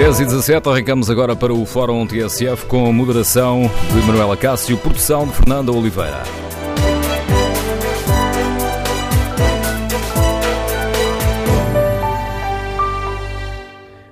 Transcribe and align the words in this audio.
10 0.00 0.20
e 0.20 0.24
17, 0.24 0.66
arrancamos 0.66 1.10
agora 1.10 1.36
para 1.36 1.52
o 1.52 1.66
Fórum 1.66 2.06
TSF 2.06 2.64
com 2.64 2.86
a 2.86 2.92
moderação 2.92 3.70
de 3.92 4.06
Manuela 4.06 4.34
Cássio, 4.34 4.78
produção 4.78 5.26
de 5.26 5.34
Fernanda 5.34 5.70
Oliveira. 5.70 6.22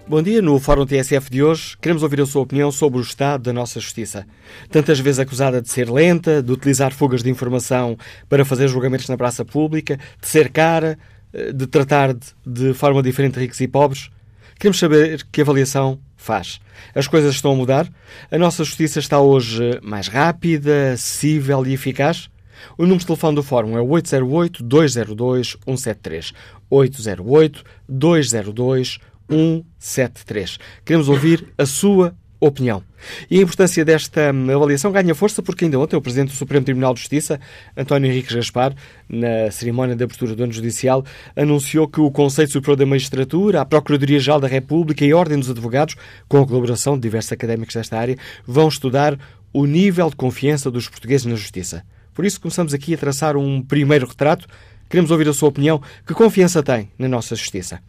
Bom 0.07 0.23
dia. 0.23 0.43
No 0.43 0.59
Fórum 0.59 0.85
TSF 0.85 1.31
de 1.31 1.43
hoje, 1.43 1.75
queremos 1.81 2.03
ouvir 2.03 2.21
a 2.21 2.27
sua 2.27 2.43
opinião 2.43 2.71
sobre 2.71 2.99
o 2.99 3.03
estado 3.03 3.45
da 3.45 3.53
nossa 3.55 3.81
justiça. 3.81 4.27
Tantas 4.71 5.01
vezes 5.01 5.21
acusada 5.21 5.63
de 5.63 5.71
ser 5.71 5.91
lenta, 5.91 6.43
de 6.43 6.53
utilizar 6.53 6.93
fugas 6.93 7.23
de 7.23 7.31
informação 7.31 7.97
para 8.29 8.45
fazer 8.45 8.69
julgamentos 8.69 9.09
na 9.09 9.17
praça 9.17 9.43
pública, 9.43 9.99
de 10.21 10.29
ser 10.29 10.51
cara, 10.51 10.99
eh, 11.33 11.51
de 11.51 11.67
tratar 11.67 12.13
de, 12.13 12.27
de 12.47 12.75
forma 12.75 13.03
diferente 13.03 13.41
ricos 13.41 13.59
e 13.63 13.67
pobres. 13.67 14.11
Queremos 14.59 14.79
saber 14.79 15.25
que 15.31 15.41
avaliação 15.41 16.01
faz. 16.17 16.61
As 16.95 17.07
coisas 17.07 17.35
estão 17.35 17.53
a 17.53 17.57
mudar? 17.57 17.89
A 18.31 18.39
nossa 18.39 18.65
justiça 18.65 18.99
está 18.99 19.21
hoje 19.21 19.79
mais 19.83 20.09
rápida, 20.09 20.93
acessível 20.93 21.67
e 21.67 21.75
eficaz? 21.75 22.31
O 22.77 22.83
número 22.83 23.01
de 23.01 23.07
telefone 23.07 23.37
do 23.37 23.43
Fórum 23.43 23.79
é 23.79 23.81
808-202-173. 23.81 26.35
808-202-173. 26.71 29.01
173. 29.29 30.59
Queremos 30.85 31.09
ouvir 31.09 31.53
a 31.57 31.67
sua 31.67 32.17
opinião. 32.41 32.83
E 33.31 33.39
a 33.39 33.43
importância 33.43 33.85
desta 33.85 34.33
hum, 34.33 34.55
avaliação 34.55 34.93
ganha 34.93 35.15
força 35.15 35.43
porque 35.43 35.65
ainda 35.65 35.79
ontem 35.79 35.97
o 35.97 36.01
Presidente 36.01 36.31
do 36.31 36.37
Supremo 36.37 36.65
Tribunal 36.65 36.95
de 36.95 37.01
Justiça, 37.01 37.41
António 37.77 38.11
Henrique 38.11 38.35
Gaspar, 38.35 38.75
na 39.09 39.51
cerimónia 39.51 39.97
de 39.97 40.05
abertura 40.05 40.35
do 40.35 40.43
ano 40.45 40.53
judicial, 40.53 41.05
anunciou 41.35 41.89
que 41.89 42.01
o 42.01 42.11
Conselho 42.11 42.51
Superior 42.51 42.77
da 42.77 42.87
Magistratura, 42.87 43.61
a 43.61 43.65
Procuradoria-Geral 43.65 44.41
da 44.41 44.49
República 44.49 45.05
e 45.05 45.13
a 45.13 45.17
Ordem 45.17 45.39
dos 45.39 45.51
Advogados, 45.51 45.97
com 46.29 46.43
a 46.43 46.47
colaboração 46.47 46.95
de 46.95 47.03
diversos 47.03 47.33
académicos 47.33 47.75
desta 47.75 47.99
área, 47.99 48.17
vão 48.47 48.69
estudar 48.69 49.19
o 49.53 49.67
nível 49.67 50.11
de 50.11 50.17
confiança 50.17 50.71
dos 50.71 50.89
portugueses 50.89 51.27
na 51.27 51.35
justiça. 51.35 51.85
Por 52.15 52.25
isso 52.25 52.41
começamos 52.41 52.75
aqui 52.75 52.95
a 52.95 52.99
traçar 52.99 53.37
um 53.37 53.63
primeiro 53.63 54.07
retrato. 54.07 54.47
Queremos 54.89 55.11
ouvir 55.11 55.29
a 55.29 55.33
sua 55.33 55.49
opinião. 55.49 55.81
Que 56.07 56.15
confiança 56.15 56.63
tem 56.63 56.91
na 56.99 57.09
nossa 57.09 57.37
justiça? 57.37 57.81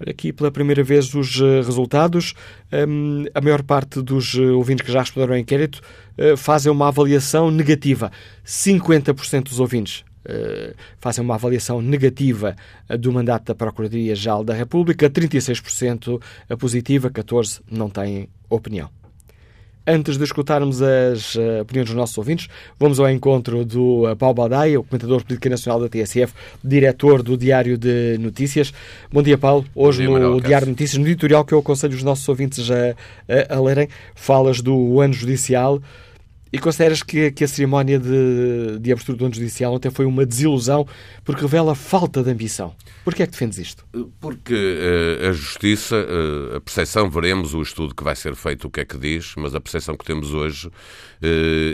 Olha 0.00 0.10
aqui 0.10 0.32
pela 0.32 0.50
primeira 0.50 0.82
vez 0.82 1.14
os 1.14 1.40
eh, 1.40 1.62
resultados. 1.62 2.34
Um, 2.72 3.24
a 3.34 3.40
maior 3.40 3.62
parte 3.62 4.02
dos 4.02 4.34
eh, 4.34 4.42
ouvintes 4.42 4.84
que 4.84 4.92
já 4.92 5.00
responderam 5.00 5.34
ao 5.34 5.38
inquérito 5.38 5.80
uh, 6.18 6.36
fazem 6.36 6.70
uma 6.70 6.88
avaliação 6.88 7.50
negativa. 7.50 8.10
50% 8.44 9.44
dos 9.44 9.60
ouvintes 9.60 10.04
fazem 10.98 11.22
uma 11.22 11.36
avaliação 11.36 11.80
negativa 11.80 12.56
do 12.98 13.12
mandato 13.12 13.44
da 13.44 13.54
Procuradoria-Geral 13.54 14.42
da 14.42 14.54
República, 14.54 15.08
36% 15.08 16.20
positiva, 16.58 17.08
14% 17.08 17.60
não 17.70 17.88
têm 17.88 18.28
opinião. 18.50 18.90
Antes 19.88 20.18
de 20.18 20.24
escutarmos 20.24 20.82
as 20.82 21.36
uh, 21.36 21.60
opiniões 21.62 21.86
dos 21.86 21.94
nossos 21.94 22.18
ouvintes, 22.18 22.48
vamos 22.76 22.98
ao 22.98 23.08
encontro 23.08 23.64
do 23.64 24.10
uh, 24.10 24.16
Paulo 24.16 24.34
Baldaia, 24.34 24.80
o 24.80 24.82
comentador 24.82 25.22
político 25.22 25.48
nacional 25.48 25.80
da 25.80 25.88
TSF, 25.88 26.34
diretor 26.64 27.22
do 27.22 27.36
Diário 27.36 27.78
de 27.78 28.18
Notícias. 28.18 28.74
Bom 29.12 29.22
dia, 29.22 29.38
Paulo. 29.38 29.64
Hoje 29.76 30.04
dia, 30.04 30.18
no 30.18 30.40
Diário 30.40 30.66
de 30.66 30.72
Notícias, 30.72 30.98
no 30.98 31.06
editorial 31.06 31.44
que 31.44 31.54
eu 31.54 31.60
aconselho 31.60 31.94
os 31.94 32.02
nossos 32.02 32.28
ouvintes 32.28 32.68
a, 32.68 32.96
a, 33.52 33.56
a 33.56 33.60
lerem, 33.60 33.88
falas 34.16 34.60
do 34.60 35.00
ano 35.00 35.14
judicial. 35.14 35.80
E 36.52 36.58
consideras 36.58 37.02
que, 37.02 37.30
que 37.32 37.44
a 37.44 37.48
cerimónia 37.48 37.98
de, 37.98 38.78
de 38.80 38.92
abertura 38.92 39.18
do 39.18 39.24
ano 39.26 39.34
judicial 39.34 39.74
ontem 39.74 39.90
foi 39.90 40.06
uma 40.06 40.24
desilusão 40.24 40.86
porque 41.24 41.42
revela 41.42 41.74
falta 41.74 42.22
de 42.22 42.30
ambição? 42.30 42.74
Porquê 43.04 43.24
é 43.24 43.26
que 43.26 43.32
defendes 43.32 43.58
isto? 43.58 43.84
Porque 44.20 44.54
uh, 44.54 45.28
a 45.28 45.32
justiça, 45.32 45.96
uh, 45.96 46.56
a 46.56 46.60
percepção, 46.60 47.10
veremos 47.10 47.54
o 47.54 47.62
estudo 47.62 47.94
que 47.94 48.02
vai 48.02 48.16
ser 48.16 48.34
feito, 48.34 48.66
o 48.66 48.70
que 48.70 48.80
é 48.80 48.84
que 48.84 48.96
diz, 48.96 49.34
mas 49.36 49.54
a 49.54 49.60
percepção 49.60 49.96
que 49.96 50.04
temos 50.04 50.32
hoje 50.32 50.68
uh, 50.68 50.72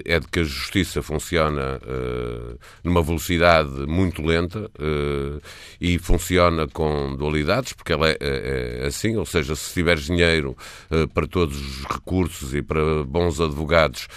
é 0.05 0.19
de 0.19 0.27
que 0.29 0.41
a 0.41 0.45
justiça 0.45 1.03
funciona 1.03 1.81
numa 2.85 3.03
velocidade 3.03 3.87
muito 3.87 4.23
lenta 4.23 4.71
e 5.81 5.99
funciona 5.99 6.67
com 6.69 7.15
dualidades, 7.17 7.73
porque 7.73 7.93
ela 7.93 8.09
é, 8.09 8.17
é, 8.21 8.81
é 8.83 8.87
assim, 8.87 9.17
ou 9.17 9.25
seja, 9.25 9.55
se 9.55 9.73
tiveres 9.75 10.05
dinheiro 10.05 10.57
para 11.15 11.27
todos 11.27 11.57
os 11.57 11.85
recursos 11.85 12.55
e 12.55 12.63
para 12.63 13.05
bons 13.05 13.41
advogados, 13.41 14.09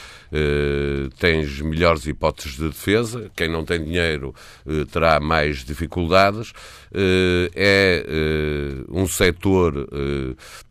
Uh, 0.46 1.10
tens 1.18 1.60
melhores 1.62 2.06
hipóteses 2.06 2.58
de 2.58 2.68
defesa, 2.68 3.32
quem 3.36 3.50
não 3.50 3.66
tem 3.66 3.84
dinheiro 3.84 4.34
uh, 4.66 4.86
terá 4.86 5.20
mais 5.20 5.64
dificuldades. 5.64 6.52
Uh, 6.92 7.50
é 7.56 8.06
um 8.90 9.08
setor 9.08 9.88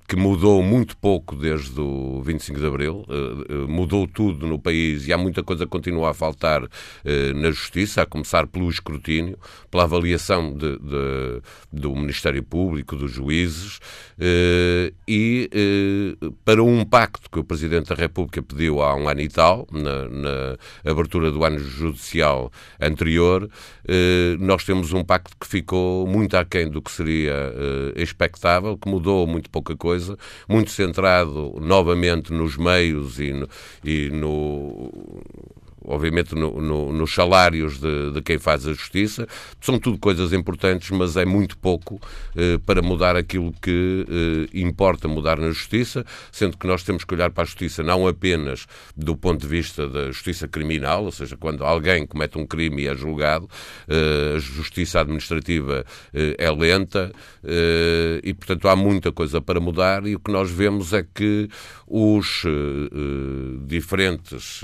que 0.07 0.17
mudou 0.17 0.63
muito 0.63 0.97
pouco 0.99 1.35
desde 1.35 1.81
o 1.81 2.21
25 2.23 2.61
de 2.61 2.67
Abril, 2.67 3.05
uh, 3.09 3.69
mudou 3.69 4.07
tudo 4.07 4.47
no 4.47 4.59
país 4.59 5.07
e 5.07 5.13
há 5.13 5.19
muita 5.19 5.43
coisa 5.43 5.65
que 5.65 5.71
continua 5.71 6.11
a 6.11 6.15
faltar 6.15 6.63
uh, 6.63 6.69
na 7.35 7.51
Justiça, 7.51 8.03
a 8.03 8.07
começar 8.07 8.47
pelo 8.47 8.69
escrutínio, 8.69 9.39
pela 9.71 9.85
avaliação 9.85 10.53
de, 10.53 10.79
de, 10.79 11.43
do 11.73 11.97
Ministério 11.97 12.43
Público, 12.43 12.97
dos 12.97 13.13
juízes 13.13 13.81
e 15.09 15.51
para 16.45 16.63
um 16.63 16.85
pacto 16.85 17.31
que 17.31 17.39
o 17.39 17.45
Presidente 17.45 17.89
da 17.89 17.95
República 17.95 18.43
pediu 18.43 18.83
há 18.83 18.95
um 18.95 19.09
ano 19.09 19.21
e 19.21 19.29
tal, 19.29 19.67
na, 19.73 20.09
na 20.09 20.91
abertura 20.91 21.31
do 21.31 21.45
ano 21.45 21.59
judicial 21.59 22.53
anterior, 22.81 23.49
nós 24.39 24.65
temos 24.65 24.93
um 24.93 25.03
pacto 25.05 25.37
que 25.39 25.47
ficou 25.47 26.07
muito 26.07 26.37
aquém 26.37 26.69
do 26.69 26.81
que 26.81 26.91
seria 26.91 27.53
expectável, 27.97 28.79
que 28.79 28.89
mudou 28.89 29.27
muito 29.27 29.51
pouca 29.51 29.77
coisa 29.77 29.94
coisa, 29.95 30.19
muito 30.49 30.71
centrado 30.71 31.55
novamente 31.61 32.33
nos 32.33 32.57
meios 32.57 33.21
e 33.21 33.33
no, 33.33 33.49
e 33.85 34.11
no 34.11 34.91
obviamente 35.85 36.35
no, 36.35 36.61
no, 36.61 36.93
nos 36.93 37.15
salários 37.15 37.79
de, 37.79 38.13
de, 38.13 38.23
quem 38.23 38.39
faz 38.39 38.67
a 38.67 38.73
justiça. 38.73 39.27
São 39.61 39.79
tudo 39.79 39.99
coisas 39.99 40.33
importantes, 40.33 40.91
mas 40.91 41.17
é 41.17 41.25
muito 41.25 41.57
pouco 41.59 42.01
eh, 42.37 42.59
para 42.65 42.83
mudar 42.83 43.17
aquilo 43.17 43.53
que 43.61 44.07
eh, 44.09 44.59
importa 44.59 45.09
mudar 45.09 45.39
na 45.39 45.49
justiça, 45.49 46.05
sendo 46.33 46.57
que 46.57 46.67
nós 46.67 46.83
temos 46.83 47.05
que 47.05 47.15
olhar 47.15 47.31
para 47.31 47.43
a 47.43 47.47
justiça 47.47 47.83
não 47.83 48.07
apenas 48.07 48.67
do 48.97 49.17
ponto 49.17 49.41
de 49.41 49.49
vista 49.49 49.89
da 49.89 50.07
justiça 50.07 50.49
criminal, 50.49 51.05
ou 51.05 51.13
seja, 51.13 51.37
quando 51.37 51.65
alguém 51.65 52.07
comete 52.07 52.39
um 52.39 52.47
crime 52.47 52.83
e 52.83 52.89
é 52.89 52.95
julgado, 52.95 53.49
eh, 53.89 54.35
a 54.37 54.39
justiça 54.39 55.01
administrativa 55.01 55.85
eh, 56.13 56.37
é 56.39 56.51
lenta 56.51 57.13
eh, 57.43 58.21
e, 58.23 58.35
portanto, 58.35 58.69
há 58.69 58.77
muita 58.77 59.13
coisa 59.13 59.41
para 59.41 59.61
mudar 59.61 60.07
e 60.07 60.15
o 60.15 60.21
que 60.21 60.31
nós 60.31 60.51
vemos 60.51 60.93
é 60.93 61.03
que 61.03 61.49
os 61.97 62.43
eh, 62.45 63.57
diferentes 63.65 64.63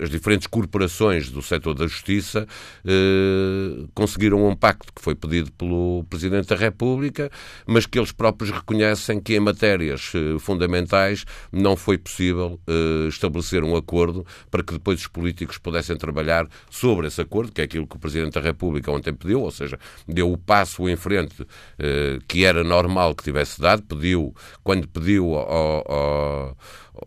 as 0.00 0.10
diferentes 0.10 0.46
corporações 0.46 1.30
do 1.30 1.42
setor 1.42 1.74
da 1.74 1.86
justiça 1.86 2.46
eh, 2.84 3.84
conseguiram 3.94 4.46
um 4.46 4.54
pacto 4.56 4.92
que 4.92 5.02
foi 5.02 5.14
pedido 5.14 5.52
pelo 5.52 6.04
Presidente 6.08 6.48
da 6.48 6.56
República, 6.56 7.30
mas 7.66 7.86
que 7.86 7.98
eles 7.98 8.12
próprios 8.12 8.50
reconhecem 8.50 9.20
que 9.20 9.34
em 9.34 9.40
matérias 9.40 10.12
eh, 10.14 10.38
fundamentais 10.38 11.24
não 11.50 11.76
foi 11.76 11.98
possível 11.98 12.58
eh, 12.66 13.08
estabelecer 13.08 13.64
um 13.64 13.76
acordo 13.76 14.26
para 14.50 14.62
que 14.62 14.72
depois 14.72 15.00
os 15.00 15.06
políticos 15.06 15.58
pudessem 15.58 15.96
trabalhar 15.96 16.46
sobre 16.70 17.06
esse 17.06 17.20
acordo, 17.20 17.52
que 17.52 17.60
é 17.60 17.64
aquilo 17.64 17.86
que 17.86 17.96
o 17.96 17.98
Presidente 17.98 18.34
da 18.34 18.40
República 18.40 18.90
ontem 18.90 19.12
pediu, 19.12 19.42
ou 19.42 19.50
seja, 19.50 19.78
deu 20.06 20.32
o 20.32 20.38
passo 20.38 20.88
em 20.88 20.96
frente 20.96 21.46
eh, 21.78 22.18
que 22.26 22.44
era 22.44 22.64
normal 22.64 23.14
que 23.14 23.24
tivesse 23.24 23.60
dado, 23.60 23.82
pediu, 23.82 24.34
quando 24.62 24.88
pediu 24.88 25.34
ao, 25.34 25.92
ao 25.92 26.56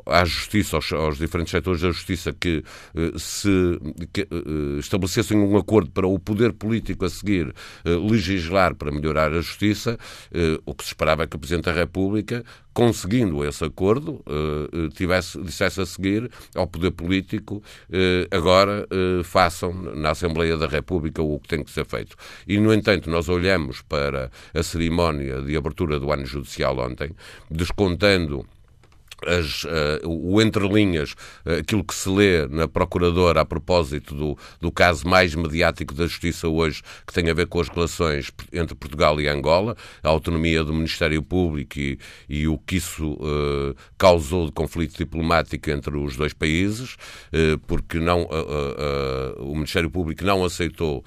à 0.05 0.25
justiça, 0.25 0.75
aos, 0.75 0.91
aos, 0.91 1.17
diferentes 1.17 1.51
setores 1.51 1.81
da 1.81 1.91
justiça, 1.91 2.33
que 2.33 2.63
eh, 2.95 3.11
se 3.17 3.49
que, 4.11 4.21
eh, 4.21 4.79
estabelecessem 4.79 5.37
um 5.37 5.57
acordo 5.57 5.91
para 5.91 6.07
o 6.07 6.17
poder 6.19 6.53
político 6.53 7.05
a 7.05 7.09
seguir 7.09 7.53
eh, 7.83 7.89
legislar 7.89 8.75
para 8.75 8.91
melhorar 8.91 9.31
a 9.31 9.41
justiça, 9.41 9.97
o 10.65 10.73
que 10.73 10.83
se 10.83 10.89
esperava 10.89 11.23
é 11.23 11.27
que 11.27 11.35
o 11.35 11.39
Presidente 11.39 11.65
da 11.65 11.73
República 11.73 12.43
conseguindo 12.73 13.45
esse 13.45 13.63
acordo, 13.63 14.21
tivesse, 14.95 15.41
dissesse 15.41 15.79
a 15.79 15.85
seguir 15.85 16.29
ao 16.53 16.67
poder 16.67 16.91
político, 16.91 17.63
agora 18.29 18.85
façam 19.23 19.73
na 19.73 20.11
Assembleia 20.11 20.57
da 20.57 20.67
República 20.67 21.21
o 21.21 21.39
que 21.39 21.47
tem 21.47 21.63
que 21.63 21.71
ser 21.71 21.85
feito. 21.85 22.17
E, 22.45 22.59
no 22.59 22.73
entanto, 22.73 23.09
nós 23.09 23.29
olhamos 23.29 23.81
para 23.81 24.29
a 24.53 24.61
cerimónia 24.61 25.41
de 25.41 25.55
abertura 25.55 25.97
do 25.99 26.11
ano 26.11 26.25
judicial 26.25 26.77
ontem, 26.79 27.11
descontando 27.49 28.45
as, 29.25 29.63
uh, 29.63 30.07
o 30.07 30.41
entrelinhas, 30.41 31.13
uh, 31.45 31.59
aquilo 31.59 31.83
que 31.83 31.93
se 31.93 32.07
lê 32.09 32.47
na 32.47 32.67
Procuradora 32.67 33.41
a 33.41 33.45
propósito 33.45 34.13
do, 34.13 34.37
do 34.61 34.71
caso 34.71 35.07
mais 35.07 35.33
mediático 35.33 35.93
da 35.93 36.05
Justiça 36.05 36.47
hoje, 36.47 36.81
que 37.05 37.13
tem 37.13 37.29
a 37.29 37.33
ver 37.33 37.47
com 37.47 37.59
as 37.59 37.67
relações 37.67 38.31
entre 38.53 38.75
Portugal 38.75 39.19
e 39.19 39.27
Angola, 39.27 39.75
a 40.03 40.09
autonomia 40.09 40.63
do 40.63 40.73
Ministério 40.73 41.21
Público 41.21 41.79
e, 41.79 41.97
e 42.29 42.47
o 42.47 42.57
que 42.57 42.77
isso 42.77 43.13
uh, 43.13 43.75
causou 43.97 44.45
de 44.45 44.51
conflito 44.51 44.97
diplomático 44.97 45.69
entre 45.69 45.97
os 45.97 46.15
dois 46.15 46.33
países, 46.33 46.95
porque 47.67 47.99
não, 47.99 48.27
o 49.39 49.53
Ministério 49.55 49.89
Público 49.89 50.23
não 50.23 50.43
aceitou 50.43 51.03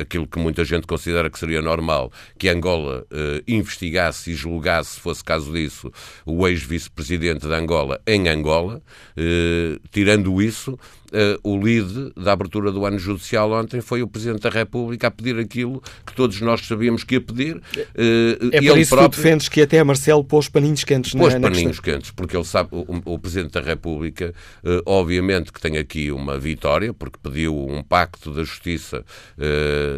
aquilo 0.00 0.26
que 0.26 0.38
muita 0.38 0.64
gente 0.64 0.86
considera 0.86 1.30
que 1.30 1.38
seria 1.38 1.60
normal, 1.60 2.12
que 2.38 2.48
Angola 2.48 3.06
investigasse 3.46 4.32
e 4.32 4.34
julgasse, 4.34 4.94
se 4.94 5.00
fosse 5.00 5.24
caso 5.24 5.52
disso, 5.52 5.90
o 6.24 6.46
ex-vice-presidente 6.46 7.07
presidente 7.08 7.48
de 7.48 7.54
Angola 7.54 8.00
em 8.06 8.28
Angola. 8.28 8.82
Eh, 9.16 9.78
tirando 9.90 10.42
isso, 10.42 10.78
Uh, 11.08 11.40
o 11.42 11.56
lead 11.56 12.12
da 12.14 12.32
abertura 12.32 12.70
do 12.70 12.84
ano 12.84 12.98
judicial 12.98 13.50
ontem 13.52 13.80
foi 13.80 14.02
o 14.02 14.06
Presidente 14.06 14.42
da 14.42 14.50
República 14.50 15.06
a 15.06 15.10
pedir 15.10 15.38
aquilo 15.38 15.82
que 16.04 16.14
todos 16.14 16.38
nós 16.42 16.60
sabíamos 16.66 17.02
que 17.02 17.14
ia 17.14 17.20
pedir. 17.20 17.56
Uh, 17.56 18.50
é 18.52 18.60
por 18.60 18.78
isso 18.78 18.90
próprio... 18.90 19.10
que 19.10 19.16
tu 19.16 19.22
defendes 19.22 19.48
que 19.48 19.62
até 19.62 19.82
Marcelo 19.82 20.22
pôs 20.22 20.48
paninhos 20.50 20.84
quentes 20.84 21.12
pôs 21.14 21.32
na, 21.32 21.38
na 21.38 21.50
paninhos 21.50 21.80
quentes, 21.80 22.10
porque 22.10 22.36
ele 22.36 22.44
sabe, 22.44 22.68
o, 22.72 23.14
o 23.14 23.18
Presidente 23.18 23.52
da 23.52 23.62
República, 23.62 24.34
uh, 24.62 24.82
obviamente 24.84 25.50
que 25.50 25.58
tem 25.60 25.78
aqui 25.78 26.12
uma 26.12 26.38
vitória, 26.38 26.92
porque 26.92 27.18
pediu 27.22 27.56
um 27.56 27.82
pacto 27.82 28.30
da 28.30 28.44
justiça 28.44 29.02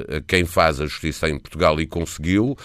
a 0.09 0.21
quem 0.27 0.45
faz 0.45 0.81
a 0.81 0.87
justiça 0.87 1.29
em 1.29 1.39
Portugal 1.39 1.81
e 1.81 1.87
conseguiu, 1.87 2.57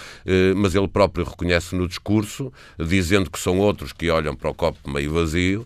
mas 0.56 0.76
ele 0.76 0.88
próprio 0.88 1.26
reconhece 1.26 1.76
no 1.76 1.88
discurso, 1.88 2.52
dizendo 2.80 3.30
que 3.30 3.40
são 3.40 3.58
outros 3.58 3.92
que 3.92 4.10
olham 4.10 4.36
para 4.36 4.50
o 4.50 4.54
copo 4.54 4.90
meio 4.90 5.14
vazio, 5.14 5.66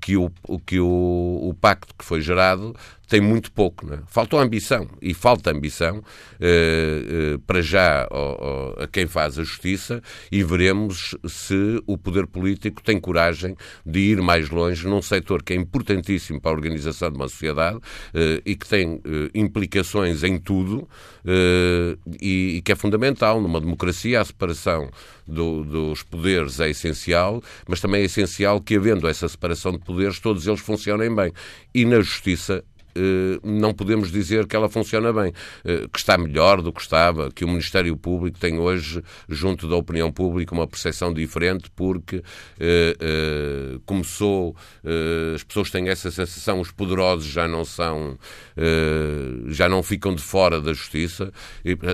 que 0.00 0.16
o, 0.16 0.30
que 0.64 0.80
o, 0.80 1.40
o 1.42 1.54
pacto 1.60 1.81
impacto 1.82 1.94
que 1.98 2.04
foi 2.04 2.20
gerado 2.20 2.74
tem 3.12 3.20
muito 3.20 3.52
pouco. 3.52 3.84
Né? 3.84 3.98
Faltou 4.06 4.40
ambição 4.40 4.88
e 5.02 5.12
falta 5.12 5.50
ambição 5.50 6.02
eh, 6.40 7.34
eh, 7.34 7.38
para 7.46 7.60
já 7.60 8.08
a 8.78 8.86
quem 8.86 9.06
faz 9.06 9.38
a 9.38 9.44
justiça 9.44 10.02
e 10.30 10.42
veremos 10.42 11.14
se 11.28 11.82
o 11.86 11.98
poder 11.98 12.26
político 12.26 12.82
tem 12.82 12.98
coragem 12.98 13.54
de 13.84 14.00
ir 14.00 14.22
mais 14.22 14.48
longe 14.48 14.88
num 14.88 15.02
setor 15.02 15.42
que 15.42 15.52
é 15.52 15.56
importantíssimo 15.56 16.40
para 16.40 16.52
a 16.52 16.54
organização 16.54 17.10
de 17.10 17.16
uma 17.16 17.28
sociedade 17.28 17.80
eh, 18.14 18.40
e 18.46 18.56
que 18.56 18.66
tem 18.66 19.02
implicações 19.34 20.24
em 20.24 20.38
tudo 20.38 20.88
e, 22.18 22.56
e, 22.56 22.62
que 22.62 22.72
é 22.72 22.74
fundamental 22.74 23.42
numa 23.42 23.60
democracia 23.60 24.20
a 24.20 24.24
separação 24.24 24.90
do, 25.26 25.62
dos 25.64 26.02
poderes 26.02 26.58
é 26.60 26.70
essencial, 26.70 27.42
mas 27.68 27.80
também 27.80 28.02
é 28.02 28.04
essencial 28.04 28.60
que 28.60 28.76
havendo 28.76 29.06
essa 29.06 29.28
separação 29.28 29.72
de 29.72 29.78
poderes 29.78 30.18
todos 30.18 30.46
eles 30.46 30.60
funcionem 30.60 31.14
bem 31.14 31.32
e 31.74 31.84
na 31.84 32.00
justiça 32.00 32.64
não 33.42 33.72
podemos 33.72 34.10
dizer 34.10 34.46
que 34.46 34.54
ela 34.54 34.68
funciona 34.68 35.12
bem, 35.12 35.32
eh, 35.64 35.86
que 35.92 35.98
está 35.98 36.16
melhor 36.18 36.60
do 36.60 36.72
que 36.72 36.80
estava, 36.80 37.30
que 37.30 37.44
o 37.44 37.48
Ministério 37.48 37.96
Público 37.96 38.38
tem 38.38 38.58
hoje, 38.58 39.02
junto 39.28 39.68
da 39.68 39.76
opinião 39.76 40.12
pública, 40.12 40.54
uma 40.54 40.66
percepção 40.66 41.12
diferente, 41.12 41.70
porque 41.74 42.22
eh, 42.58 43.78
começou, 43.86 44.54
as 45.34 45.42
pessoas 45.42 45.70
têm 45.70 45.88
essa 45.88 46.10
sensação, 46.10 46.60
os 46.60 46.70
poderosos 46.70 47.26
já 47.26 47.46
não 47.46 47.64
são, 47.64 48.18
já 49.48 49.68
não 49.68 49.82
ficam 49.82 50.14
de 50.14 50.22
fora 50.22 50.60
da 50.60 50.72
justiça, 50.72 51.32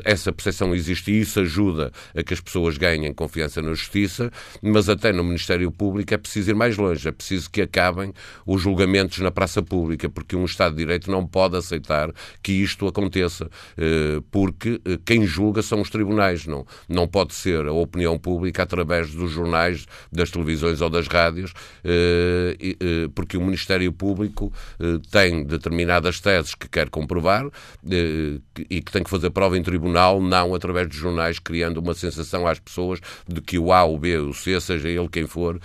essa 0.04 0.32
percepção 0.32 0.74
existe 0.74 1.10
e 1.10 1.20
isso 1.20 1.40
ajuda 1.40 1.92
a 2.14 2.22
que 2.22 2.34
as 2.34 2.40
pessoas 2.40 2.76
ganhem 2.76 3.12
confiança 3.12 3.60
na 3.62 3.70
justiça, 3.70 4.30
mas 4.62 4.88
até 4.88 5.12
no 5.12 5.24
Ministério 5.24 5.70
Público 5.70 6.14
é 6.14 6.18
preciso 6.18 6.50
ir 6.50 6.54
mais 6.54 6.76
longe, 6.76 7.08
é 7.08 7.12
preciso 7.12 7.50
que 7.50 7.62
acabem 7.62 8.12
os 8.46 8.62
julgamentos 8.62 9.18
na 9.18 9.30
praça 9.30 9.62
pública, 9.62 10.08
porque 10.08 10.36
um 10.36 10.44
Estado 10.44 10.76
de 10.76 10.87
Direito 10.88 11.10
não 11.10 11.26
pode 11.26 11.54
aceitar 11.54 12.10
que 12.42 12.52
isto 12.52 12.86
aconteça, 12.86 13.50
eh, 13.76 14.22
porque 14.30 14.80
eh, 14.86 14.98
quem 15.04 15.26
julga 15.26 15.60
são 15.60 15.82
os 15.82 15.90
tribunais, 15.90 16.46
não, 16.46 16.66
não 16.88 17.06
pode 17.06 17.34
ser 17.34 17.66
a 17.66 17.72
opinião 17.72 18.18
pública 18.18 18.62
através 18.62 19.10
dos 19.10 19.30
jornais, 19.30 19.86
das 20.10 20.30
televisões 20.30 20.80
ou 20.80 20.88
das 20.88 21.06
rádios, 21.06 21.52
eh, 21.84 22.56
porque 23.14 23.36
o 23.36 23.40
Ministério 23.42 23.92
Público 23.92 24.52
tem 25.10 25.44
determinadas 25.44 26.20
teses 26.20 26.54
que 26.54 26.68
quer 26.68 26.88
comprovar 26.88 27.46
e 27.84 28.80
que 28.80 28.92
tem 28.92 29.02
que 29.02 29.10
fazer 29.10 29.30
prova 29.30 29.58
em 29.58 29.62
tribunal, 29.62 30.20
não 30.20 30.54
através 30.54 30.88
de 30.88 30.96
jornais, 30.96 31.38
criando 31.38 31.78
uma 31.78 31.94
sensação 31.94 32.46
às 32.46 32.58
pessoas 32.58 33.00
de 33.26 33.40
que 33.40 33.58
o 33.58 33.72
A, 33.72 33.84
o 33.84 33.98
B, 33.98 34.16
o 34.18 34.32
C, 34.32 34.60
seja 34.60 34.88
ele 34.88 35.08
quem 35.08 35.26
for, 35.26 35.60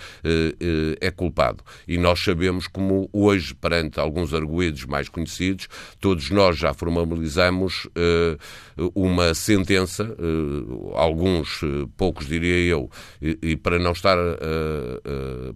é 1.00 1.10
culpado. 1.10 1.62
E 1.86 1.96
nós 1.96 2.22
sabemos 2.22 2.66
como 2.66 3.08
hoje, 3.12 3.54
perante 3.54 4.00
alguns 4.00 4.34
arguídos 4.34 4.84
mais 4.84 5.08
conhecidos, 5.14 5.68
todos 6.00 6.28
nós 6.30 6.58
já 6.58 6.74
formalizamos 6.74 7.86
uh, 7.86 8.90
uma 8.94 9.32
sentença, 9.32 10.04
uh, 10.04 10.92
alguns, 10.94 11.62
uh, 11.62 11.88
poucos 11.96 12.26
diria 12.26 12.58
eu, 12.58 12.90
e, 13.22 13.38
e 13.42 13.56
para 13.56 13.78
não 13.78 13.92
estar, 13.92 14.16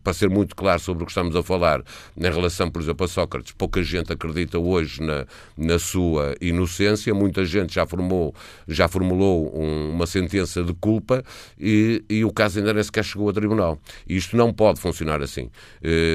para 0.02 0.12
ser 0.12 0.30
muito 0.30 0.54
claro 0.54 0.80
sobre 0.80 1.02
o 1.02 1.06
que 1.06 1.10
estamos 1.10 1.34
a 1.34 1.42
falar, 1.42 1.82
em 2.16 2.22
relação, 2.22 2.70
por 2.70 2.80
exemplo, 2.80 3.04
a 3.04 3.08
Sócrates, 3.08 3.52
pouca 3.52 3.82
gente 3.82 4.12
acredita 4.12 4.58
hoje 4.58 5.02
na, 5.02 5.26
na 5.56 5.78
sua 5.78 6.34
inocência, 6.40 7.12
muita 7.12 7.44
gente 7.44 7.74
já 7.74 7.86
formou, 7.86 8.34
já 8.68 8.86
formulou 8.86 9.52
um, 9.58 9.90
uma 9.90 10.06
sentença 10.06 10.62
de 10.62 10.72
culpa 10.74 11.24
e, 11.58 12.04
e 12.08 12.24
o 12.24 12.30
caso 12.30 12.58
ainda 12.58 12.72
nem 12.72 12.82
sequer 12.82 13.04
chegou 13.04 13.28
a 13.28 13.32
tribunal. 13.32 13.78
E 14.08 14.16
isto 14.16 14.36
não 14.36 14.52
pode 14.52 14.80
funcionar 14.80 15.20
assim. 15.22 15.50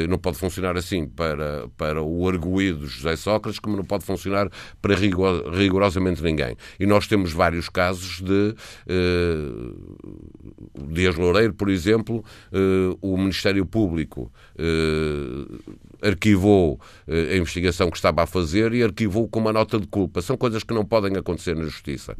não 0.07 0.17
pode 0.17 0.37
funcionar 0.37 0.77
assim 0.77 1.05
para, 1.05 1.67
para 1.75 2.01
o 2.01 2.27
arguído 2.27 2.87
José 2.87 3.15
Sócrates 3.15 3.32
Sócrates, 3.33 3.59
como 3.59 3.75
não 3.75 3.83
pode 3.83 4.05
funcionar 4.05 4.49
para 4.81 4.95
rigor, 4.95 5.51
rigorosamente 5.53 6.21
ninguém. 6.21 6.55
E 6.79 6.85
nós 6.85 7.07
temos 7.07 7.31
vários 7.31 7.67
casos 7.69 8.21
de 8.21 8.55
uh, 8.87 9.73
Dias 10.89 11.15
Loureiro, 11.15 11.53
por 11.53 11.69
exemplo, 11.69 12.23
uh, 12.51 12.97
o 13.01 13.17
Ministério 13.17 13.65
Público 13.65 14.31
uh, 14.59 15.73
arquivou 16.01 16.79
a 17.07 17.35
investigação 17.35 17.89
que 17.89 17.95
estava 17.95 18.23
a 18.23 18.27
fazer 18.27 18.73
e 18.73 18.83
arquivou 18.83 19.27
com 19.27 19.39
uma 19.39 19.53
nota 19.53 19.79
de 19.79 19.87
culpa. 19.87 20.21
São 20.21 20.35
coisas 20.35 20.63
que 20.63 20.73
não 20.73 20.83
podem 20.83 21.15
acontecer 21.15 21.55
na 21.55 21.63
Justiça. 21.63 22.15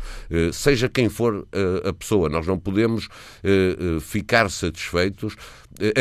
Seja 0.53 0.88
quem 0.88 1.10
for 1.10 1.46
a 1.84 1.91
pessoa, 1.91 2.29
nós 2.29 2.48
não 2.48 2.58
podemos 2.58 3.10
ficar 4.00 4.50
satisfeitos 4.50 5.36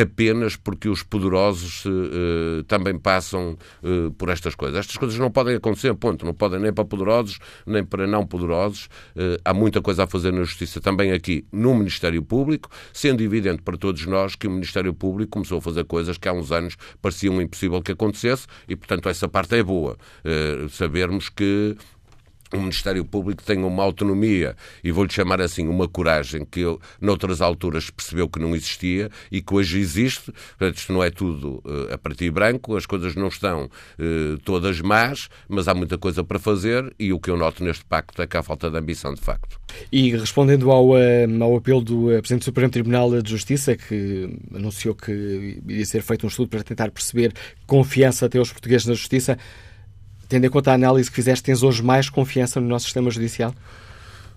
apenas 0.01 0.57
porque 0.57 0.89
os 0.89 1.03
poderosos 1.03 1.85
uh, 1.87 2.63
também 2.65 2.99
passam 2.99 3.57
uh, 3.83 4.11
por 4.13 4.29
estas 4.29 4.55
coisas. 4.55 4.79
Estas 4.79 4.97
coisas 4.97 5.19
não 5.19 5.31
podem 5.31 5.57
acontecer, 5.57 5.95
ponto. 5.95 6.25
Não 6.25 6.35
podem 6.35 6.61
nem 6.61 6.73
para 6.73 6.85
poderosos, 6.85 7.39
nem 7.67 7.85
para 7.85 8.07
não 8.07 8.27
poderosos. 8.27 8.87
Uh, 9.17 9.41
há 9.45 9.55
muita 9.55 9.81
coisa 9.81 10.05
a 10.05 10.07
fazer 10.07 10.33
na 10.33 10.43
Justiça 10.43 10.81
também 10.81 11.13
aqui 11.13 11.45
no 11.53 11.75
Ministério 11.75 12.23
Público, 12.23 12.71
sendo 12.93 13.23
evidente 13.23 13.63
para 13.63 13.77
todos 13.77 14.07
nós 14.07 14.35
que 14.35 14.47
o 14.47 14.51
Ministério 14.51 14.93
Público 14.93 15.33
começou 15.33 15.59
a 15.59 15.61
fazer 15.61 15.85
coisas 15.85 16.19
que 16.19 16.29
há 16.29 16.33
uns 16.33 16.53
anos 16.53 16.77
pareciam 17.01 17.41
impossível 17.41 17.81
que 17.83 17.93
acontecesse 17.93 18.47
e, 18.69 18.77
portanto, 18.77 19.09
essa 19.09 19.29
parte 19.29 19.57
é 19.57 19.63
boa. 19.63 19.97
sabermos 20.71 21.29
que 21.29 21.77
o 22.53 22.61
Ministério 22.61 23.05
Público 23.05 23.43
tenha 23.43 23.67
uma 23.67 23.83
autonomia 23.83 24.57
e 24.83 24.93
vou-lhe 24.93 25.13
chamar 25.13 25.41
assim, 25.41 25.67
uma 25.67 25.89
coragem 25.89 26.45
que 26.45 26.61
eu, 26.61 26.81
noutras 27.01 27.41
alturas, 27.41 27.91
percebeu 27.91 28.29
que 28.29 28.39
não 28.39 28.55
existia 28.55 29.11
e 29.31 29.41
que 29.41 29.55
hoje 29.55 29.79
existe. 29.79 30.33
Portanto, 30.59 30.77
isto 30.77 30.93
não 30.93 31.03
é 31.03 31.11
tudo 31.11 31.63
uh, 31.65 31.93
a 31.93 31.99
partir 31.99 32.31
branco, 32.31 32.77
as 32.77 32.87
coisas 32.87 33.15
não 33.15 33.29
estão 33.29 33.65
uh, 33.65 34.39
todas 34.45 34.81
más, 34.81 35.29
mas 35.49 35.69
há 35.69 35.75
muita 35.75 35.97
coisa 35.99 36.23
para 36.23 36.39
fazer 36.39 36.93
e 36.99 37.13
o 37.13 37.19
que 37.19 37.31
eu 37.31 37.37
noto 37.37 37.65
neste 37.65 37.85
pacto 37.85 38.21
é 38.21 38.27
que 38.27 38.37
há 38.37 38.43
falta 38.43 38.71
de 38.71 38.79
ambição, 38.79 39.15
de 39.15 39.21
facto. 39.21 39.61
E 39.91 40.11
respondendo 40.11 40.71
ao, 40.71 40.91
uh, 40.91 41.43
ao 41.43 41.57
apelo 41.57 41.81
do 41.81 42.07
Presidente 42.19 42.41
do 42.41 42.45
Supremo 42.45 42.71
Tribunal 42.71 43.23
de 43.23 43.31
Justiça, 43.31 43.77
que 43.77 44.39
anunciou 44.55 44.95
que 44.95 45.61
iria 45.67 45.85
ser 45.87 46.03
feito 46.03 46.25
um 46.25 46.29
estudo 46.29 46.49
para 46.49 46.63
tentar 46.63 46.91
perceber 46.91 47.33
confiança 47.67 48.27
até 48.27 48.39
os 48.39 48.53
portugueses 48.53 48.87
na 48.87 48.95
Justiça, 48.95 49.39
Tendo 50.33 50.47
em 50.47 50.49
conta 50.49 50.71
a 50.71 50.75
análise 50.75 51.11
que 51.11 51.17
fizeste, 51.17 51.45
tens 51.45 51.63
hoje 51.63 51.83
mais 51.83 52.09
confiança 52.09 52.59
no 52.59 52.67
nosso 52.67 52.87
sistema 52.87 53.11
judicial? 53.11 53.55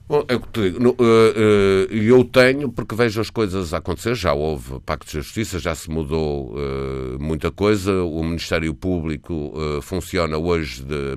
Bom, 0.07 0.23
é 0.27 0.35
o 0.35 0.39
que 0.39 0.49
te 0.49 0.61
digo. 0.69 0.95
Eh, 0.99 1.33
eh, 1.35 2.11
eu 2.11 2.23
tenho, 2.25 2.71
porque 2.71 2.93
vejo 2.93 3.19
as 3.19 3.31
coisas 3.31 3.73
acontecer. 3.73 4.13
Já 4.13 4.33
houve 4.33 4.79
Pacto 4.81 5.07
de 5.07 5.13
Justiça, 5.13 5.57
já 5.57 5.73
se 5.73 5.89
mudou 5.89 6.53
uh, 6.53 7.17
muita 7.19 7.49
coisa. 7.49 7.91
O 8.03 8.23
Ministério 8.23 8.71
Público 8.75 9.53
funciona 9.81 10.37
hoje 10.37 10.83
de 10.83 11.15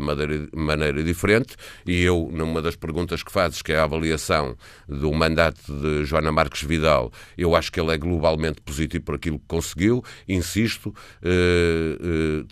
maneira, 0.55 1.05
diferente. 1.05 1.55
E 1.87 2.03
eu, 2.03 2.31
numa 2.33 2.63
das 2.63 2.77
perguntas 2.77 3.23
que 3.23 3.31
fazes, 3.31 3.61
que 3.61 3.73
é 3.73 3.79
a 3.79 3.85
avaliação 3.85 4.57
do 4.89 5.13
mandato 5.13 5.61
de 5.71 6.07
Joana 6.07 6.33
Marques 6.33 6.63
Vidal, 6.63 7.13
eu 7.37 7.55
acho 7.55 7.71
que 7.71 7.79
ele 7.79 7.93
é 7.93 7.99
globalmente 7.99 8.63
positivo 8.63 9.05
por 9.05 9.17
aquilo 9.17 9.39
que 9.39 9.47
conseguiu. 9.47 10.03
Insisto, 10.27 10.95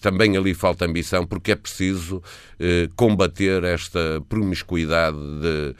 também 0.02 0.36
ali 0.36 0.52
falta 0.52 0.84
ambição, 0.84 1.26
porque 1.26 1.52
é 1.52 1.56
preciso 1.56 2.22
combater 2.94 3.64
esta 3.64 4.22
promiscuidade 4.28 5.16
de 5.40 5.74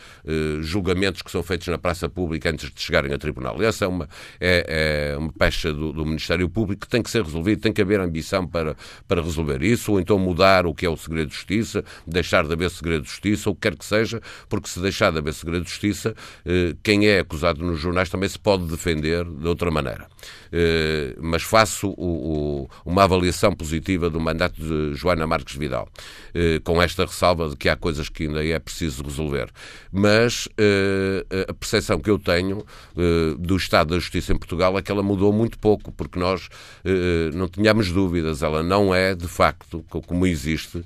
julgamentos 0.61 1.23
que 1.23 1.31
são 1.31 1.43
feitos 1.43 1.69
na 1.69 1.79
praça 1.79 2.09
pública 2.09 2.51
antes 2.51 2.71
de 2.71 2.81
chegarem 2.81 3.13
a 3.13 3.19
tribunal. 3.19 3.61
Essa 3.63 3.85
é 3.85 3.89
uma, 3.89 4.09
é, 4.41 5.13
é 5.15 5.17
uma 5.17 5.33
pecha 5.33 5.73
do, 5.73 5.93
do, 5.93 6.05
Ministério 6.05 6.49
Público 6.49 6.83
que 6.83 6.89
tem 6.89 7.03
que 7.03 7.11
ser 7.11 7.23
resolvida, 7.23 7.61
tem 7.63 7.73
que 7.73 7.83
haver 7.83 8.01
ambição 8.01 8.47
para, 8.47 8.77
para 9.07 9.23
resolver 9.23 9.63
isso, 9.63 9.93
ou 9.93 10.01
então 10.01 10.19
mudar 10.19 10.67
o 10.67 10.75
que 10.75 10.87
é 10.87 10.91
o 10.91 10.97
segredo 10.97 11.29
de 11.29 11.35
justiça, 11.35 11.85
deixar 12.07 12.45
de 12.47 12.53
haver 12.53 12.71
segredo 12.71 13.03
de 13.03 13.09
justiça, 13.09 13.51
o 13.51 13.55
que 13.55 13.63
quer 13.63 13.77
que 13.77 13.85
seja, 13.85 14.21
porque 14.49 14.69
se 14.69 14.81
deixar 14.81 15.13
de 15.13 15.19
haver 15.19 15.35
segredo 15.35 15.65
de 15.65 15.71
justiça, 15.71 16.15
eh, 16.45 16.75
quem 16.83 17.09
é 17.09 17.21
acusado 17.21 17.65
nos 17.65 17.79
jornais 17.79 18.09
também 18.09 18.29
se 18.29 18.39
pode 18.39 18.65
defender 18.67 19.25
de 19.25 19.47
outra 19.47 19.71
maneira. 19.71 20.07
Eh, 20.53 21.15
mas 21.21 21.43
faço 21.43 21.89
o, 21.97 22.65
o, 22.65 22.71
uma 22.85 23.05
avaliação 23.05 23.53
positiva 23.53 24.09
do 24.09 24.21
mandato 24.21 24.61
de 24.61 24.95
Joana 24.95 25.27
Marques 25.27 25.57
Vidal, 25.57 25.89
eh, 26.35 26.61
com 26.65 26.81
esta 26.81 27.05
ressalva 27.05 27.49
de 27.49 27.57
que 27.57 27.69
há 27.69 27.77
coisas 27.77 28.09
que 28.09 28.25
ainda 28.25 28.45
é 28.45 28.59
preciso 28.59 29.03
resolver. 29.03 29.51
Mas 29.93 30.36
uh, 30.45 31.49
a 31.49 31.55
percepção 31.55 31.99
que 31.99 32.11
eu 32.11 32.19
tenho 32.19 32.59
uh, 32.59 33.39
do 33.39 33.57
estado 33.57 33.95
da 33.95 33.99
justiça 33.99 34.35
em 34.35 34.37
Portugal 34.37 34.77
é 34.77 34.83
que 34.83 34.93
ela 34.93 35.03
mudou 35.03 35.33
muito 35.33 35.59
pouco, 35.59 35.91
porque 35.91 36.19
nós 36.19 36.49
uh, 36.85 37.35
não 37.35 37.49
tínhamos 37.49 37.91
dúvidas. 37.91 38.43
Ela 38.43 38.63
não 38.63 38.95
é, 38.95 39.15
de 39.15 39.27
facto, 39.27 39.83
como 39.89 40.27
existe. 40.27 40.85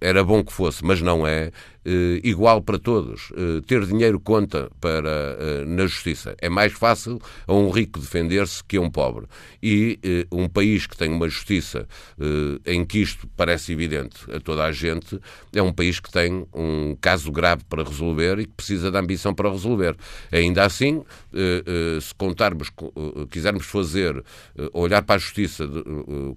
era 0.00 0.24
bom 0.24 0.42
que 0.42 0.52
fosse, 0.52 0.84
mas 0.84 1.00
não 1.00 1.26
é 1.26 1.52
eh, 1.84 2.20
igual 2.24 2.62
para 2.62 2.78
todos. 2.78 3.30
Eh, 3.36 3.60
ter 3.66 3.84
dinheiro 3.84 4.18
conta 4.18 4.70
para, 4.80 5.36
eh, 5.38 5.64
na 5.66 5.86
justiça. 5.86 6.34
É 6.40 6.48
mais 6.48 6.72
fácil 6.72 7.20
a 7.46 7.52
um 7.52 7.68
rico 7.70 7.98
defender-se 7.98 8.64
que 8.64 8.76
a 8.76 8.80
um 8.80 8.90
pobre. 8.90 9.26
E 9.62 9.98
um 10.30 10.48
país 10.48 10.86
que 10.86 10.96
tem 10.96 11.10
uma 11.10 11.28
justiça 11.28 11.86
em 12.66 12.84
que 12.84 12.98
isto 12.98 13.26
parece 13.36 13.72
evidente 13.72 14.16
a 14.30 14.38
toda 14.38 14.64
a 14.64 14.72
gente 14.72 15.18
é 15.54 15.62
um 15.62 15.72
país 15.72 15.98
que 16.00 16.10
tem 16.10 16.46
um 16.54 16.96
caso 17.00 17.32
grave 17.32 17.64
para 17.64 17.82
resolver 17.82 18.38
e 18.38 18.44
que 18.44 18.52
precisa 18.52 18.90
de 18.90 18.98
ambição 18.98 19.34
para 19.34 19.50
resolver. 19.50 19.96
Ainda 20.30 20.64
assim, 20.64 21.02
se 22.00 22.14
contarmos, 22.14 22.70
quisermos 23.30 23.66
fazer, 23.66 24.22
olhar 24.72 25.02
para 25.02 25.16
a 25.16 25.18
justiça, 25.18 25.68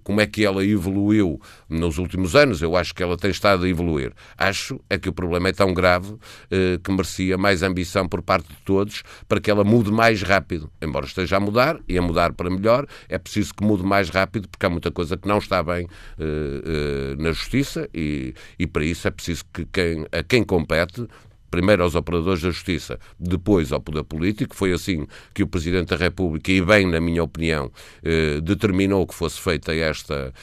como 0.04 0.22
é 0.22 0.26
que 0.26 0.46
ela 0.46 0.66
evoluiu 0.66 1.40
nos 1.70 1.98
últimos 1.98 2.36
anos, 2.36 2.62
eu 2.62 2.76
acho 2.76 2.94
que 2.94 3.04
ela 3.04 3.18
tem 3.18 3.32
estado 3.32 3.66
a 3.66 3.70
evoluir. 3.70 4.14
Acho 4.38 4.80
é 4.90 4.98
que 4.98 5.10
o 5.10 5.14
problema 5.14 5.50
é 5.50 5.54
tão 5.54 5.74
grave 5.74 6.16
eh, 6.50 6.80
que 6.84 6.92
merecia 6.92 7.38
mais 7.38 7.64
ambição 7.64 8.08
por 8.08 8.22
parte 8.22 8.48
de 8.48 8.58
todos 8.66 9.04
para 9.28 9.40
que 9.40 9.50
ela 9.50 9.64
mude 9.64 9.92
mais 9.92 10.22
rápido. 10.22 10.70
Embora 10.82 11.06
esteja 11.06 11.38
a 11.38 11.40
mudar 11.40 11.80
e 11.88 11.98
a 11.98 12.02
mudar 12.02 12.34
para 12.34 12.50
melhor, 12.50 12.88
é 13.10 13.18
preciso 13.18 13.54
que 13.54 13.64
mude 13.64 13.84
mais 13.84 14.10
rápido 14.10 14.48
porque 14.48 14.66
há 14.66 14.70
muita 14.70 14.92
coisa 14.92 15.18
que 15.18 15.28
não 15.28 15.38
está 15.38 15.62
bem 15.64 15.88
eh, 16.20 16.24
eh, 16.26 17.16
na 17.18 17.32
justiça 17.32 17.90
e, 17.94 18.34
e 18.58 18.68
para 18.68 18.84
isso 18.84 19.08
é 19.08 19.12
preciso 19.12 19.44
que 19.54 19.66
quem, 19.66 20.06
a 20.12 20.24
quem 20.24 20.44
compete 20.44 21.08
primeiro 21.50 21.84
aos 21.84 21.96
operadores 21.96 22.42
da 22.42 22.50
justiça, 22.50 23.00
depois 23.20 23.72
ao 23.72 23.82
poder 23.82 24.04
político. 24.04 24.56
Foi 24.56 24.74
assim 24.74 25.08
que 25.34 25.44
o 25.44 25.48
Presidente 25.48 25.90
da 25.90 25.96
República, 25.96 26.52
e 26.52 26.62
bem, 26.62 26.88
na 26.88 27.00
minha 27.00 27.24
opinião, 27.24 27.72
eh, 28.04 28.40
determinou 28.42 29.06
que 29.08 29.14
fosse 29.14 29.40
feita 29.40 29.74
esta, 29.74 30.34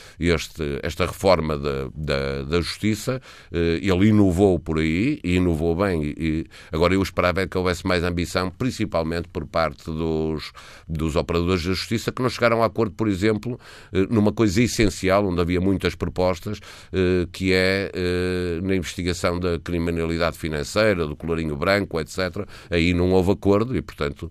esta 0.82 1.06
reforma 1.06 1.58
da, 1.58 1.88
da, 1.94 2.42
da 2.44 2.60
justiça. 2.60 3.20
Eh, 3.52 3.80
ele 3.82 4.08
inovou 4.08 4.58
por 4.58 4.78
aí, 4.78 5.20
e 5.22 5.36
inovou 5.36 5.76
bem. 5.76 6.14
E, 6.16 6.46
agora 6.72 6.94
eu 6.94 7.02
esperava 7.02 7.42
é 7.42 7.46
que 7.46 7.58
houvesse 7.58 7.86
mais 7.86 8.02
ambição, 8.02 8.50
principalmente 8.50 9.28
por 9.28 9.46
parte 9.46 9.84
dos, 9.84 10.52
dos 10.88 11.16
operadores 11.16 11.62
da 11.64 11.70
justiça, 11.70 12.12
que 12.12 12.22
não 12.22 12.30
chegaram 12.30 12.62
a 12.62 12.66
acordo, 12.66 12.94
por 12.94 13.08
exemplo, 13.08 13.58
eh, 13.92 14.06
numa 14.10 14.32
coisa 14.32 14.62
essencial, 14.62 15.26
onde 15.26 15.40
havia 15.40 15.60
muitas 15.60 15.94
propostas, 15.94 16.60
que 17.32 17.52
é 17.52 17.90
na 18.62 18.74
investigação 18.74 19.38
da 19.38 19.58
criminalidade 19.58 20.38
financeira 20.38 20.93
do 20.96 21.16
colorinho 21.16 21.56
branco, 21.56 22.00
etc. 22.00 22.46
Aí 22.70 22.94
não 22.94 23.10
houve 23.12 23.32
acordo 23.32 23.76
e, 23.76 23.82
portanto, 23.82 24.30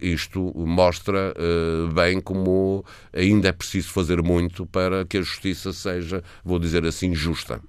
isto 0.00 0.52
mostra 0.56 1.34
eh, 1.36 1.92
bem 1.92 2.20
como 2.20 2.84
ainda 3.12 3.48
é 3.48 3.52
preciso 3.52 3.90
fazer 3.90 4.22
muito 4.22 4.66
para 4.66 5.04
que 5.04 5.18
a 5.18 5.22
justiça 5.22 5.72
seja, 5.72 6.22
vou 6.44 6.58
dizer 6.58 6.84
assim, 6.86 7.14
justa. 7.14 7.60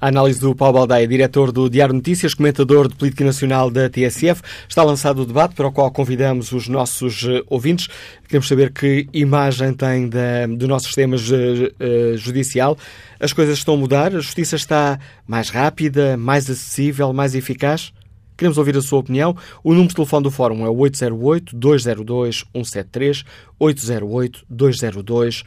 A 0.00 0.08
análise 0.08 0.40
do 0.40 0.54
Paulo 0.54 0.74
Baldaia, 0.74 1.06
diretor 1.06 1.52
do 1.52 1.68
Diário 1.68 1.94
Notícias, 1.94 2.34
comentador 2.34 2.88
de 2.88 2.94
política 2.94 3.24
nacional 3.24 3.70
da 3.70 3.88
TSF. 3.88 4.42
Está 4.68 4.82
lançado 4.82 5.22
o 5.22 5.26
debate 5.26 5.54
para 5.54 5.66
o 5.66 5.72
qual 5.72 5.90
convidamos 5.90 6.52
os 6.52 6.68
nossos 6.68 7.24
eh, 7.24 7.42
ouvintes. 7.48 7.88
Queremos 8.26 8.48
saber 8.48 8.72
que 8.72 9.08
imagem 9.12 9.72
tem 9.74 10.08
da, 10.08 10.46
do 10.46 10.66
nosso 10.66 10.86
sistema 10.86 11.16
uh, 11.16 12.16
judicial. 12.16 12.76
As 13.20 13.32
coisas 13.32 13.58
estão 13.58 13.74
a 13.74 13.76
mudar? 13.76 14.14
A 14.14 14.20
justiça 14.20 14.56
está 14.56 14.98
mais 15.26 15.50
rápida, 15.50 16.16
mais 16.16 16.50
acessível, 16.50 17.12
mais 17.12 17.34
eficaz? 17.34 17.92
Queremos 18.36 18.58
ouvir 18.58 18.76
a 18.76 18.82
sua 18.82 18.98
opinião. 18.98 19.36
O 19.62 19.70
número 19.70 19.88
de 19.88 19.94
telefone 19.94 20.24
do 20.24 20.30
Fórum 20.30 20.66
é 20.66 20.68
808-202-173, 20.68 23.24
808-202-173. 23.60 25.44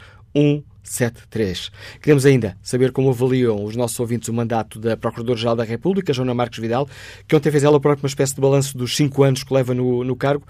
73. 0.87 1.71
Queremos 2.01 2.25
ainda 2.25 2.57
saber 2.61 2.91
como 2.91 3.09
avaliam 3.09 3.63
os 3.63 3.75
nossos 3.75 3.99
ouvintes 3.99 4.29
o 4.29 4.33
mandato 4.33 4.79
da 4.79 4.95
Procuradora-Geral 4.95 5.55
da 5.55 5.63
República, 5.63 6.13
Joana 6.13 6.33
Marques 6.33 6.59
Vidal, 6.59 6.87
que 7.27 7.35
ontem 7.35 7.51
fez 7.51 7.63
ela 7.63 7.79
própria 7.79 8.03
uma 8.03 8.09
espécie 8.09 8.33
de 8.33 8.41
balanço 8.41 8.77
dos 8.77 8.95
cinco 8.95 9.23
anos 9.23 9.43
que 9.43 9.53
leva 9.53 9.73
no, 9.73 10.03
no 10.03 10.15
cargo. 10.15 10.45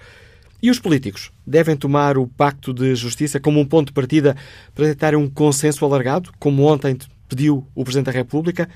E 0.60 0.70
os 0.70 0.78
políticos 0.78 1.30
devem 1.46 1.76
tomar 1.76 2.18
o 2.18 2.26
Pacto 2.26 2.72
de 2.72 2.94
Justiça 2.94 3.38
como 3.38 3.60
um 3.60 3.64
ponto 3.64 3.88
de 3.88 3.92
partida 3.92 4.36
para 4.74 4.86
tentarem 4.86 5.18
um 5.18 5.28
consenso 5.28 5.84
alargado, 5.84 6.32
como 6.38 6.64
ontem 6.64 6.96
pediu 7.28 7.66
o 7.74 7.84
Presidente 7.84 8.06
da 8.06 8.12
República, 8.12 8.68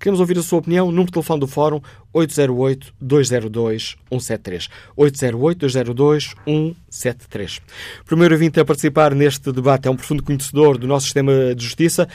Queremos 0.00 0.18
ouvir 0.18 0.36
a 0.38 0.42
sua 0.42 0.60
opinião. 0.60 0.86
Número 0.86 1.08
de 1.08 1.12
telefone 1.12 1.40
do 1.40 1.46
Fórum 1.46 1.82
808-202-173. 2.14 4.70
808-202-173. 4.96 7.60
O 8.00 8.04
primeiro 8.06 8.34
ouvinte 8.34 8.58
a 8.58 8.64
participar 8.64 9.14
neste 9.14 9.52
debate 9.52 9.88
é 9.88 9.90
um 9.90 9.96
profundo 9.96 10.22
conhecedor 10.22 10.78
do 10.78 10.86
nosso 10.86 11.04
sistema 11.04 11.54
de 11.54 11.62
justiça. 11.62 12.08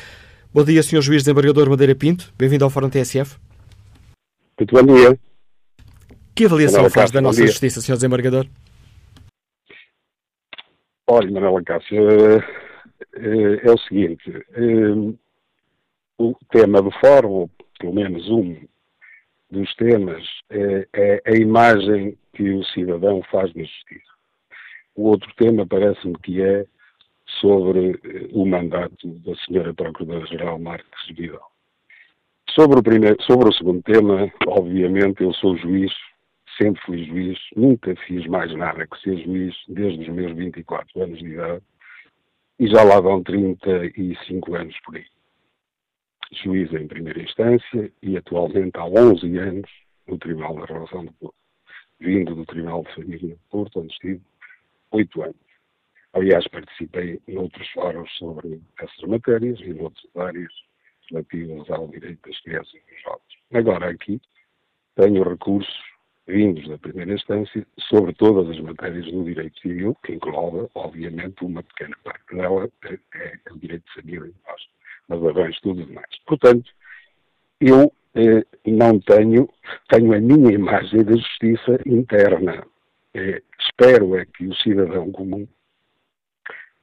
Bom 0.51 0.63
dia, 0.63 0.82
Sr. 0.82 1.01
Juiz 1.01 1.22
Desembargador 1.22 1.70
Madeira 1.70 1.94
Pinto. 1.94 2.34
Bem-vindo 2.36 2.63
ao 2.63 2.72
Fórum 2.72 2.89
TSF. 2.89 3.38
Muito 4.60 4.74
bom 4.74 4.82
dia. 4.96 5.15
Que 6.34 6.46
avaliação 6.46 6.89
faz 6.89 7.12
da 7.12 7.22
nossa 7.22 7.46
justiça, 7.46 7.82
Sr. 7.82 7.94
Desembargador? 7.94 8.48
Olha, 11.08 11.30
Manuela 11.30 11.62
Cássio, 11.63 12.10
é, 12.10 12.38
é, 13.15 13.68
é 13.68 13.72
o 13.72 13.77
seguinte. 13.77 14.44
É, 14.54 14.89
o 16.18 16.34
tema 16.50 16.82
do 16.82 16.89
fórum, 16.92 17.48
pelo 17.79 17.94
menos 17.94 18.29
um 18.29 18.55
dos 19.50 19.74
temas, 19.75 20.24
é, 20.50 20.88
é 20.94 21.22
a 21.25 21.36
imagem 21.36 22.17
que 22.34 22.50
o 22.51 22.63
cidadão 22.65 23.22
faz 23.32 23.53
na 23.53 23.63
justiça. 23.63 24.13
O 24.96 25.03
outro 25.10 25.32
tema 25.36 25.65
parece-me 25.65 26.17
que 26.20 26.41
é 26.41 26.65
sobre 27.39 28.00
eh, 28.03 28.29
o 28.32 28.46
mandato 28.46 29.08
da 29.20 29.36
senhora 29.38 29.74
Procuradora-Geral 29.74 30.60
Marques 30.60 31.08
Vidal. 31.15 31.51
Sobre 32.51 32.79
o, 32.79 32.84
primeiro, 32.84 33.22
sobre 33.24 33.50
o 33.50 33.53
segundo 33.53 33.82
tema, 33.84 34.32
obviamente 34.48 35.24
eu 35.24 35.34
sou 35.34 35.58
juiz, 35.58 35.91
sempre 36.58 36.82
fui 36.86 37.03
juiz, 37.03 37.38
nunca 37.55 37.96
fiz 38.08 38.25
mais 38.27 38.53
nada 38.53 38.88
que 38.88 39.00
ser 39.01 39.17
juiz 39.24 39.53
desde 39.67 40.01
os 40.01 40.15
meus 40.15 40.36
24 40.36 41.03
anos 41.03 41.20
de 41.20 41.25
idade 41.25 41.63
e 42.60 42.67
já 42.67 42.84
lá 42.84 43.00
vão 43.01 43.22
35 43.22 44.55
anos 44.55 44.75
por 44.86 44.96
aí. 44.96 45.05
Juiz 46.32 46.72
em 46.74 46.88
primeira 46.88 47.22
instância 47.22 47.91
e 48.01 48.17
atualmente 48.17 48.77
há 48.77 48.86
11 48.86 49.38
anos 49.38 49.70
no 50.08 50.17
Tribunal 50.17 50.55
da 50.55 50.65
Relação 50.65 51.05
de 51.05 51.12
Porto, 51.13 51.36
vindo 52.00 52.36
do 52.36 52.46
Tribunal 52.46 52.84
de 52.84 52.96
Família 52.96 53.36
de 53.36 53.39
Porto, 53.50 53.79
onde 53.79 53.94
estive 53.94 54.22
8 54.91 55.22
anos. 55.24 55.36
Aliás, 56.13 56.48
participei 56.48 57.20
em 57.27 57.38
outros 57.38 57.67
fóruns 57.72 58.10
sobre 58.17 58.62
essas 58.79 59.10
matérias 59.10 59.60
e 59.60 59.72
em 59.72 59.82
outras 59.82 60.05
áreas 60.15 60.53
relativas 61.10 61.70
ao 61.70 61.88
direito 61.88 62.27
das 62.27 62.39
crianças 62.41 62.74
e 62.74 62.91
dos 62.91 63.01
jovens. 63.01 63.22
Agora, 63.53 63.89
aqui, 63.89 64.22
tenho 64.96 65.24
recursos 65.24 65.84
vindos 66.27 66.67
da 66.67 66.77
primeira 66.77 67.13
instância 67.13 67.65
sobre 67.89 68.13
todas 68.13 68.50
as 68.50 68.60
matérias 68.60 69.05
do 69.12 69.24
direito 69.24 69.60
civil, 69.60 69.96
que 70.03 70.13
engloba, 70.13 70.70
obviamente, 70.74 71.44
uma 71.44 71.62
pequena 71.62 71.96
parte 72.03 72.36
dela, 72.36 72.70
é, 72.86 73.00
é 73.13 73.53
o 73.53 73.58
direito 73.60 73.86
de 73.86 74.01
família 74.01 74.27
e 74.27 74.50
nós, 74.50 74.62
mas 75.07 75.24
arranjo 75.24 75.59
tudo 75.62 75.85
demais. 75.85 76.09
Portanto, 76.25 76.69
eu 77.59 77.91
eh, 78.15 78.45
não 78.65 79.00
tenho, 79.00 79.50
tenho 79.89 80.13
a 80.13 80.19
minha 80.19 80.53
imagem 80.53 81.03
da 81.03 81.15
justiça 81.15 81.79
interna. 81.85 82.65
Eh, 83.13 83.41
espero 83.59 84.17
é 84.17 84.25
que 84.25 84.47
o 84.47 84.55
cidadão 84.55 85.12
comum, 85.12 85.47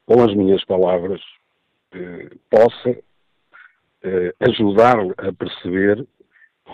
com 0.06 0.22
as 0.22 0.34
minhas 0.34 0.64
palavras, 0.64 1.20
eh, 1.92 2.30
possa 2.50 2.98
eh, 4.02 4.34
ajudar 4.40 4.98
a 5.18 5.32
perceber 5.32 6.06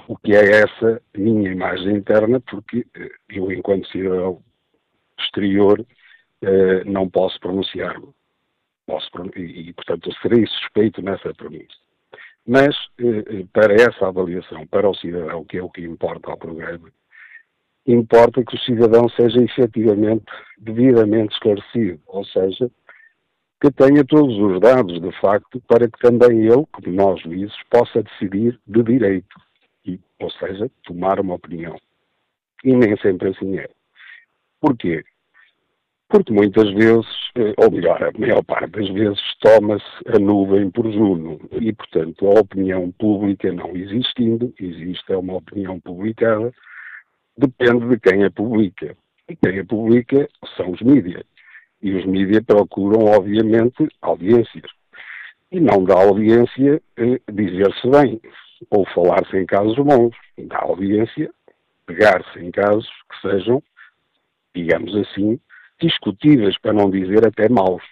o 0.06 0.16
que 0.16 0.34
é 0.34 0.62
essa 0.62 1.02
minha 1.16 1.50
imagem 1.50 1.96
interna, 1.96 2.40
porque 2.40 2.86
eh, 2.94 3.10
eu, 3.28 3.50
enquanto 3.52 3.88
cidadão 3.88 4.42
exterior, 5.18 5.84
eh, 6.42 6.84
não 6.84 7.08
posso 7.08 7.38
pronunciar-me. 7.40 8.08
E, 9.36 9.72
portanto, 9.72 10.10
serei 10.22 10.46
suspeito 10.46 11.02
nessa 11.02 11.32
premissa. 11.34 11.76
Mas, 12.46 12.74
eh, 12.98 13.44
para 13.52 13.74
essa 13.74 14.08
avaliação, 14.08 14.66
para 14.66 14.88
o 14.88 14.94
cidadão, 14.94 15.44
que 15.44 15.58
é 15.58 15.62
o 15.62 15.68
que 15.68 15.82
importa 15.82 16.30
ao 16.30 16.38
programa, 16.38 16.90
importa 17.86 18.42
que 18.42 18.54
o 18.54 18.60
cidadão 18.60 19.08
seja 19.10 19.42
efetivamente 19.42 20.26
devidamente 20.56 21.34
esclarecido, 21.34 22.00
ou 22.06 22.24
seja, 22.24 22.70
que 23.60 23.70
tenha 23.72 24.04
todos 24.04 24.36
os 24.38 24.60
dados, 24.60 25.00
de 25.00 25.12
facto, 25.20 25.60
para 25.68 25.88
que 25.88 25.98
também 25.98 26.46
ele, 26.46 26.64
como 26.72 26.94
nós 26.94 27.20
juízes, 27.20 27.56
possa 27.70 28.02
decidir 28.02 28.58
de 28.66 28.82
direito 28.82 29.36
e, 29.84 30.00
ou 30.20 30.30
seja, 30.30 30.70
tomar 30.84 31.20
uma 31.20 31.34
opinião. 31.34 31.76
E 32.64 32.74
nem 32.74 32.96
sempre 32.98 33.28
assim 33.28 33.58
é. 33.58 33.68
Porquê? 34.60 35.04
Porque 36.08 36.32
muitas 36.32 36.70
vezes, 36.72 37.06
eh, 37.34 37.52
ou 37.58 37.70
melhor, 37.70 38.02
a 38.02 38.18
maior 38.18 38.42
parte 38.42 38.70
das 38.70 38.88
vezes, 38.88 39.20
toma-se 39.40 39.84
a 40.06 40.18
nuvem 40.18 40.70
por 40.70 40.90
Juno 40.90 41.38
e, 41.60 41.72
portanto, 41.72 42.26
a 42.26 42.40
opinião 42.40 42.90
pública 42.92 43.52
não 43.52 43.76
existindo, 43.76 44.52
existe 44.58 45.12
uma 45.12 45.34
opinião 45.34 45.78
publicada, 45.80 46.50
depende 47.36 47.88
de 47.88 48.00
quem 48.00 48.24
a 48.24 48.30
publica. 48.30 48.96
E 49.28 49.36
quem 49.36 49.58
a 49.58 49.64
publica 49.64 50.26
são 50.56 50.70
os 50.70 50.80
mídias. 50.80 51.24
E 51.82 51.92
os 51.94 52.06
mídias 52.06 52.42
procuram, 52.44 53.04
obviamente, 53.04 53.86
audiências. 54.00 54.70
E 55.52 55.60
não 55.60 55.84
dá 55.84 55.94
audiência 55.94 56.80
eh, 56.96 57.20
dizer-se 57.30 57.86
bem 57.88 58.18
ou 58.70 58.84
falar-se 58.86 59.36
em 59.36 59.46
casos 59.46 59.76
bons, 59.76 60.16
da 60.38 60.58
audiência, 60.58 61.30
pegar-se 61.86 62.38
em 62.38 62.50
casos 62.50 62.88
que 63.10 63.28
sejam, 63.28 63.62
digamos 64.54 64.94
assim, 64.96 65.38
discutíveis, 65.80 66.58
para 66.58 66.72
não 66.72 66.90
dizer 66.90 67.26
até 67.26 67.48
maus. 67.48 67.82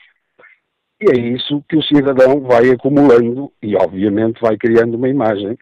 E 1.01 1.11
é 1.11 1.21
isso 1.21 1.63
que 1.69 1.77
o 1.77 1.83
cidadão 1.83 2.41
vai 2.41 2.71
acumulando 2.71 3.53
e, 3.63 3.77
obviamente, 3.77 4.41
vai 4.41 4.57
criando 4.57 4.95
uma 4.95 5.09
imagem 5.09 5.59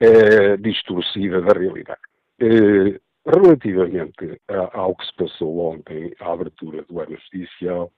é, 0.00 0.56
distorcida 0.56 1.40
da 1.40 1.52
realidade. 1.52 2.00
É, 2.40 3.00
relativamente 3.24 4.40
ao 4.72 4.94
que 4.94 5.06
se 5.06 5.14
passou 5.14 5.72
ontem, 5.72 6.14
à 6.20 6.32
abertura 6.32 6.82
do 6.82 7.00
ano 7.00 7.16
judicial, 7.32 7.92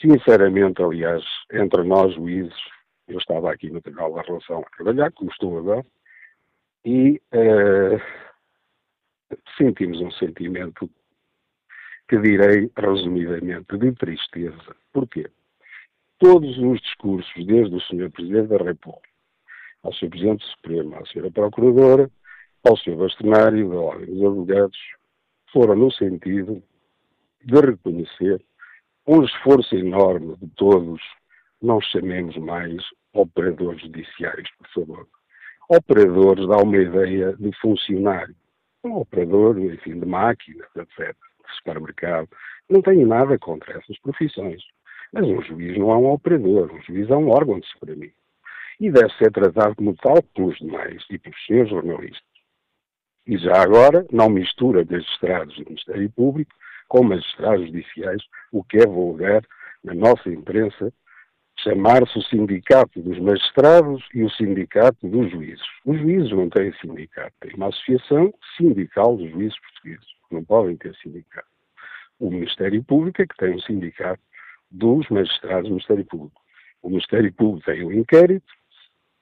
sinceramente, 0.00 0.82
aliás, 0.82 1.24
entre 1.52 1.82
nós 1.84 2.14
juízes, 2.14 2.54
eu 3.06 3.18
estava 3.18 3.52
aqui 3.52 3.70
no 3.70 3.80
Tribunal 3.80 4.14
da 4.14 4.22
Relação 4.22 4.60
a 4.60 4.76
trabalhar, 4.76 5.12
como 5.12 5.30
estou 5.30 5.58
agora, 5.58 5.84
e 6.84 7.20
uh, 7.34 8.00
sentimos 9.56 10.00
um 10.00 10.10
sentimento 10.12 10.88
que 12.10 12.18
direi 12.18 12.68
resumidamente 12.76 13.78
de 13.78 13.92
tristeza. 13.92 14.74
Porquê? 14.92 15.30
Todos 16.18 16.58
os 16.58 16.80
discursos, 16.80 17.46
desde 17.46 17.76
o 17.76 17.80
Sr. 17.80 18.10
Presidente 18.10 18.48
da 18.48 18.56
República, 18.56 19.08
ao 19.84 19.92
Sr. 19.92 20.10
Presidente 20.10 20.44
Supremo, 20.46 20.96
à 20.96 21.02
Sra. 21.02 21.30
Procuradora, 21.30 22.10
ao 22.68 22.76
Sr. 22.76 22.96
Bastonário, 22.96 23.70
da 23.70 23.76
Ordem 23.76 24.06
dos 24.06 24.24
Advogados, 24.24 24.78
foram 25.52 25.76
no 25.76 25.92
sentido 25.92 26.60
de 27.44 27.60
reconhecer 27.60 28.44
um 29.06 29.22
esforço 29.22 29.76
enorme 29.76 30.36
de 30.38 30.48
todos, 30.56 31.00
não 31.62 31.80
chamemos 31.80 32.36
mais 32.38 32.82
operadores 33.12 33.82
judiciários, 33.82 34.50
por 34.58 34.68
favor. 34.74 35.08
Operadores 35.68 36.48
dá 36.48 36.56
uma 36.56 36.76
ideia 36.76 37.36
de 37.36 37.52
funcionário. 37.60 38.34
Um 38.82 38.96
operador, 38.96 39.56
enfim, 39.60 40.00
de 40.00 40.06
máquinas, 40.06 40.68
etc., 40.74 41.16
supermercado. 41.56 42.28
Não 42.68 42.82
tenho 42.82 43.06
nada 43.06 43.38
contra 43.38 43.78
essas 43.78 43.98
profissões. 43.98 44.62
Mas 45.12 45.26
um 45.26 45.42
juiz 45.42 45.76
não 45.76 45.90
é 45.90 45.96
um 45.96 46.10
operador, 46.10 46.72
um 46.72 46.82
juiz 46.82 47.10
é 47.10 47.16
um 47.16 47.30
órgão 47.30 47.58
de 47.58 47.66
soberania. 47.68 48.12
E 48.78 48.90
deve 48.90 49.12
ser 49.14 49.30
tratado 49.32 49.74
como 49.74 49.94
tal 49.96 50.22
pelos 50.34 50.56
demais 50.58 51.04
e 51.10 51.18
pelos 51.18 51.46
seus 51.46 51.68
jornalistas. 51.68 52.22
E 53.26 53.36
já 53.36 53.62
agora, 53.62 54.06
não 54.10 54.28
mistura 54.28 54.86
magistrados 54.88 55.56
do 55.56 55.64
Ministério 55.64 56.10
Público 56.10 56.52
com 56.88 57.04
magistrados 57.04 57.66
judiciais, 57.66 58.22
o 58.50 58.64
que 58.64 58.78
é 58.78 58.86
vulgar 58.86 59.42
na 59.84 59.94
nossa 59.94 60.28
imprensa 60.28 60.92
chamar-se 61.62 62.18
o 62.18 62.22
Sindicato 62.22 63.00
dos 63.02 63.18
Magistrados 63.18 64.02
e 64.14 64.22
o 64.22 64.30
Sindicato 64.30 65.06
dos 65.06 65.30
Juízes. 65.30 65.64
Os 65.84 65.98
juízes 65.98 66.30
não 66.30 66.48
têm 66.48 66.72
sindicato, 66.80 67.34
têm 67.40 67.54
uma 67.54 67.68
associação 67.68 68.32
sindical 68.56 69.16
dos 69.16 69.30
juízes 69.30 69.58
portugueses, 69.60 70.06
não 70.34 70.44
podem 70.44 70.76
ter 70.76 70.94
sindicato. 70.96 71.48
O 72.18 72.30
Ministério 72.30 72.82
Público 72.84 73.22
é 73.22 73.26
que 73.26 73.36
tem 73.36 73.54
um 73.54 73.60
sindicato 73.60 74.22
dos 74.70 75.08
magistrados 75.08 75.64
do 75.64 75.70
Ministério 75.70 76.04
Público. 76.04 76.40
O 76.82 76.88
Ministério 76.88 77.32
Público 77.32 77.66
tem 77.66 77.84
o 77.84 77.92
inquérito 77.92 78.52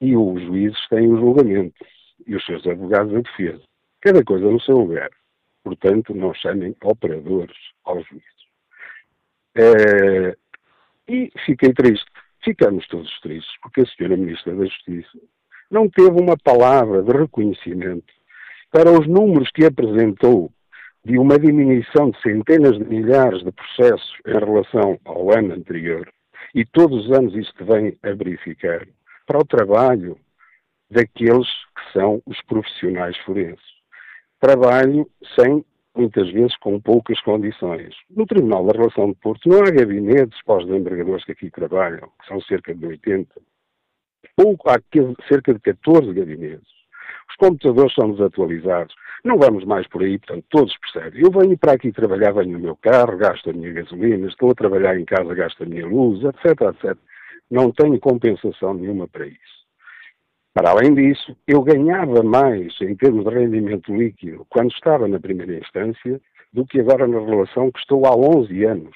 e 0.01 0.15
os 0.15 0.41
juízes 0.41 0.87
têm 0.89 1.11
o 1.11 1.17
julgamento 1.17 1.85
e 2.25 2.35
os 2.35 2.45
seus 2.45 2.65
advogados 2.65 3.13
a 3.13 3.21
defesa. 3.21 3.63
Cada 4.01 4.23
coisa 4.23 4.49
no 4.49 4.61
seu 4.61 4.77
lugar. 4.77 5.09
Portanto, 5.63 6.13
não 6.13 6.33
chamem 6.33 6.75
operadores 6.83 7.57
aos 7.83 8.05
juízes. 8.07 8.27
É... 9.55 10.37
E 11.07 11.31
fiquei 11.45 11.73
triste 11.73 12.09
ficamos 12.43 12.87
todos 12.87 13.19
tristes, 13.21 13.51
porque 13.61 13.81
a 13.81 13.85
senhora 13.85 14.17
Ministra 14.17 14.55
da 14.55 14.65
Justiça 14.65 15.19
não 15.69 15.89
teve 15.89 16.19
uma 16.19 16.37
palavra 16.37 17.03
de 17.03 17.11
reconhecimento 17.11 18.11
para 18.71 18.91
os 18.91 19.07
números 19.07 19.49
que 19.51 19.65
apresentou 19.65 20.51
de 21.05 21.17
uma 21.17 21.39
diminuição 21.39 22.11
de 22.11 22.21
centenas 22.21 22.77
de 22.77 22.85
milhares 22.85 23.43
de 23.43 23.51
processos 23.51 24.13
em 24.25 24.33
relação 24.33 24.99
ao 25.05 25.31
ano 25.31 25.53
anterior, 25.53 26.11
e 26.53 26.65
todos 26.65 27.05
os 27.05 27.11
anos 27.11 27.35
isto 27.35 27.63
vem 27.65 27.97
a 28.03 28.11
verificar, 28.11 28.87
para 29.25 29.39
o 29.39 29.45
trabalho 29.45 30.17
daqueles 30.89 31.47
que 31.47 31.93
são 31.93 32.21
os 32.25 32.41
profissionais 32.43 33.17
forenses. 33.19 33.79
Trabalho 34.39 35.09
sem 35.39 35.63
muitas 35.95 36.31
vezes 36.31 36.55
com 36.57 36.79
poucas 36.79 37.19
condições. 37.21 37.93
No 38.09 38.25
Tribunal 38.25 38.65
da 38.65 38.77
Relação 38.77 39.11
de 39.11 39.15
Porto 39.19 39.49
não 39.49 39.59
há 39.59 39.69
gabinetes 39.69 40.41
para 40.43 40.59
os 40.59 40.67
desembargadores 40.67 41.25
que 41.25 41.33
aqui 41.33 41.51
trabalham, 41.51 42.09
que 42.19 42.27
são 42.27 42.41
cerca 42.41 42.73
de 42.73 42.85
80. 42.85 43.41
Pouco, 44.35 44.69
há 44.69 44.79
cerca 45.27 45.53
de 45.53 45.59
14 45.59 46.13
gabinetes. 46.13 46.67
Os 47.29 47.35
computadores 47.35 47.93
são 47.93 48.11
desatualizados. 48.11 48.95
Não 49.23 49.37
vamos 49.37 49.65
mais 49.65 49.87
por 49.87 50.01
aí, 50.01 50.17
portanto, 50.17 50.45
todos 50.49 50.77
percebem. 50.77 51.21
Eu 51.21 51.31
venho 51.31 51.57
para 51.57 51.73
aqui 51.73 51.91
trabalhar, 51.91 52.31
venho 52.31 52.53
no 52.53 52.59
meu 52.59 52.75
carro, 52.77 53.17
gasto 53.17 53.49
a 53.49 53.53
minha 53.53 53.73
gasolina, 53.73 54.27
estou 54.27 54.51
a 54.51 54.55
trabalhar 54.55 54.97
em 54.97 55.05
casa, 55.05 55.33
gasto 55.33 55.63
a 55.63 55.65
minha 55.65 55.85
luz, 55.85 56.23
etc, 56.23 56.61
etc. 56.61 56.97
Não 57.51 57.71
tenho 57.71 57.99
compensação 57.99 58.73
nenhuma 58.73 59.07
para 59.07 59.27
isso. 59.27 59.59
Para 60.53 60.71
além 60.71 60.93
disso, 60.93 61.35
eu 61.47 61.61
ganhava 61.61 62.23
mais 62.23 62.73
em 62.81 62.95
termos 62.95 63.25
de 63.25 63.31
rendimento 63.31 63.95
líquido 63.95 64.45
quando 64.49 64.71
estava 64.71 65.07
na 65.07 65.19
primeira 65.19 65.57
instância 65.57 66.19
do 66.51 66.65
que 66.65 66.79
agora 66.79 67.07
na 67.07 67.19
relação 67.19 67.71
que 67.71 67.79
estou 67.79 68.05
há 68.05 68.15
11 68.15 68.63
anos. 68.65 68.95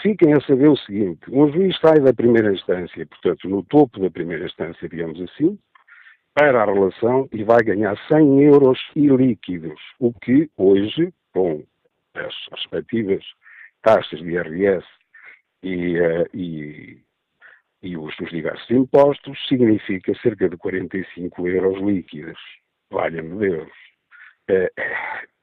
Fiquem 0.00 0.32
a 0.32 0.40
saber 0.40 0.68
o 0.68 0.76
seguinte: 0.76 1.20
um 1.30 1.50
juiz 1.52 1.78
sai 1.80 2.00
da 2.00 2.12
primeira 2.12 2.52
instância, 2.52 3.06
portanto, 3.06 3.48
no 3.48 3.62
topo 3.62 4.00
da 4.00 4.10
primeira 4.10 4.46
instância, 4.46 4.88
digamos 4.88 5.20
assim, 5.20 5.58
para 6.34 6.62
a 6.62 6.66
relação 6.66 7.28
e 7.32 7.44
vai 7.44 7.62
ganhar 7.62 7.96
100 8.08 8.42
euros 8.42 8.78
ilíquidos, 8.96 9.80
o 9.98 10.12
que 10.12 10.50
hoje, 10.56 11.12
com 11.32 11.64
as 12.14 12.34
respectivas 12.50 13.24
taxas 13.82 14.20
de 14.20 14.30
IRS 14.30 14.86
e, 15.62 16.00
uh, 16.00 16.28
e 16.34 17.02
e 17.82 17.96
os, 17.96 18.16
os 18.20 18.30
diversos 18.30 18.70
impostos, 18.70 19.36
significa 19.48 20.14
cerca 20.22 20.48
de 20.48 20.56
45 20.56 21.48
euros 21.48 21.82
líquidos. 21.82 22.38
Valha-me 22.90 23.36
Deus. 23.38 23.72
É, 24.48 24.70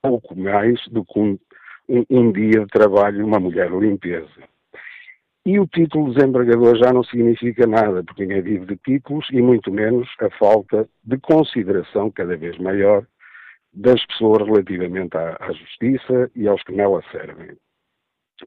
pouco 0.01 0.35
mais 0.35 0.79
do 0.87 1.03
que 1.03 1.19
um, 1.19 1.37
um, 1.89 2.05
um 2.09 2.31
dia 2.31 2.61
de 2.61 2.67
trabalho 2.67 3.25
uma 3.25 3.39
mulher 3.39 3.69
limpeza. 3.71 4.47
E 5.45 5.59
o 5.59 5.67
título 5.67 6.13
desembargador 6.13 6.77
já 6.77 6.91
não 6.91 7.03
significa 7.03 7.65
nada, 7.65 8.03
porque 8.03 8.23
ninguém 8.25 8.41
vive 8.41 8.65
de 8.65 8.77
títulos 8.77 9.27
e 9.31 9.41
muito 9.41 9.71
menos 9.71 10.07
a 10.19 10.29
falta 10.37 10.87
de 11.03 11.17
consideração 11.17 12.11
cada 12.11 12.35
vez 12.35 12.57
maior 12.57 13.05
das 13.73 14.05
pessoas 14.05 14.45
relativamente 14.45 15.15
à, 15.15 15.37
à 15.39 15.51
justiça 15.51 16.29
e 16.35 16.47
aos 16.47 16.61
que 16.63 16.73
nela 16.73 17.01
servem. 17.11 17.57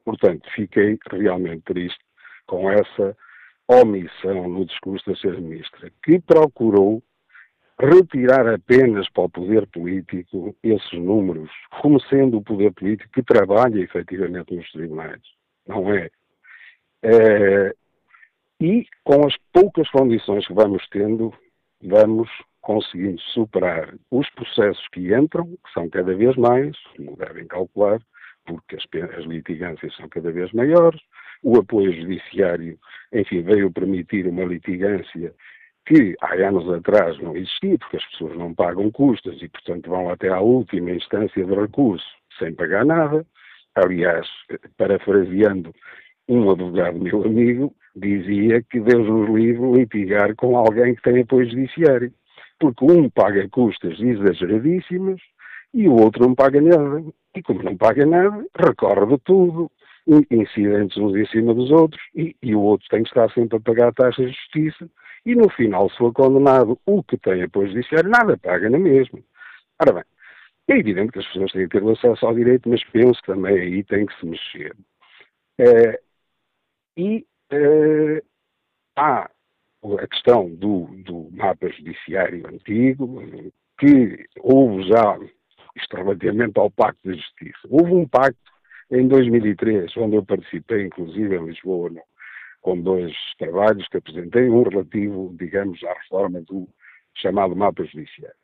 Portanto, 0.04 0.48
fiquei 0.54 0.98
realmente 1.10 1.62
triste 1.64 2.00
com 2.46 2.70
essa 2.70 3.16
omissão 3.68 4.48
no 4.48 4.64
discurso 4.64 5.06
da 5.06 5.16
Sra. 5.16 5.40
Ministra, 5.40 5.90
que 6.02 6.20
procurou 6.20 7.02
retirar 7.78 8.46
apenas 8.46 9.08
para 9.10 9.24
o 9.24 9.30
poder 9.30 9.66
político 9.68 10.54
esses 10.62 10.92
números, 10.92 11.50
como 11.80 12.00
sendo 12.00 12.38
o 12.38 12.42
poder 12.42 12.72
político 12.72 13.10
que 13.12 13.22
trabalha 13.22 13.80
efetivamente 13.80 14.54
nos 14.54 14.70
tribunais. 14.70 15.22
Não 15.66 15.92
é? 15.92 16.10
É 17.02 17.74
e 18.60 18.86
com 19.02 19.26
as 19.26 19.34
poucas 19.52 19.90
condições 19.90 20.46
que 20.46 20.54
vamos 20.54 20.86
tendo, 20.88 21.34
vamos 21.82 22.30
conseguindo 22.60 23.20
superar 23.20 23.92
os 24.08 24.30
processos 24.30 24.86
que 24.92 25.12
entram, 25.12 25.46
que 25.46 25.72
são 25.74 25.90
cada 25.90 26.14
vez 26.14 26.36
mais, 26.36 26.76
como 26.96 27.16
devem 27.16 27.44
calcular, 27.48 28.00
porque 28.46 28.76
as, 28.76 28.84
as 29.18 29.24
litigâncias 29.24 29.92
são 29.96 30.08
cada 30.08 30.30
vez 30.30 30.52
maiores, 30.52 31.00
o 31.42 31.58
apoio 31.58 31.92
judiciário, 31.92 32.78
enfim, 33.12 33.42
veio 33.42 33.72
permitir 33.72 34.28
uma 34.28 34.44
litigância 34.44 35.34
que 35.84 36.14
há 36.20 36.34
anos 36.34 36.72
atrás 36.72 37.18
não 37.18 37.36
existia, 37.36 37.76
porque 37.78 37.96
as 37.96 38.04
pessoas 38.12 38.38
não 38.38 38.54
pagam 38.54 38.92
custas 38.92 39.42
e, 39.42 39.48
portanto, 39.48 39.90
vão 39.90 40.08
até 40.08 40.28
à 40.28 40.40
última 40.40 40.92
instância 40.92 41.44
de 41.44 41.52
recurso 41.52 42.06
sem 42.38 42.54
pagar 42.54 42.84
nada. 42.84 43.26
Aliás, 43.74 44.28
parafraseando 44.76 45.74
um 46.32 46.50
advogado 46.50 46.98
meu 46.98 47.24
amigo, 47.24 47.74
dizia 47.94 48.62
que 48.62 48.80
Deus 48.80 49.06
nos 49.06 49.28
livre 49.28 49.72
litigar 49.72 50.34
com 50.36 50.56
alguém 50.56 50.94
que 50.94 51.02
tem 51.02 51.20
apoio 51.20 51.48
judiciário, 51.48 52.12
porque 52.58 52.84
um 52.84 53.10
paga 53.10 53.48
custas 53.50 54.00
exageradíssimas 54.00 55.20
e 55.74 55.88
o 55.88 55.94
outro 55.94 56.26
não 56.26 56.34
paga 56.34 56.60
nada. 56.60 57.04
E 57.34 57.42
como 57.42 57.62
não 57.62 57.76
paga 57.76 58.06
nada, 58.06 58.44
recorre 58.58 59.06
de 59.06 59.18
tudo, 59.24 59.70
incidentes 60.30 60.96
uns 60.96 61.14
em 61.16 61.26
cima 61.26 61.54
dos 61.54 61.70
outros, 61.70 62.02
e, 62.14 62.36
e, 62.42 62.54
o 62.54 62.60
outro 62.60 62.86
tem 62.90 63.02
que 63.02 63.08
estar 63.08 63.30
sempre 63.32 63.56
a 63.56 63.60
pagar 63.60 63.88
a 63.88 63.92
taxa 63.92 64.22
de 64.22 64.32
justiça, 64.32 64.88
e 65.24 65.34
no 65.34 65.48
final, 65.50 65.88
se 65.90 65.96
for 65.96 66.12
condenado 66.12 66.78
o 66.84 67.02
que 67.02 67.16
tem 67.16 67.42
apoio 67.42 67.68
judiciário, 67.68 68.10
nada 68.10 68.36
paga 68.36 68.68
na 68.68 68.78
mesma. 68.78 69.20
Ora 69.80 69.92
bem, 69.92 70.04
é 70.68 70.78
evidente 70.78 71.12
que 71.12 71.20
as 71.20 71.26
pessoas 71.26 71.52
têm 71.52 71.68
que 71.68 71.80
ter 71.80 71.90
acesso 71.90 72.26
ao 72.26 72.34
direito, 72.34 72.68
mas 72.68 72.84
penso 72.84 73.20
que 73.20 73.32
também 73.32 73.58
aí 73.58 73.84
tem 73.84 74.04
que 74.06 74.18
se 74.18 74.26
mexer. 74.26 74.76
É, 75.58 76.00
e 76.96 77.26
é, 77.50 78.22
há 78.96 79.30
a 79.98 80.06
questão 80.06 80.48
do, 80.54 80.86
do 81.04 81.28
mapa 81.32 81.68
judiciário 81.68 82.46
antigo, 82.46 83.22
que 83.78 84.26
houve 84.40 84.88
já, 84.88 85.18
isto 85.76 85.96
relativamente 85.96 86.58
ao 86.58 86.70
Pacto 86.70 87.10
de 87.10 87.16
Justiça, 87.16 87.68
houve 87.68 87.92
um 87.92 88.06
pacto 88.06 88.38
em 88.90 89.08
2003, 89.08 89.96
onde 89.96 90.16
eu 90.16 90.24
participei, 90.24 90.86
inclusive, 90.86 91.36
em 91.36 91.46
Lisboa, 91.46 91.90
com 92.60 92.80
dois 92.80 93.12
trabalhos 93.38 93.88
que 93.88 93.96
apresentei, 93.96 94.48
um 94.48 94.62
relativo, 94.62 95.34
digamos, 95.38 95.82
à 95.82 95.94
reforma 95.94 96.40
do 96.42 96.68
chamado 97.16 97.56
mapa 97.56 97.84
judiciário, 97.84 98.36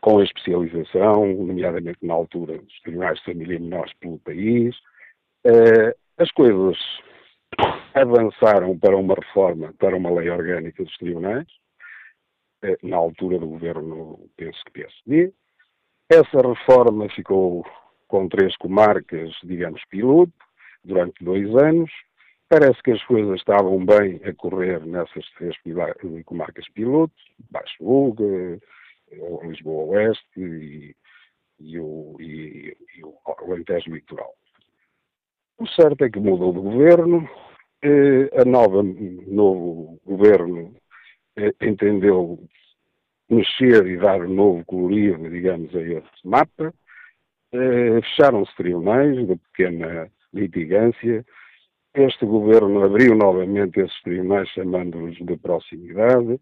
com 0.00 0.18
a 0.18 0.24
especialização, 0.24 1.26
nomeadamente 1.26 1.98
na 2.02 2.14
altura 2.14 2.58
dos 2.58 2.80
tribunais 2.80 3.18
de 3.18 3.24
família 3.24 3.58
menores 3.58 3.92
pelo 3.94 4.18
país. 4.20 4.76
Uh, 5.44 5.92
as 6.18 6.30
coisas 6.30 6.78
avançaram 7.94 8.78
para 8.78 8.96
uma 8.96 9.14
reforma, 9.14 9.74
para 9.78 9.96
uma 9.96 10.10
lei 10.10 10.30
orgânica 10.30 10.82
dos 10.82 10.96
tribunais, 10.96 11.46
uh, 12.64 12.86
na 12.86 12.96
altura 12.96 13.38
do 13.38 13.46
governo, 13.46 14.28
penso 14.36 14.58
que 14.64 14.72
PSD. 14.72 15.32
Essa 16.10 16.40
reforma 16.46 17.08
ficou 17.10 17.64
com 18.08 18.28
três 18.28 18.56
comarcas, 18.56 19.32
digamos, 19.42 19.82
piloto, 19.86 20.32
durante 20.84 21.24
dois 21.24 21.48
anos. 21.56 21.90
Parece 22.48 22.82
que 22.82 22.90
as 22.90 23.02
coisas 23.04 23.38
estavam 23.38 23.84
bem 23.84 24.20
a 24.24 24.34
correr 24.34 24.84
nessas 24.84 25.24
três 25.38 25.56
comarcas 26.26 26.68
piloto, 26.74 27.14
Baixo 27.50 27.76
Uga, 27.80 28.58
Lisboa 29.42 29.96
Oeste 29.96 30.40
e, 30.40 30.96
e, 31.60 31.78
o, 31.78 32.16
e, 32.20 32.76
e 32.96 33.04
o 33.04 33.14
Alentejo 33.38 33.90
Litoral. 33.90 34.34
O 35.58 35.66
certo 35.66 36.04
é 36.04 36.10
que 36.10 36.18
mudou 36.18 36.52
de 36.52 36.60
governo, 36.60 37.28
eh, 37.82 38.30
a 38.40 38.44
nova 38.44 38.82
novo 38.82 40.00
governo 40.04 40.74
eh, 41.36 41.52
entendeu 41.60 42.38
mexer 43.28 43.86
e 43.86 43.96
dar 43.96 44.20
um 44.22 44.34
novo 44.34 44.64
colorido, 44.64 45.28
digamos, 45.30 45.74
a 45.74 45.80
esse 45.80 46.24
mapa, 46.24 46.72
eh, 47.52 48.00
fecharam-se 48.02 48.54
tribunais 48.56 49.16
de 49.26 49.36
pequena 49.36 50.10
litigância. 50.32 51.24
Este 51.94 52.24
governo 52.24 52.84
abriu 52.84 53.14
novamente 53.14 53.80
esses 53.80 54.02
tribunais, 54.02 54.48
chamando-os 54.50 55.16
de 55.16 55.36
proximidade. 55.36 56.40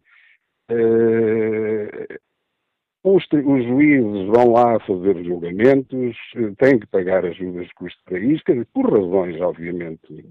Eh, 3.05 3.09
os, 3.09 3.25
os, 3.33 3.65
juízes 3.65 4.27
vão 4.29 4.53
lá 4.53 4.79
fazer 4.81 5.25
julgamentos, 5.25 6.17
têm 6.59 6.79
que 6.79 6.87
pagar 6.87 7.25
ajudas 7.25 7.71
custo 7.73 8.01
para 8.05 8.19
isto, 8.19 8.53
por 8.73 8.93
razões, 8.93 9.41
obviamente, 9.41 10.25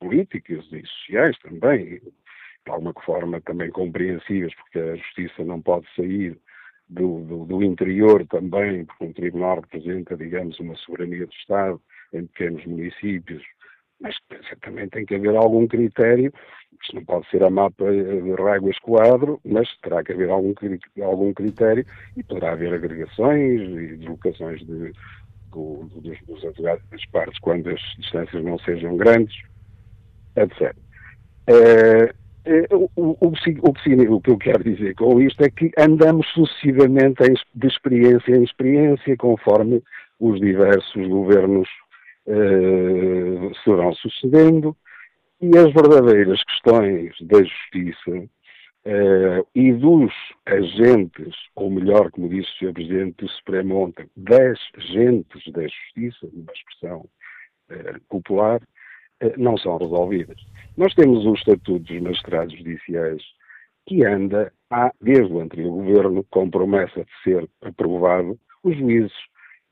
políticas 0.00 0.64
e 0.72 0.86
sociais 0.86 1.38
também, 1.38 2.00
de 2.00 2.70
alguma 2.70 2.94
forma 3.04 3.40
também 3.40 3.70
compreensíveis, 3.70 4.54
porque 4.54 4.78
a 4.78 4.96
justiça 4.96 5.44
não 5.44 5.60
pode 5.60 5.86
sair 5.94 6.38
do, 6.88 7.20
do, 7.24 7.44
do, 7.44 7.62
interior 7.62 8.26
também, 8.26 8.84
porque 8.84 9.04
um 9.04 9.12
tribunal 9.12 9.60
representa, 9.60 10.16
digamos, 10.16 10.58
uma 10.60 10.74
soberania 10.76 11.26
do 11.26 11.32
Estado 11.32 11.80
em 12.12 12.26
pequenos 12.26 12.64
municípios, 12.64 13.42
mas 14.00 14.14
também 14.62 14.88
tem 14.88 15.04
que 15.04 15.14
haver 15.14 15.36
algum 15.36 15.66
critério, 15.66 16.32
isto 16.80 16.94
não 16.94 17.04
pode 17.04 17.28
ser 17.28 17.42
a 17.42 17.50
mapa 17.50 17.90
de 17.90 18.34
réguas 18.34 18.78
quadro, 18.78 19.40
mas 19.44 19.68
terá 19.82 20.02
que 20.02 20.12
haver 20.12 20.30
algum, 20.30 20.54
algum 21.02 21.32
critério 21.32 21.84
e 22.16 22.22
poderá 22.22 22.52
haver 22.52 22.72
agregações 22.72 23.60
e 23.60 23.96
deslocações 23.96 24.60
de, 24.60 24.92
do, 25.50 25.88
dos, 25.96 26.18
dos 26.26 26.44
advogados 26.44 26.84
das 26.90 27.04
partes 27.06 27.38
quando 27.40 27.68
as 27.70 27.80
distâncias 27.98 28.44
não 28.44 28.58
sejam 28.60 28.96
grandes, 28.96 29.36
etc. 30.36 30.74
É, 31.48 32.14
é, 32.44 32.74
o, 32.74 32.88
o, 32.96 33.16
o, 33.20 33.32
o, 33.32 34.20
que 34.20 34.30
eu 34.30 34.38
quero 34.38 34.62
dizer 34.62 34.94
com 34.94 35.20
isto 35.20 35.42
é 35.42 35.50
que 35.50 35.70
andamos 35.78 36.26
sucessivamente 36.28 37.22
de 37.54 37.66
experiência 37.66 38.36
em 38.36 38.44
experiência, 38.44 39.16
conforme 39.16 39.82
os 40.20 40.40
diversos 40.40 41.06
governos 41.08 41.68
eh, 42.28 43.54
se 43.64 43.70
vão 43.70 43.92
sucedendo, 43.94 44.76
e 45.40 45.48
as 45.56 45.72
verdadeiras 45.72 46.42
questões 46.44 47.14
da 47.22 47.42
justiça 47.42 48.28
eh, 48.84 49.44
e 49.54 49.72
dos 49.72 50.12
agentes, 50.44 51.34
ou 51.54 51.70
melhor, 51.70 52.10
como 52.10 52.28
disse 52.28 52.50
o 52.50 52.68
Sr. 52.68 52.72
Presidente 52.74 53.24
do 53.24 53.30
Supremo 53.30 53.76
ontem, 53.76 54.10
das 54.14 54.58
agentes 54.76 55.52
da 55.52 55.62
justiça, 55.62 56.28
uma 56.32 56.52
expressão 56.52 57.08
eh, 57.70 57.94
popular, 58.08 58.60
não 59.36 59.56
são 59.56 59.78
resolvidas. 59.78 60.38
Nós 60.76 60.94
temos 60.94 61.26
o 61.26 61.34
Estatuto 61.34 61.80
dos 61.80 62.00
Magistrados 62.00 62.56
Judiciais 62.56 63.22
que 63.84 64.04
anda, 64.04 64.52
há, 64.70 64.92
desde 65.00 65.32
o 65.32 65.40
anterior 65.40 65.72
governo, 65.72 66.24
com 66.30 66.50
promessa 66.50 67.04
de 67.04 67.22
ser 67.24 67.48
aprovado, 67.62 68.38
os 68.62 68.76
juízes, 68.76 69.16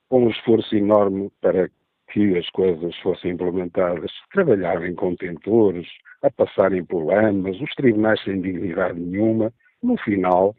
com 0.09 0.25
um 0.25 0.31
esforço 0.31 0.75
enorme 0.75 1.31
para 1.41 1.71
que 2.17 2.39
as 2.39 2.49
coisas 2.49 2.97
fossem 3.01 3.33
implementadas, 3.33 4.11
trabalharem 4.33 4.95
contentores, 4.95 5.87
a 6.23 6.31
passarem 6.31 6.83
por 6.83 7.05
lamas, 7.05 7.61
os 7.61 7.75
tribunais 7.75 8.19
sem 8.25 8.41
dignidade 8.41 8.99
nenhuma, 8.99 9.53
no 9.83 9.99
final 9.99 10.57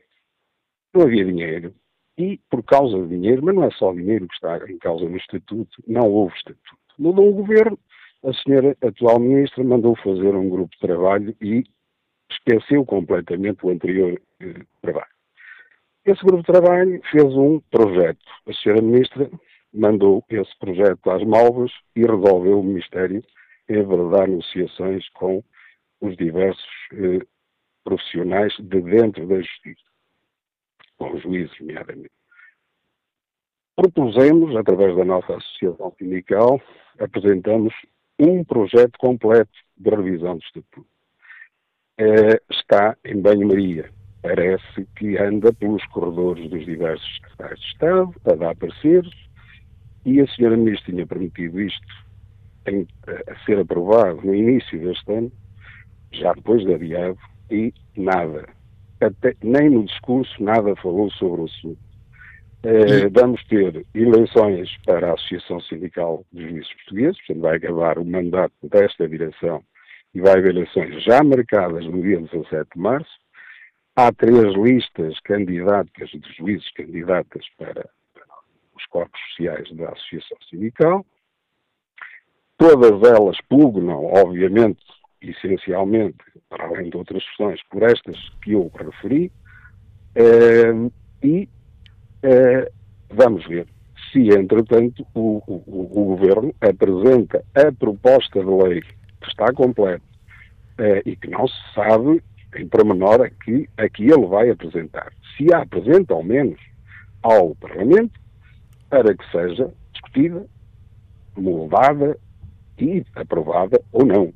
não 0.93 1.01
havia 1.01 1.25
dinheiro. 1.25 1.73
E 2.15 2.39
por 2.51 2.61
causa 2.61 2.95
do 2.95 3.07
dinheiro, 3.07 3.43
mas 3.43 3.55
não 3.55 3.63
é 3.63 3.71
só 3.71 3.91
dinheiro 3.91 4.27
que 4.27 4.35
está 4.35 4.69
em 4.69 4.77
causa 4.77 5.09
no 5.09 5.17
Estatuto, 5.17 5.83
não 5.87 6.07
houve 6.07 6.35
Estatuto. 6.35 6.77
Mudou 6.99 7.27
o 7.27 7.33
governo, 7.33 7.79
a 8.23 8.33
senhora 8.33 8.77
atual 8.83 9.19
ministra 9.19 9.63
mandou 9.63 9.95
fazer 9.95 10.35
um 10.35 10.49
grupo 10.49 10.69
de 10.75 10.79
trabalho 10.79 11.35
e 11.41 11.63
esqueceu 12.29 12.85
completamente 12.85 13.65
o 13.65 13.71
anterior 13.71 14.21
eh, 14.41 14.61
trabalho. 14.83 15.07
Esse 16.05 16.23
grupo 16.23 16.43
de 16.43 16.51
trabalho 16.51 17.01
fez 17.11 17.35
um 17.35 17.59
projeto. 17.71 18.23
A 18.47 18.53
senhora 18.53 18.81
ministra 18.83 19.27
mandou 19.73 20.23
esse 20.29 20.57
projeto 20.59 21.09
às 21.09 21.23
malvas 21.23 21.71
e 21.95 22.01
resolveu 22.01 22.59
o 22.59 22.63
Ministério 22.63 23.23
enverdar 23.69 24.27
negociações 24.27 25.07
com 25.09 25.43
os 26.01 26.15
diversos 26.15 26.65
eh, 26.93 27.25
profissionais 27.83 28.53
de 28.59 28.81
dentro 28.81 29.27
da 29.27 29.41
justiça, 29.41 29.83
com 30.97 31.13
os 31.13 31.21
juízes, 31.21 31.57
nomeadamente. 31.59 32.11
Propusemos, 33.75 34.55
através 34.55 34.95
da 34.95 35.05
nossa 35.05 35.35
associação 35.35 35.93
sindical, 35.97 36.61
apresentamos 36.99 37.73
um 38.19 38.43
projeto 38.43 38.97
completo 38.97 39.51
de 39.77 39.89
revisão 39.89 40.37
do 40.37 40.43
Estatuto. 40.43 40.87
É, 41.99 42.41
está 42.49 42.97
em 43.05 43.21
banho-maria. 43.21 43.91
Parece 44.21 44.85
que 44.95 45.17
anda 45.17 45.53
pelos 45.53 45.85
corredores 45.87 46.49
dos 46.49 46.65
diversos 46.65 47.15
secretários 47.15 47.59
de 47.59 47.67
Estado, 47.67 48.15
a 48.25 48.35
dar 48.35 48.55
pareceres, 48.55 49.26
e 50.07 50.21
a 50.21 50.27
senhora 50.27 50.55
Ministra 50.55 50.93
tinha 50.93 51.05
permitido 51.05 51.59
isto 51.59 51.85
em, 52.65 52.87
a 53.27 53.45
ser 53.45 53.59
aprovado 53.59 54.21
no 54.23 54.33
início 54.33 54.79
deste 54.79 55.11
ano, 55.11 55.29
já 56.13 56.31
depois 56.31 56.63
de 56.63 56.73
adiado, 56.73 57.19
e 57.51 57.73
nada. 57.97 58.47
Até, 59.01 59.35
nem 59.43 59.69
no 59.69 59.83
discurso 59.83 60.41
nada 60.41 60.73
falou 60.77 61.11
sobre 61.11 61.41
o 61.41 61.45
assunto. 61.45 61.79
Eh, 62.63 63.09
vamos 63.11 63.43
ter 63.47 63.85
eleições 63.93 64.69
para 64.85 65.11
a 65.11 65.13
Associação 65.13 65.59
Sindical 65.59 66.25
dos 66.31 66.41
Juízes 66.41 66.73
Portugueses, 66.75 67.17
portanto 67.17 67.41
vai 67.41 67.57
acabar 67.57 67.99
o 67.99 68.05
mandato 68.05 68.53
desta 68.63 69.09
direção 69.09 69.61
e 70.15 70.21
vai 70.21 70.37
haver 70.37 70.51
eleições 70.51 71.03
já 71.03 71.21
marcadas 71.21 71.85
no 71.85 72.01
dia 72.01 72.19
17 72.21 72.69
de 72.73 72.81
março. 72.81 73.11
Há 73.93 74.11
três 74.13 74.55
listas 74.55 75.19
candidatas 75.19 76.09
de 76.09 76.33
juízes 76.37 76.71
candidatas 76.71 77.45
para 77.57 77.89
os 78.77 78.85
corpos 78.87 79.19
sociais 79.29 79.69
da 79.75 79.89
Associação 79.89 80.37
Sindical. 80.49 81.05
Todas 82.57 83.03
elas 83.09 83.37
pugnam, 83.49 84.05
obviamente, 84.05 84.83
essencialmente, 85.21 86.17
para 86.49 86.65
além 86.65 86.89
de 86.89 86.97
outras 86.97 87.23
questões, 87.25 87.61
por 87.69 87.83
estas 87.83 88.17
que 88.41 88.53
eu 88.53 88.71
referi, 88.73 89.31
eh, 90.15 90.73
e 91.23 91.49
eh, 92.23 92.71
vamos 93.09 93.45
ver 93.47 93.67
se, 94.11 94.29
entretanto, 94.29 95.05
o, 95.13 95.41
o, 95.47 95.63
o, 95.67 95.87
Governo 95.87 96.53
apresenta 96.61 97.43
a 97.53 97.71
proposta 97.71 98.39
de 98.39 98.45
lei 98.45 98.81
que 98.81 99.29
está 99.29 99.51
completa 99.53 100.03
eh, 100.77 101.01
e 101.05 101.15
que 101.15 101.29
não 101.29 101.47
se 101.47 101.73
sabe 101.73 102.23
em 102.55 102.67
pormenor 102.67 103.21
a 103.21 103.29
que, 103.29 103.69
a 103.77 103.89
que 103.89 104.03
ele 104.03 104.25
vai 104.25 104.49
apresentar. 104.49 105.11
Se 105.35 105.53
a 105.53 105.61
apresenta, 105.61 106.13
ao 106.13 106.23
menos, 106.23 106.59
ao 107.21 107.55
Parlamento, 107.55 108.19
para 108.89 109.15
que 109.15 109.31
seja 109.31 109.71
discutida, 109.91 110.45
moldada 111.35 112.17
e 112.79 113.03
aprovada 113.15 113.81
ou 113.91 114.05
não. 114.05 114.33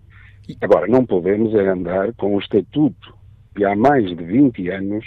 Agora, 0.59 0.87
não 0.87 1.05
podemos 1.05 1.53
andar 1.55 2.13
com 2.13 2.35
o 2.35 2.39
estatuto 2.39 3.15
de 3.55 3.65
há 3.65 3.75
mais 3.75 4.05
de 4.05 4.23
20 4.23 4.69
anos 4.69 5.05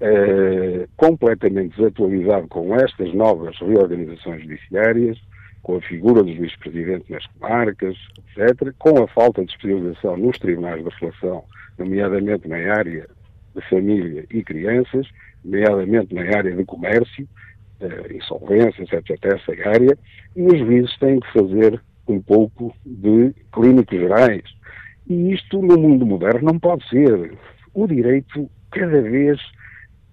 eh, 0.00 0.88
completamente 0.96 1.76
desatualizado 1.76 2.48
com 2.48 2.74
estas 2.74 3.12
novas 3.14 3.56
reorganizações 3.58 4.42
judiciárias, 4.42 5.18
com 5.62 5.76
a 5.76 5.80
figura 5.80 6.22
do 6.24 6.34
juiz-presidente 6.34 7.10
nas 7.10 7.24
comarcas, 7.28 7.96
etc., 8.36 8.72
com 8.78 9.02
a 9.02 9.06
falta 9.08 9.44
de 9.44 9.52
especialização 9.52 10.16
nos 10.16 10.38
tribunais 10.38 10.82
de 10.82 10.90
relação, 10.98 11.44
nomeadamente 11.78 12.48
na 12.48 12.56
área 12.56 13.08
de 13.54 13.68
família 13.68 14.24
e 14.30 14.42
crianças, 14.42 15.06
nomeadamente 15.44 16.14
na 16.14 16.22
área 16.22 16.54
de 16.54 16.64
comércio, 16.64 17.28
insolvências, 18.14 18.92
etc., 18.92 19.18
essa 19.24 19.68
área, 19.68 19.96
e 20.36 20.42
os 20.42 20.58
juízes 20.58 20.96
têm 20.98 21.20
que 21.20 21.32
fazer 21.32 21.80
um 22.08 22.20
pouco 22.20 22.74
de 22.84 23.32
clínicos 23.52 23.98
gerais. 23.98 24.42
E 25.08 25.32
isto 25.32 25.60
no 25.60 25.78
mundo 25.78 26.06
moderno 26.06 26.52
não 26.52 26.58
pode 26.58 26.88
ser. 26.88 27.32
O 27.74 27.86
direito 27.86 28.48
cada 28.70 29.00
vez 29.02 29.40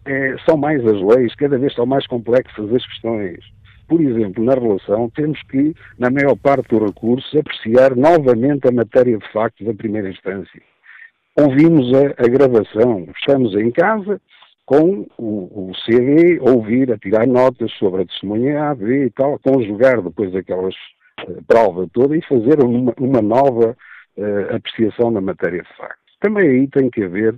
é, 0.06 0.36
são 0.46 0.58
mais 0.58 0.86
as 0.86 1.02
leis, 1.02 1.36
cada 1.36 1.58
vez 1.58 1.74
são 1.74 1.86
mais 1.86 2.06
complexas 2.08 2.74
as 2.74 2.86
questões. 2.86 3.40
Por 3.88 4.02
exemplo, 4.02 4.44
na 4.44 4.54
relação, 4.54 5.10
temos 5.10 5.42
que, 5.44 5.76
na 5.98 6.12
maior 6.12 6.36
parte 6.36 6.70
dos 6.70 6.90
recursos, 6.90 7.36
apreciar 7.36 7.96
novamente 7.96 8.68
a 8.68 8.72
matéria 8.72 9.18
de 9.18 9.32
facto 9.32 9.64
da 9.64 9.74
primeira 9.74 10.10
instância. 10.10 10.62
Ouvimos 11.36 11.92
a, 11.94 12.24
a 12.24 12.28
gravação, 12.28 13.08
estamos 13.18 13.56
em 13.56 13.72
casa 13.72 14.22
com 14.70 15.08
o, 15.18 15.72
o, 15.72 15.72
CD, 15.84 16.40
ouvir, 16.42 16.92
a 16.92 16.98
tirar 17.00 17.26
notas 17.26 17.72
sobre 17.80 18.04
a 18.04 18.06
testemunha 18.06 18.70
A, 18.70 18.76
B 18.76 19.06
e 19.06 19.10
tal, 19.10 19.40
conjugar 19.40 20.00
depois 20.00 20.36
aquelas 20.36 20.76
uh, 21.28 21.44
prova 21.48 21.90
toda 21.92 22.16
e 22.16 22.22
fazer 22.22 22.64
uma, 22.64 22.94
uma 23.00 23.20
nova 23.20 23.76
uh, 24.16 24.56
apreciação 24.56 25.10
na 25.10 25.22
matéria 25.22 25.64
de 25.64 25.76
facto. 25.76 25.98
Também 26.20 26.48
aí 26.48 26.68
tem 26.68 26.88
que 26.88 27.04
haver 27.04 27.36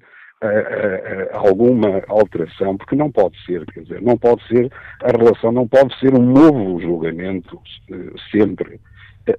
alguma 1.34 2.02
alteração, 2.08 2.76
porque 2.76 2.96
não 2.96 3.12
pode 3.12 3.38
ser, 3.46 3.64
quer 3.68 3.82
dizer, 3.82 4.02
não 4.02 4.18
pode 4.18 4.46
ser, 4.48 4.72
a 5.04 5.16
relação 5.16 5.52
não 5.52 5.68
pode 5.68 5.96
ser 6.00 6.16
um 6.16 6.24
novo 6.24 6.82
julgamento 6.82 7.62
sempre. 8.32 8.80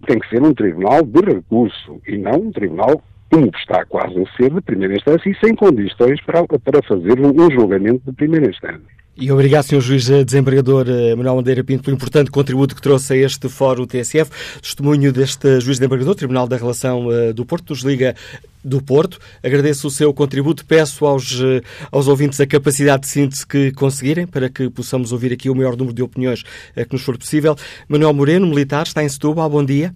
Tem 0.06 0.20
que 0.20 0.28
ser 0.28 0.40
um 0.40 0.54
tribunal 0.54 1.02
de 1.02 1.20
recurso 1.20 2.00
e 2.06 2.16
não 2.16 2.34
um 2.34 2.52
tribunal 2.52 3.02
como 3.32 3.50
está 3.56 3.82
quase 3.86 4.14
a 4.20 4.36
ser 4.36 4.52
de 4.52 4.60
primeira 4.60 4.94
instância 4.94 5.30
e 5.30 5.34
sem 5.42 5.54
condições 5.54 6.20
para, 6.20 6.46
para 6.46 6.82
fazer 6.86 7.18
um 7.18 7.50
julgamento 7.50 8.02
de 8.04 8.12
primeira 8.12 8.50
instância. 8.50 8.82
E 9.16 9.30
obrigado, 9.30 9.64
Sr. 9.64 9.80
Juiz 9.80 10.08
Desembargador 10.08 10.86
eh, 10.88 11.14
Manuel 11.14 11.36
Bandeira 11.36 11.64
Pinto, 11.64 11.82
pelo 11.82 11.96
importante 11.96 12.30
contributo 12.30 12.74
que 12.74 12.82
trouxe 12.82 13.14
a 13.14 13.16
este 13.16 13.48
Fórum 13.48 13.86
TSF. 13.86 14.30
Testemunho 14.60 15.12
deste 15.12 15.60
Juiz 15.60 15.78
Desembargador, 15.78 16.14
Tribunal 16.14 16.46
da 16.46 16.56
Relação 16.56 17.10
eh, 17.10 17.32
do 17.32 17.44
Porto, 17.44 17.70
nos 17.70 17.80
liga 17.80 18.14
do 18.62 18.82
Porto. 18.82 19.18
Agradeço 19.42 19.86
o 19.86 19.90
seu 19.90 20.12
contributo. 20.12 20.64
Peço 20.64 21.06
aos, 21.06 21.40
eh, 21.42 21.60
aos 21.90 22.08
ouvintes 22.08 22.40
a 22.40 22.46
capacidade 22.46 23.02
de 23.02 23.08
síntese 23.08 23.46
que 23.46 23.72
conseguirem 23.72 24.26
para 24.26 24.48
que 24.50 24.68
possamos 24.68 25.12
ouvir 25.12 25.32
aqui 25.32 25.48
o 25.48 25.54
maior 25.54 25.76
número 25.76 25.94
de 25.94 26.02
opiniões 26.02 26.42
que 26.42 26.92
nos 26.92 27.02
for 27.02 27.16
possível. 27.16 27.54
Manuel 27.88 28.14
Moreno, 28.14 28.46
militar, 28.46 28.86
está 28.86 29.02
em 29.04 29.08
Setúbal. 29.08 29.48
Bom 29.48 29.64
dia. 29.64 29.94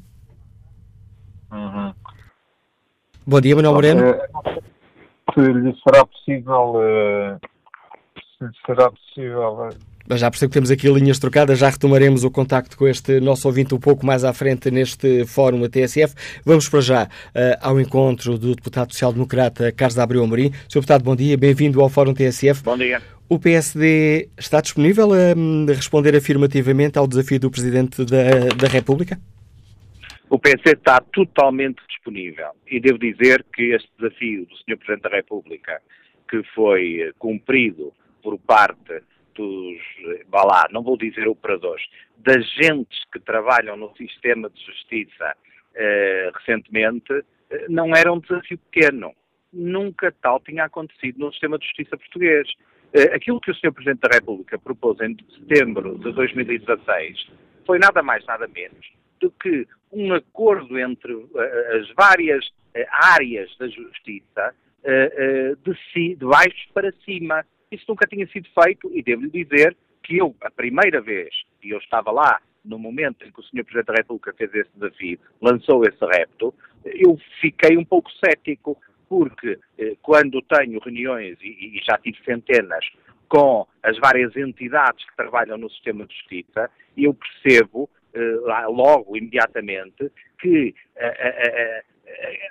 Uhum. 1.50 1.92
Bom 3.26 3.40
dia, 3.40 3.56
Manuel 3.56 3.74
Moreno. 3.74 4.00
Se 5.34 5.40
lhe 5.40 5.76
será 5.82 6.06
possível 6.06 7.40
será 8.66 8.90
possível. 8.90 9.68
Mas 10.08 10.20
já 10.20 10.30
percebo 10.30 10.50
que 10.50 10.54
temos 10.54 10.70
aqui 10.70 10.88
linhas 10.88 11.18
trocadas, 11.18 11.58
já 11.58 11.68
retomaremos 11.68 12.22
o 12.22 12.30
contacto 12.30 12.76
com 12.76 12.86
este 12.86 13.18
nosso 13.18 13.48
ouvinte 13.48 13.74
um 13.74 13.78
pouco 13.78 14.06
mais 14.06 14.22
à 14.22 14.32
frente 14.32 14.70
neste 14.70 15.26
fórum 15.26 15.60
da 15.60 15.68
TSF. 15.68 16.14
Vamos 16.44 16.68
para 16.68 16.80
já 16.80 17.04
uh, 17.04 17.08
ao 17.60 17.80
encontro 17.80 18.38
do 18.38 18.54
deputado 18.54 18.92
social-democrata 18.92 19.72
Carlos 19.72 19.98
Abreu 19.98 20.22
Amorim. 20.22 20.52
Sr. 20.68 20.74
Deputado, 20.74 21.02
bom 21.02 21.16
dia, 21.16 21.36
bem-vindo 21.36 21.80
ao 21.80 21.88
fórum 21.88 22.14
TSF. 22.14 22.62
Bom 22.62 22.78
dia. 22.78 23.02
O 23.28 23.40
PSD 23.40 24.28
está 24.38 24.60
disponível 24.60 25.12
a 25.12 25.36
um, 25.36 25.66
responder 25.66 26.14
afirmativamente 26.14 26.96
ao 26.96 27.08
desafio 27.08 27.40
do 27.40 27.50
Presidente 27.50 28.04
da, 28.04 28.54
da 28.56 28.68
República? 28.68 29.18
O 30.28 30.40
PSD 30.40 30.72
está 30.72 31.00
totalmente 31.00 31.80
disponível 31.86 32.50
e 32.66 32.80
devo 32.80 32.98
dizer 32.98 33.44
que 33.54 33.74
este 33.74 33.88
desafio 33.96 34.44
do 34.46 34.56
Sr. 34.56 34.76
Presidente 34.76 35.02
da 35.02 35.16
República, 35.16 35.80
que 36.28 36.42
foi 36.52 37.12
cumprido 37.16 37.92
por 38.24 38.36
parte 38.40 39.02
dos, 39.36 39.78
vá 40.28 40.42
lá, 40.42 40.66
não 40.72 40.82
vou 40.82 40.96
dizer 40.96 41.28
operadores, 41.28 41.84
das 42.18 42.44
gentes 42.54 43.04
que 43.12 43.20
trabalham 43.20 43.76
no 43.76 43.94
sistema 43.96 44.50
de 44.50 44.60
justiça 44.66 45.36
eh, 45.76 46.32
recentemente, 46.34 47.24
eh, 47.48 47.66
não 47.68 47.94
era 47.94 48.12
um 48.12 48.18
desafio 48.18 48.58
pequeno. 48.70 49.14
Nunca 49.52 50.12
tal 50.20 50.40
tinha 50.40 50.64
acontecido 50.64 51.20
no 51.20 51.30
sistema 51.30 51.56
de 51.56 51.66
justiça 51.66 51.96
português. 51.96 52.48
Eh, 52.92 53.14
aquilo 53.14 53.40
que 53.40 53.52
o 53.52 53.54
Sr. 53.54 53.72
Presidente 53.72 54.00
da 54.00 54.08
República 54.12 54.58
propôs 54.58 55.00
em 55.00 55.16
setembro 55.38 55.96
de 55.98 56.12
2016 56.12 57.30
foi 57.64 57.78
nada 57.78 58.02
mais, 58.02 58.26
nada 58.26 58.48
menos 58.48 58.96
do 59.20 59.30
que 59.30 59.66
um 59.92 60.12
acordo 60.12 60.78
entre 60.78 61.12
uh, 61.12 61.30
as 61.80 61.88
várias 61.94 62.46
uh, 62.46 62.86
áreas 62.90 63.54
da 63.58 63.68
justiça 63.68 64.54
uh, 64.82 65.56
de, 65.56 65.78
si, 65.92 66.14
de 66.14 66.24
baixo 66.26 66.68
para 66.72 66.92
cima 67.04 67.44
isso 67.70 67.84
nunca 67.88 68.06
tinha 68.06 68.26
sido 68.28 68.48
feito 68.62 68.90
e 68.92 69.02
devo-lhe 69.02 69.44
dizer 69.44 69.76
que 70.02 70.18
eu, 70.18 70.34
a 70.42 70.50
primeira 70.50 71.00
vez, 71.00 71.30
e 71.62 71.70
eu 71.70 71.78
estava 71.78 72.10
lá 72.10 72.40
no 72.64 72.78
momento 72.78 73.24
em 73.24 73.30
que 73.30 73.40
o 73.40 73.42
Sr. 73.42 73.64
Presidente 73.64 73.86
da 73.86 73.94
República 73.94 74.32
fez 74.34 74.54
esse 74.54 74.70
desafio, 74.74 75.18
lançou 75.40 75.84
esse 75.84 76.04
repto, 76.04 76.54
eu 76.84 77.18
fiquei 77.40 77.76
um 77.76 77.84
pouco 77.84 78.10
cético, 78.24 78.76
porque 79.08 79.58
eh, 79.78 79.96
quando 80.02 80.42
tenho 80.42 80.80
reuniões, 80.80 81.38
e, 81.40 81.78
e, 81.78 81.80
já 81.84 81.96
tive 81.98 82.18
centenas, 82.24 82.84
com 83.28 83.66
as 83.82 83.96
várias 83.98 84.36
entidades 84.36 85.04
que 85.04 85.16
trabalham 85.16 85.58
no 85.58 85.70
sistema 85.70 86.06
de 86.06 86.14
justiça, 86.14 86.70
eu 86.96 87.14
percebo 87.14 87.88
eh, 88.16 88.66
logo, 88.68 89.14
imediatamente, 89.14 90.10
que 90.40 90.74
eh, 90.96 91.84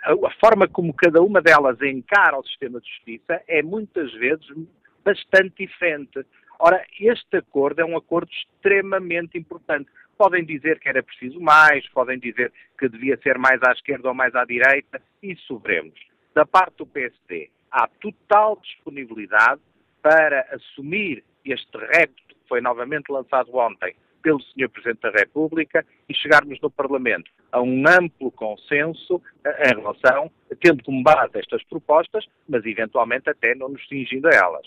a, 0.03 0.11
a 0.11 0.31
forma 0.39 0.67
como 0.67 0.93
cada 0.93 1.21
uma 1.21 1.41
delas 1.41 1.81
encara 1.81 2.37
o 2.37 2.43
sistema 2.43 2.79
de 2.79 2.87
justiça 2.87 3.41
é 3.47 3.63
muitas 3.63 4.13
vezes 4.13 4.45
bastante 5.03 5.65
diferente. 5.65 6.23
Ora, 6.59 6.85
este 6.99 7.37
acordo 7.37 7.81
é 7.81 7.85
um 7.85 7.97
acordo 7.97 8.29
extremamente 8.31 9.37
importante. 9.39 9.89
Podem 10.17 10.45
dizer 10.45 10.79
que 10.79 10.87
era 10.87 11.01
preciso 11.01 11.39
mais, 11.41 11.87
podem 11.89 12.19
dizer 12.19 12.53
que 12.77 12.87
devia 12.87 13.17
ser 13.17 13.37
mais 13.39 13.61
à 13.63 13.71
esquerda 13.71 14.09
ou 14.09 14.13
mais 14.13 14.35
à 14.35 14.45
direita, 14.45 15.01
isso 15.21 15.57
veremos. 15.57 15.99
Da 16.33 16.45
parte 16.45 16.77
do 16.77 16.85
PSD, 16.85 17.49
há 17.71 17.87
total 17.99 18.59
disponibilidade 18.61 19.61
para 20.01 20.41
assumir 20.51 21.23
este 21.43 21.77
repto 21.77 22.35
que 22.35 22.47
foi 22.47 22.61
novamente 22.61 23.11
lançado 23.11 23.55
ontem 23.55 23.95
pelo 24.25 24.41
Sr. 24.41 24.69
Presidente 24.69 25.01
da 25.01 25.11
República 25.11 25.85
e 26.09 26.15
chegarmos 26.15 26.59
no 26.59 26.71
Parlamento 26.71 27.29
a 27.51 27.61
um 27.61 27.83
amplo 27.87 28.31
consenso 28.31 29.21
eh, 29.45 29.69
em 29.69 29.75
relação, 29.75 30.31
tendo 30.59 30.83
como 30.83 31.03
base 31.03 31.37
estas 31.37 31.63
propostas, 31.65 32.25
mas 32.49 32.65
eventualmente 32.65 33.29
até 33.29 33.53
não 33.53 33.69
nos 33.69 33.87
cingindo 33.87 34.27
a 34.27 34.31
elas. 34.31 34.65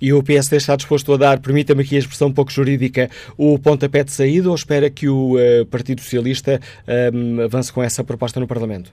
E 0.00 0.12
o 0.12 0.22
PSD 0.22 0.58
está 0.58 0.76
disposto 0.76 1.14
a 1.14 1.16
dar, 1.16 1.40
permita-me 1.40 1.82
aqui 1.82 1.96
a 1.96 2.00
expressão 2.00 2.28
um 2.28 2.34
pouco 2.34 2.52
jurídica, 2.52 3.08
o 3.38 3.58
pontapé 3.58 4.04
de 4.04 4.12
saída 4.12 4.50
ou 4.50 4.54
espera 4.54 4.90
que 4.90 5.08
o 5.08 5.36
uh, 5.36 5.66
Partido 5.70 6.02
Socialista 6.02 6.60
um, 7.14 7.40
avance 7.40 7.72
com 7.72 7.82
essa 7.82 8.04
proposta 8.04 8.38
no 8.38 8.46
Parlamento? 8.46 8.92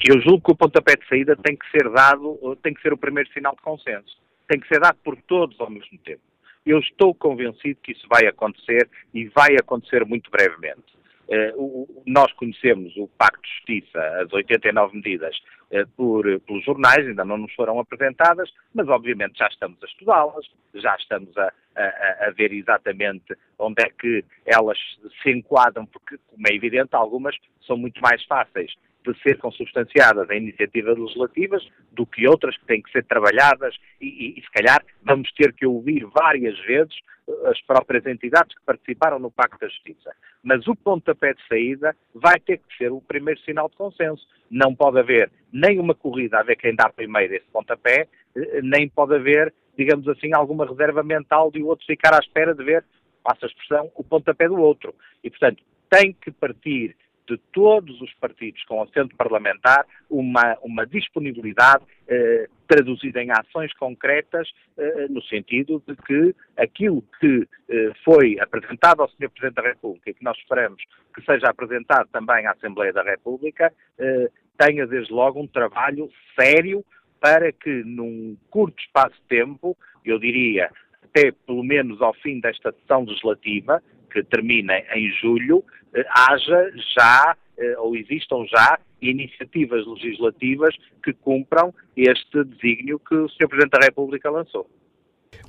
Eu 0.00 0.22
julgo 0.22 0.40
que 0.40 0.52
o 0.52 0.56
pontapé 0.56 0.94
de 0.94 1.06
saída 1.08 1.36
tem 1.42 1.56
que 1.56 1.68
ser 1.72 1.90
dado, 1.90 2.56
tem 2.62 2.72
que 2.72 2.80
ser 2.80 2.92
o 2.92 2.96
primeiro 2.96 3.28
sinal 3.32 3.54
de 3.56 3.62
consenso. 3.62 4.16
Tem 4.48 4.60
que 4.60 4.68
ser 4.68 4.80
dado 4.80 4.96
por 5.04 5.16
todos 5.28 5.60
ao 5.60 5.68
mesmo 5.68 5.98
tempo. 5.98 6.22
Eu 6.64 6.78
estou 6.78 7.14
convencido 7.14 7.80
que 7.82 7.92
isso 7.92 8.06
vai 8.08 8.26
acontecer 8.26 8.88
e 9.14 9.28
vai 9.28 9.56
acontecer 9.58 10.04
muito 10.04 10.30
brevemente. 10.30 11.00
Uh, 11.28 12.02
nós 12.06 12.32
conhecemos 12.32 12.96
o 12.96 13.06
Pacto 13.06 13.40
de 13.40 13.48
Justiça, 13.48 14.00
as 14.20 14.32
89 14.32 14.96
medidas, 14.96 15.36
uh, 15.70 15.86
por, 15.96 16.24
pelos 16.40 16.64
jornais, 16.64 17.06
ainda 17.06 17.24
não 17.24 17.38
nos 17.38 17.54
foram 17.54 17.78
apresentadas, 17.78 18.52
mas 18.74 18.88
obviamente 18.88 19.38
já 19.38 19.46
estamos 19.46 19.80
a 19.80 19.86
estudá-las, 19.86 20.44
já 20.74 20.96
estamos 20.96 21.36
a, 21.38 21.52
a, 21.76 22.26
a, 22.26 22.30
ver 22.32 22.52
exatamente 22.52 23.32
onde 23.60 23.80
é 23.80 23.88
que 23.90 24.24
elas 24.44 24.76
se 25.22 25.30
enquadram, 25.30 25.86
porque, 25.86 26.18
como 26.26 26.42
é 26.50 26.54
evidente, 26.54 26.96
algumas 26.96 27.36
são 27.64 27.76
muito 27.76 28.00
mais 28.00 28.24
fáceis 28.24 28.74
de 29.04 29.18
ser 29.22 29.38
consubstanciadas 29.38 30.28
em 30.30 30.38
iniciativas 30.38 30.98
legislativas 30.98 31.66
do 31.92 32.06
que 32.06 32.28
outras 32.28 32.56
que 32.56 32.66
têm 32.66 32.82
que 32.82 32.92
ser 32.92 33.04
trabalhadas 33.04 33.74
e, 34.00 34.06
e, 34.06 34.38
e, 34.38 34.42
se 34.42 34.50
calhar 34.50 34.84
vamos 35.02 35.30
ter 35.32 35.52
que 35.52 35.66
ouvir 35.66 36.04
várias 36.06 36.58
vezes 36.60 36.94
eh, 37.28 37.48
as 37.48 37.60
próprias 37.62 38.04
entidades 38.06 38.54
que 38.54 38.64
participaram 38.64 39.18
no 39.18 39.30
Pacto 39.30 39.58
da 39.60 39.68
Justiça. 39.68 40.14
Mas 40.42 40.66
o 40.66 40.76
pontapé 40.76 41.34
de 41.34 41.46
saída 41.48 41.96
vai 42.14 42.38
ter 42.40 42.58
que 42.58 42.76
ser 42.76 42.92
o 42.92 43.00
primeiro 43.00 43.40
sinal 43.40 43.68
de 43.68 43.76
consenso. 43.76 44.26
Não 44.50 44.74
pode 44.74 44.98
haver 44.98 45.30
nem 45.52 45.78
uma 45.78 45.94
corrida 45.94 46.38
a 46.38 46.42
ver 46.42 46.56
quem 46.56 46.74
dá 46.74 46.88
primeiro 46.90 47.34
esse 47.34 47.46
pontapé, 47.52 48.06
eh, 48.36 48.60
nem 48.62 48.88
pode 48.88 49.14
haver, 49.14 49.52
digamos 49.76 50.06
assim, 50.08 50.34
alguma 50.34 50.66
reserva 50.66 51.02
mental 51.02 51.50
de 51.50 51.62
o 51.62 51.66
outro 51.66 51.86
ficar 51.86 52.14
à 52.14 52.18
espera 52.18 52.54
de 52.54 52.62
ver, 52.62 52.84
passa 53.22 53.46
a 53.46 53.48
expressão, 53.48 53.90
o 53.94 54.04
pontapé 54.04 54.46
do 54.46 54.60
outro. 54.60 54.94
E, 55.24 55.30
portanto, 55.30 55.62
tem 55.90 56.12
que 56.12 56.30
partir 56.30 56.96
de 57.30 57.38
todos 57.52 58.00
os 58.00 58.12
partidos 58.14 58.64
com 58.64 58.82
assento 58.82 59.14
parlamentar 59.14 59.86
uma, 60.10 60.58
uma 60.62 60.84
disponibilidade 60.84 61.84
eh, 62.08 62.48
traduzida 62.66 63.22
em 63.22 63.30
ações 63.30 63.72
concretas 63.74 64.48
eh, 64.76 65.06
no 65.08 65.22
sentido 65.22 65.80
de 65.86 65.94
que 65.94 66.34
aquilo 66.56 67.04
que 67.20 67.46
eh, 67.68 67.92
foi 68.04 68.36
apresentado 68.40 69.02
ao 69.02 69.08
Sr. 69.10 69.30
Presidente 69.30 69.54
da 69.54 69.62
República 69.62 70.10
e 70.10 70.14
que 70.14 70.24
nós 70.24 70.36
esperamos 70.38 70.82
que 71.14 71.24
seja 71.24 71.48
apresentado 71.48 72.08
também 72.10 72.46
à 72.46 72.50
Assembleia 72.50 72.92
da 72.92 73.04
República 73.04 73.72
eh, 73.96 74.28
tenha 74.58 74.86
desde 74.88 75.12
logo 75.12 75.40
um 75.40 75.46
trabalho 75.46 76.10
sério 76.38 76.84
para 77.20 77.52
que 77.52 77.84
num 77.84 78.36
curto 78.50 78.80
espaço 78.82 79.14
de 79.14 79.28
tempo, 79.28 79.76
eu 80.04 80.18
diria 80.18 80.70
até 81.04 81.32
pelo 81.46 81.62
menos 81.62 82.00
ao 82.02 82.14
fim 82.14 82.40
desta 82.40 82.72
sessão 82.72 83.04
legislativa, 83.04 83.82
que 84.12 84.22
termina 84.22 84.74
em 84.94 85.10
julho, 85.20 85.64
eh, 85.94 86.04
haja 86.10 86.72
já 86.96 87.36
eh, 87.58 87.78
ou 87.78 87.96
existam 87.96 88.44
já 88.50 88.78
iniciativas 89.02 89.86
legislativas 89.86 90.74
que 91.02 91.12
cumpram 91.12 91.74
este 91.96 92.44
desígnio 92.44 92.98
que 92.98 93.14
o 93.14 93.28
Sr. 93.28 93.48
Presidente 93.48 93.78
da 93.78 93.86
República 93.86 94.30
lançou. 94.30 94.66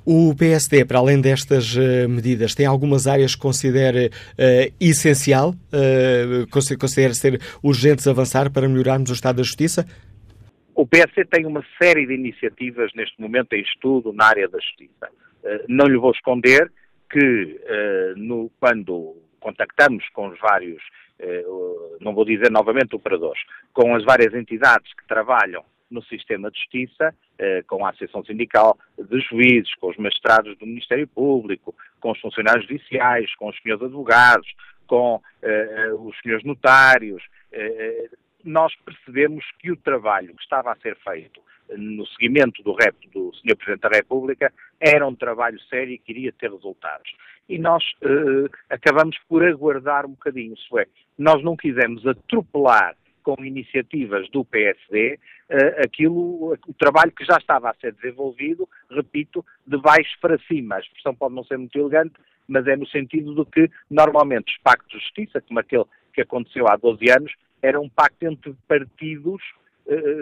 O 0.04 0.34
PSD, 0.34 0.84
para 0.84 0.98
além 0.98 1.20
destas 1.20 1.76
uh, 1.76 2.08
medidas, 2.08 2.54
tem 2.54 2.66
algumas 2.66 3.06
áreas 3.06 3.36
que 3.36 3.40
considera 3.40 4.08
uh, 4.08 4.74
essencial, 4.80 5.50
uh, 5.50 6.76
considera 6.78 7.14
ser 7.14 7.40
urgentes 7.62 8.08
avançar 8.08 8.50
para 8.50 8.68
melhorarmos 8.68 9.10
o 9.10 9.12
Estado 9.12 9.36
da 9.36 9.42
Justiça? 9.42 9.86
O 10.74 10.86
PSD 10.86 11.24
tem 11.26 11.46
uma 11.46 11.64
série 11.80 12.06
de 12.06 12.14
iniciativas 12.14 12.90
neste 12.96 13.20
momento 13.20 13.52
em 13.52 13.62
estudo 13.62 14.12
na 14.12 14.24
área 14.24 14.48
da 14.48 14.58
Justiça. 14.58 15.08
não 15.68 15.86
lhe 15.86 15.98
vou 15.98 16.10
esconder 16.10 16.70
que 17.12 17.60
no, 18.16 18.50
quando 18.58 19.22
contactamos 19.42 20.08
com 20.10 20.28
os 20.28 20.38
vários, 20.38 20.82
eh, 21.18 21.44
não 22.00 22.14
vou 22.14 22.24
dizer 22.24 22.50
novamente 22.50 22.94
operadores, 22.94 23.42
com 23.74 23.94
as 23.94 24.04
várias 24.04 24.32
entidades 24.32 24.94
que 24.94 25.06
trabalham 25.06 25.64
no 25.90 26.02
sistema 26.04 26.50
de 26.50 26.58
justiça, 26.58 27.14
eh, 27.38 27.62
com 27.66 27.84
a 27.84 27.90
Associação 27.90 28.24
Sindical 28.24 28.78
de 28.96 29.20
Juízes, 29.20 29.74
com 29.74 29.90
os 29.90 29.96
magistrados 29.98 30.56
do 30.56 30.66
Ministério 30.66 31.06
Público, 31.06 31.74
com 32.00 32.12
os 32.12 32.20
funcionários 32.20 32.66
judiciais, 32.66 33.34
com 33.34 33.48
os 33.48 33.60
senhores 33.60 33.84
advogados, 33.84 34.48
com 34.86 35.20
eh, 35.42 35.90
os 35.98 36.18
senhores 36.22 36.44
notários, 36.44 37.22
nós 38.42 38.74
percebemos 38.76 39.44
que 39.58 39.70
o 39.70 39.76
trabalho 39.76 40.34
que 40.34 40.42
estava 40.42 40.72
a 40.72 40.76
ser 40.76 40.96
feito 40.96 41.42
no 41.76 42.06
seguimento 42.06 42.62
do 42.62 42.74
repto 42.74 43.08
do 43.10 43.32
Sr. 43.36 43.56
Presidente 43.56 43.82
da 43.82 43.88
República 43.88 44.52
era 44.80 45.06
um 45.06 45.14
trabalho 45.14 45.60
sério 45.62 45.92
e 45.92 45.98
que 45.98 46.12
iria 46.12 46.32
ter 46.32 46.50
resultados. 46.50 47.10
E 47.48 47.58
nós 47.58 47.84
uh, 48.02 48.48
acabamos 48.70 49.16
por 49.28 49.44
aguardar 49.44 50.06
um 50.06 50.10
bocadinho, 50.10 50.54
isso 50.54 50.78
é, 50.78 50.86
nós 51.18 51.42
não 51.42 51.56
quisemos 51.56 52.06
atropelar 52.06 52.96
com 53.22 53.44
iniciativas 53.44 54.28
do 54.30 54.44
PSD 54.44 55.14
uh, 55.14 55.54
eh, 55.54 55.82
aquilo, 55.84 56.54
o 56.66 56.74
trabalho 56.74 57.12
que 57.12 57.24
já 57.24 57.36
estava 57.36 57.70
a 57.70 57.74
ser 57.74 57.92
desenvolvido, 57.92 58.68
repito, 58.90 59.44
de 59.66 59.76
baixo 59.78 60.18
para 60.20 60.38
cima. 60.48 60.76
A 60.76 60.80
expressão 60.80 61.14
pode 61.14 61.34
não 61.34 61.44
ser 61.44 61.56
muito 61.56 61.78
elegante, 61.78 62.14
mas 62.48 62.66
é 62.66 62.76
no 62.76 62.86
sentido 62.86 63.34
de 63.34 63.50
que 63.50 63.70
normalmente 63.88 64.52
os 64.52 64.58
pactos 64.62 64.90
de 64.92 64.98
justiça, 64.98 65.40
como 65.42 65.60
aquele 65.60 65.84
que 66.12 66.22
aconteceu 66.22 66.66
há 66.68 66.76
12 66.76 67.10
anos, 67.10 67.32
era 67.62 67.80
um 67.80 67.88
pacto 67.88 68.26
entre 68.26 68.54
partidos 68.66 69.40
eh, 69.42 69.61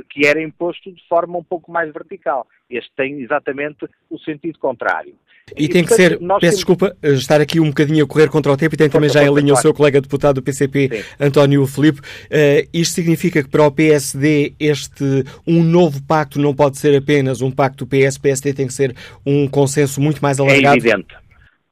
que 0.08 0.26
era 0.26 0.42
imposto 0.42 0.92
de 0.92 1.02
forma 1.08 1.38
um 1.38 1.44
pouco 1.44 1.70
mais 1.70 1.92
vertical. 1.92 2.46
Este 2.68 2.90
tem 2.96 3.20
exatamente 3.20 3.86
o 4.08 4.18
sentido 4.18 4.58
contrário. 4.58 5.14
E, 5.56 5.64
e 5.64 5.68
tem 5.68 5.84
que 5.84 5.92
ser, 5.92 6.18
peço 6.18 6.38
temos... 6.40 6.54
desculpa, 6.54 6.96
eh, 7.02 7.12
estar 7.12 7.40
aqui 7.40 7.58
um 7.58 7.68
bocadinho 7.68 8.04
a 8.04 8.06
correr 8.06 8.28
contra 8.28 8.52
o 8.52 8.56
tempo 8.56 8.74
e 8.74 8.78
tem 8.78 8.88
também 8.88 9.10
já 9.10 9.24
em 9.24 9.34
linha 9.34 9.52
o 9.52 9.56
seu 9.56 9.74
colega 9.74 10.00
deputado 10.00 10.36
do 10.36 10.42
PCP, 10.42 10.88
Sim. 10.88 11.14
António 11.18 11.66
Filipe. 11.66 12.00
Uh, 12.00 12.68
isto 12.72 12.94
significa 12.94 13.42
que 13.42 13.48
para 13.48 13.66
o 13.66 13.72
PSD 13.72 14.54
este 14.60 15.04
um 15.46 15.62
novo 15.64 16.02
pacto 16.06 16.40
não 16.40 16.54
pode 16.54 16.78
ser 16.78 16.96
apenas 16.96 17.42
um 17.42 17.50
pacto 17.50 17.86
PS-PSD, 17.86 18.54
tem 18.54 18.66
que 18.66 18.72
ser 18.72 18.94
um 19.26 19.48
consenso 19.48 20.00
muito 20.00 20.20
mais 20.20 20.38
alargado? 20.38 20.76
É 20.76 20.78
evidente. 20.78 21.14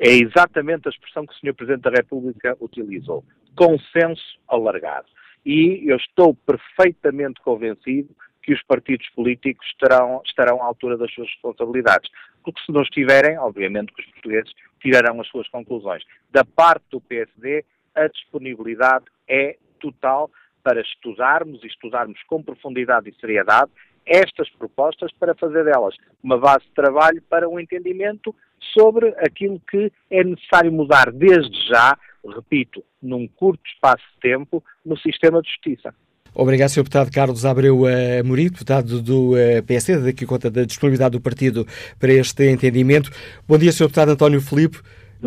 É 0.00 0.10
exatamente 0.10 0.88
a 0.88 0.90
expressão 0.90 1.26
que 1.26 1.32
o 1.32 1.36
Sr. 1.36 1.54
Presidente 1.54 1.82
da 1.82 1.90
República 1.90 2.56
utilizou. 2.60 3.24
Consenso 3.54 4.22
alargado 4.48 5.06
e 5.44 5.90
eu 5.90 5.96
estou 5.96 6.34
perfeitamente 6.34 7.40
convencido 7.40 8.14
que 8.42 8.52
os 8.52 8.62
partidos 8.62 9.06
políticos 9.10 9.66
estarão, 9.66 10.22
estarão 10.24 10.62
à 10.62 10.66
altura 10.66 10.96
das 10.96 11.12
suas 11.12 11.28
responsabilidades. 11.28 12.10
Porque 12.42 12.60
se 12.64 12.72
não 12.72 12.82
estiverem, 12.82 13.36
obviamente 13.38 13.92
que 13.92 14.00
os 14.00 14.08
portugueses 14.08 14.52
tirarão 14.80 15.20
as 15.20 15.28
suas 15.28 15.48
conclusões. 15.48 16.02
Da 16.30 16.44
parte 16.44 16.84
do 16.90 17.00
PSD, 17.00 17.64
a 17.94 18.06
disponibilidade 18.08 19.04
é 19.28 19.56
total 19.78 20.30
para 20.62 20.80
estudarmos 20.80 21.62
e 21.62 21.66
estudarmos 21.66 22.22
com 22.24 22.42
profundidade 22.42 23.08
e 23.10 23.20
seriedade 23.20 23.70
estas 24.06 24.48
propostas 24.50 25.12
para 25.12 25.34
fazer 25.34 25.64
delas 25.64 25.94
uma 26.22 26.38
base 26.38 26.64
de 26.64 26.72
trabalho 26.72 27.22
para 27.28 27.48
um 27.48 27.60
entendimento 27.60 28.34
sobre 28.72 29.08
aquilo 29.18 29.60
que 29.70 29.92
é 30.10 30.24
necessário 30.24 30.72
mudar 30.72 31.12
desde 31.12 31.68
já 31.68 31.96
repito, 32.30 32.82
num 33.02 33.26
curto 33.28 33.62
espaço 33.66 34.04
de 34.14 34.20
tempo, 34.20 34.62
no 34.84 34.96
sistema 34.98 35.40
de 35.42 35.48
justiça. 35.48 35.94
Obrigado, 36.34 36.68
Sr. 36.68 36.82
Deputado 36.82 37.10
Carlos 37.10 37.44
Abreu 37.44 37.80
uh, 37.80 38.50
deputado 38.50 39.02
do 39.02 39.32
uh, 39.32 39.62
PSD, 39.66 40.04
daqui 40.04 40.26
conta 40.26 40.50
da 40.50 40.64
disponibilidade 40.64 41.12
do 41.12 41.20
partido 41.20 41.66
para 41.98 42.12
este 42.12 42.50
entendimento. 42.50 43.10
Bom 43.46 43.58
dia, 43.58 43.72
Sr. 43.72 43.84
Deputado 43.84 44.12
António 44.12 44.40
Filipe. 44.40 44.78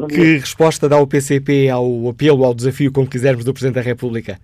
Que 0.08 0.38
resposta 0.38 0.88
dá 0.88 0.98
o 0.98 1.08
PCP 1.08 1.70
ao 1.70 2.08
apelo, 2.08 2.46
ao 2.46 2.54
desafio, 2.54 2.94
como 2.94 3.10
quisermos, 3.10 3.44
do 3.44 3.52
Presidente 3.52 3.76
da 3.76 3.82
República? 3.82 4.38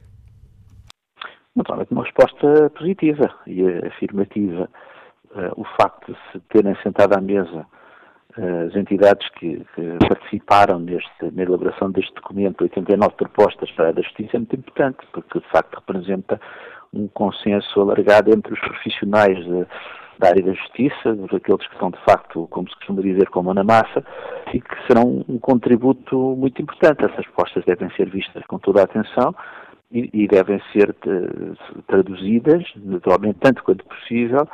Naturalmente, 1.55 1.93
uma 1.93 2.03
resposta 2.03 2.69
positiva 2.71 3.33
e 3.47 3.63
afirmativa. 3.87 4.69
Uh, 5.31 5.61
o 5.61 5.63
facto 5.79 6.11
de 6.11 6.17
se 6.31 6.39
terem 6.49 6.75
sentado 6.83 7.13
à 7.13 7.21
mesa 7.21 7.65
as 8.37 8.75
entidades 8.75 9.27
que, 9.39 9.65
que 9.75 10.07
participaram 10.07 10.79
neste, 10.79 11.31
na 11.33 11.43
elaboração 11.43 11.91
deste 11.91 12.13
documento, 12.13 12.61
89 12.61 13.15
propostas 13.15 13.71
para 13.71 13.89
a 13.89 13.93
justiça, 13.93 14.35
é 14.35 14.39
muito 14.39 14.55
importante, 14.55 14.97
porque 15.11 15.39
de 15.39 15.47
facto 15.49 15.75
representa 15.75 16.39
um 16.93 17.07
consenso 17.07 17.81
alargado 17.81 18.31
entre 18.31 18.53
os 18.53 18.59
profissionais 18.59 19.37
de, 19.37 19.65
da 20.19 20.29
área 20.29 20.43
da 20.43 20.53
justiça, 20.53 21.17
aqueles 21.35 21.67
que 21.67 21.73
estão 21.73 21.91
de 21.91 21.99
facto, 22.05 22.47
como 22.49 22.69
se 22.69 22.75
costuma 22.75 23.01
dizer, 23.01 23.29
como 23.29 23.53
na 23.53 23.63
massa, 23.63 24.03
e 24.53 24.61
que 24.61 24.87
serão 24.87 25.23
um 25.27 25.39
contributo 25.39 26.35
muito 26.37 26.61
importante. 26.61 27.05
Essas 27.05 27.25
propostas 27.25 27.63
devem 27.65 27.89
ser 27.95 28.09
vistas 28.09 28.45
com 28.47 28.57
toda 28.59 28.81
a 28.81 28.85
atenção 28.85 29.35
e, 29.91 30.09
e 30.13 30.27
devem 30.27 30.61
ser 30.71 30.89
uh, 30.89 31.83
traduzidas, 31.87 32.63
naturalmente, 32.75 33.39
tanto 33.39 33.63
quanto 33.63 33.85
possível, 33.85 34.47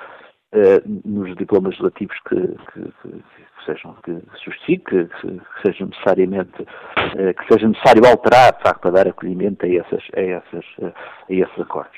nos 1.06 1.36
diplomas 1.36 1.78
relativos 1.78 2.16
que, 2.30 2.36
que, 2.36 2.82
que, 3.01 3.24
sejam 3.66 3.95
que 4.04 4.22
justifique, 4.43 5.08
que, 5.22 5.28
que 5.28 5.62
seja 5.66 5.86
necessariamente 5.86 6.62
uh, 6.62 7.34
que 7.34 7.54
seja 7.54 7.68
necessário 7.68 8.06
alterar, 8.06 8.56
de 8.58 8.64
facto, 8.64 8.82
para 8.82 8.91
dar 8.91 9.08
acolhimento 9.08 9.66
a, 9.66 9.70
essas, 9.70 10.04
a, 10.16 10.22
essas, 10.22 10.66
a 10.82 11.34
esses 11.34 11.60
acordos. 11.60 11.97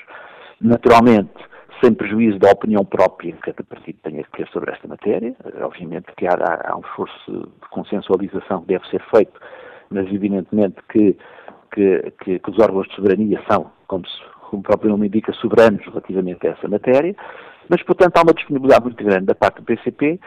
Naturalmente, 0.60 1.34
sem 1.82 1.92
prejuízo 1.94 2.38
da 2.38 2.50
opinião 2.50 2.84
própria 2.84 3.32
que 3.32 3.52
cada 3.52 3.62
partido 3.64 3.98
tenha 4.02 4.22
que 4.24 4.30
ter 4.32 4.48
sobre 4.48 4.72
esta 4.72 4.88
matéria. 4.88 5.34
Obviamente 5.60 6.06
que 6.16 6.26
há, 6.26 6.34
há, 6.64 6.76
um 6.76 6.80
esforço 6.80 7.32
de 7.32 7.68
consensualização 7.70 8.62
que 8.62 8.68
deve 8.68 8.88
ser 8.88 9.02
feito, 9.10 9.38
mas 9.90 10.06
evidentemente 10.06 10.76
que, 10.88 11.16
que, 11.72 12.12
que, 12.22 12.38
que 12.38 12.50
os 12.50 12.58
órgãos 12.58 12.88
de 12.88 12.94
soberania 12.94 13.42
são, 13.50 13.70
como, 13.86 14.06
se, 14.06 14.18
como 14.48 14.60
o 14.60 14.62
próprio 14.62 14.90
nome 14.90 15.08
indica, 15.08 15.32
soberanos 15.34 15.84
relativamente 15.84 16.46
a 16.46 16.52
essa 16.52 16.68
matéria. 16.68 17.14
Mas, 17.68 17.82
portanto, 17.82 18.16
há 18.16 18.22
uma 18.22 18.34
disponibilidade 18.34 18.84
muito 18.84 19.04
grande 19.04 19.26
da 19.26 19.34
parte 19.34 19.56
do 19.56 19.64
PCP 19.64 20.20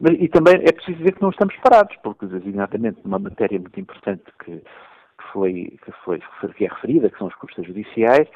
mas, 0.00 0.14
e 0.18 0.28
também 0.28 0.54
é 0.56 0.72
preciso 0.72 0.98
dizer 0.98 1.12
que 1.12 1.22
não 1.22 1.30
estamos 1.30 1.56
parados, 1.56 1.96
porque, 2.02 2.26
exatamente, 2.26 3.00
numa 3.04 3.18
matéria 3.18 3.58
muito 3.58 3.78
importante 3.80 4.24
que, 4.44 4.58
que, 4.58 5.32
foi, 5.32 5.78
que, 5.82 5.92
foi, 6.04 6.20
que 6.54 6.64
é 6.64 6.68
referida, 6.68 7.10
que 7.10 7.18
são 7.18 7.26
as 7.26 7.34
custas 7.34 7.66
judiciais, 7.66 8.28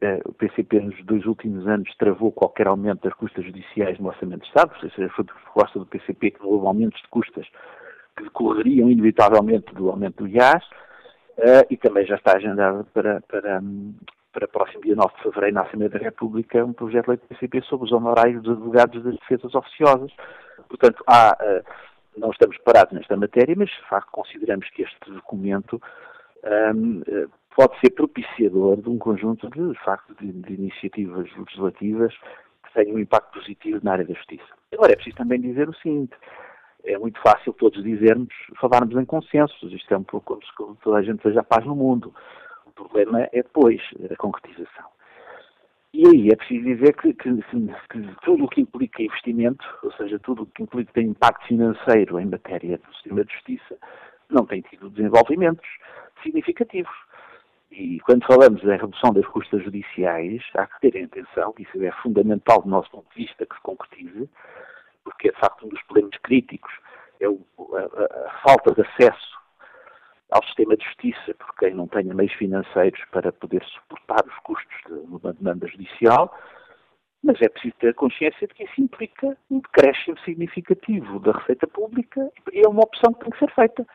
eh, 0.00 0.20
o 0.24 0.32
PCP 0.32 0.80
nos 0.80 1.04
dois 1.04 1.24
últimos 1.26 1.66
anos 1.66 1.94
travou 1.96 2.32
qualquer 2.32 2.66
aumento 2.66 3.02
das 3.02 3.14
custas 3.14 3.44
judiciais 3.44 3.98
no 3.98 4.08
Orçamento 4.08 4.42
de 4.42 4.48
Estado, 4.48 4.72
ou 4.82 4.90
seja, 4.90 5.08
foi 5.10 5.24
proposta 5.24 5.78
do 5.78 5.86
PCP 5.86 6.32
que 6.32 6.40
não 6.40 6.48
houve 6.48 6.66
aumentos 6.66 7.00
de 7.00 7.08
custas 7.08 7.46
que 8.16 8.24
decorreriam 8.24 8.90
inevitavelmente 8.90 9.74
do 9.74 9.90
aumento 9.90 10.24
do 10.24 10.28
IAS, 10.28 10.64
uh, 11.38 11.66
e 11.68 11.76
também 11.76 12.06
já 12.06 12.16
está 12.16 12.36
agendado 12.36 12.86
para, 12.94 13.20
para, 13.22 13.60
para 14.36 14.46
próximo 14.46 14.82
dia 14.82 14.94
9 14.94 15.14
de 15.16 15.22
fevereiro 15.22 15.54
na 15.54 15.62
Assembleia 15.62 15.88
da 15.88 15.98
República 15.98 16.62
um 16.62 16.74
projeto 16.74 17.04
de 17.04 17.10
lei 17.10 17.16
do 17.16 17.26
PCP 17.26 17.62
sobre 17.62 17.86
os 17.86 17.92
honorários 17.92 18.42
dos 18.42 18.52
advogados 18.52 19.02
das 19.02 19.14
defesas 19.14 19.54
oficiosas. 19.54 20.12
Portanto, 20.68 21.02
há, 21.06 21.34
uh, 21.40 21.64
não 22.18 22.30
estamos 22.30 22.58
parados 22.58 22.92
nesta 22.92 23.16
matéria, 23.16 23.54
mas 23.56 23.70
de 23.70 23.88
facto 23.88 24.10
consideramos 24.10 24.68
que 24.68 24.82
este 24.82 25.10
documento 25.10 25.80
um, 26.74 27.02
pode 27.56 27.80
ser 27.80 27.92
propiciador 27.92 28.76
de 28.82 28.90
um 28.90 28.98
conjunto 28.98 29.48
de, 29.48 29.72
de 29.72 29.78
facto, 29.82 30.14
de, 30.20 30.30
de, 30.30 30.52
iniciativas 30.52 31.34
legislativas 31.34 32.14
que 32.64 32.74
tenham 32.74 32.96
um 32.96 32.98
impacto 32.98 33.38
positivo 33.38 33.80
na 33.82 33.92
área 33.92 34.04
da 34.04 34.12
justiça. 34.12 34.44
Agora, 34.70 34.92
é 34.92 34.96
preciso 34.96 35.16
também 35.16 35.40
dizer 35.40 35.66
o 35.66 35.74
seguinte, 35.76 36.12
é 36.84 36.98
muito 36.98 37.18
fácil 37.22 37.54
todos 37.54 37.82
dizermos, 37.82 38.34
falarmos 38.60 38.94
em 38.94 39.04
consensos, 39.06 39.72
isto 39.72 39.94
é 39.94 39.96
um 39.96 40.04
pouco 40.04 40.38
como 40.54 40.74
se 40.74 40.82
toda 40.82 40.98
a 40.98 41.02
gente 41.02 41.22
seja 41.22 41.42
paz 41.42 41.64
no 41.64 41.74
mundo. 41.74 42.14
Problema 42.76 43.22
é 43.22 43.42
depois 43.42 43.80
a 44.08 44.16
concretização. 44.16 44.86
E 45.92 46.06
aí 46.06 46.28
é 46.28 46.36
preciso 46.36 46.62
dizer 46.62 46.94
que, 46.94 47.14
que, 47.14 47.30
que 47.32 48.16
tudo 48.22 48.44
o 48.44 48.48
que 48.48 48.60
implica 48.60 49.02
investimento, 49.02 49.64
ou 49.82 49.90
seja, 49.92 50.18
tudo 50.18 50.42
o 50.42 50.46
que 50.46 50.62
implica 50.62 51.00
impacto 51.00 51.46
financeiro 51.46 52.20
em 52.20 52.26
matéria 52.26 52.76
do 52.76 52.94
sistema 52.94 53.24
de 53.24 53.32
justiça, 53.32 53.78
não 54.28 54.44
tem 54.44 54.60
tido 54.60 54.90
desenvolvimentos 54.90 55.66
significativos. 56.22 56.94
E 57.70 57.98
quando 58.00 58.26
falamos 58.26 58.62
da 58.62 58.76
redução 58.76 59.12
das 59.12 59.26
custas 59.26 59.64
judiciais, 59.64 60.42
há 60.54 60.66
que 60.66 60.80
ter 60.80 60.96
em 60.96 61.04
atenção 61.04 61.52
que 61.52 61.62
isso 61.62 61.82
é 61.82 61.90
fundamental 62.02 62.62
do 62.62 62.68
nosso 62.68 62.90
ponto 62.90 63.08
de 63.14 63.24
vista 63.24 63.46
que 63.46 63.54
se 63.54 63.62
concretize, 63.62 64.28
porque 65.02 65.28
é 65.28 65.32
de 65.32 65.38
facto 65.38 65.64
um 65.64 65.70
dos 65.70 65.82
problemas 65.84 66.16
críticos, 66.22 66.72
é 67.20 67.28
o, 67.28 67.40
a, 67.74 68.26
a, 68.26 68.40
falta 68.42 68.74
de 68.74 68.82
acesso 68.82 69.36
ao 70.30 70.42
sistema 70.44 70.76
de 70.76 70.84
justiça 70.84 71.34
por 71.34 71.54
quem 71.56 71.74
não 71.74 71.86
tenha 71.86 72.14
meios 72.14 72.32
financeiros 72.34 73.00
para 73.12 73.32
poder 73.32 73.62
suportar 73.64 74.24
os 74.26 74.36
custos 74.40 74.76
de 74.86 74.92
uma 74.92 75.32
demanda 75.32 75.66
judicial, 75.68 76.36
mas 77.22 77.40
é 77.40 77.48
preciso 77.48 77.74
ter 77.78 77.94
consciência 77.94 78.46
de 78.46 78.54
que 78.54 78.64
isso 78.64 78.80
implica 78.80 79.36
um 79.50 79.60
decréscimo 79.60 80.18
significativo 80.20 81.18
da 81.20 81.32
receita 81.32 81.66
pública 81.66 82.30
e 82.52 82.60
é 82.64 82.68
uma 82.68 82.82
opção 82.82 83.12
que 83.12 83.20
tem 83.20 83.30
que 83.30 83.38
ser 83.38 83.54
feita. 83.54 83.86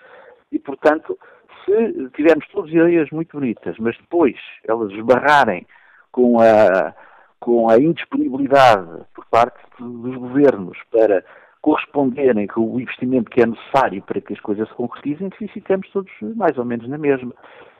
E, 0.51 0.59
portanto, 0.59 1.17
se 1.65 2.09
tivermos 2.15 2.47
todas 2.49 2.71
ideias 2.71 3.09
muito 3.11 3.39
bonitas, 3.39 3.77
mas 3.79 3.97
depois 3.97 4.35
elas 4.67 4.91
esbarrarem 4.91 5.65
com 6.11 6.39
a, 6.39 6.93
com 7.39 7.69
a 7.69 7.77
indisponibilidade 7.77 9.05
por 9.13 9.25
parte 9.27 9.59
dos 9.79 10.15
governos 10.15 10.77
para 10.91 11.23
corresponderem 11.61 12.47
com 12.47 12.61
o 12.61 12.79
investimento 12.79 13.29
que 13.29 13.41
é 13.41 13.45
necessário 13.45 14.01
para 14.01 14.19
que 14.19 14.33
as 14.33 14.39
coisas 14.39 14.67
se 14.67 14.73
concretizem, 14.75 15.29
ficamos 15.53 15.89
todos 15.91 16.11
mais 16.35 16.57
ou 16.57 16.65
menos 16.65 16.87
na 16.87 16.97
mesma. 16.97 17.33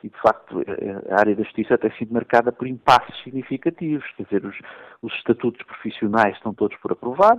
E, 0.04 0.10
de 0.10 0.18
facto, 0.20 0.64
a 1.10 1.20
área 1.20 1.36
da 1.36 1.44
justiça 1.44 1.78
tem 1.78 1.92
sido 1.94 2.14
marcada 2.14 2.52
por 2.52 2.68
impasses 2.68 3.16
significativos. 3.24 4.06
Quer 4.18 4.24
dizer, 4.24 4.46
os, 4.46 4.56
os 5.02 5.14
estatutos 5.16 5.66
profissionais 5.66 6.36
estão 6.36 6.54
todos 6.54 6.78
por 6.78 6.92
aprovar, 6.92 7.38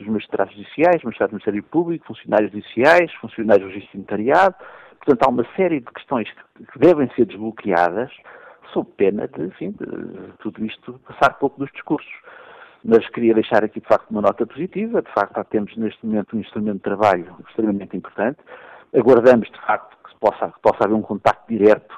os 0.00 0.06
magistrados 0.06 0.54
judiciais, 0.54 1.02
magistrados 1.02 1.30
do 1.30 1.34
Ministério 1.34 1.62
Público, 1.64 2.06
funcionários 2.06 2.52
judiciais, 2.52 3.12
funcionários 3.14 3.68
do 3.68 3.74
registro 3.74 3.98
notariado, 3.98 4.54
Portanto, 5.04 5.24
há 5.24 5.30
uma 5.30 5.44
série 5.56 5.80
de 5.80 5.86
questões 5.86 6.28
que 6.72 6.78
devem 6.78 7.10
ser 7.14 7.26
desbloqueadas 7.26 8.10
sob 8.72 8.88
pena 8.96 9.26
de, 9.26 9.46
enfim, 9.46 9.72
de 9.72 10.32
tudo 10.38 10.64
isto 10.64 10.98
passar 11.00 11.34
pouco 11.38 11.58
dos 11.58 11.70
discursos. 11.72 12.12
Mas 12.84 13.08
queria 13.10 13.34
deixar 13.34 13.62
aqui, 13.64 13.80
de 13.80 13.86
facto, 13.86 14.10
uma 14.10 14.22
nota 14.22 14.46
positiva. 14.46 15.02
De 15.02 15.12
facto, 15.12 15.42
temos 15.44 15.76
neste 15.76 16.04
momento 16.04 16.36
um 16.36 16.40
instrumento 16.40 16.76
de 16.76 16.82
trabalho 16.82 17.36
extremamente 17.48 17.96
importante. 17.96 18.38
Aguardamos, 18.94 19.48
de 19.48 19.60
facto, 19.60 19.96
que 20.04 20.18
possa, 20.18 20.48
que 20.48 20.60
possa 20.60 20.84
haver 20.84 20.94
um 20.94 21.02
contacto 21.02 21.44
direto 21.48 21.94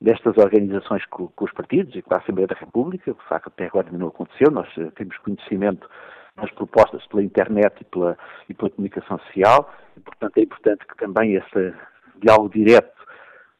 destas 0.00 0.36
organizações 0.36 1.04
com, 1.06 1.28
com, 1.28 1.44
os 1.44 1.52
partidos 1.52 1.94
e 1.94 2.02
com 2.02 2.14
a 2.14 2.18
Assembleia 2.18 2.48
da 2.48 2.56
República, 2.56 3.12
que 3.12 3.20
de 3.20 3.28
facto 3.28 3.48
até 3.48 3.66
agora 3.66 3.88
não 3.92 4.08
aconteceu. 4.08 4.50
Nós 4.50 4.68
eh, 4.76 4.90
temos 4.96 5.16
conhecimento 5.18 5.88
das 6.36 6.50
propostas 6.52 7.06
pela 7.06 7.22
internet 7.22 7.80
e 7.80 7.84
pela, 7.84 8.16
e 8.48 8.54
pela 8.54 8.70
comunicação 8.70 9.18
social, 9.18 9.72
e, 9.96 10.00
portanto, 10.00 10.38
é 10.38 10.42
importante 10.42 10.86
que 10.86 10.96
também 10.96 11.36
essa 11.36 11.74
diálogo 12.16 12.48
direto 12.48 13.02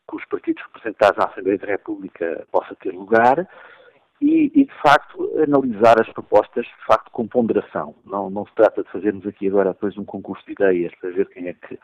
com 0.07 0.17
os 0.17 0.25
partidos 0.27 0.63
representados 0.65 1.17
na 1.19 1.31
Assembleia 1.31 1.59
da 1.59 1.67
República 1.67 2.47
possa 2.51 2.75
ter 2.77 2.91
lugar 2.91 3.47
e, 4.23 4.53
e, 4.55 4.65
de 4.65 4.75
facto, 4.81 5.31
analisar 5.43 6.01
as 6.01 6.09
propostas, 6.13 6.65
de 6.65 6.87
facto, 6.87 7.11
com 7.11 7.27
ponderação. 7.27 7.95
Não, 8.07 8.31
não 8.31 8.47
se 8.47 8.55
trata 8.55 8.85
de 8.85 8.91
fazermos 8.91 9.27
aqui 9.27 9.49
agora 9.49 9.73
depois 9.73 9.99
um 9.99 10.05
concurso 10.05 10.45
de 10.47 10.53
ideias 10.53 10.95
para 11.01 11.11
ver 11.11 11.29
quem 11.29 11.49
é 11.49 11.55
que, 11.55 11.79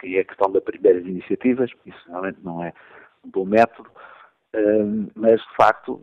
quem 0.00 0.16
é 0.16 0.24
que 0.24 0.36
toma 0.36 0.60
primeiras 0.62 1.04
iniciativas, 1.04 1.70
isso 1.84 1.98
realmente 2.08 2.38
não 2.42 2.64
é 2.64 2.72
um 3.24 3.30
bom 3.30 3.44
método, 3.44 3.90
mas, 5.14 5.40
de 5.40 5.56
facto, 5.56 6.00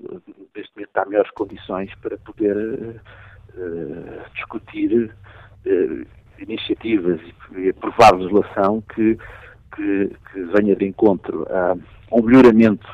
neste 0.55 0.75
momento 0.75 0.97
há 0.97 1.05
melhores 1.05 1.31
condições 1.31 1.95
para 1.95 2.17
poder 2.17 3.01
uh, 3.55 4.29
discutir 4.35 5.15
uh, 5.65 6.07
iniciativas 6.37 7.21
e 7.55 7.69
aprovar 7.69 8.13
legislação 8.13 8.81
que 8.93 9.17
que, 9.75 10.11
que 10.31 10.43
venha 10.55 10.75
de 10.75 10.85
encontro 10.85 11.47
a 11.49 11.75
um 12.11 12.21
melhoramento 12.21 12.85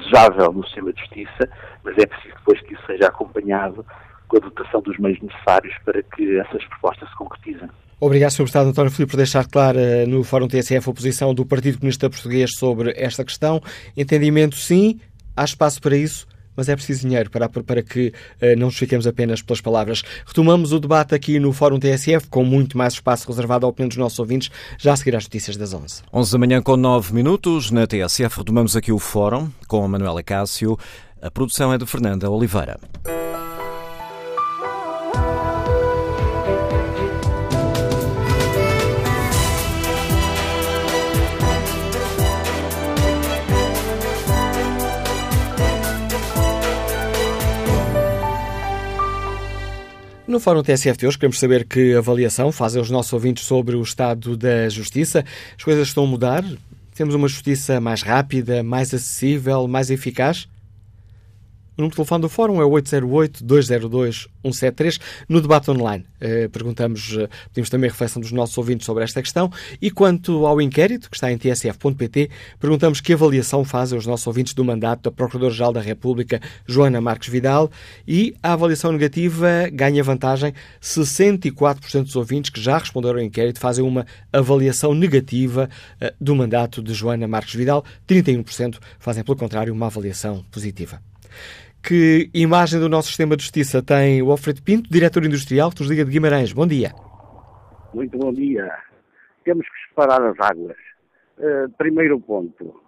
desejável 0.00 0.52
no 0.52 0.64
sistema 0.64 0.92
de 0.92 1.00
justiça, 1.00 1.48
mas 1.84 1.96
é 1.98 2.06
preciso 2.06 2.34
depois 2.34 2.60
que 2.62 2.74
isso 2.74 2.86
seja 2.86 3.06
acompanhado 3.06 3.84
com 4.28 4.36
a 4.36 4.40
dotação 4.40 4.80
dos 4.82 4.98
meios 4.98 5.20
necessários 5.20 5.74
para 5.84 6.02
que 6.02 6.38
essas 6.38 6.64
propostas 6.66 7.08
se 7.08 7.16
concretizem. 7.16 7.68
Obrigado, 8.00 8.30
Sr. 8.30 8.44
Deputado 8.44 8.68
António 8.70 8.90
Filipe, 8.90 9.10
por 9.10 9.16
deixar 9.18 9.46
clara 9.46 10.06
no 10.06 10.24
Fórum 10.24 10.48
TSF 10.48 10.88
a 10.88 10.94
posição 10.94 11.34
do 11.34 11.44
Partido 11.44 11.78
Comunista 11.78 12.08
Português 12.08 12.52
sobre 12.56 12.94
esta 12.96 13.24
questão. 13.24 13.60
Entendimento, 13.96 14.56
sim, 14.56 15.00
há 15.36 15.44
espaço 15.44 15.80
para 15.82 15.96
isso 15.96 16.26
mas 16.60 16.68
é 16.68 16.76
preciso 16.76 17.08
dinheiro 17.08 17.30
para, 17.30 17.48
para 17.48 17.82
que 17.82 18.12
uh, 18.42 18.54
não 18.58 18.66
nos 18.66 18.76
fiquemos 18.76 19.06
apenas 19.06 19.40
pelas 19.40 19.62
palavras. 19.62 20.02
Retomamos 20.26 20.74
o 20.74 20.78
debate 20.78 21.14
aqui 21.14 21.40
no 21.40 21.54
Fórum 21.54 21.78
TSF, 21.78 22.28
com 22.28 22.44
muito 22.44 22.76
mais 22.76 22.92
espaço 22.92 23.26
reservado 23.26 23.64
à 23.64 23.68
opinião 23.70 23.88
dos 23.88 23.96
nossos 23.96 24.18
ouvintes, 24.18 24.50
já 24.78 24.92
a 24.92 24.96
seguir 24.96 25.16
às 25.16 25.24
notícias 25.24 25.56
das 25.56 25.72
11. 25.72 26.02
11 26.12 26.32
da 26.32 26.38
manhã 26.38 26.60
com 26.60 26.76
9 26.76 27.14
minutos, 27.14 27.70
na 27.70 27.86
TSF 27.86 28.36
retomamos 28.36 28.76
aqui 28.76 28.92
o 28.92 28.98
Fórum 28.98 29.48
com 29.66 29.82
a 29.82 29.88
Manuela 29.88 30.22
Cássio. 30.22 30.78
A 31.22 31.30
produção 31.30 31.72
é 31.72 31.78
de 31.78 31.86
Fernanda 31.86 32.30
Oliveira. 32.30 32.78
No 50.30 50.38
Fórum 50.38 50.62
TSF 50.62 50.96
de 50.96 51.08
hoje 51.08 51.18
queremos 51.18 51.40
saber 51.40 51.64
que 51.64 51.92
avaliação 51.92 52.52
fazem 52.52 52.80
os 52.80 52.88
nossos 52.88 53.12
ouvintes 53.12 53.44
sobre 53.44 53.74
o 53.74 53.82
estado 53.82 54.36
da 54.36 54.68
justiça. 54.68 55.24
As 55.58 55.64
coisas 55.64 55.88
estão 55.88 56.04
a 56.04 56.06
mudar? 56.06 56.44
Temos 56.94 57.16
uma 57.16 57.26
justiça 57.26 57.80
mais 57.80 58.02
rápida, 58.02 58.62
mais 58.62 58.94
acessível, 58.94 59.66
mais 59.66 59.90
eficaz? 59.90 60.46
número 61.80 61.90
de 61.90 61.96
telefone 61.96 62.22
do 62.22 62.28
Fórum 62.28 62.62
é 62.62 62.64
808-202-173. 64.44 65.00
No 65.28 65.40
debate 65.40 65.70
online, 65.70 66.04
eh, 66.20 66.48
perguntamos, 66.48 67.16
eh, 67.16 67.28
pedimos 67.48 67.70
também 67.70 67.88
a 67.88 67.92
reflexão 67.92 68.20
dos 68.20 68.32
nossos 68.32 68.56
ouvintes 68.58 68.86
sobre 68.86 69.04
esta 69.04 69.22
questão. 69.22 69.50
E 69.80 69.90
quanto 69.90 70.46
ao 70.46 70.60
inquérito, 70.60 71.10
que 71.10 71.16
está 71.16 71.30
em 71.30 71.38
tsf.pt, 71.38 72.30
perguntamos 72.58 73.00
que 73.00 73.12
avaliação 73.12 73.64
fazem 73.64 73.98
os 73.98 74.06
nossos 74.06 74.26
ouvintes 74.26 74.54
do 74.54 74.64
mandato 74.64 75.02
da 75.04 75.10
Procuradora-Geral 75.10 75.72
da 75.72 75.80
República, 75.80 76.40
Joana 76.66 77.00
Marques 77.00 77.28
Vidal. 77.28 77.70
E 78.06 78.34
a 78.42 78.52
avaliação 78.52 78.92
negativa 78.92 79.68
ganha 79.72 80.02
vantagem. 80.02 80.52
64% 80.80 82.04
dos 82.04 82.16
ouvintes 82.16 82.50
que 82.50 82.60
já 82.60 82.78
responderam 82.78 83.18
ao 83.18 83.24
inquérito 83.24 83.60
fazem 83.60 83.84
uma 83.84 84.06
avaliação 84.32 84.94
negativa 84.94 85.68
eh, 86.00 86.14
do 86.20 86.34
mandato 86.34 86.82
de 86.82 86.94
Joana 86.94 87.28
Marques 87.28 87.54
Vidal. 87.54 87.84
31% 88.08 88.78
fazem, 88.98 89.22
pelo 89.22 89.36
contrário, 89.36 89.72
uma 89.72 89.86
avaliação 89.86 90.44
positiva. 90.50 91.00
Que 91.82 92.30
imagem 92.34 92.78
do 92.78 92.88
nosso 92.88 93.08
sistema 93.08 93.36
de 93.36 93.42
justiça 93.42 93.82
tem 93.82 94.22
o 94.22 94.30
Alfredo 94.30 94.62
Pinto, 94.62 94.90
diretor 94.90 95.24
industrial, 95.24 95.70
que 95.70 95.80
nos 95.80 95.90
liga 95.90 96.04
de 96.04 96.10
Guimarães. 96.10 96.52
Bom 96.52 96.66
dia. 96.66 96.92
Muito 97.94 98.16
bom 98.18 98.32
dia. 98.32 98.70
Temos 99.44 99.66
que 99.66 99.88
separar 99.88 100.22
as 100.22 100.38
águas. 100.38 100.76
Uh, 101.38 101.70
primeiro 101.78 102.20
ponto. 102.20 102.80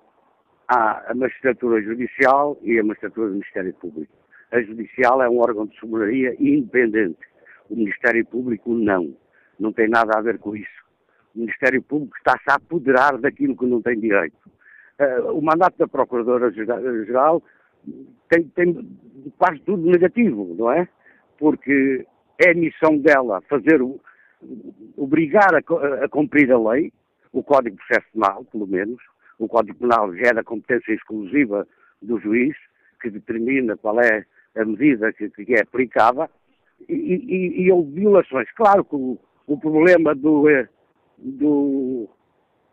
Há 0.69 1.11
a 1.11 1.15
magistratura 1.15 1.83
judicial 1.83 2.59
e 2.63 2.79
a 2.79 2.85
magistratura 2.85 3.29
do 3.29 3.33
Ministério 3.33 3.75
Público. 3.75 4.13
A 4.53 4.61
judicial 4.61 5.23
é 5.23 5.29
um 5.29 5.39
órgão 5.39 5.67
de 5.67 5.77
soberania 5.79 6.37
independente. 6.39 7.19
O 7.71 7.77
Ministério 7.77 8.25
Público 8.27 8.75
não. 8.75 9.17
Não 9.59 9.73
tem 9.73 9.89
nada 9.89 10.19
a 10.19 10.21
ver 10.21 10.39
com 10.39 10.55
isso. 10.55 10.83
O 11.35 11.41
Ministério 11.41 11.83
Público 11.83 12.15
está-se 12.19 12.45
a 12.51 12.55
apoderar 12.55 13.17
daquilo 13.19 13.57
que 13.57 13.67
não 13.67 13.81
tem 13.81 13.99
direito. 13.99 14.37
Uh, 15.01 15.33
o 15.33 15.41
mandato 15.41 15.79
da 15.79 15.89
Procuradora-Geral 15.89 17.43
tem, 18.29 18.45
tem 18.55 18.99
quase 19.39 19.61
tudo 19.61 19.91
negativo, 19.91 20.55
não 20.59 20.73
é? 20.73 20.89
Porque 21.39 22.07
é 22.39 22.51
a 22.51 22.55
missão 22.55 22.99
dela 22.99 23.41
fazer, 23.43 23.81
obrigar 24.97 25.55
a, 25.55 26.05
a 26.05 26.09
cumprir 26.09 26.51
a 26.53 26.59
lei, 26.59 26.93
o 27.33 27.43
Código 27.43 27.77
de 27.77 27.83
Processo 27.87 28.07
Penal, 28.13 28.45
pelo 28.45 28.67
menos. 28.67 29.01
O 29.39 29.49
Código 29.49 29.79
Penal 29.79 30.15
é 30.15 30.33
da 30.33 30.45
competência 30.45 30.93
exclusiva 30.93 31.67
do 32.01 32.19
juiz, 32.21 32.57
que 33.01 33.11
determina 33.11 33.77
qual 33.77 34.01
é 34.01 34.25
a 34.57 34.65
medida 34.65 35.13
que, 35.13 35.29
que 35.31 35.55
é 35.55 35.63
aplicada, 35.63 36.31
e, 36.89 36.95
e, 36.95 37.63
e, 37.63 37.73
houve 37.73 37.93
violações. 37.93 38.51
Claro 38.53 38.85
que 38.85 38.97
o, 38.97 39.19
o 39.47 39.59
problema 39.59 40.15
do, 40.15 40.49
eh, 40.49 40.69
do, 41.19 42.09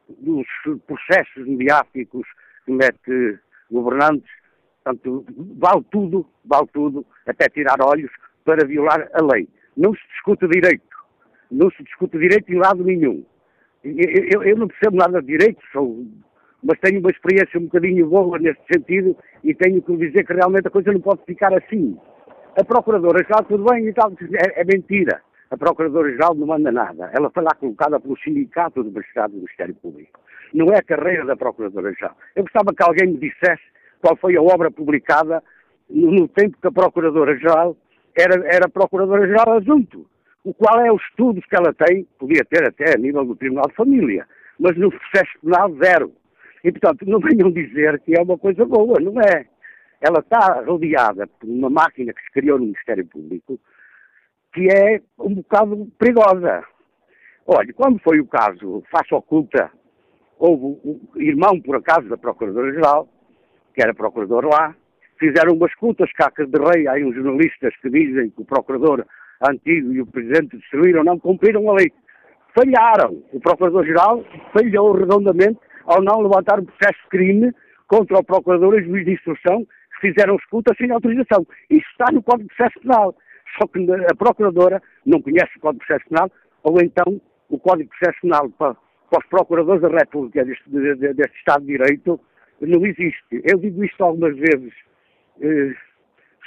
dos 0.09 0.47
processos 0.87 1.47
mediáticos 1.47 2.27
que 2.65 2.71
mete 2.71 3.39
governantes 3.69 4.29
Portanto, 4.83 5.25
vale 5.57 5.83
tudo, 5.91 6.25
vale 6.45 6.67
tudo, 6.73 7.05
até 7.27 7.49
tirar 7.49 7.77
olhos 7.81 8.11
para 8.45 8.65
violar 8.65 9.09
a 9.13 9.23
lei. 9.33 9.47
Não 9.75 9.93
se 9.93 10.01
discute 10.13 10.47
direito. 10.47 10.83
Não 11.51 11.69
se 11.71 11.83
discute 11.83 12.17
direito 12.17 12.51
em 12.51 12.57
lado 12.57 12.83
nenhum. 12.83 13.23
Eu, 13.83 13.93
eu, 14.33 14.43
eu 14.43 14.57
não 14.57 14.67
percebo 14.67 14.97
nada 14.97 15.21
de 15.21 15.27
direito, 15.27 15.61
sou, 15.71 16.05
mas 16.63 16.79
tenho 16.79 16.99
uma 16.99 17.09
experiência 17.09 17.59
um 17.59 17.63
bocadinho 17.63 18.07
boa 18.07 18.37
neste 18.37 18.61
sentido 18.71 19.15
e 19.43 19.53
tenho 19.53 19.81
que 19.81 19.95
dizer 19.95 20.25
que 20.25 20.33
realmente 20.33 20.67
a 20.67 20.71
coisa 20.71 20.91
não 20.91 20.99
pode 20.99 21.23
ficar 21.25 21.53
assim. 21.53 21.97
A 22.59 22.63
Procuradora-Geral, 22.63 23.45
tudo 23.45 23.63
bem 23.65 23.87
e 23.87 23.93
tal, 23.93 24.11
é, 24.11 24.61
é 24.61 24.65
mentira. 24.65 25.21
A 25.49 25.57
Procuradora-Geral 25.57 26.35
não 26.35 26.47
manda 26.47 26.71
nada. 26.71 27.09
Ela 27.15 27.29
foi 27.29 27.43
lá 27.43 27.51
colocada 27.55 27.99
pelo 27.99 28.17
Sindicato 28.19 28.83
de 28.83 28.91
Magistrados 28.91 29.33
do 29.33 29.41
Ministério 29.41 29.75
Público. 29.75 30.19
Não 30.53 30.71
é 30.71 30.77
a 30.77 30.83
carreira 30.83 31.25
da 31.25 31.37
Procuradora-Geral. 31.37 32.15
Eu 32.35 32.43
gostava 32.43 32.73
que 32.75 32.83
alguém 32.83 33.07
me 33.07 33.17
dissesse 33.17 33.63
qual 34.01 34.15
foi 34.17 34.35
a 34.35 34.41
obra 34.41 34.71
publicada 34.71 35.43
no, 35.89 36.27
tempo 36.27 36.57
que 36.61 36.67
a 36.67 36.71
Procuradora-Geral 36.71 37.75
era, 38.15 38.47
era 38.47 38.69
Procuradora-Geral 38.69 39.57
adjunto. 39.57 40.05
O 40.43 40.53
qual 40.53 40.79
é 40.79 40.91
os 40.91 41.01
estudos 41.09 41.45
que 41.45 41.55
ela 41.55 41.73
tem, 41.73 42.07
podia 42.17 42.45
ter 42.45 42.67
até 42.67 42.95
a 42.95 42.97
nível 42.97 43.25
do 43.25 43.35
Tribunal 43.35 43.67
de 43.67 43.75
Família, 43.75 44.25
mas 44.59 44.77
no 44.77 44.89
processo 44.89 45.31
penal 45.41 45.73
zero. 45.75 46.13
E, 46.63 46.71
portanto, 46.71 47.05
não 47.05 47.19
venham 47.23 47.51
dizer 47.51 47.99
que 48.01 48.17
é 48.17 48.21
uma 48.21 48.37
coisa 48.37 48.65
boa, 48.65 48.99
não 48.99 49.19
é. 49.21 49.45
Ela 50.01 50.19
está 50.19 50.61
rodeada 50.65 51.27
por 51.27 51.49
uma 51.49 51.69
máquina 51.69 52.13
que 52.13 52.21
se 52.21 52.31
criou 52.31 52.57
no 52.57 52.65
Ministério 52.65 53.05
Público 53.05 53.59
que 54.53 54.67
é 54.67 55.01
um 55.19 55.35
bocado 55.35 55.87
perigosa. 55.97 56.63
Olha, 57.45 57.73
quando 57.73 57.99
foi 57.99 58.19
o 58.19 58.27
caso 58.27 58.83
Faça 58.91 59.15
Oculta, 59.15 59.71
houve 60.37 60.79
um 60.85 60.99
irmão, 61.15 61.59
por 61.61 61.75
acaso, 61.75 62.07
da 62.09 62.17
Procuradora-Geral, 62.17 63.07
que 63.79 63.83
era 63.83 63.93
procurador 63.93 64.45
lá, 64.45 64.75
fizeram 65.17 65.53
umas 65.53 65.73
contas 65.75 66.11
cacas 66.11 66.49
de 66.49 66.59
rei, 66.59 66.85
há 66.85 66.95
uns 66.95 67.15
jornalistas 67.15 67.73
que 67.77 67.89
dizem 67.89 68.29
que 68.29 68.41
o 68.41 68.45
procurador 68.45 69.05
antigo 69.49 69.93
e 69.93 70.01
o 70.01 70.05
presidente 70.05 70.57
destruíram, 70.57 71.01
não 71.01 71.17
cumpriram 71.17 71.69
a 71.69 71.75
lei. 71.75 71.89
Falharam. 72.53 73.23
O 73.31 73.39
procurador-geral 73.39 74.25
falhou 74.51 74.91
redondamente 74.91 75.59
ao 75.85 76.01
não 76.01 76.19
levantar 76.19 76.59
um 76.59 76.65
processo 76.65 76.99
de 77.03 77.09
crime 77.09 77.53
contra 77.87 78.17
o 78.17 78.23
procurador 78.23 78.77
e 78.77 78.83
juiz 78.83 79.05
de 79.05 79.13
instrução 79.13 79.63
que 79.63 80.09
fizeram 80.09 80.35
escuta 80.35 80.75
sem 80.77 80.91
autorização. 80.91 81.47
Isso 81.69 81.87
está 81.91 82.11
no 82.11 82.21
Código 82.21 82.49
de 82.49 82.55
Processo 82.57 82.81
Penal. 82.81 83.15
Só 83.57 83.65
que 83.65 83.87
a 84.11 84.15
procuradora 84.15 84.83
não 85.05 85.21
conhece 85.21 85.51
o 85.55 85.61
Código 85.61 85.79
de 85.79 85.87
Processo 85.87 86.09
Penal, 86.09 86.29
ou 86.63 86.81
então 86.81 87.21
o 87.49 87.57
Código 87.57 87.89
de 87.89 87.97
Processo 87.97 88.21
Penal 88.23 88.49
para, 88.49 88.75
para 89.09 89.19
os 89.19 89.25
procuradores 89.27 89.81
da 89.81 89.87
República 89.87 90.43
deste, 90.43 90.69
deste 90.69 91.37
Estado 91.37 91.61
de 91.61 91.77
Direito 91.77 92.19
não 92.61 92.85
existe. 92.85 93.41
Eu 93.43 93.59
digo 93.59 93.83
isto 93.83 94.03
algumas 94.03 94.35
vezes, 94.35 94.73
eh, 95.41 95.73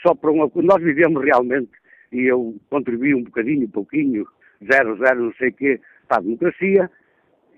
só 0.02 0.14
para 0.14 0.30
uma 0.30 0.48
coisa. 0.48 0.66
Nós 0.66 0.82
vivemos 0.82 1.24
realmente, 1.24 1.70
e 2.12 2.30
eu 2.30 2.56
contribuí 2.70 3.14
um 3.14 3.24
bocadinho, 3.24 3.66
um 3.66 3.70
pouquinho, 3.70 4.26
zero, 4.70 4.96
zero, 4.98 5.24
não 5.24 5.32
sei 5.34 5.48
o 5.48 5.52
quê, 5.54 5.80
para 6.08 6.18
a 6.18 6.22
democracia, 6.22 6.90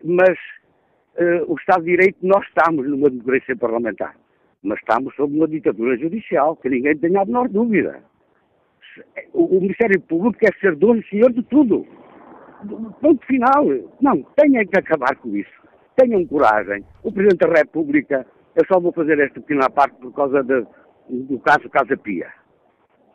mas 0.05 0.38
eh, 1.16 1.44
o 1.46 1.55
Estado 1.55 1.84
de 1.84 1.90
Direito, 1.90 2.18
nós 2.22 2.46
estamos 2.46 2.88
numa 2.88 3.11
democracia 3.11 3.57
parlamentar, 3.57 4.16
mas 4.62 4.78
estamos 4.78 5.14
sob 5.14 5.36
uma 5.36 5.48
ditadura 5.48 5.96
judicial, 5.96 6.57
que 6.57 6.68
ninguém 6.68 6.96
tenha 6.98 7.22
a 7.22 7.24
menor 7.24 7.48
dúvida. 7.48 8.02
O, 9.32 9.57
o 9.57 9.61
Ministério 9.61 10.00
Público 10.02 10.38
quer 10.38 10.55
ser 10.61 10.76
dono 10.76 11.00
e 11.00 11.09
senhor 11.09 11.32
de 11.32 11.42
tudo. 11.44 11.86
Ponto 13.00 13.26
final. 13.26 13.66
Não, 14.00 14.22
tenham 14.36 14.64
que 14.66 14.78
acabar 14.78 15.16
com 15.16 15.36
isso. 15.36 15.50
Tenham 15.96 16.24
coragem. 16.26 16.84
O 17.02 17.12
Presidente 17.12 17.46
da 17.46 17.59
República 17.59 18.26
eu 18.57 18.64
só 18.66 18.80
vou 18.80 18.92
fazer 18.92 19.18
esta 19.18 19.40
pequena 19.40 19.68
parte 19.70 19.96
por 19.96 20.12
causa 20.12 20.42
de, 20.42 20.66
do 21.09 21.38
caso 21.40 21.68
Casa 21.70 21.96
Pia. 21.96 22.32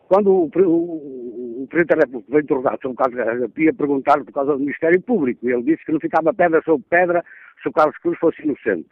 Quando 0.07 0.31
o, 0.31 0.49
o, 0.55 1.63
o 1.63 1.67
Presidente 1.69 1.97
da 1.97 2.05
República 2.05 2.31
veio 2.31 2.43
interrogar 2.43 2.79
sobre 2.81 2.93
o 2.93 2.95
caso 2.95 3.15
Casa 3.15 3.49
Pia, 3.49 3.73
perguntaram 3.73 4.25
por 4.25 4.33
causa 4.33 4.53
do 4.53 4.59
Ministério 4.59 5.01
Público. 5.01 5.47
Ele 5.47 5.63
disse 5.63 5.85
que 5.85 5.91
não 5.91 5.99
ficava 5.99 6.33
pedra 6.33 6.61
sobre 6.63 6.85
pedra 6.89 7.23
se 7.61 7.69
o 7.69 7.73
Carlos 7.73 7.97
Cruz 7.99 8.17
fosse 8.17 8.41
inocente. 8.41 8.89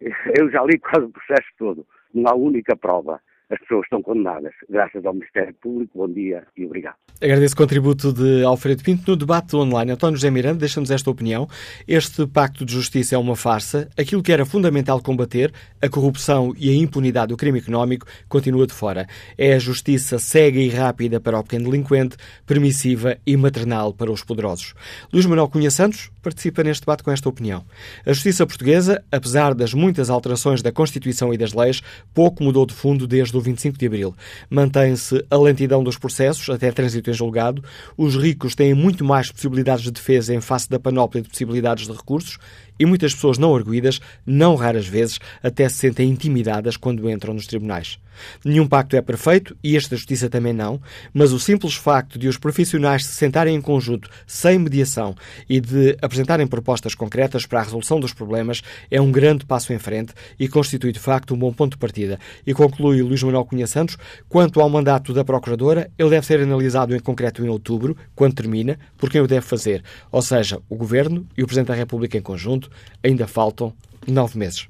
Eu 0.38 0.50
já 0.50 0.62
li 0.64 0.78
quase 0.78 1.06
o 1.06 1.10
processo 1.10 1.48
todo. 1.58 1.86
Não 2.14 2.30
há 2.30 2.34
única 2.34 2.76
prova 2.76 3.20
as 3.48 3.58
pessoas 3.60 3.84
estão 3.84 4.02
condenadas, 4.02 4.52
graças 4.68 5.04
ao 5.04 5.14
Ministério 5.14 5.54
Público. 5.54 5.98
Bom 5.98 6.08
dia 6.08 6.44
e 6.56 6.64
obrigado. 6.64 6.96
Agradeço 7.22 7.54
o 7.54 7.56
contributo 7.56 8.12
de 8.12 8.44
Alfredo 8.44 8.82
Pinto 8.82 9.10
no 9.10 9.16
debate 9.16 9.54
online. 9.56 9.92
António 9.92 10.16
José 10.16 10.30
Miranda 10.30 10.58
deixa-nos 10.58 10.90
esta 10.90 11.10
opinião. 11.10 11.48
Este 11.86 12.26
pacto 12.26 12.64
de 12.64 12.74
justiça 12.74 13.14
é 13.14 13.18
uma 13.18 13.36
farsa. 13.36 13.88
Aquilo 13.96 14.22
que 14.22 14.32
era 14.32 14.44
fundamental 14.44 15.00
combater, 15.00 15.52
a 15.80 15.88
corrupção 15.88 16.52
e 16.58 16.68
a 16.68 16.74
impunidade 16.74 17.28
do 17.28 17.36
crime 17.36 17.58
económico, 17.60 18.06
continua 18.28 18.66
de 18.66 18.74
fora. 18.74 19.06
É 19.38 19.54
a 19.54 19.58
justiça 19.58 20.18
cega 20.18 20.58
e 20.58 20.68
rápida 20.68 21.20
para 21.20 21.38
o 21.38 21.42
pequeno 21.42 21.70
delinquente, 21.70 22.16
permissiva 22.44 23.16
e 23.24 23.36
maternal 23.36 23.94
para 23.94 24.10
os 24.10 24.24
poderosos. 24.24 24.74
Luís 25.12 25.24
Manuel 25.24 25.48
Cunha 25.48 25.70
Santos 25.70 26.10
participa 26.20 26.64
neste 26.64 26.82
debate 26.82 27.04
com 27.04 27.12
esta 27.12 27.28
opinião. 27.28 27.64
A 28.04 28.12
justiça 28.12 28.46
portuguesa, 28.46 29.02
apesar 29.10 29.54
das 29.54 29.72
muitas 29.72 30.10
alterações 30.10 30.60
da 30.60 30.72
Constituição 30.72 31.32
e 31.32 31.38
das 31.38 31.52
leis, 31.52 31.80
pouco 32.12 32.42
mudou 32.42 32.66
de 32.66 32.74
fundo 32.74 33.06
desde 33.06 33.35
do 33.36 33.40
25 33.42 33.78
de 33.78 33.86
abril. 33.86 34.14
Mantém-se 34.48 35.24
a 35.30 35.36
lentidão 35.36 35.84
dos 35.84 35.98
processos 35.98 36.48
até 36.48 36.72
trânsito 36.72 37.10
em 37.10 37.14
julgado. 37.14 37.62
Os 37.96 38.16
ricos 38.16 38.54
têm 38.54 38.74
muito 38.74 39.04
mais 39.04 39.30
possibilidades 39.30 39.84
de 39.84 39.90
defesa 39.90 40.34
em 40.34 40.40
face 40.40 40.68
da 40.68 40.78
panóplia 40.78 41.22
de 41.22 41.28
possibilidades 41.28 41.86
de 41.86 41.92
recursos 41.92 42.38
e 42.78 42.86
muitas 42.86 43.14
pessoas 43.14 43.38
não 43.38 43.54
arguídas, 43.54 44.00
não 44.24 44.54
raras 44.54 44.86
vezes, 44.86 45.18
até 45.42 45.68
se 45.68 45.76
sentem 45.76 46.08
intimidadas 46.08 46.76
quando 46.76 47.08
entram 47.10 47.34
nos 47.34 47.46
tribunais. 47.46 47.98
Nenhum 48.44 48.66
pacto 48.66 48.96
é 48.96 49.02
perfeito 49.02 49.56
e 49.62 49.76
este 49.76 49.90
da 49.90 49.96
Justiça 49.96 50.28
também 50.28 50.52
não, 50.52 50.80
mas 51.12 51.32
o 51.32 51.40
simples 51.40 51.74
facto 51.74 52.18
de 52.18 52.28
os 52.28 52.38
profissionais 52.38 53.04
se 53.04 53.12
sentarem 53.12 53.54
em 53.54 53.60
conjunto, 53.60 54.08
sem 54.26 54.58
mediação 54.58 55.14
e 55.48 55.60
de 55.60 55.96
apresentarem 56.00 56.46
propostas 56.46 56.94
concretas 56.94 57.46
para 57.46 57.60
a 57.60 57.62
resolução 57.62 58.00
dos 58.00 58.12
problemas 58.12 58.62
é 58.90 59.00
um 59.00 59.12
grande 59.12 59.44
passo 59.44 59.72
em 59.72 59.78
frente 59.78 60.12
e 60.38 60.48
constitui 60.48 60.92
de 60.92 60.98
facto 60.98 61.34
um 61.34 61.38
bom 61.38 61.52
ponto 61.52 61.72
de 61.72 61.78
partida. 61.78 62.18
E 62.46 62.54
conclui 62.54 63.02
Luís 63.02 63.22
Manuel 63.22 63.44
Cunha 63.44 63.66
Santos, 63.66 63.96
quanto 64.28 64.60
ao 64.60 64.68
mandato 64.68 65.12
da 65.12 65.24
Procuradora, 65.24 65.90
ele 65.98 66.10
deve 66.10 66.26
ser 66.26 66.40
analisado 66.40 66.94
em 66.94 67.00
concreto 67.00 67.44
em 67.44 67.48
outubro, 67.48 67.96
quando 68.14 68.34
termina, 68.34 68.78
por 68.96 69.10
quem 69.10 69.20
o 69.20 69.26
deve 69.26 69.46
fazer, 69.46 69.82
ou 70.10 70.22
seja, 70.22 70.60
o 70.68 70.76
Governo 70.76 71.26
e 71.36 71.42
o 71.42 71.46
Presidente 71.46 71.68
da 71.68 71.74
República 71.74 72.16
em 72.16 72.22
conjunto, 72.22 72.65
ainda 73.02 73.26
faltam 73.26 73.72
nove 74.06 74.38
meses. 74.38 74.68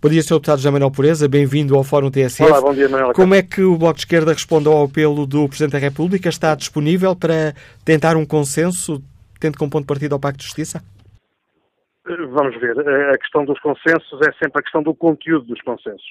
Bom 0.00 0.08
dia, 0.08 0.22
Sr. 0.22 0.34
Deputado 0.34 0.58
José 0.58 0.70
Manuel 0.70 0.90
Pureza, 0.90 1.28
bem-vindo 1.28 1.76
ao 1.76 1.82
Fórum 1.82 2.10
TSF. 2.10 2.44
Olá, 2.44 2.60
bom 2.60 2.72
dia, 2.72 2.88
Manuel. 2.88 3.12
Como 3.12 3.34
é 3.34 3.42
que 3.42 3.62
o 3.62 3.76
Bloco 3.76 3.94
de 3.94 4.00
Esquerda 4.00 4.32
responde 4.32 4.68
ao 4.68 4.84
apelo 4.84 5.26
do 5.26 5.48
Presidente 5.48 5.72
da 5.72 5.78
República? 5.78 6.28
Está 6.28 6.54
disponível 6.54 7.16
para 7.16 7.54
tentar 7.84 8.16
um 8.16 8.24
consenso, 8.24 9.02
tendo 9.40 9.58
como 9.58 9.70
ponto 9.70 9.82
de 9.82 9.88
partida 9.88 10.14
o 10.14 10.20
Pacto 10.20 10.38
de 10.38 10.44
Justiça? 10.44 10.82
Vamos 12.04 12.58
ver. 12.60 12.78
A 13.10 13.18
questão 13.18 13.44
dos 13.44 13.58
consensos 13.60 14.20
é 14.22 14.32
sempre 14.40 14.60
a 14.60 14.62
questão 14.62 14.82
do 14.82 14.94
conteúdo 14.94 15.46
dos 15.46 15.60
consensos. 15.62 16.08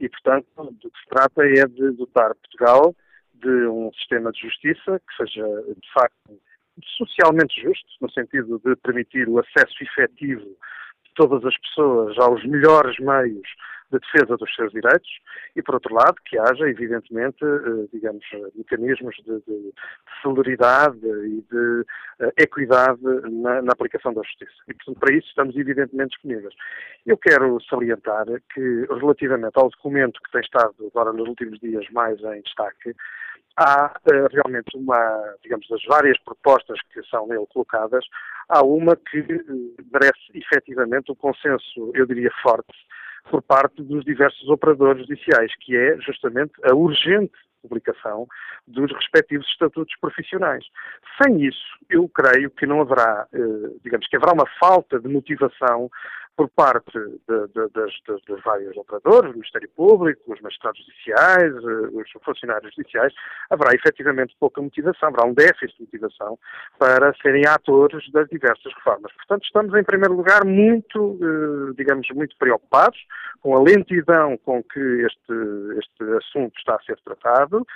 E, 0.00 0.08
portanto, 0.08 0.46
do 0.56 0.90
que 0.90 0.98
se 0.98 1.08
trata 1.08 1.44
é 1.44 1.66
de 1.66 1.90
dotar 1.92 2.34
Portugal 2.34 2.94
de 3.34 3.66
um 3.68 3.90
sistema 3.92 4.32
de 4.32 4.40
justiça 4.40 5.00
que 5.00 5.16
seja, 5.16 5.46
de 5.46 5.92
facto, 5.92 6.40
socialmente 6.96 7.54
justo, 7.62 7.86
no 8.00 8.10
sentido 8.10 8.60
de 8.64 8.76
permitir 8.76 9.28
o 9.28 9.38
acesso 9.38 9.76
efetivo 9.82 10.44
de 10.44 11.14
todas 11.14 11.44
as 11.44 11.56
pessoas 11.58 12.18
aos 12.18 12.44
melhores 12.44 12.98
meios 12.98 13.48
de 13.90 13.98
defesa 13.98 14.36
dos 14.36 14.54
seus 14.54 14.72
direitos 14.72 15.08
e, 15.56 15.62
por 15.62 15.74
outro 15.74 15.94
lado, 15.94 16.16
que 16.24 16.38
haja, 16.38 16.68
evidentemente, 16.68 17.44
eh, 17.44 17.88
digamos, 17.92 18.24
mecanismos 18.54 19.16
de, 19.24 19.40
de 19.46 19.72
celeridade 20.22 20.98
e 20.98 21.42
de 21.50 21.84
uh, 22.20 22.32
equidade 22.36 23.00
na, 23.02 23.62
na, 23.62 23.72
aplicação 23.72 24.12
da 24.12 24.22
justiça. 24.22 24.52
E, 24.68 24.74
portanto, 24.74 25.00
para 25.00 25.14
isso 25.14 25.28
estamos 25.28 25.56
evidentemente 25.56 26.10
disponíveis. 26.10 26.54
Eu 27.06 27.16
quero 27.16 27.58
salientar 27.68 28.26
que, 28.52 28.86
relativamente 28.90 29.56
ao 29.56 29.70
documento 29.70 30.20
que 30.22 30.32
tem 30.32 30.40
estado 30.40 30.74
agora 30.86 31.12
nos 31.12 31.28
últimos 31.28 31.58
dias 31.60 31.86
mais 31.90 32.20
em 32.20 32.42
destaque, 32.42 32.94
há 33.56 33.86
uh, 33.86 34.28
realmente 34.32 34.76
uma, 34.76 35.34
digamos, 35.42 35.66
das 35.68 35.82
várias 35.84 36.18
propostas 36.20 36.78
que 36.92 37.02
são 37.04 37.26
nele 37.26 37.46
colocadas, 37.52 38.04
há 38.48 38.62
uma 38.62 38.96
que 38.96 39.22
merece 39.92 40.20
efetivamente 40.34 41.10
um 41.10 41.14
consenso, 41.14 41.90
eu 41.94 42.06
diria, 42.06 42.30
forte, 42.42 42.72
por 43.30 43.42
parte 43.42 43.82
dos 43.82 44.04
diversos 44.04 44.48
operadores 44.48 45.06
judiciais, 45.06 45.52
que 45.60 45.76
é 45.76 45.98
justamente 46.00 46.52
a 46.64 46.74
urgente 46.74 47.32
publicação 47.62 48.26
dos 48.66 48.92
respectivos 48.92 49.46
estatutos 49.48 49.94
profissionais. 50.00 50.64
Sem 51.20 51.44
isso, 51.44 51.78
eu 51.90 52.08
creio 52.08 52.50
que 52.50 52.66
não 52.66 52.80
haverá, 52.80 53.26
eh, 53.32 53.70
digamos 53.82 54.06
que 54.06 54.16
haverá 54.16 54.32
uma 54.32 54.46
falta 54.60 55.00
de 55.00 55.08
motivação 55.08 55.90
por 56.38 56.48
parte 56.50 56.96
das, 57.26 57.92
dos 58.28 58.42
vários 58.44 58.76
operadores, 58.76 59.32
o 59.32 59.34
Ministério 59.34 59.68
Público, 59.74 60.32
os 60.32 60.40
magistrados 60.40 60.78
judiciais, 60.78 61.52
eh, 61.52 61.88
os 61.92 62.08
funcionários 62.24 62.72
judiciais, 62.76 63.12
haverá 63.50 63.74
efetivamente 63.74 64.36
pouca 64.38 64.62
motivação, 64.62 65.08
haverá 65.08 65.26
um 65.26 65.34
déficit 65.34 65.76
de 65.76 65.82
motivação 65.82 66.38
para 66.78 67.12
serem 67.20 67.44
atores 67.44 68.08
das 68.12 68.28
diversas 68.28 68.72
reformas. 68.72 69.12
Portanto, 69.14 69.42
estamos 69.42 69.74
em 69.74 69.82
primeiro 69.82 70.14
lugar 70.14 70.44
muito, 70.44 71.18
eh, 71.20 71.74
digamos, 71.76 72.06
muito 72.14 72.36
preocupados 72.38 73.00
com 73.40 73.56
a 73.56 73.60
lentidão 73.60 74.36
com 74.38 74.62
que 74.62 74.78
este, 74.78 75.32
este 75.80 76.04
assunto 76.18 76.56
está 76.56 76.76
a 76.76 76.82
ser 76.82 77.00
tratado, 77.04 77.66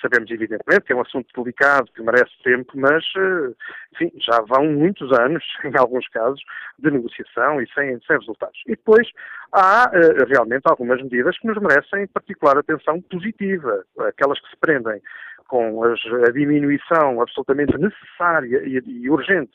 Sabemos, 0.00 0.30
evidentemente, 0.30 0.84
que 0.84 0.92
é 0.92 0.96
um 0.96 1.00
assunto 1.00 1.28
delicado, 1.36 1.90
que 1.92 2.02
merece 2.02 2.32
tempo, 2.42 2.72
mas, 2.74 3.04
eh, 3.16 3.54
enfim, 3.94 4.12
já 4.18 4.40
vão 4.40 4.64
muitos 4.64 5.12
anos, 5.18 5.44
em 5.64 5.76
alguns 5.78 6.08
casos, 6.08 6.42
de 6.78 6.90
negociação 6.90 7.60
e 7.60 7.68
sem, 7.72 8.00
sem 8.00 8.18
resultados. 8.18 8.60
E 8.66 8.70
depois 8.70 9.08
há 9.52 9.90
eh, 9.92 10.24
realmente 10.28 10.62
algumas 10.64 11.00
medidas 11.02 11.38
que 11.38 11.46
nos 11.46 11.58
merecem 11.58 12.06
particular 12.08 12.58
atenção 12.58 13.00
positiva, 13.02 13.84
aquelas 14.00 14.40
que 14.40 14.50
se 14.50 14.56
prendem 14.56 15.00
com 15.52 15.84
a 15.84 16.30
diminuição 16.32 17.20
absolutamente 17.20 17.76
necessária 17.76 18.62
e, 18.64 18.82
e, 18.86 19.10
urgente 19.10 19.52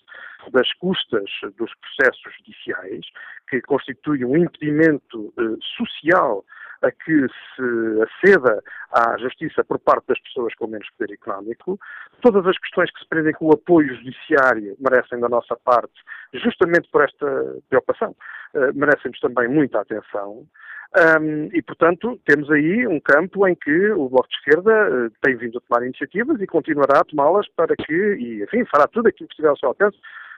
das 0.51 0.71
custas 0.73 1.25
dos 1.57 1.71
processos 1.75 2.35
judiciais, 2.37 3.05
que 3.49 3.59
constitui 3.61 4.23
um 4.23 4.37
impedimento 4.37 5.33
eh, 5.39 5.57
social 5.75 6.45
a 6.81 6.91
que 6.91 7.27
se 7.55 8.25
aceda 8.25 8.61
à 8.91 9.17
justiça 9.17 9.63
por 9.63 9.79
parte 9.79 10.07
das 10.07 10.19
pessoas 10.21 10.53
com 10.55 10.67
menos 10.67 10.89
poder 10.97 11.13
económico. 11.13 11.79
Todas 12.21 12.45
as 12.45 12.57
questões 12.57 12.91
que 12.91 12.99
se 12.99 13.07
prendem 13.07 13.33
com 13.33 13.47
o 13.47 13.53
apoio 13.53 13.95
judiciário 13.95 14.75
merecem 14.79 15.19
da 15.19 15.29
nossa 15.29 15.55
parte, 15.55 15.93
justamente 16.33 16.89
por 16.91 17.03
esta 17.03 17.55
preocupação, 17.69 18.15
uh, 18.53 18.73
merecem-nos 18.73 19.19
também 19.19 19.47
muita 19.47 19.81
atenção. 19.81 20.45
Um, 20.95 21.49
e, 21.53 21.61
portanto, 21.61 22.17
temos 22.25 22.49
aí 22.49 22.87
um 22.87 22.99
campo 22.99 23.45
em 23.45 23.55
que 23.55 23.91
o 23.91 24.07
Bloco 24.07 24.29
de 24.29 24.35
Esquerda 24.35 24.89
uh, 24.89 25.11
tem 25.21 25.35
vindo 25.35 25.57
a 25.57 25.61
tomar 25.61 25.85
iniciativas 25.85 26.39
e 26.39 26.47
continuará 26.47 27.01
a 27.01 27.03
tomá-las 27.03 27.47
para 27.55 27.75
que, 27.75 27.93
e, 27.93 28.43
enfim, 28.43 28.63
fará 28.65 28.87
tudo 28.87 29.07
aquilo 29.07 29.27
que 29.27 29.33
estiver 29.33 29.49
ao 29.49 29.57
seu 29.57 29.69
alcance 29.69 29.97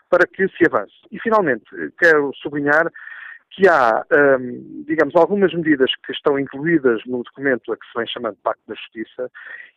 para 0.09 0.25
que 0.25 0.47
se 0.49 0.65
avance. 0.67 0.93
E, 1.11 1.19
finalmente, 1.19 1.65
quero 1.99 2.31
sublinhar 2.41 2.91
que 3.59 3.67
há, 3.67 4.05
um, 4.39 4.85
digamos, 4.87 5.13
algumas 5.17 5.53
medidas 5.53 5.91
que 6.05 6.13
estão 6.13 6.39
incluídas 6.39 7.01
no 7.05 7.23
documento 7.23 7.73
a 7.73 7.75
que 7.75 7.85
se 7.87 7.97
vem 7.97 8.07
chamando 8.07 8.37
Pacto 8.41 8.63
da 8.69 8.73
Justiça 8.73 9.29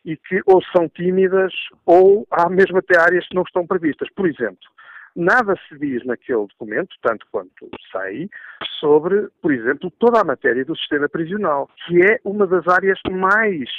e 0.05 0.15
que 0.15 0.41
ou 0.45 0.63
são 0.63 0.87
tímidas 0.87 1.51
ou 1.85 2.25
há 2.31 2.49
mesmo 2.49 2.77
até 2.77 2.97
áreas 2.97 3.27
que 3.27 3.35
não 3.35 3.43
estão 3.43 3.67
previstas. 3.67 4.07
Por 4.15 4.25
exemplo, 4.25 4.69
nada 5.13 5.53
se 5.67 5.77
diz 5.77 6.05
naquele 6.05 6.47
documento, 6.47 6.95
tanto 7.01 7.27
quanto 7.29 7.69
sei, 7.91 8.29
sobre, 8.79 9.27
por 9.41 9.51
exemplo, 9.51 9.91
toda 9.99 10.21
a 10.21 10.23
matéria 10.23 10.63
do 10.63 10.77
sistema 10.77 11.09
prisional, 11.09 11.69
que 11.85 11.99
é 12.05 12.21
uma 12.23 12.47
das 12.47 12.65
áreas 12.69 12.99
mais 13.11 13.69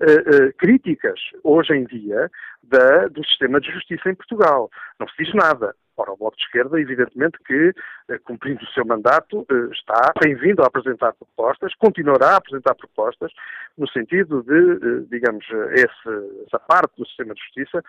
uh, 0.00 0.48
uh, 0.48 0.52
críticas 0.58 1.20
hoje 1.44 1.72
em 1.72 1.84
dia 1.84 2.28
da, 2.64 3.06
do 3.06 3.24
sistema 3.26 3.60
de 3.60 3.70
justiça 3.70 4.10
em 4.10 4.14
Portugal. 4.16 4.68
Não 4.98 5.06
se 5.06 5.22
diz 5.22 5.32
nada. 5.34 5.72
Ora, 6.02 6.12
o 6.12 6.16
Bloco 6.16 6.36
de 6.36 6.42
Esquerda, 6.42 6.80
evidentemente 6.80 7.38
que, 7.46 7.72
eh, 8.08 8.18
cumprindo 8.24 8.60
o 8.64 8.66
seu 8.68 8.84
mandato, 8.84 9.46
eh, 9.48 9.72
está, 9.72 10.12
tem 10.20 10.34
vindo 10.34 10.60
a 10.62 10.66
apresentar 10.66 11.12
propostas, 11.12 11.72
continuará 11.76 12.30
a 12.30 12.36
apresentar 12.36 12.74
propostas, 12.74 13.30
no 13.78 13.88
sentido 13.88 14.42
de, 14.42 14.52
eh, 14.52 15.06
digamos, 15.10 15.46
esse, 15.70 16.44
essa 16.46 16.58
parte 16.58 16.96
do 16.98 17.06
sistema 17.06 17.34
de 17.34 17.40
justiça 17.40 17.82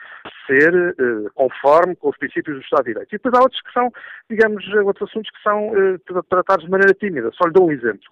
ser 0.45 0.73
conforme 1.33 1.95
com 1.95 2.09
os 2.09 2.17
princípios 2.17 2.57
do 2.57 2.63
Estado 2.63 2.83
de 2.83 2.91
Direito. 2.93 3.09
E 3.09 3.17
depois 3.17 3.33
há 3.33 3.41
outros 3.41 3.61
que 3.61 3.73
são, 3.73 3.91
digamos, 4.29 4.63
outros 4.85 5.09
assuntos 5.09 5.31
que 5.31 5.41
são 5.41 5.71
tratados 6.29 6.65
de 6.65 6.71
maneira 6.71 6.93
tímida. 6.93 7.31
Só 7.33 7.47
lhe 7.47 7.53
dou 7.53 7.67
um 7.67 7.71
exemplo. 7.71 8.03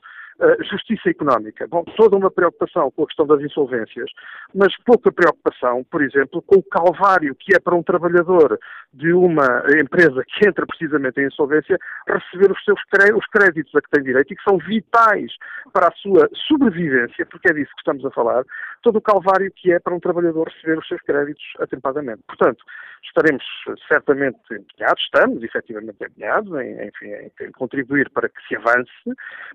Justiça 0.69 1.09
económica. 1.09 1.67
Bom, 1.67 1.83
toda 1.95 2.15
uma 2.15 2.31
preocupação 2.31 2.89
com 2.91 3.03
a 3.03 3.07
questão 3.07 3.27
das 3.27 3.41
insolvências, 3.41 4.09
mas 4.53 4.75
pouca 4.83 5.11
preocupação, 5.11 5.83
por 5.89 6.01
exemplo, 6.01 6.41
com 6.41 6.59
o 6.59 6.63
calvário 6.63 7.35
que 7.35 7.55
é 7.55 7.59
para 7.59 7.75
um 7.75 7.83
trabalhador 7.83 8.59
de 8.93 9.13
uma 9.13 9.63
empresa 9.81 10.23
que 10.27 10.47
entra 10.47 10.65
precisamente 10.65 11.21
em 11.21 11.27
insolvência 11.27 11.77
receber 12.07 12.51
os 12.51 12.63
seus 12.63 12.79
os 13.15 13.25
créditos 13.27 13.73
a 13.75 13.81
que 13.81 13.89
tem 13.89 14.03
direito 14.03 14.33
e 14.33 14.35
que 14.35 14.43
são 14.43 14.57
vitais 14.57 15.31
para 15.71 15.87
a 15.87 15.95
sua 15.95 16.29
sobrevivência, 16.47 17.25
porque 17.25 17.49
é 17.49 17.53
disso 17.53 17.71
que 17.71 17.81
estamos 17.81 18.05
a 18.05 18.11
falar, 18.11 18.43
todo 18.81 18.97
o 18.97 19.01
calvário 19.01 19.51
que 19.55 19.71
é 19.71 19.79
para 19.79 19.93
um 19.93 19.99
trabalhador 19.99 20.47
receber 20.47 20.77
os 20.77 20.87
seus 20.87 21.01
créditos 21.01 21.43
atempadamente. 21.59 22.21
Portanto, 22.27 22.63
estaremos 23.03 23.43
certamente 23.87 24.39
empenhados, 24.51 25.03
estamos 25.03 25.43
efetivamente 25.43 25.97
empenhados 26.03 26.51
em, 26.59 26.87
enfim, 26.87 27.31
em 27.41 27.51
contribuir 27.51 28.09
para 28.09 28.29
que 28.29 28.41
se 28.47 28.55
avance, 28.55 28.91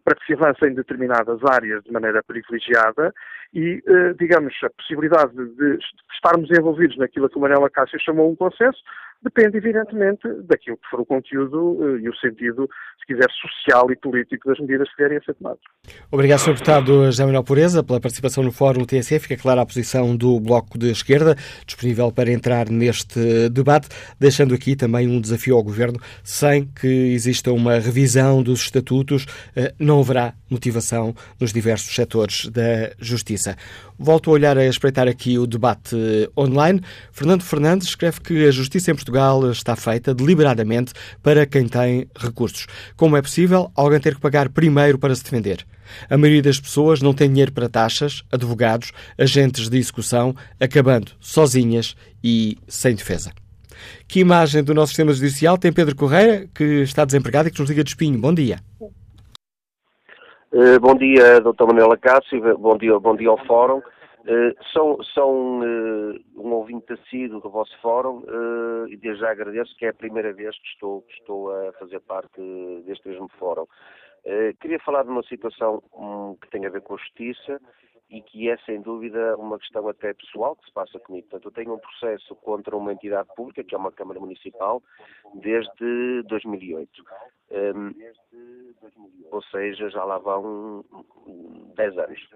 para 0.04 0.14
que 0.16 0.26
se 0.26 0.34
avance 0.34 0.64
em 0.64 0.74
determinadas 0.76 1.40
áreas 1.44 1.82
de 1.82 1.92
maneira 1.92 2.22
privilegiada 2.22 3.12
e, 3.52 3.82
eh, 3.86 4.14
digamos, 4.18 4.54
a 4.62 4.70
possibilidade 4.70 5.34
de 5.34 5.78
estarmos 6.14 6.50
envolvidos 6.50 6.96
naquilo 6.98 7.28
que 7.28 7.38
o 7.38 7.40
Manela 7.40 7.70
Cássio 7.70 7.98
chamou 8.00 8.30
um 8.30 8.36
consenso 8.36 8.78
depende, 9.22 9.56
evidentemente, 9.56 10.22
daquilo 10.44 10.76
que 10.76 10.88
for 10.90 11.00
o 11.00 11.06
conteúdo 11.06 11.72
uh, 11.80 11.98
e 11.98 12.08
o 12.08 12.14
sentido, 12.16 12.68
se 13.00 13.06
quiser, 13.06 13.28
social 13.30 13.90
e 13.90 13.96
político 13.96 14.48
das 14.48 14.58
medidas 14.58 14.88
que 14.90 14.96
vierem 14.96 15.18
a 15.18 15.22
ser 15.22 15.34
tomadas. 15.34 15.60
Obrigado, 16.10 16.38
Sr. 16.40 16.52
Deputado 16.52 17.04
José 17.06 17.24
Manuel 17.24 17.44
Pureza, 17.44 17.82
pela 17.82 18.00
participação 18.00 18.42
no 18.42 18.52
Fórum 18.52 18.84
TSF. 18.84 19.20
Fica 19.28 19.40
clara 19.40 19.62
a 19.62 19.66
posição 19.66 20.16
do 20.16 20.38
Bloco 20.40 20.78
de 20.78 20.90
Esquerda, 20.90 21.34
disponível 21.66 22.12
para 22.12 22.30
entrar 22.30 22.68
neste 22.68 23.48
debate, 23.48 23.88
deixando 24.18 24.54
aqui 24.54 24.76
também 24.76 25.08
um 25.08 25.20
desafio 25.20 25.56
ao 25.56 25.62
Governo. 25.62 25.98
Sem 26.22 26.66
que 26.66 26.86
exista 26.86 27.52
uma 27.52 27.78
revisão 27.78 28.42
dos 28.42 28.60
estatutos, 28.60 29.24
uh, 29.24 29.74
não 29.78 30.00
haverá 30.00 30.34
motivação 30.50 31.14
nos 31.40 31.52
diversos 31.52 31.94
setores 31.94 32.46
da 32.48 32.92
Justiça. 32.98 33.56
Volto 33.98 34.30
a 34.30 34.34
olhar 34.34 34.58
a 34.58 34.66
espreitar 34.66 35.08
aqui 35.08 35.38
o 35.38 35.46
debate 35.46 35.96
online. 36.36 36.80
Fernando 37.12 37.42
Fernandes 37.42 37.88
escreve 37.88 38.20
que 38.20 38.46
a 38.46 38.50
Justiça 38.50 38.90
em 38.90 38.94
Portugal 38.94 39.50
está 39.50 39.74
feita 39.74 40.14
deliberadamente 40.14 40.92
para 41.22 41.46
quem 41.46 41.66
tem 41.66 42.06
recursos. 42.14 42.66
Como 42.96 43.16
é 43.16 43.22
possível 43.22 43.70
alguém 43.74 44.00
ter 44.00 44.14
que 44.14 44.20
pagar 44.20 44.48
primeiro 44.50 44.98
para 44.98 45.14
se 45.14 45.22
defender? 45.22 45.66
A 46.10 46.18
maioria 46.18 46.42
das 46.42 46.60
pessoas 46.60 47.00
não 47.00 47.14
tem 47.14 47.28
dinheiro 47.28 47.52
para 47.52 47.68
taxas, 47.68 48.22
advogados, 48.30 48.92
agentes 49.16 49.68
de 49.68 49.78
execução, 49.78 50.34
acabando 50.60 51.12
sozinhas 51.20 51.96
e 52.22 52.58
sem 52.68 52.94
defesa. 52.94 53.32
Que 54.08 54.20
imagem 54.20 54.62
do 54.62 54.74
nosso 54.74 54.90
sistema 54.90 55.12
judicial 55.12 55.56
tem 55.56 55.72
Pedro 55.72 55.94
Correia, 55.94 56.48
que 56.54 56.82
está 56.82 57.04
desempregado 57.04 57.48
e 57.48 57.50
que 57.52 57.60
nos 57.60 57.68
liga 57.68 57.84
de 57.84 57.90
espinho? 57.90 58.18
Bom 58.18 58.34
dia. 58.34 58.58
Uh, 60.56 60.80
bom 60.80 60.94
dia, 60.94 61.38
Dr. 61.38 61.66
Manuela 61.66 61.98
Cássio, 61.98 62.56
bom 62.56 62.78
dia, 62.78 62.98
bom 62.98 63.14
dia 63.14 63.28
ao 63.28 63.36
Fórum. 63.44 63.82
São 64.72 64.96
são 65.12 65.60
uh, 65.60 66.18
um 66.34 66.50
ouvinte 66.54 66.94
assíduo 66.94 67.42
do 67.42 67.50
vosso 67.50 67.78
fórum 67.82 68.22
e 68.88 68.96
desde 68.96 69.20
já 69.20 69.30
agradeço 69.30 69.76
que 69.76 69.84
é 69.84 69.90
a 69.90 69.94
primeira 69.94 70.32
vez 70.32 70.58
que 70.58 70.68
estou, 70.68 71.02
que 71.02 71.12
estou 71.12 71.50
a 71.50 71.72
fazer 71.74 72.00
parte 72.00 72.40
deste 72.86 73.06
mesmo 73.06 73.28
fórum. 73.38 73.66
Queria 74.58 74.80
falar 74.80 75.02
de 75.02 75.10
uma 75.10 75.22
situação 75.24 75.82
um, 75.94 76.34
que 76.40 76.48
tem 76.48 76.64
a 76.64 76.70
ver 76.70 76.80
com 76.80 76.94
a 76.94 76.96
justiça 76.96 77.60
e 78.08 78.22
que 78.22 78.48
é, 78.48 78.56
sem 78.64 78.80
dúvida, 78.80 79.36
uma 79.36 79.58
questão 79.58 79.86
até 79.88 80.14
pessoal 80.14 80.56
que 80.56 80.64
se 80.64 80.72
passa 80.72 80.98
comigo. 81.00 81.28
Portanto, 81.28 81.48
eu 81.48 81.52
tenho 81.52 81.74
um 81.74 81.78
processo 81.78 82.34
contra 82.36 82.74
uma 82.74 82.94
entidade 82.94 83.28
pública, 83.36 83.62
que 83.62 83.74
é 83.74 83.78
uma 83.78 83.92
Câmara 83.92 84.20
Municipal, 84.20 84.82
desde 85.34 86.22
2008. 86.22 87.04
Um, 87.50 87.94
ou 89.30 89.42
seja, 89.44 89.88
já 89.90 90.04
lá 90.04 90.18
vão 90.18 90.84
10 91.76 91.98
anos. 91.98 92.28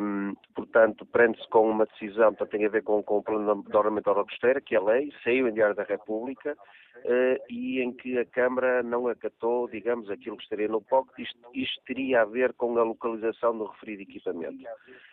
Um, 0.00 0.34
portanto, 0.54 1.06
prende-se 1.06 1.48
com 1.48 1.70
uma 1.70 1.86
decisão, 1.86 2.34
que 2.34 2.46
tem 2.46 2.66
a 2.66 2.68
ver 2.68 2.82
com, 2.82 3.02
com 3.02 3.18
o 3.18 3.22
plano 3.22 3.62
de 3.62 3.76
ordenamento 3.76 4.14
da 4.14 4.24
costeira, 4.24 4.60
que 4.60 4.74
é 4.74 4.78
a 4.78 4.82
lei, 4.82 5.12
saiu 5.24 5.48
em 5.48 5.54
Diário 5.54 5.74
da 5.74 5.84
República, 5.84 6.56
uh, 6.98 7.44
e 7.48 7.80
em 7.80 7.92
que 7.92 8.18
a 8.18 8.26
Câmara 8.26 8.82
não 8.82 9.08
acatou, 9.08 9.68
digamos, 9.68 10.10
aquilo 10.10 10.36
que 10.36 10.42
estaria 10.42 10.68
no 10.68 10.82
POC. 10.82 11.22
Isto, 11.22 11.38
isto 11.54 11.82
teria 11.86 12.22
a 12.22 12.24
ver 12.24 12.52
com 12.54 12.76
a 12.78 12.82
localização 12.82 13.56
do 13.56 13.64
referido 13.64 14.02
equipamento. 14.02 14.64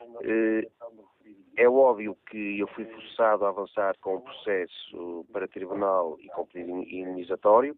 Uh, 0.01 0.69
é 1.55 1.69
óbvio 1.69 2.17
que 2.29 2.59
eu 2.59 2.67
fui 2.67 2.85
forçado 2.85 3.45
a 3.45 3.49
avançar 3.49 3.95
com 4.01 4.15
o 4.15 4.21
processo 4.21 5.25
para 5.31 5.47
tribunal 5.47 6.17
e 6.19 6.27
com 6.29 6.45
pedido 6.47 6.71
indenizatório, 6.71 7.75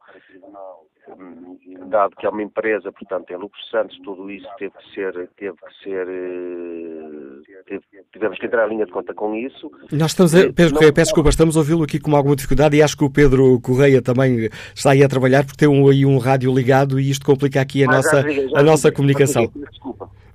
dado 1.90 2.16
que 2.16 2.26
é 2.26 2.30
uma 2.30 2.44
empresa, 2.44 2.92
portanto, 2.92 3.26
tem 3.26 3.38
lucros 3.38 3.70
santos, 3.70 3.98
tudo 4.04 4.30
isso 4.30 4.48
teve 4.58 4.74
que 4.78 4.94
ser, 4.94 5.30
teve 5.38 5.56
que 5.56 5.84
ser, 5.84 6.08
eh, 6.08 7.62
teve, 7.66 7.84
tivemos 8.12 8.38
que 8.38 8.46
entrar 8.46 8.68
em 8.68 8.72
linha 8.72 8.86
de 8.86 8.92
conta 8.92 9.14
com 9.14 9.36
isso. 9.36 9.72
Nós 9.92 10.12
estamos, 10.12 10.36
a, 10.36 10.52
Pedro 10.52 10.74
Correia, 10.74 10.94
peço 10.94 11.10
desculpa, 11.10 11.30
estamos 11.30 11.56
a 11.56 11.60
ouvi-lo 11.60 11.84
aqui 11.84 12.00
com 12.00 12.16
alguma 12.16 12.36
dificuldade 12.36 12.76
e 12.76 12.82
acho 12.82 12.98
que 12.98 13.04
o 13.04 13.10
Pedro 13.10 13.60
Correia 13.62 14.02
também 14.02 14.50
está 14.74 14.92
aí 14.92 15.04
a 15.04 15.08
trabalhar 15.08 15.46
porque 15.46 15.58
tem 15.58 15.68
um, 15.68 15.88
aí 15.90 16.06
um 16.06 16.18
rádio 16.18 16.54
ligado 16.54 17.00
e 17.00 17.10
isto 17.10 17.26
complica 17.26 17.62
aqui 17.62 17.84
a 17.84 17.88
Mas 17.88 18.06
nossa, 18.06 18.26
a 18.56 18.64
nossa 18.64 18.92
comunicação. 18.92 19.52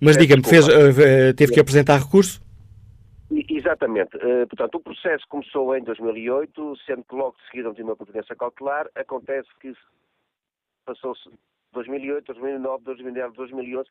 Mas 0.00 0.16
diga-me, 0.16 0.42
uh, 0.42 1.34
teve 1.34 1.52
que 1.52 1.60
apresentar 1.60 1.98
recurso? 1.98 2.40
Exatamente. 3.30 4.16
Uh, 4.16 4.46
portanto, 4.48 4.74
o 4.76 4.80
processo 4.80 5.24
começou 5.28 5.76
em 5.76 5.84
2008, 5.84 6.76
sendo 6.86 7.04
que 7.04 7.14
logo 7.14 7.36
de 7.36 7.46
seguida 7.46 7.68
não 7.68 7.74
tinha 7.74 7.86
uma 7.86 7.96
pertinência 7.96 8.34
cautelar. 8.34 8.88
Acontece 8.94 9.48
que 9.60 9.72
passou-se 10.90 11.30
2008, 11.72 12.26
2009, 12.26 12.84
2010, 12.84 13.32
2011. 13.34 13.88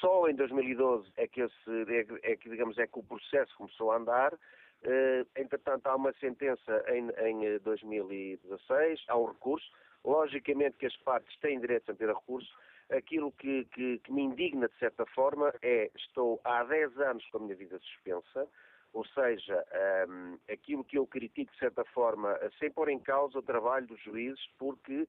Só 0.00 0.28
em 0.28 0.34
2012 0.34 1.08
é 1.16 1.26
que, 1.28 1.40
esse, 1.40 1.70
é, 1.88 2.32
é, 2.32 2.36
que, 2.36 2.50
digamos, 2.50 2.76
é 2.78 2.86
que 2.86 2.98
o 2.98 3.02
processo 3.02 3.56
começou 3.56 3.92
a 3.92 3.96
andar. 3.96 4.34
Uh, 4.34 5.24
entretanto, 5.36 5.86
há 5.86 5.94
uma 5.94 6.12
sentença 6.14 6.84
em, 6.88 7.08
em 7.28 7.58
2016, 7.60 9.04
há 9.08 9.16
um 9.16 9.26
recurso. 9.26 9.66
Logicamente 10.04 10.76
que 10.76 10.86
as 10.86 10.96
partes 10.98 11.38
têm 11.38 11.60
direito 11.60 11.92
a 11.92 11.94
ter 11.94 12.08
recurso. 12.08 12.52
Aquilo 12.90 13.30
que, 13.32 13.64
que, 13.66 13.98
que 14.00 14.12
me 14.12 14.22
indigna, 14.22 14.68
de 14.68 14.76
certa 14.78 15.06
forma, 15.06 15.54
é 15.62 15.90
estou 15.94 16.40
há 16.42 16.64
10 16.64 16.98
anos 16.98 17.24
com 17.30 17.38
a 17.38 17.40
minha 17.40 17.54
vida 17.54 17.78
suspensa, 17.78 18.48
ou 18.92 19.06
seja, 19.06 19.64
um, 20.08 20.38
aquilo 20.52 20.84
que 20.84 20.98
eu 20.98 21.06
critico 21.06 21.52
de 21.52 21.58
certa 21.58 21.84
forma, 21.86 22.38
sem 22.58 22.70
pôr 22.70 22.88
em 22.90 22.98
causa 22.98 23.38
o 23.38 23.42
trabalho 23.42 23.86
dos 23.86 24.00
juízes, 24.02 24.44
porque, 24.58 24.92
eh, 24.92 25.06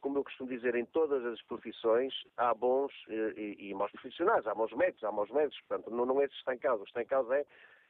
como 0.00 0.18
eu 0.18 0.24
costumo 0.24 0.50
dizer, 0.50 0.74
em 0.74 0.84
todas 0.84 1.24
as 1.24 1.40
profissões 1.42 2.12
há 2.36 2.52
bons 2.52 2.92
eh, 3.08 3.56
e, 3.58 3.74
maus 3.74 3.92
profissionais, 3.92 4.46
há 4.46 4.54
maus 4.54 4.72
médicos, 4.72 5.04
há 5.04 5.12
maus 5.12 5.30
médicos, 5.30 5.60
portanto, 5.68 5.90
não, 5.90 6.04
não 6.04 6.20
é 6.20 6.24
isso 6.24 6.34
que 6.34 6.40
está 6.40 6.54
em 6.54 6.58
causa, 6.58 6.82
o 6.82 6.84
que 6.84 6.90
está 6.90 7.02
em 7.02 7.06
causa 7.06 7.36
é, 7.36 7.46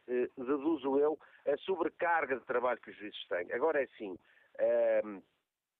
eh, 0.08 0.28
deduzo 0.36 0.98
eu, 0.98 1.18
a 1.46 1.56
sobrecarga 1.58 2.36
de 2.36 2.44
trabalho 2.44 2.80
que 2.80 2.90
os 2.90 2.96
juízes 2.96 3.26
têm. 3.26 3.50
Agora 3.52 3.80
é 3.80 3.84
assim, 3.84 4.18
um, 5.04 5.22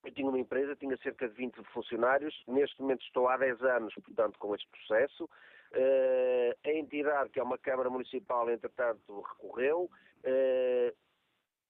eu 0.03 0.11
tinha 0.11 0.27
uma 0.27 0.39
empresa, 0.39 0.75
tinha 0.75 0.97
cerca 0.97 1.27
de 1.27 1.35
20 1.35 1.63
funcionários, 1.65 2.43
neste 2.47 2.81
momento 2.81 3.03
estou 3.03 3.27
há 3.27 3.37
10 3.37 3.61
anos, 3.61 3.93
portanto, 3.93 4.39
com 4.39 4.53
este 4.55 4.67
processo, 4.69 5.29
a 6.65 6.69
entidade, 6.69 7.29
que 7.29 7.39
é 7.39 7.43
uma 7.43 7.57
Câmara 7.57 7.89
Municipal, 7.89 8.49
entretanto, 8.49 9.21
recorreu. 9.21 9.89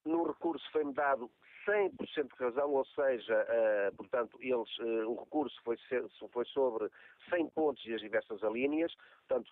No 0.03 0.27
recurso 0.27 0.65
foi-me 0.71 0.93
dado 0.93 1.29
100% 1.65 2.37
de 2.37 2.43
razão, 2.43 2.71
ou 2.71 2.85
seja, 2.85 3.47
uh, 3.49 3.95
portanto, 3.95 4.37
eles, 4.41 4.69
o 5.07 5.15
recurso 5.15 5.55
foi, 5.63 5.77
ser, 5.89 6.03
foi 6.31 6.45
sobre 6.45 6.89
100 7.29 7.49
pontos 7.49 7.85
e 7.85 7.93
as 7.93 8.01
diversas 8.01 8.43
alíneas. 8.43 8.93
Portanto, 9.27 9.51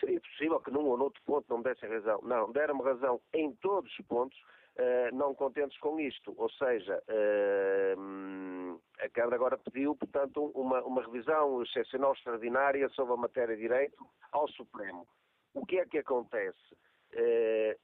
seria 0.00 0.20
possível 0.20 0.60
que 0.60 0.70
num 0.70 0.86
ou 0.86 0.96
noutro 0.96 1.20
ponto 1.24 1.46
não 1.48 1.58
me 1.58 1.64
dessem 1.64 1.88
razão. 1.88 2.20
Não, 2.22 2.52
deram-me 2.52 2.82
razão 2.82 3.20
em 3.32 3.52
todos 3.56 3.90
os 3.98 4.06
pontos. 4.06 4.38
Uh, 4.78 5.12
não 5.12 5.34
contentes 5.34 5.76
com 5.80 5.98
isto, 5.98 6.32
ou 6.36 6.48
seja, 6.50 7.02
uh, 7.08 8.80
a 9.00 9.08
Câmara 9.08 9.34
agora 9.34 9.58
pediu, 9.58 9.96
portanto, 9.96 10.52
uma, 10.54 10.80
uma 10.84 11.02
revisão 11.02 11.60
excepcional 11.64 12.12
extraordinária 12.12 12.88
sobre 12.90 13.14
a 13.14 13.16
matéria 13.16 13.56
de 13.56 13.62
direito 13.62 14.06
ao 14.30 14.46
Supremo. 14.46 15.04
O 15.52 15.66
que 15.66 15.80
é 15.80 15.84
que 15.84 15.98
acontece? 15.98 16.76
Uh, 17.12 17.76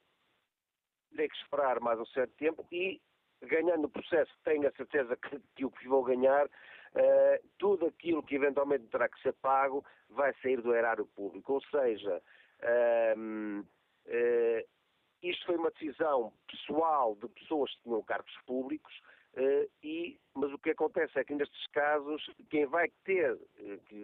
tem 1.16 1.28
que 1.28 1.36
esperar 1.36 1.80
mais 1.80 1.98
um 1.98 2.06
certo 2.06 2.32
tempo 2.36 2.66
e, 2.70 3.00
ganhando 3.42 3.84
o 3.84 3.90
processo, 3.90 4.32
tenho 4.44 4.66
a 4.68 4.72
certeza 4.72 5.16
que, 5.16 5.40
que 5.54 5.64
o 5.64 5.70
que 5.70 5.88
vou 5.88 6.04
ganhar, 6.04 6.46
uh, 6.46 7.48
tudo 7.58 7.86
aquilo 7.86 8.22
que 8.22 8.36
eventualmente 8.36 8.86
terá 8.86 9.08
que 9.08 9.20
ser 9.20 9.32
pago 9.34 9.84
vai 10.08 10.34
sair 10.42 10.60
do 10.60 10.74
erário 10.74 11.06
público. 11.06 11.54
Ou 11.54 11.62
seja, 11.62 12.22
uh, 12.62 13.66
isto 15.22 15.46
foi 15.46 15.56
uma 15.56 15.70
decisão 15.70 16.32
pessoal 16.46 17.16
de 17.16 17.28
pessoas 17.28 17.74
que 17.74 17.82
tinham 17.82 18.02
cargos 18.02 18.36
públicos, 18.46 18.94
uh, 19.34 19.70
e, 19.82 20.18
mas 20.34 20.52
o 20.52 20.58
que 20.58 20.70
acontece 20.70 21.18
é 21.18 21.24
que 21.24 21.34
nestes 21.34 21.66
casos 21.68 22.24
quem 22.50 22.66
vai 22.66 22.88
ter, 23.04 23.38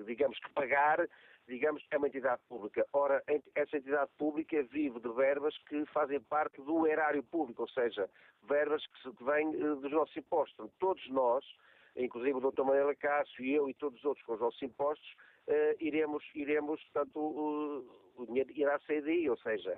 digamos, 0.06 0.38
que 0.38 0.50
pagar, 0.52 1.06
digamos, 1.50 1.84
é 1.90 1.98
uma 1.98 2.08
entidade 2.08 2.40
pública. 2.48 2.86
Ora, 2.92 3.22
essa 3.54 3.76
entidade 3.76 4.10
pública 4.16 4.62
vive 4.62 5.00
de 5.00 5.08
verbas 5.10 5.56
que 5.68 5.84
fazem 5.86 6.20
parte 6.20 6.62
do 6.62 6.86
erário 6.86 7.22
público, 7.22 7.62
ou 7.62 7.68
seja, 7.68 8.08
verbas 8.48 8.86
que, 8.86 9.24
vêm 9.24 9.48
uh, 9.48 9.76
dos 9.76 9.90
nossos 9.90 10.16
impostos. 10.16 10.70
Todos 10.78 11.06
nós, 11.10 11.44
inclusive 11.96 12.38
o 12.38 12.50
Dr. 12.50 12.62
Manuel 12.62 12.96
Cássio 12.96 13.44
e 13.44 13.54
eu 13.54 13.68
e 13.68 13.74
todos 13.74 13.98
os 13.98 14.04
outros 14.04 14.24
com 14.24 14.34
os 14.34 14.40
nossos 14.40 14.62
impostos, 14.62 15.14
iremos, 15.80 16.22
iremos, 16.32 16.80
portanto, 16.84 17.18
o 17.18 18.26
dinheiro 18.26 18.52
irá 18.52 18.78
sair 18.86 19.02
daí, 19.02 19.28
ou 19.28 19.36
seja, 19.38 19.76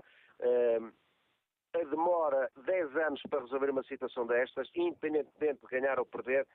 demora 1.90 2.50
10 2.66 2.96
anos 2.96 3.22
para 3.28 3.40
resolver 3.40 3.70
uma 3.70 3.82
situação 3.84 4.26
destas, 4.26 4.68
independentemente 4.74 5.60
de 5.60 5.66
ganhar 5.68 5.98
ou 5.98 6.06
perder, 6.06 6.42
eh, 6.42 6.46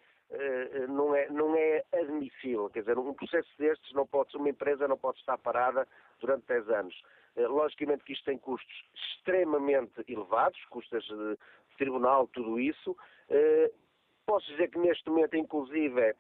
não 0.90 1.16
é, 1.16 1.30
não 1.30 1.56
é 1.56 1.84
admissível. 1.94 2.70
Quer 2.70 2.82
dizer, 2.82 2.98
um 2.98 3.14
processo 3.14 3.50
destes, 3.58 3.94
não 3.94 4.06
pode, 4.06 4.36
uma 4.36 4.50
empresa 4.50 4.88
não 4.88 4.98
pode 4.98 5.20
estar 5.20 5.38
parada 5.38 5.88
durante 6.20 6.46
10 6.48 6.70
anos. 6.70 7.04
Eh, 7.36 7.48
logicamente 7.48 8.04
que 8.04 8.14
isto 8.14 8.26
tem 8.26 8.38
custos 8.38 8.86
extremamente 8.94 10.04
elevados, 10.08 10.64
custos 10.66 11.06
de 11.06 11.38
tribunal, 11.78 12.28
tudo 12.28 12.60
isso. 12.60 12.98
Eh, 13.30 13.72
posso 14.26 14.48
dizer 14.48 14.70
que 14.70 14.80
neste 14.80 15.10
momento, 15.10 15.38
inclusive, 15.38 16.16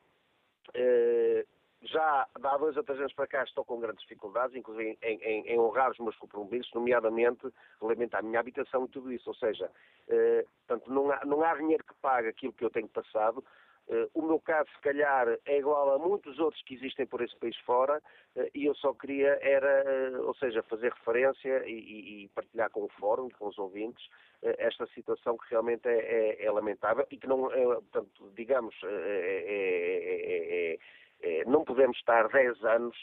já 1.81 2.27
há 2.43 2.57
dois 2.57 2.75
ou 2.75 2.83
três 2.83 2.99
anos 2.99 3.13
para 3.13 3.27
cá 3.27 3.43
estou 3.43 3.63
com 3.63 3.79
grandes 3.79 4.01
dificuldades, 4.01 4.55
inclusive 4.55 4.97
em, 5.01 5.15
em, 5.21 5.47
em 5.47 5.59
honrar 5.59 5.91
os 5.91 5.97
meus 5.99 6.15
compromissos, 6.17 6.71
nomeadamente 6.73 7.47
alimentar 7.81 8.19
a 8.19 8.21
minha 8.21 8.39
habitação 8.39 8.85
e 8.85 8.89
tudo 8.89 9.11
isso. 9.11 9.29
Ou 9.29 9.35
seja, 9.35 9.71
eh, 10.07 10.45
portanto, 10.67 10.91
não 10.91 11.11
há, 11.11 11.25
não 11.25 11.41
há 11.43 11.55
dinheiro 11.55 11.83
que 11.83 11.93
pague 12.01 12.27
aquilo 12.27 12.53
que 12.53 12.63
eu 12.63 12.69
tenho 12.69 12.87
passado. 12.89 13.43
Eh, 13.89 14.09
o 14.13 14.21
meu 14.21 14.39
caso, 14.39 14.69
se 14.75 14.81
calhar, 14.81 15.27
é 15.45 15.57
igual 15.57 15.93
a 15.93 15.97
muitos 15.97 16.37
outros 16.39 16.61
que 16.63 16.75
existem 16.75 17.05
por 17.05 17.21
esse 17.21 17.35
país 17.37 17.55
fora 17.59 18.01
eh, 18.35 18.51
e 18.53 18.65
eu 18.65 18.75
só 18.75 18.93
queria 18.93 19.39
era, 19.41 19.83
eh, 19.85 20.17
ou 20.19 20.35
seja, 20.35 20.61
fazer 20.63 20.91
referência 20.91 21.63
e, 21.65 22.23
e, 22.23 22.29
partilhar 22.29 22.69
com 22.69 22.83
o 22.83 22.89
fórum, 22.99 23.29
com 23.29 23.47
os 23.47 23.57
ouvintes, 23.57 24.05
esta 24.41 24.85
situação 24.87 25.35
que 25.37 25.49
realmente 25.49 25.87
é, 25.87 25.97
é, 25.97 26.45
é 26.45 26.51
lamentável 26.51 27.07
e 27.09 27.17
que 27.17 27.25
não, 27.25 27.51
é, 27.51 27.63
portanto, 27.63 28.31
digamos, 28.35 28.75
é, 28.83 30.77
não 31.47 31.63
podemos 31.63 31.97
estar 31.97 32.27
10 32.27 32.63
anos 32.63 32.95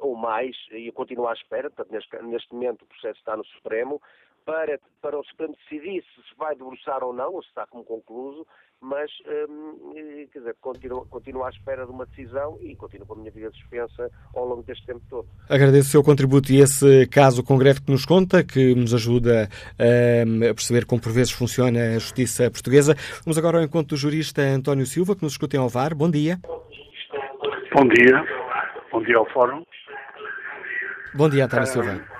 ou 0.00 0.14
mais 0.14 0.56
e 0.70 0.92
continuar 0.92 1.30
à 1.30 1.34
espera, 1.34 1.70
portanto, 1.70 1.92
neste, 1.92 2.22
neste 2.22 2.54
momento 2.54 2.82
o 2.82 2.86
processo 2.86 3.18
está 3.18 3.36
no 3.36 3.44
Supremo, 3.46 4.00
para, 4.44 4.78
para 5.00 5.18
o 5.18 5.24
Supremo 5.24 5.56
decidir 5.56 6.04
se 6.04 6.22
se 6.22 6.34
vai 6.36 6.54
debruçar 6.54 7.02
ou 7.02 7.12
não, 7.12 7.34
ou 7.34 7.42
se 7.42 7.48
está 7.48 7.66
como 7.66 7.84
concluso, 7.84 8.46
mas, 8.80 9.10
hum, 9.48 9.92
quer 10.32 10.38
dizer, 10.38 10.56
continuo, 10.60 11.06
continuo 11.06 11.44
à 11.44 11.50
espera 11.50 11.84
de 11.84 11.92
uma 11.92 12.06
decisão 12.06 12.58
e 12.62 12.74
continuo 12.74 13.06
com 13.06 13.14
a 13.14 13.16
minha 13.16 13.30
vida 13.30 13.50
suspensa 13.50 14.10
ao 14.34 14.46
longo 14.46 14.62
deste 14.62 14.86
tempo 14.86 15.02
todo. 15.08 15.28
Agradeço 15.48 15.88
o 15.88 15.90
seu 15.90 16.02
contributo 16.02 16.50
e 16.50 16.60
esse 16.60 17.06
caso 17.08 17.42
concreto 17.44 17.82
que 17.82 17.90
nos 17.90 18.06
conta, 18.06 18.42
que 18.42 18.74
nos 18.74 18.94
ajuda 18.94 19.48
hum, 20.26 20.50
a 20.50 20.54
perceber 20.54 20.86
como 20.86 21.00
por 21.00 21.12
vezes 21.12 21.32
funciona 21.32 21.96
a 21.96 21.98
justiça 21.98 22.50
portuguesa. 22.50 22.94
Vamos 23.24 23.36
agora 23.36 23.58
ao 23.58 23.64
encontro 23.64 23.96
do 23.96 23.96
jurista 23.96 24.42
António 24.42 24.86
Silva, 24.86 25.14
que 25.14 25.22
nos 25.22 25.32
escuta 25.32 25.56
em 25.56 25.60
Alvar. 25.60 25.94
Bom 25.94 26.10
dia. 26.10 26.38
Bom 27.74 27.86
dia. 27.86 28.24
Bom 28.90 29.02
dia 29.02 29.16
ao 29.16 29.26
Fórum. 29.30 29.62
Bom 31.14 31.28
dia, 31.28 31.44
António 31.44 31.66
Silva. 31.66 32.19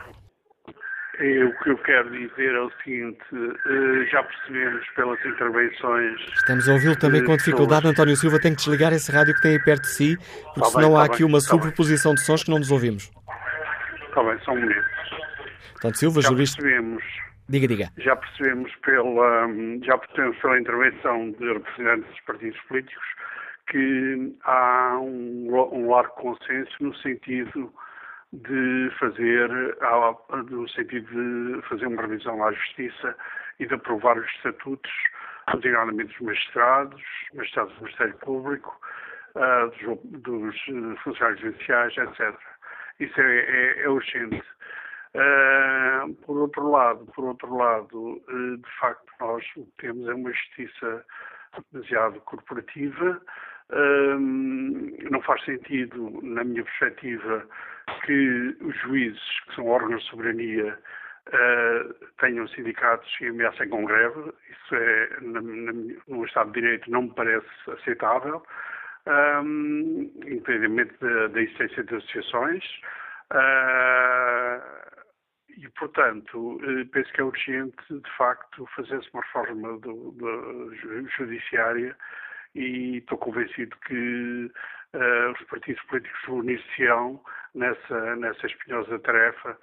E 1.21 1.45
o 1.45 1.53
que 1.59 1.71
eu 1.71 1.77
quero 1.79 2.11
dizer 2.11 2.55
é 2.55 2.61
o 2.61 2.71
seguinte, 2.83 3.21
eh, 3.33 4.07
já 4.11 4.23
percebemos 4.23 4.89
pelas 4.97 5.23
intervenções... 5.27 6.19
Estamos 6.35 6.67
a 6.67 6.73
ouvi-lo 6.73 6.99
também 6.99 7.23
com 7.23 7.37
dificuldade, 7.37 7.87
António 7.89 8.17
Silva, 8.17 8.41
tem 8.41 8.53
que 8.53 8.63
desligar 8.63 8.91
esse 8.95 9.13
rádio 9.13 9.35
que 9.35 9.43
tem 9.43 9.53
aí 9.53 9.63
perto 9.63 9.83
de 9.83 9.89
si, 9.89 10.17
porque 10.17 10.61
tá 10.61 10.67
senão 10.67 10.89
bem, 10.89 10.97
há 10.97 11.01
tá 11.01 11.13
aqui 11.13 11.19
bem, 11.19 11.27
uma 11.27 11.39
tá 11.39 11.45
sobreposição 11.45 12.15
de 12.15 12.25
sons 12.25 12.43
que 12.43 12.51
não 12.51 12.59
nos 12.59 12.71
ouvimos. 12.71 13.11
Está 14.09 14.23
bem, 14.23 14.39
só 14.45 14.53
um 14.53 14.61
minuto. 14.61 14.87
António 15.77 15.97
Silva, 15.97 16.23
já 16.23 16.29
jurista... 16.31 16.63
percebemos... 16.63 17.05
Diga, 17.51 17.69
diga. 17.69 17.89
Já 17.99 18.17
percebemos 18.17 18.75
pela, 18.77 19.49
já 19.85 19.99
percebemos 19.99 20.39
pela 20.39 20.59
intervenção 20.59 21.33
de 21.33 21.53
representantes 21.53 22.09
dos 22.09 22.21
partidos 22.21 22.61
políticos 22.63 23.05
que 23.67 24.37
há 24.45 24.99
um, 24.99 25.49
um 25.73 25.91
largo 25.91 26.15
consenso 26.15 26.73
no 26.81 26.95
sentido 26.97 27.71
de 28.33 28.91
fazer, 28.99 29.51
no 30.51 30.69
sentido 30.69 31.09
de 31.09 31.69
fazer 31.69 31.87
uma 31.87 32.03
revisão 32.03 32.45
à 32.45 32.53
Justiça 32.53 33.17
e 33.59 33.67
de 33.67 33.75
aprovar 33.75 34.17
os 34.19 34.27
estatutos, 34.35 34.93
designadamente 35.55 36.13
dos 36.13 36.21
magistrados, 36.21 37.03
magistrados 37.35 37.75
do 37.75 37.83
Ministério 37.83 38.17
Público, 38.19 38.81
dos, 39.35 40.23
dos, 40.23 40.57
eh, 40.69 40.97
funcionários 41.03 41.41
judiciais, 41.41 41.97
etc. 41.97 42.39
Isso 42.99 43.21
é, 43.21 43.39
é, 43.39 43.83
é 43.85 43.89
urgente. 43.89 44.43
Uh, 45.13 46.15
por 46.25 46.39
outro 46.39 46.71
lado, 46.71 47.05
por 47.07 47.25
outro 47.25 47.57
lado, 47.57 48.23
uh, 48.29 48.57
de 48.57 48.79
facto, 48.79 49.13
nós 49.19 49.45
o 49.57 49.65
que 49.65 49.73
temos 49.79 50.09
é 50.09 50.15
uma 50.15 50.33
justiça 50.33 51.05
demasiado 51.73 52.21
corporativa, 52.21 53.21
não 55.11 55.23
faz 55.23 55.45
sentido, 55.45 56.21
na 56.23 56.45
minha 56.45 56.65
perspectiva, 56.65 57.47
que 58.05 58.57
os 58.61 58.77
juízes, 58.81 59.41
que 59.47 59.55
são 59.55 59.67
órgãos 59.67 60.03
de 60.03 60.11
soberania, 60.11 60.79
uh, 61.29 61.95
tenham 62.19 62.47
sindicatos 62.49 63.11
e 63.21 63.27
ameacem 63.29 63.69
com 63.69 63.85
greve. 63.85 64.33
Isso 64.51 64.75
é, 64.75 65.09
na, 65.21 65.41
na, 65.41 65.73
no 66.09 66.25
Estado 66.25 66.53
de 66.53 66.61
Direito, 66.61 66.91
não 66.91 67.03
me 67.03 67.15
parece 67.15 67.47
aceitável, 67.69 68.43
um, 69.07 70.11
independentemente 70.25 70.95
da, 71.01 71.29
da, 71.29 71.41
existência 71.41 71.85
de 71.85 71.95
associações. 71.97 72.65
Uh, 73.33 74.81
e, 75.57 75.69
portanto, 75.79 76.59
eh, 76.63 76.87
penso 76.91 77.13
que 77.13 77.21
é 77.21 77.25
urgente, 77.25 77.77
de 77.91 78.17
facto, 78.17 78.67
fazer-se 78.75 79.11
uma 79.13 79.23
reforma 79.23 79.79
do, 79.81 80.13
do 80.13 81.07
judiciária 81.19 81.95
e 82.55 82.99
estou 82.99 83.19
convencido 83.19 83.77
que 83.87 84.51
uh, 84.95 85.33
os 85.33 85.43
partidos 85.47 85.83
políticos 85.85 86.29
unir-se-ão 86.29 87.21
nessa, 87.55 88.17
nessa 88.17 88.47
espinhosa 88.47 88.99
tarefa 89.01 89.57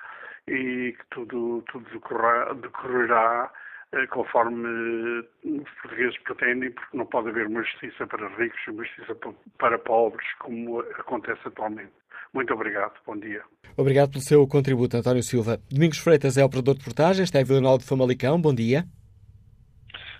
e 0.48 0.96
que 0.98 1.06
tudo, 1.12 1.64
tudo 1.72 1.90
decorrerá, 1.92 2.54
decorrerá 2.54 3.52
uh, 3.94 4.08
conforme 4.10 5.26
os 5.44 5.70
portugueses 5.82 6.18
pretendem, 6.20 6.72
porque 6.72 6.98
não 6.98 7.06
pode 7.06 7.30
haver 7.30 7.48
uma 7.48 7.64
justiça 7.64 8.08
para 8.08 8.28
ricos 8.38 8.60
e 8.68 8.72
uma 8.72 8.84
justiça 8.84 9.18
para 9.58 9.78
pobres, 9.80 10.28
como 10.40 10.80
acontece 10.80 11.42
atualmente. 11.46 11.92
Muito 12.34 12.54
obrigado, 12.54 12.94
bom 13.06 13.18
dia. 13.18 13.42
Obrigado 13.76 14.12
pelo 14.12 14.24
seu 14.24 14.46
contributo, 14.48 14.98
António 14.98 15.24
Silva. 15.24 15.60
Domingos 15.72 16.00
Freitas 16.00 16.38
é 16.38 16.44
operador 16.44 16.76
de 16.76 16.84
portagem, 16.84 17.24
está 17.24 17.40
em 17.40 17.46
Vila 17.46 17.62
Nova 17.62 17.78
de 17.78 17.86
Famalicão. 17.86 18.40
Bom 18.40 18.54
dia. 18.54 18.86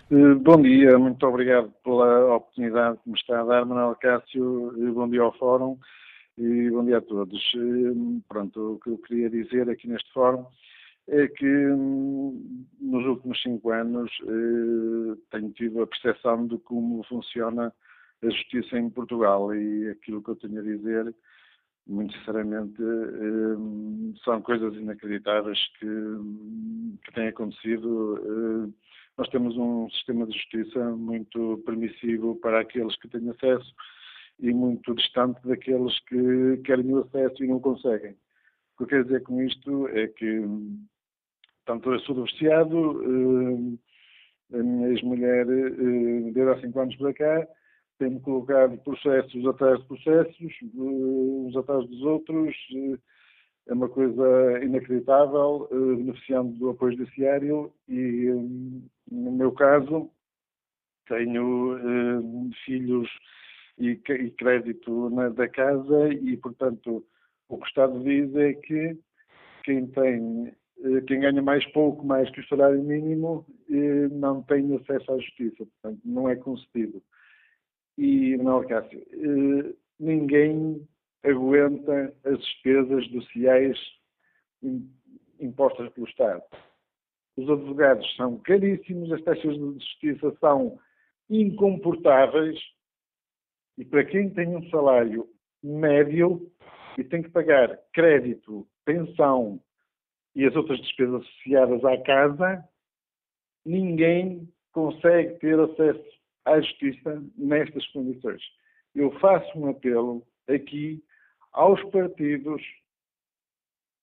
Eh, 0.10 0.36
bom 0.36 0.62
dia, 0.62 0.98
muito 0.98 1.28
obrigado 1.28 1.70
pela 1.84 2.36
oportunidade 2.36 2.98
que 3.04 3.10
me 3.10 3.18
está 3.18 3.42
a 3.42 3.44
dar, 3.44 3.66
Manuel 3.66 3.94
Cássio. 3.96 4.72
Eh, 4.82 4.92
bom 4.92 5.10
dia 5.10 5.22
ao 5.22 5.38
Fórum 5.38 5.78
e 6.38 6.70
bom 6.70 6.86
dia 6.86 7.00
a 7.00 7.02
todos. 7.02 7.38
Eh, 7.54 8.22
pronto, 8.30 8.76
o 8.76 8.80
que 8.80 8.90
eu 8.90 8.98
queria 9.00 9.30
dizer 9.30 9.70
aqui 9.70 9.86
neste 9.90 10.10
Fórum 10.14 10.46
é 11.10 11.28
que 11.28 11.46
hum, 11.46 12.66
nos 12.80 13.06
últimos 13.06 13.42
cinco 13.42 13.70
anos 13.72 14.10
tenho 15.30 15.52
tido 15.52 15.82
a 15.82 15.88
percepção 15.88 16.48
de 16.48 16.58
como 16.60 17.04
funciona 17.04 17.74
a 18.24 18.30
justiça 18.30 18.78
em 18.78 18.90
Portugal 18.90 19.54
e 19.54 19.90
aquilo 19.90 20.24
que 20.24 20.30
eu 20.30 20.36
tenho 20.38 20.60
a 20.60 20.64
dizer, 20.64 21.14
muito 21.86 22.18
sinceramente, 22.18 22.78
são 24.24 24.42
coisas 24.42 24.74
inacreditáveis 24.76 25.60
que, 25.80 25.86
hum, 25.86 26.98
que 27.04 27.14
têm 27.14 27.28
acontecido 27.28 28.74
nós 29.18 29.28
temos 29.30 29.58
um 29.58 29.90
sistema 29.90 30.28
de 30.28 30.34
justiça 30.34 30.80
muito 30.92 31.62
permissivo 31.66 32.36
para 32.36 32.62
aqueles 32.62 32.96
que 33.00 33.08
têm 33.08 33.28
acesso 33.30 33.74
e 34.40 34.54
muito 34.54 34.94
distante 34.94 35.40
daqueles 35.44 36.00
que 36.02 36.58
querem 36.64 36.94
o 36.94 37.00
acesso 37.00 37.44
e 37.44 37.48
não 37.48 37.60
conseguem. 37.60 38.12
O 38.12 38.78
que 38.78 38.84
eu 38.84 38.88
quero 38.88 39.04
dizer 39.06 39.24
com 39.24 39.42
isto 39.42 39.88
é 39.88 40.08
que, 40.08 40.42
tanto 41.66 41.92
eu 41.92 42.00
sou 42.02 42.14
divorciado, 42.14 43.02
eh, 44.54 44.58
a 44.60 44.64
minha 44.64 44.90
ex-mulher, 44.90 45.48
eh, 45.50 46.32
desde 46.32 46.52
há 46.52 46.62
cinco 46.62 46.80
anos 46.80 46.96
para 46.98 47.14
cá, 47.14 47.48
tem-me 47.98 48.20
colocado 48.20 48.78
processos 48.84 49.48
atrás 49.48 49.80
de 49.80 49.88
processos, 49.88 50.54
eh, 50.64 50.68
uns 50.76 51.58
atrás 51.58 51.88
dos 51.88 52.02
outros, 52.04 52.56
é 53.68 53.74
uma 53.74 53.90
coisa 53.90 54.64
inacreditável, 54.64 55.68
beneficiando 55.72 56.58
do 56.58 56.70
apoio 56.70 56.98
judiciário 56.98 57.72
e 57.88 58.32
no 59.10 59.32
meu 59.32 59.52
caso, 59.52 60.10
tenho 61.08 61.76
uh, 61.76 62.50
filhos 62.66 63.10
e, 63.78 63.96
crédito 64.38 65.10
na, 65.10 65.30
da 65.30 65.48
casa 65.48 66.10
e, 66.14 66.36
portanto, 66.38 67.06
o 67.48 67.58
que 67.58 67.64
o 67.64 67.68
Estado 67.68 68.04
diz 68.04 68.36
é 68.36 68.54
que 68.54 68.98
quem 69.64 69.88
tem, 69.88 70.54
uh, 70.80 71.02
quem 71.08 71.22
ganha 71.22 71.42
mais 71.42 71.66
pouco, 71.72 72.06
mais 72.06 72.30
que 72.32 72.42
o 72.42 72.48
salário 72.48 72.84
mínimo, 72.84 73.46
uh, 73.70 74.10
não 74.12 74.44
tem 74.44 74.76
acesso 74.76 75.12
à 75.12 75.18
justiça, 75.18 75.66
portanto, 75.66 76.02
não 76.04 76.30
é 76.30 76.36
concedido. 76.36 77.02
E, 77.98 78.38
Manuel 78.38 78.68
Cássio, 78.68 79.04
ninguém 80.00 80.88
aguenta 81.24 82.14
as 82.26 82.40
despesas 82.40 83.06
sociais 83.08 83.78
impostas 85.40 85.90
pelo 85.90 86.08
Estado 86.08 86.44
os 87.38 87.48
advogados 87.48 88.16
são 88.16 88.40
caríssimos, 88.40 89.12
as 89.12 89.22
taxas 89.22 89.54
de 89.54 89.60
justiça 89.60 90.36
são 90.40 90.80
incomportáveis 91.30 92.60
e 93.78 93.86
para 93.86 94.04
quem 94.04 94.32
tem 94.32 94.56
um 94.56 94.68
salário 94.70 95.30
médio 95.64 96.52
e 96.98 97.04
tem 97.04 97.22
que 97.22 97.30
pagar 97.30 97.78
crédito, 97.94 98.68
pensão 98.84 99.62
e 100.34 100.46
as 100.46 100.56
outras 100.56 100.80
despesas 100.80 101.22
associadas 101.22 101.86
à 101.86 101.98
casa, 102.02 102.64
ninguém 103.64 104.52
consegue 104.72 105.38
ter 105.40 105.60
acesso 105.60 106.06
à 106.46 106.60
justiça 106.60 107.24
nestas 107.38 107.86
condições. 107.88 108.42
Eu 108.96 109.12
faço 109.20 109.60
um 109.60 109.70
apelo 109.70 110.26
aqui 110.48 111.04
aos 111.58 111.84
partidos, 111.86 112.62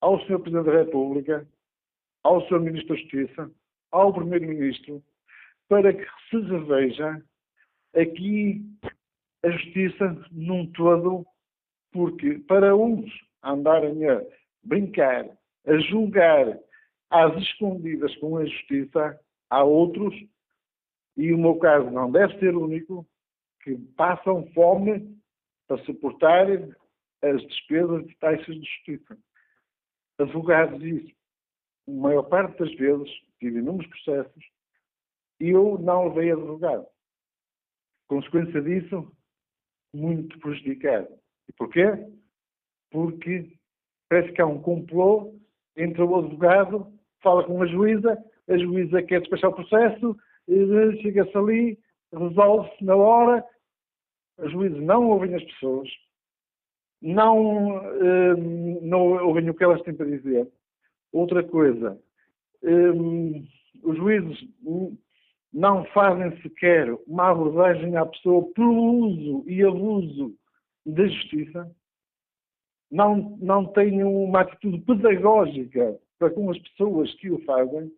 ao 0.00 0.18
Sr. 0.26 0.40
Presidente 0.40 0.66
da 0.66 0.82
República, 0.82 1.48
ao 2.24 2.44
Sr. 2.48 2.58
Ministro 2.58 2.96
da 2.96 3.00
Justiça, 3.00 3.50
ao 3.92 4.12
Primeiro-Ministro, 4.12 5.00
para 5.68 5.94
que 5.94 6.04
se 6.28 6.40
reveja 6.40 7.24
aqui 7.94 8.60
a 9.44 9.50
justiça 9.50 10.20
num 10.32 10.66
todo, 10.72 11.24
porque 11.92 12.40
para 12.40 12.74
uns 12.74 13.08
andarem 13.40 14.04
a 14.10 14.20
brincar, 14.64 15.24
a 15.64 15.78
julgar 15.78 16.58
às 17.08 17.36
escondidas 17.36 18.14
com 18.16 18.36
a 18.36 18.44
justiça, 18.44 19.20
há 19.48 19.62
outros, 19.62 20.12
e 21.16 21.32
o 21.32 21.38
meu 21.38 21.54
caso 21.60 21.88
não 21.88 22.10
deve 22.10 22.36
ser 22.40 22.56
único, 22.56 23.06
que 23.62 23.76
passam 23.96 24.44
fome 24.54 25.16
para 25.68 25.78
suportar 25.84 26.48
as 27.30 27.42
despesas 27.42 28.06
de 28.06 28.16
taxas 28.16 28.54
de 28.54 28.64
justiça. 28.64 29.18
Advogados 30.18 30.82
isso 30.82 31.14
a 31.86 31.90
maior 31.90 32.22
parte 32.24 32.58
das 32.58 32.74
vezes, 32.74 33.10
tive 33.38 33.58
inúmeros 33.58 33.86
processos, 33.88 34.44
e 35.40 35.50
eu 35.50 35.78
não 35.78 36.08
levei 36.08 36.32
advogado. 36.32 36.86
Consequência 38.08 38.62
disso, 38.62 39.12
muito 39.94 40.38
prejudicado. 40.38 41.08
E 41.48 41.52
porquê? 41.52 41.84
Porque 42.90 43.52
parece 44.08 44.32
que 44.32 44.40
há 44.40 44.46
um 44.46 44.62
complô 44.62 45.34
entre 45.76 46.02
o 46.02 46.16
advogado, 46.16 46.92
fala 47.22 47.44
com 47.44 47.62
a 47.62 47.66
juíza, 47.66 48.16
a 48.48 48.56
juíza 48.56 49.02
quer 49.02 49.20
despachar 49.20 49.50
o 49.50 49.54
processo, 49.54 50.16
chega-se 51.02 51.36
ali, 51.36 51.78
resolve-se 52.12 52.84
na 52.84 52.96
hora, 52.96 53.44
a 54.38 54.48
juíza 54.48 54.80
não 54.80 55.08
ouvem 55.10 55.34
as 55.34 55.44
pessoas, 55.44 55.88
não, 57.04 57.78
eh, 57.78 58.34
não 58.82 59.26
ouvem 59.26 59.48
o 59.50 59.54
que 59.54 59.62
elas 59.62 59.82
têm 59.82 59.94
para 59.94 60.06
dizer, 60.06 60.48
Outra 61.14 61.44
coisa, 61.44 61.96
um, 62.60 63.46
os 63.84 63.96
juízes 63.96 64.48
não 65.52 65.84
fazem 65.86 66.36
sequer 66.42 66.92
uma 67.06 67.30
abordagem 67.30 67.96
à 67.96 68.04
pessoa 68.04 68.52
pelo 68.52 69.06
uso 69.06 69.44
e 69.48 69.62
abuso 69.62 70.34
da 70.84 71.06
justiça. 71.06 71.70
não, 72.90 73.38
não 73.40 73.64
tem 73.66 74.02
uma 74.02 74.40
atitude 74.40 74.80
pedagógica 74.80 75.96
para 76.18 76.30
com 76.30 76.50
as 76.50 76.58
pessoas 76.58 77.14
que 77.14 77.30
o 77.30 77.38
fazem, 77.44 77.92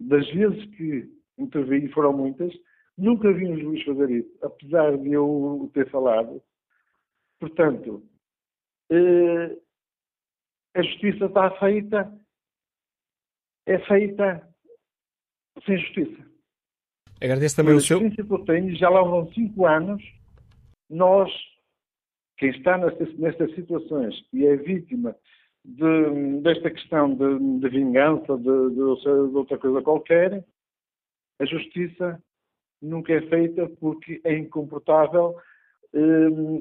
das 0.00 0.26
vezes 0.30 0.64
que 0.76 1.12
intervi, 1.36 1.88
foram 1.88 2.14
muitas, 2.14 2.54
nunca 2.96 3.30
vi 3.34 3.48
um 3.48 3.58
juiz 3.58 3.84
fazer 3.84 4.10
isso, 4.10 4.38
apesar 4.40 4.96
de 4.96 5.12
eu 5.12 5.70
ter 5.74 5.90
falado. 5.90 6.42
Portanto, 7.40 8.02
eh, 8.90 9.58
a 10.74 10.82
justiça 10.82 11.26
está 11.26 11.50
feita, 11.58 12.12
é 13.66 13.78
feita 13.86 14.48
sem 15.64 15.78
justiça. 15.78 16.28
Agradeço 17.20 17.56
também 17.56 17.74
o 17.74 17.80
seu. 17.80 17.98
A 17.98 18.10
que 18.10 18.20
eu 18.20 18.44
tenho, 18.44 18.76
já 18.76 18.88
lá 18.88 19.02
vão 19.02 19.30
cinco 19.32 19.66
anos, 19.66 20.02
nós, 20.88 21.30
quem 22.38 22.50
está 22.50 22.78
nestas, 22.78 23.12
nestas 23.18 23.54
situações 23.54 24.14
e 24.32 24.46
é 24.46 24.56
vítima 24.56 25.16
de, 25.64 26.40
desta 26.40 26.70
questão 26.70 27.14
de, 27.14 27.60
de 27.60 27.68
vingança, 27.68 28.36
de, 28.36 28.74
de, 28.74 28.80
outra 28.80 29.58
coisa 29.58 29.82
qualquer, 29.82 30.44
a 31.40 31.44
justiça 31.44 32.22
nunca 32.80 33.12
é 33.12 33.20
feita 33.28 33.68
porque 33.80 34.20
é 34.24 34.36
incomportável, 34.36 35.36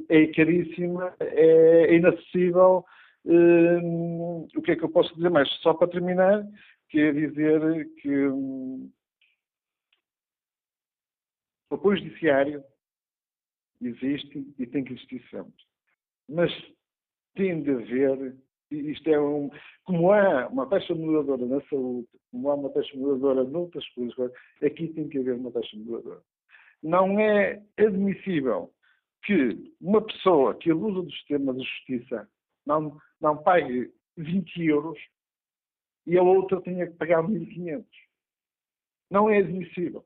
é 0.09 0.27
caríssima, 0.27 1.15
é 1.19 1.95
inacessível. 1.95 2.85
Hum, 3.25 4.47
o 4.55 4.61
que 4.61 4.71
é 4.71 4.75
que 4.75 4.83
eu 4.83 4.89
posso 4.89 5.13
dizer 5.15 5.29
mais? 5.29 5.49
Só 5.61 5.73
para 5.73 5.89
terminar, 5.89 6.45
quer 6.89 7.13
dizer 7.13 7.89
que 8.01 8.27
hum, 8.27 8.89
o 11.69 11.75
apoio 11.75 11.97
judiciário 11.97 12.63
existe 13.81 14.47
e 14.57 14.65
tem 14.65 14.83
que 14.83 14.93
existir 14.93 15.21
sempre. 15.29 15.53
Mas 16.29 16.51
tem 17.35 17.61
de 17.61 17.71
haver, 17.71 18.35
isto 18.71 19.09
é 19.09 19.19
um, 19.19 19.49
como 19.83 20.11
há 20.11 20.47
uma 20.47 20.67
taxa 20.67 20.95
moderadora 20.95 21.45
na 21.45 21.61
saúde, 21.69 22.07
como 22.31 22.49
há 22.49 22.55
uma 22.55 22.69
taxa 22.69 22.97
moderadora 22.97 23.43
noutras 23.43 23.87
coisas, 23.89 24.31
aqui 24.63 24.87
tem 24.89 25.09
que 25.09 25.19
haver 25.19 25.35
uma 25.35 25.51
taxa 25.51 25.75
moderadora. 25.77 26.21
Não 26.81 27.19
é 27.19 27.61
admissível 27.77 28.71
que 29.27 29.73
uma 29.81 30.01
pessoa 30.01 30.55
que 30.55 30.71
abusa 30.71 31.01
do 31.01 31.11
sistema 31.11 31.53
de 31.53 31.59
justiça 31.59 32.29
não, 32.65 32.97
não 33.19 33.37
pague 33.43 33.91
20 34.15 34.63
euros 34.63 34.97
e 36.05 36.17
a 36.17 36.23
outra 36.23 36.61
tenha 36.61 36.87
que 36.87 36.93
pagar 36.93 37.21
1.500. 37.21 37.85
Não 39.11 39.29
é 39.29 39.39
admissível. 39.39 40.05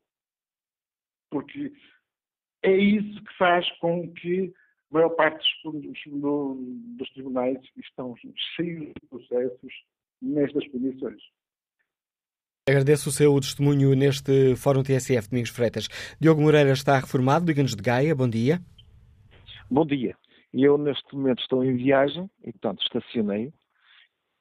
Porque 1.30 1.72
é 2.64 2.76
isso 2.76 3.24
que 3.24 3.38
faz 3.38 3.70
com 3.78 4.12
que 4.12 4.52
a 4.92 4.96
maior 4.96 5.10
parte 5.10 5.48
dos, 5.64 5.84
dos, 5.84 6.58
dos 6.98 7.10
tribunais 7.12 7.60
estão 7.78 8.16
cheios 8.56 8.88
de 8.88 9.08
processos 9.08 9.74
nestas 10.20 10.68
condições. 10.70 11.22
Agradeço 12.68 13.10
o 13.10 13.12
seu 13.12 13.40
testemunho 13.40 13.94
neste 13.96 14.56
Fórum 14.56 14.82
TSF, 14.82 15.30
Domingos 15.30 15.52
Freitas. 15.52 15.88
Diogo 16.20 16.42
Moreira 16.42 16.72
está 16.72 16.98
reformado, 17.00 17.46
liga-nos 17.46 17.76
de 17.76 17.84
Gaia. 17.84 18.16
Bom 18.16 18.28
dia. 18.28 18.60
Bom 19.74 19.86
dia. 19.86 20.18
Eu, 20.54 20.78
neste 20.78 21.16
momento, 21.16 21.40
estou 21.40 21.64
em 21.64 21.78
viagem 21.78 22.30
e, 22.44 22.52
portanto, 22.52 22.84
estacionei 22.84 23.54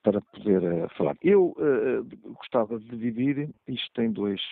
para 0.02 0.20
poder 0.20 0.60
uh, 0.60 0.88
falar. 0.96 1.16
Eu 1.22 1.54
uh, 1.56 2.32
gostava 2.32 2.80
de 2.80 2.86
dividir 2.86 3.48
isto 3.68 4.02
em, 4.02 4.10
dois, 4.10 4.42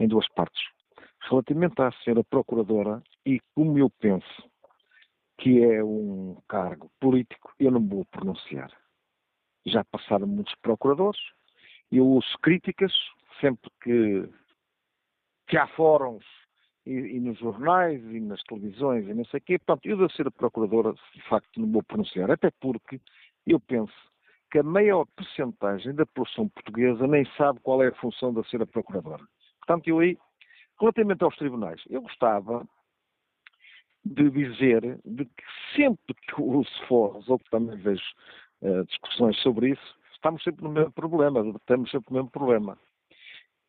em 0.00 0.08
duas 0.08 0.28
partes. 0.30 0.60
Relativamente 1.28 1.80
à 1.80 1.92
senhora 2.02 2.24
Procuradora, 2.24 3.00
e 3.24 3.38
como 3.54 3.78
eu 3.78 3.88
penso 3.88 4.50
que 5.38 5.62
é 5.62 5.80
um 5.84 6.42
cargo 6.48 6.90
político, 6.98 7.54
eu 7.60 7.70
não 7.70 7.86
vou 7.86 8.04
pronunciar. 8.06 8.72
Já 9.64 9.84
passaram 9.84 10.26
muitos 10.26 10.56
procuradores, 10.56 11.20
eu 11.92 12.04
ouço 12.04 12.36
críticas 12.42 12.92
sempre 13.40 13.70
que, 13.80 14.28
que 15.46 15.56
há 15.56 15.68
fóruns 15.68 16.24
e, 16.86 16.92
e, 16.92 17.20
nos 17.20 17.38
jornais 17.38 18.02
e 18.02 18.20
nas 18.20 18.42
televisões 18.44 19.06
e 19.08 19.14
não 19.14 19.24
sei 19.26 19.38
o 19.38 19.42
quê. 19.42 19.58
Portanto, 19.58 19.86
eu 19.86 19.96
devo 19.96 20.12
ser 20.12 20.26
a 20.26 20.30
procuradora, 20.30 20.92
de 20.92 21.22
facto, 21.28 21.60
não 21.60 21.70
vou 21.70 21.82
pronunciar, 21.82 22.30
até 22.30 22.50
porque 22.60 23.00
eu 23.46 23.60
penso 23.60 23.92
que 24.50 24.58
a 24.58 24.62
maior 24.62 25.06
percentagem 25.16 25.94
da 25.94 26.04
população 26.06 26.48
portuguesa 26.48 27.06
nem 27.06 27.24
sabe 27.36 27.60
qual 27.60 27.82
é 27.82 27.88
a 27.88 27.94
função 27.94 28.34
ser 28.44 28.62
a 28.62 28.66
procuradora. 28.66 29.22
Portanto, 29.60 29.86
eu 29.88 30.00
aí 30.00 30.18
Relativamente 30.80 31.22
aos 31.22 31.36
tribunais, 31.36 31.82
eu 31.90 32.00
gostava 32.00 32.66
de 34.02 34.30
dizer 34.30 34.98
de 35.04 35.26
que 35.26 35.44
sempre 35.76 36.14
que 36.14 36.40
uso 36.40 36.70
fóruns, 36.88 37.28
ou 37.28 37.38
que 37.38 37.50
também 37.50 37.76
vejo 37.76 38.02
uh, 38.62 38.82
discussões 38.86 39.36
sobre 39.42 39.72
isso, 39.72 39.98
estamos 40.14 40.42
sempre 40.42 40.64
no 40.64 40.70
mesmo 40.70 40.90
problema, 40.92 41.42
temos 41.66 41.90
sempre 41.90 42.10
o 42.10 42.14
mesmo 42.14 42.30
problema. 42.30 42.78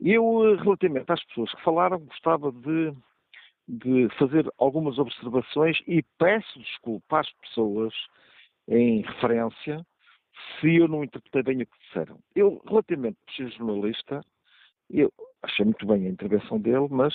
Eu, 0.01 0.53
eh, 0.53 0.55
relativamente 0.61 1.11
às 1.11 1.23
pessoas 1.25 1.53
que 1.53 1.63
falaram, 1.63 1.99
gostava 1.99 2.51
de, 2.51 2.93
de 3.67 4.09
fazer 4.17 4.51
algumas 4.57 4.97
observações 4.97 5.79
e 5.87 6.03
peço 6.17 6.59
desculpa 6.59 7.19
às 7.19 7.31
pessoas 7.33 7.93
em 8.67 9.01
referência 9.01 9.85
se 10.59 10.75
eu 10.75 10.87
não 10.87 11.03
interpretei 11.03 11.43
bem 11.43 11.63
o 11.63 11.67
que 11.67 11.79
disseram. 11.85 12.19
Eu, 12.35 12.61
relativamente 12.67 13.17
a 13.27 13.31
ser 13.33 13.51
jornalista, 13.51 14.21
eu 14.89 15.11
achei 15.43 15.65
muito 15.65 15.85
bem 15.85 16.07
a 16.07 16.09
intervenção 16.09 16.59
dele, 16.59 16.87
mas 16.89 17.13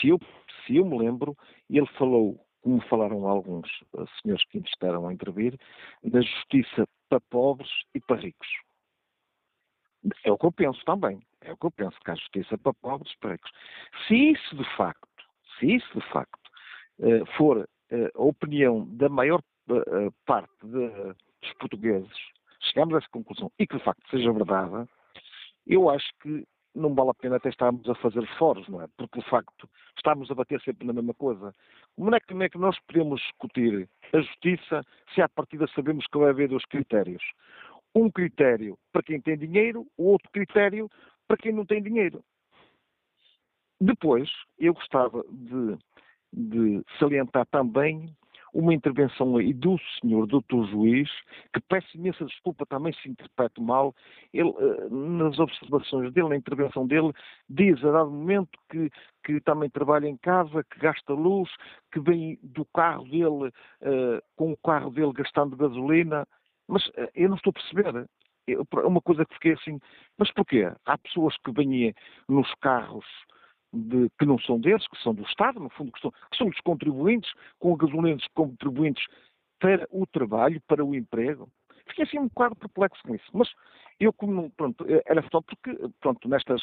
se 0.00 0.08
eu, 0.08 0.18
se 0.64 0.76
eu 0.76 0.84
me 0.84 0.98
lembro, 0.98 1.36
ele 1.68 1.86
falou, 1.98 2.38
como 2.62 2.80
falaram 2.82 3.26
alguns 3.26 3.68
eh, 3.98 4.04
senhores 4.22 4.44
que 4.46 4.58
estavam 4.58 5.08
a 5.08 5.12
intervir, 5.12 5.58
da 6.04 6.20
justiça 6.20 6.86
para 7.08 7.20
pobres 7.20 7.70
e 7.94 8.00
para 8.00 8.20
ricos. 8.20 8.65
É 10.24 10.30
o 10.30 10.38
que 10.38 10.46
eu 10.46 10.52
penso 10.52 10.84
também. 10.84 11.20
É 11.40 11.52
o 11.52 11.56
que 11.56 11.66
eu 11.66 11.70
penso, 11.70 11.98
que 12.04 12.10
há 12.10 12.14
justiça 12.14 12.58
para 12.58 12.74
pobres 12.74 13.12
e 13.22 13.28
ricos. 13.28 13.50
Se 14.06 14.14
isso 14.14 14.56
de 14.56 14.76
facto, 14.76 15.08
se 15.58 15.76
isso 15.76 15.98
de 15.98 16.06
facto 16.08 16.50
eh, 17.00 17.24
for 17.36 17.68
eh, 17.90 18.10
a 18.14 18.22
opinião 18.22 18.86
da 18.96 19.08
maior 19.08 19.40
parte 20.24 20.52
dos 20.62 21.52
portugueses, 21.58 22.16
chegamos 22.60 22.94
a 22.94 22.98
essa 22.98 23.08
conclusão 23.10 23.50
e 23.58 23.66
que 23.66 23.76
de 23.76 23.82
facto 23.82 24.08
seja 24.10 24.32
verdade, 24.32 24.88
eu 25.66 25.90
acho 25.90 26.06
que 26.20 26.46
não 26.76 26.94
vale 26.94 27.10
a 27.10 27.14
pena 27.14 27.36
até 27.36 27.48
estarmos 27.48 27.88
a 27.88 27.94
fazer 27.96 28.24
fóruns, 28.38 28.68
não 28.68 28.82
é? 28.82 28.86
Porque, 28.96 29.18
de 29.18 29.28
facto, 29.28 29.68
estamos 29.96 30.30
a 30.30 30.34
bater 30.34 30.60
sempre 30.60 30.86
na 30.86 30.92
mesma 30.92 31.14
coisa. 31.14 31.52
Como 31.96 32.14
é 32.14 32.20
que, 32.20 32.26
como 32.26 32.42
é 32.42 32.48
que 32.48 32.58
nós 32.58 32.78
podemos 32.86 33.20
discutir 33.20 33.88
a 34.12 34.20
justiça 34.20 34.82
se 35.14 35.22
à 35.22 35.28
partida 35.28 35.66
sabemos 35.74 36.06
que 36.06 36.18
vai 36.18 36.30
haver 36.30 36.48
dois 36.48 36.64
critérios? 36.66 37.22
Um 37.96 38.10
critério 38.10 38.78
para 38.92 39.02
quem 39.02 39.18
tem 39.18 39.38
dinheiro, 39.38 39.86
o 39.96 40.08
outro 40.10 40.30
critério 40.30 40.86
para 41.26 41.38
quem 41.38 41.50
não 41.50 41.64
tem 41.64 41.82
dinheiro. 41.82 42.22
Depois, 43.80 44.28
eu 44.58 44.74
gostava 44.74 45.24
de, 45.30 45.78
de 46.30 46.84
salientar 46.98 47.46
também 47.46 48.14
uma 48.52 48.72
intervenção 48.72 49.36
aí 49.36 49.52
do 49.52 49.76
senhor 50.00 50.26
doutor 50.26 50.66
juiz, 50.68 51.10
que 51.52 51.60
peço 51.68 51.94
imensa 51.96 52.24
desculpa 52.24 52.64
também 52.64 52.92
se 52.94 53.08
interpreto 53.08 53.62
mal, 53.62 53.94
ele, 54.32 54.48
eh, 54.48 54.88
nas 54.90 55.38
observações 55.38 56.12
dele, 56.12 56.30
na 56.30 56.36
intervenção 56.36 56.86
dele, 56.86 57.12
diz 57.48 57.82
a 57.84 57.92
dado 57.92 58.10
momento 58.10 58.58
que, 58.70 58.90
que 59.24 59.40
também 59.40 59.68
trabalha 59.68 60.06
em 60.06 60.16
casa, 60.16 60.64
que 60.64 60.78
gasta 60.78 61.12
luz, 61.12 61.50
que 61.92 62.00
vem 62.00 62.38
do 62.42 62.64
carro 62.66 63.04
dele, 63.04 63.48
uh, 63.48 64.22
com 64.36 64.52
o 64.52 64.56
carro 64.56 64.90
dele 64.90 65.12
gastando 65.12 65.54
gasolina, 65.54 66.26
mas 66.68 66.86
uh, 66.88 67.08
eu 67.14 67.28
não 67.28 67.36
estou 67.36 67.50
a 67.50 67.54
perceber. 67.54 68.08
É 68.48 68.86
uma 68.86 69.00
coisa 69.00 69.24
que 69.24 69.34
fiquei 69.34 69.52
assim, 69.54 69.78
mas 70.16 70.30
porquê? 70.32 70.70
Há 70.84 70.98
pessoas 70.98 71.36
que 71.38 71.50
vêm 71.50 71.92
nos 72.28 72.52
carros 72.60 73.04
de, 73.72 74.08
que 74.18 74.24
não 74.24 74.38
são 74.38 74.60
desses, 74.60 74.86
que 74.88 75.02
são 75.02 75.14
do 75.14 75.24
Estado, 75.24 75.58
no 75.58 75.68
fundo, 75.70 75.92
que 75.92 76.00
são, 76.00 76.10
que 76.10 76.36
são 76.36 76.48
dos 76.48 76.60
contribuintes, 76.60 77.30
com 77.58 77.76
gasolina 77.76 78.18
contribuintes 78.34 79.04
para 79.58 79.86
o 79.90 80.06
trabalho, 80.06 80.60
para 80.66 80.84
o 80.84 80.94
emprego. 80.94 81.48
Fiquei 81.88 82.04
assim 82.04 82.18
um 82.18 82.28
bocado 82.28 82.56
perplexo 82.56 83.02
com 83.02 83.14
isso. 83.14 83.30
Mas 83.32 83.48
eu, 83.98 84.12
como, 84.12 84.50
pronto, 84.50 84.84
era 85.06 85.22
só 85.30 85.40
porque, 85.40 85.76
pronto, 86.00 86.28
nestas 86.28 86.62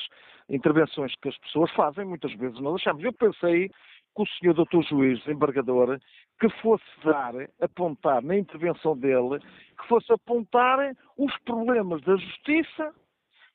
intervenções 0.50 1.14
que 1.22 1.30
as 1.30 1.38
pessoas 1.40 1.72
fazem, 1.72 2.06
muitas 2.06 2.34
vezes 2.34 2.60
nós 2.60 2.76
achamos. 2.76 3.04
Eu 3.04 3.14
pensei 3.14 3.70
que 4.16 4.22
o 4.22 4.28
senhor 4.28 4.54
doutor 4.54 4.84
juiz, 4.84 5.20
desembargador, 5.20 6.00
que 6.40 6.50
fosse 6.62 6.84
dar, 7.04 7.34
apontar 7.62 8.22
na 8.24 8.38
intervenção 8.38 8.98
dele, 8.98 9.40
que 9.80 9.88
fosse 9.88 10.12
apontar 10.12 10.96
os 11.18 11.36
problemas 11.40 12.02
da 12.02 12.16
justiça 12.16 12.94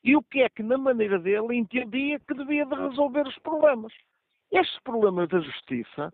e 0.05 0.17
o 0.17 0.23
que 0.23 0.43
é 0.43 0.49
que, 0.49 0.63
na 0.63 0.79
maneira 0.79 1.19
dele, 1.19 1.57
entendia 1.57 2.19
que 2.21 2.35
devia 2.35 2.65
de 2.65 2.75
resolver 2.75 3.27
os 3.27 3.39
problemas. 3.41 3.93
Estes 4.51 4.81
problemas 4.83 5.29
da 5.29 5.41
justiça 5.41 6.13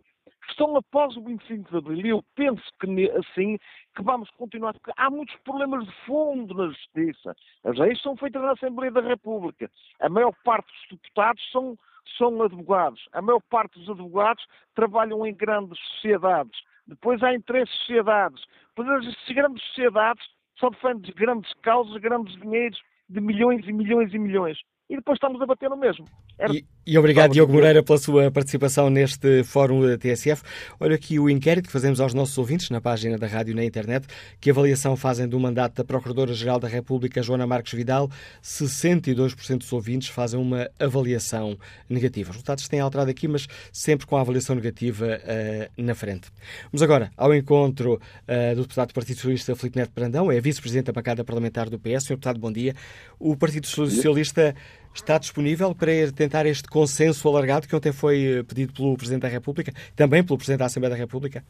estão 0.49 0.77
após 0.77 1.17
o 1.17 1.23
25 1.23 1.71
de 1.71 1.77
Abril 1.77 2.07
e 2.07 2.09
eu 2.09 2.25
penso 2.35 2.63
que 2.81 3.11
assim 3.13 3.59
que 3.95 4.03
vamos 4.03 4.31
continuar, 4.33 4.73
porque 4.75 4.93
há 4.97 5.11
muitos 5.11 5.35
problemas 5.45 5.85
de 5.87 5.93
fundo 6.05 6.55
na 6.55 6.69
justiça. 6.69 7.35
As 7.65 7.79
leis 7.79 8.01
são 8.03 8.17
feitas 8.17 8.43
na 8.43 8.53
Assembleia 8.53 8.91
da 8.91 9.01
República. 9.01 9.71
A 10.01 10.09
maior 10.09 10.35
parte 10.45 10.67
dos 10.67 10.99
deputados 10.99 11.51
são, 11.51 11.79
são 12.17 12.43
advogados. 12.43 13.01
A 13.13 13.23
maior 13.23 13.41
parte 13.51 13.79
dos 13.79 13.89
advogados 13.89 14.45
trabalham 14.75 15.27
em 15.27 15.35
grandes 15.35 15.79
sociedades 15.95 16.59
depois 16.87 17.23
há 17.23 17.35
de 17.35 17.67
sociedades. 17.79 18.45
Depois 18.69 19.07
as 19.07 19.35
grandes 19.35 19.63
sociedades 19.69 20.25
só 20.59 20.71
defendem 20.71 21.13
grandes 21.15 21.53
causas, 21.63 22.01
grandes 22.01 22.35
dinheiros 22.41 22.81
de 23.09 23.21
milhões 23.21 23.67
e 23.67 23.73
milhões 23.73 24.13
e 24.13 24.19
milhões. 24.19 24.59
E 24.89 24.97
depois 24.97 25.17
estamos 25.17 25.41
a 25.41 25.47
bater 25.47 25.71
no 25.71 25.77
mesmo. 25.77 26.05
Era... 26.39 26.53
E, 26.53 26.65
e, 26.87 26.99
obrigado, 26.99 27.33
Diogo 27.33 27.53
Moreira, 27.53 27.83
pela 27.83 27.97
sua 27.97 28.31
participação 28.31 28.91
neste 28.91 29.43
fórum 29.45 29.87
da 29.87 29.97
TSF. 29.97 30.43
Olha 30.79 30.95
aqui 30.97 31.19
o 31.19 31.31
inquérito 31.31 31.67
que 31.67 31.73
fazemos 31.73 32.01
aos 32.01 32.13
nossos 32.13 32.37
ouvintes 32.37 32.69
na 32.69 32.81
página 32.81 33.17
da 33.17 33.27
rádio 33.27 33.55
na 33.55 33.65
internet. 33.65 34.07
Que 34.41 34.51
avaliação 34.51 34.97
fazem 34.97 35.27
do 35.27 35.39
mandato 35.41 35.77
da 35.77 35.85
Procuradora-Geral 35.85 36.59
da 36.59 36.69
República, 36.69 37.23
Joana 37.23 37.47
Marques 37.47 37.73
Vidal? 37.73 38.11
62% 38.43 39.59
dos 39.59 39.73
ouvintes 39.73 40.09
fazem 40.09 40.39
uma 40.39 40.69
avaliação 40.79 41.57
negativa. 41.89 42.31
Os 42.31 42.37
resultados 42.37 42.69
têm 42.69 42.81
alterado 42.81 43.11
aqui, 43.11 43.29
mas 43.29 43.47
sempre 43.73 44.07
com 44.07 44.17
a 44.17 44.21
avaliação 44.21 44.55
negativa 44.55 45.07
uh, 45.07 45.83
na 45.83 45.95
frente. 45.95 46.29
Vamos 46.71 46.83
agora 46.83 47.11
ao 47.17 47.35
encontro 47.35 47.95
uh, 47.95 48.55
do 48.55 48.63
deputado 48.63 48.89
do 48.89 48.95
Partido 48.95 49.17
Socialista, 49.17 49.57
Filipe 49.57 49.79
Neto 49.79 49.93
Brandão, 49.95 50.31
é 50.31 50.39
vice-presidente 50.41 50.87
da 50.87 50.93
bancada 50.93 51.25
parlamentar 51.25 51.71
do 51.71 51.79
PS. 51.79 52.05
Senhor 52.05 52.17
deputado, 52.17 52.39
bom 52.39 52.53
dia. 52.53 52.75
O 53.19 53.37
Partido 53.37 53.67
Socialista 53.67 54.55
está 54.95 55.19
disponível 55.19 55.75
para 55.75 56.13
tentar 56.13 56.47
este 56.47 56.69
consenso 56.69 57.29
alargado 57.29 57.67
que 57.67 57.77
ontem 57.77 57.93
foi 57.93 58.39
eh, 58.39 58.43
pedido 58.43 58.73
pelo 58.73 58.97
Presidente 58.97 59.23
da 59.23 59.29
República, 59.29 59.73
também 59.97 60.25
pelo 60.25 60.39
Presidente 60.39 60.61
da 60.61 60.67
Assembleia 60.67 60.95
da 60.95 61.01
República? 61.01 61.43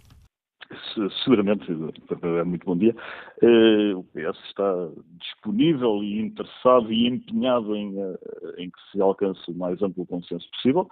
Seguramente, 1.24 1.64
é 1.70 2.45
muito 2.45 2.64
bom 2.64 2.76
dia. 2.76 2.95
Eh, 3.42 3.95
o 3.95 4.05
PS 4.05 4.38
está 4.47 4.88
disponível 5.18 6.03
e 6.03 6.20
interessado 6.20 6.92
e 6.92 7.07
empenhado 7.07 7.74
em, 7.76 7.99
eh, 7.99 8.18
em 8.59 8.70
que 8.70 8.78
se 8.90 9.01
alcance 9.01 9.51
o 9.51 9.55
mais 9.55 9.80
amplo 9.82 10.07
consenso 10.07 10.49
possível, 10.53 10.88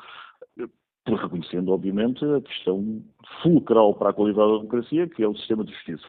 reconhecendo, 1.07 1.73
obviamente, 1.73 2.25
a 2.25 2.41
questão 2.41 3.03
fulcral 3.43 3.95
para 3.95 4.11
a 4.11 4.13
qualidade 4.13 4.51
da 4.51 4.57
democracia, 4.59 5.09
que 5.09 5.23
é 5.23 5.29
o 5.29 5.37
sistema 5.37 5.65
de 5.65 5.73
justiça. 5.73 6.07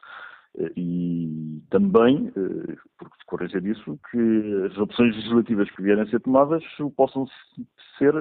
Eh, 0.57 0.71
e 0.77 1.61
também, 1.69 2.27
eh, 2.27 2.75
por 2.97 3.09
decorrência 3.19 3.61
disso, 3.61 3.99
que 4.11 4.67
as 4.71 4.77
opções 4.77 5.15
legislativas 5.15 5.69
que 5.71 5.81
vierem 5.81 6.03
a 6.03 6.07
ser 6.07 6.19
tomadas 6.19 6.63
possam 6.95 7.27
ser 7.97 8.13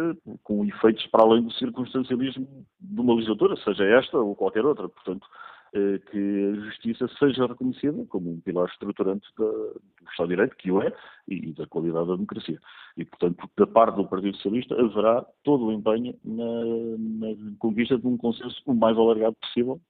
com 0.42 0.64
efeitos 0.64 1.06
para 1.08 1.24
além 1.24 1.42
do 1.42 1.52
circunstancialismo 1.52 2.66
de 2.80 3.00
uma 3.00 3.14
legislatura, 3.14 3.56
seja 3.56 3.84
esta 3.84 4.18
ou 4.18 4.34
qualquer 4.34 4.64
outra. 4.64 4.88
Portanto, 4.88 5.26
eh, 5.74 5.98
que 6.10 6.52
a 6.52 6.54
justiça 6.66 7.08
seja 7.18 7.46
reconhecida 7.46 8.04
como 8.06 8.30
um 8.30 8.40
pilar 8.40 8.68
estruturante 8.68 9.26
do 9.36 9.80
Estado 10.10 10.28
de 10.28 10.34
Direito, 10.36 10.56
que 10.56 10.70
o 10.70 10.82
é, 10.82 10.92
e 11.28 11.52
da 11.52 11.66
qualidade 11.66 12.08
da 12.08 12.14
democracia. 12.14 12.58
E, 12.96 13.04
portanto, 13.04 13.48
da 13.56 13.66
parte 13.66 13.96
do 13.96 14.06
Partido 14.06 14.36
Socialista 14.36 14.74
haverá 14.78 15.24
todo 15.42 15.66
o 15.66 15.72
empenho 15.72 16.14
na, 16.24 17.26
na 17.26 17.56
conquista 17.58 17.98
de 17.98 18.06
um 18.06 18.16
consenso 18.18 18.62
o 18.66 18.74
mais 18.74 18.98
alargado 18.98 19.34
possível 19.40 19.80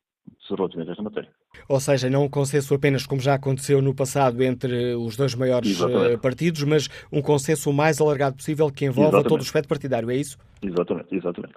relativamente 0.57 0.89
a 0.89 0.93
esta 0.93 1.03
matéria. 1.03 1.31
Ou 1.69 1.81
seja, 1.81 2.11
não 2.11 2.25
um 2.25 2.29
consenso 2.29 2.75
apenas 2.75 3.07
como 3.07 3.21
já 3.21 3.35
aconteceu 3.35 3.81
no 3.81 3.95
passado 3.95 4.43
entre 4.43 4.95
os 4.95 5.17
dois 5.17 5.35
maiores 5.35 5.71
Exatamente. 5.71 6.13
Eh, 6.13 6.17
partidos, 6.17 6.63
mas 6.65 6.89
um 7.11 7.23
consenso 7.23 7.71
o 7.71 7.73
mais 7.73 8.01
alargado 8.01 8.37
possível 8.37 8.71
que 8.71 8.85
envolva 8.85 9.09
Exatamente. 9.09 9.29
todo 9.29 9.41
o 9.41 9.45
espectro 9.45 9.69
partidário, 9.69 10.11
é 10.11 10.17
isso? 10.17 10.39
Exatamente, 10.63 11.15
exatamente. 11.15 11.55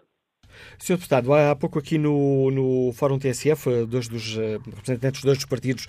Sr. 0.78 0.96
Deputado, 0.96 1.34
há 1.34 1.56
pouco 1.56 1.80
aqui 1.80 1.98
no, 1.98 2.52
no 2.52 2.92
Fórum 2.94 3.18
TSF, 3.18 3.70
eh, 3.70 3.86
dois 3.86 4.08
dos 4.08 4.36
uh, 4.38 4.62
representantes 4.66 5.22
dos 5.22 5.24
dois 5.24 5.38
dos 5.38 5.46
partidos 5.46 5.88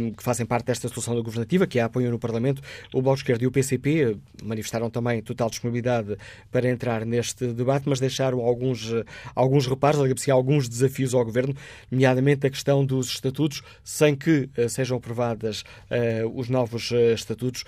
um, 0.00 0.12
que 0.12 0.22
fazem 0.22 0.46
parte 0.46 0.66
desta 0.66 0.88
solução 0.88 1.20
governativa, 1.22 1.66
que 1.66 1.78
a 1.80 1.86
apoiam 1.86 2.10
no 2.10 2.18
Parlamento, 2.18 2.62
o 2.92 3.02
Bloco 3.02 3.18
Esquerdo 3.18 3.42
e 3.42 3.46
o 3.46 3.50
PCP, 3.50 4.16
manifestaram 4.42 4.90
também 4.90 5.22
total 5.22 5.50
disponibilidade 5.50 6.16
para 6.50 6.68
entrar 6.68 7.04
neste 7.04 7.46
debate, 7.48 7.88
mas 7.88 8.00
deixaram 8.00 8.40
alguns, 8.40 8.92
alguns 9.34 9.66
reparos, 9.66 10.00
assim, 10.00 10.30
alguns 10.30 10.68
desafios 10.68 11.14
ao 11.14 11.24
Governo, 11.24 11.54
nomeadamente 11.90 12.46
a 12.46 12.50
questão 12.50 12.84
dos 12.84 13.08
estatutos, 13.08 13.62
sem 13.82 14.14
que 14.14 14.48
uh, 14.56 14.68
sejam 14.68 14.98
aprovadas 14.98 15.62
uh, 15.90 16.38
os 16.38 16.48
novos 16.48 16.92
estatutos, 17.14 17.64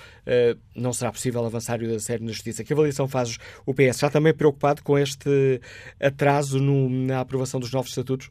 não 0.75 0.93
será 0.93 1.11
possível 1.11 1.45
avançar 1.45 1.81
a 1.83 1.99
sério 1.99 2.25
na 2.25 2.33
Justiça. 2.33 2.63
Que 2.63 2.73
avaliação 2.73 3.09
faz 3.09 3.39
o 3.67 3.75
PS? 3.75 3.99
Já 3.99 4.11
também 4.11 4.33
preocupado 4.33 4.83
com 4.83 4.99
este 4.99 5.61
atraso 6.01 6.38
atraso 6.39 6.61
no, 6.61 6.89
na 6.89 7.21
aprovação 7.21 7.59
dos 7.59 7.73
novos 7.73 7.91
estatutos? 7.91 8.31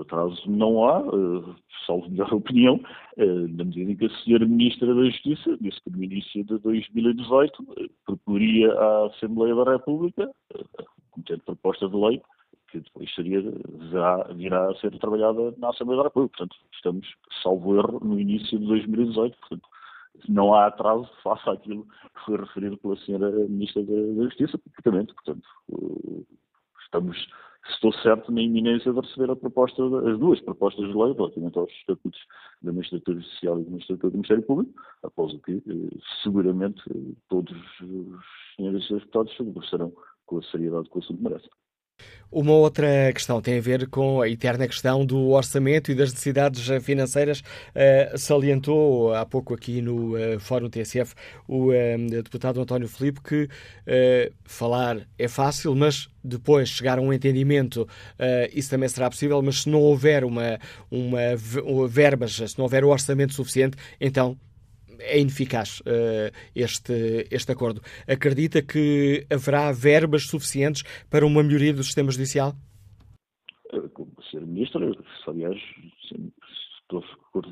Atraso 0.00 0.42
não 0.50 0.84
há, 0.84 1.00
uh, 1.00 1.54
salvo 1.86 2.08
melhor 2.10 2.32
opinião, 2.34 2.76
uh, 3.16 3.48
na 3.48 3.64
medida 3.64 3.92
em 3.92 3.96
que 3.96 4.06
a 4.06 4.18
senhora 4.24 4.46
Ministra 4.46 4.94
da 4.94 5.04
Justiça 5.04 5.56
disse 5.60 5.80
que 5.82 5.90
no 5.90 6.02
início 6.02 6.44
de 6.44 6.58
2018 6.58 7.62
uh, 7.62 7.74
proporia 8.04 8.72
à 8.72 9.06
Assembleia 9.06 9.54
da 9.54 9.72
República, 9.72 10.30
uh, 10.54 10.84
cometendo 11.10 11.42
proposta 11.44 11.88
de 11.88 11.96
lei, 11.96 12.22
que 12.70 12.80
depois 12.80 13.12
seria, 13.14 13.40
virá, 13.40 14.22
virá 14.34 14.70
a 14.70 14.74
ser 14.76 14.96
trabalhada 14.98 15.54
na 15.58 15.70
Assembleia 15.70 16.02
da 16.02 16.08
República. 16.08 16.38
Portanto, 16.38 16.56
estamos, 16.72 17.14
salvo 17.42 17.76
erro, 17.76 18.00
no 18.02 18.18
início 18.18 18.58
de 18.58 18.66
2018. 18.66 19.36
Portanto, 19.38 19.68
não 20.28 20.54
há 20.54 20.66
atraso 20.66 21.08
face 21.22 21.48
àquilo 21.48 21.84
que 21.84 22.24
foi 22.24 22.36
referido 22.38 22.76
pela 22.78 22.96
senhora 22.98 23.30
Ministra 23.30 23.82
da, 23.82 24.24
Justiça, 24.24 24.58
perfeitamente. 24.58 25.14
Portanto, 25.14 25.46
estamos, 26.90 27.28
estou 27.70 27.92
certo, 28.02 28.32
na 28.32 28.42
iminência 28.42 28.92
de 28.92 29.00
receber 29.00 29.30
a 29.30 29.36
proposta, 29.36 29.82
as 29.82 30.18
duas 30.18 30.40
propostas 30.40 30.86
de 30.88 30.92
lei 30.92 31.12
relativamente 31.12 31.58
aos 31.58 31.70
estatutos 31.70 32.20
da 32.62 32.72
Magistratura 32.72 33.22
Social 33.22 33.60
e 33.60 33.64
da 33.64 33.70
Magistratura 33.70 34.10
do 34.10 34.16
Ministério 34.16 34.42
Público, 34.42 34.82
após 35.04 35.32
o 35.32 35.38
que 35.38 35.52
eh, 35.52 35.98
seguramente 36.22 36.82
todos 37.28 37.56
os 37.80 38.24
senhores 38.56 38.88
deputados 38.88 39.36
se 39.36 39.44
debruçarão 39.44 39.92
com 40.26 40.38
a 40.38 40.42
seriedade 40.42 40.90
que 40.90 40.96
o 40.96 41.00
assunto 41.00 41.22
merece. 41.22 41.48
Uma 42.32 42.52
outra 42.52 43.12
questão 43.12 43.42
tem 43.42 43.58
a 43.58 43.60
ver 43.60 43.88
com 43.88 44.22
a 44.22 44.28
eterna 44.28 44.68
questão 44.68 45.04
do 45.04 45.30
orçamento 45.30 45.90
e 45.90 45.96
das 45.96 46.10
necessidades 46.10 46.64
financeiras. 46.80 47.40
Uh, 47.40 48.16
salientou 48.16 49.12
há 49.12 49.26
pouco 49.26 49.52
aqui 49.52 49.82
no 49.82 50.14
uh, 50.14 50.38
Fórum 50.38 50.70
TSF 50.70 51.12
o 51.48 51.70
uh, 51.70 52.22
deputado 52.22 52.60
António 52.60 52.86
Filipe 52.86 53.20
que 53.20 53.48
falar 54.44 54.98
é 55.18 55.26
fácil, 55.26 55.74
mas 55.74 56.08
depois 56.22 56.68
chegar 56.68 56.98
a 56.98 57.02
um 57.02 57.12
entendimento, 57.12 57.88
isso 58.52 58.70
também 58.70 58.88
será 58.88 59.10
possível, 59.10 59.42
mas 59.42 59.62
se 59.62 59.68
não 59.68 59.80
houver 59.80 60.24
uma, 60.24 60.60
uma 60.90 61.18
verbas, 61.88 62.36
se 62.36 62.56
não 62.56 62.64
houver 62.64 62.84
o 62.84 62.88
orçamento 62.88 63.34
suficiente, 63.34 63.76
então 64.00 64.36
é 65.00 65.18
ineficaz 65.18 65.80
uh, 65.80 66.30
este, 66.54 67.26
este 67.30 67.52
acordo. 67.52 67.80
Acredita 68.08 68.62
que 68.62 69.26
haverá 69.30 69.72
verbas 69.72 70.26
suficientes 70.26 70.82
para 71.10 71.26
uma 71.26 71.42
melhoria 71.42 71.72
do 71.72 71.82
sistema 71.82 72.10
judicial? 72.10 72.52
Como 73.94 74.12
Sr. 74.30 74.46
Ministro, 74.46 74.96
aliás, 75.28 75.58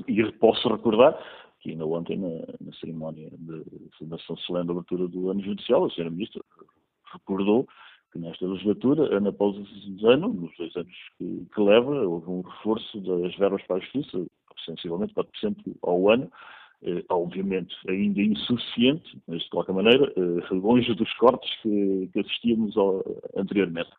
e 0.09 0.33
posso 0.33 0.69
recordar 0.69 1.17
que 1.61 1.71
ainda 1.71 1.87
ontem, 1.87 2.19
na, 2.19 2.29
na 2.61 2.73
cerimónia 2.81 3.31
de 3.31 3.65
fundação 3.99 4.37
solene 4.39 4.67
da 4.67 4.73
abertura 4.73 5.09
do 5.09 5.31
ano 5.31 5.43
judicial, 5.43 5.85
a 5.85 5.89
Sra. 5.89 6.11
Ministra 6.11 6.43
recordou 7.13 7.67
que 8.13 8.19
nesta 8.19 8.47
legislatura, 8.47 9.17
ano 9.17 9.29
após 9.29 9.57
ano, 10.05 10.29
nos 10.29 10.57
dois 10.57 10.75
anos 10.77 10.95
que, 11.19 11.47
que 11.53 11.61
leva, 11.61 12.07
houve 12.07 12.31
um 12.31 12.41
reforço 12.43 13.01
das 13.01 13.37
verbas 13.37 13.63
para 13.67 13.77
a 13.77 13.81
justiça, 13.81 14.27
sensivelmente 14.65 15.15
4% 15.15 15.77
ao 15.83 16.09
ano, 16.09 16.25
eh, 16.25 16.31
obviamente 17.11 17.75
ainda 17.89 18.21
insuficiente, 18.21 19.19
mas 19.27 19.43
de 19.43 19.51
qualquer 19.51 19.73
maneira 19.73 20.13
eh, 20.17 20.55
longe 20.55 20.95
dos 20.95 21.13
cortes 21.15 21.51
que, 21.63 22.09
que 22.13 22.21
assistíamos 22.21 22.77
ao, 22.77 23.05
anteriormente. 23.37 23.91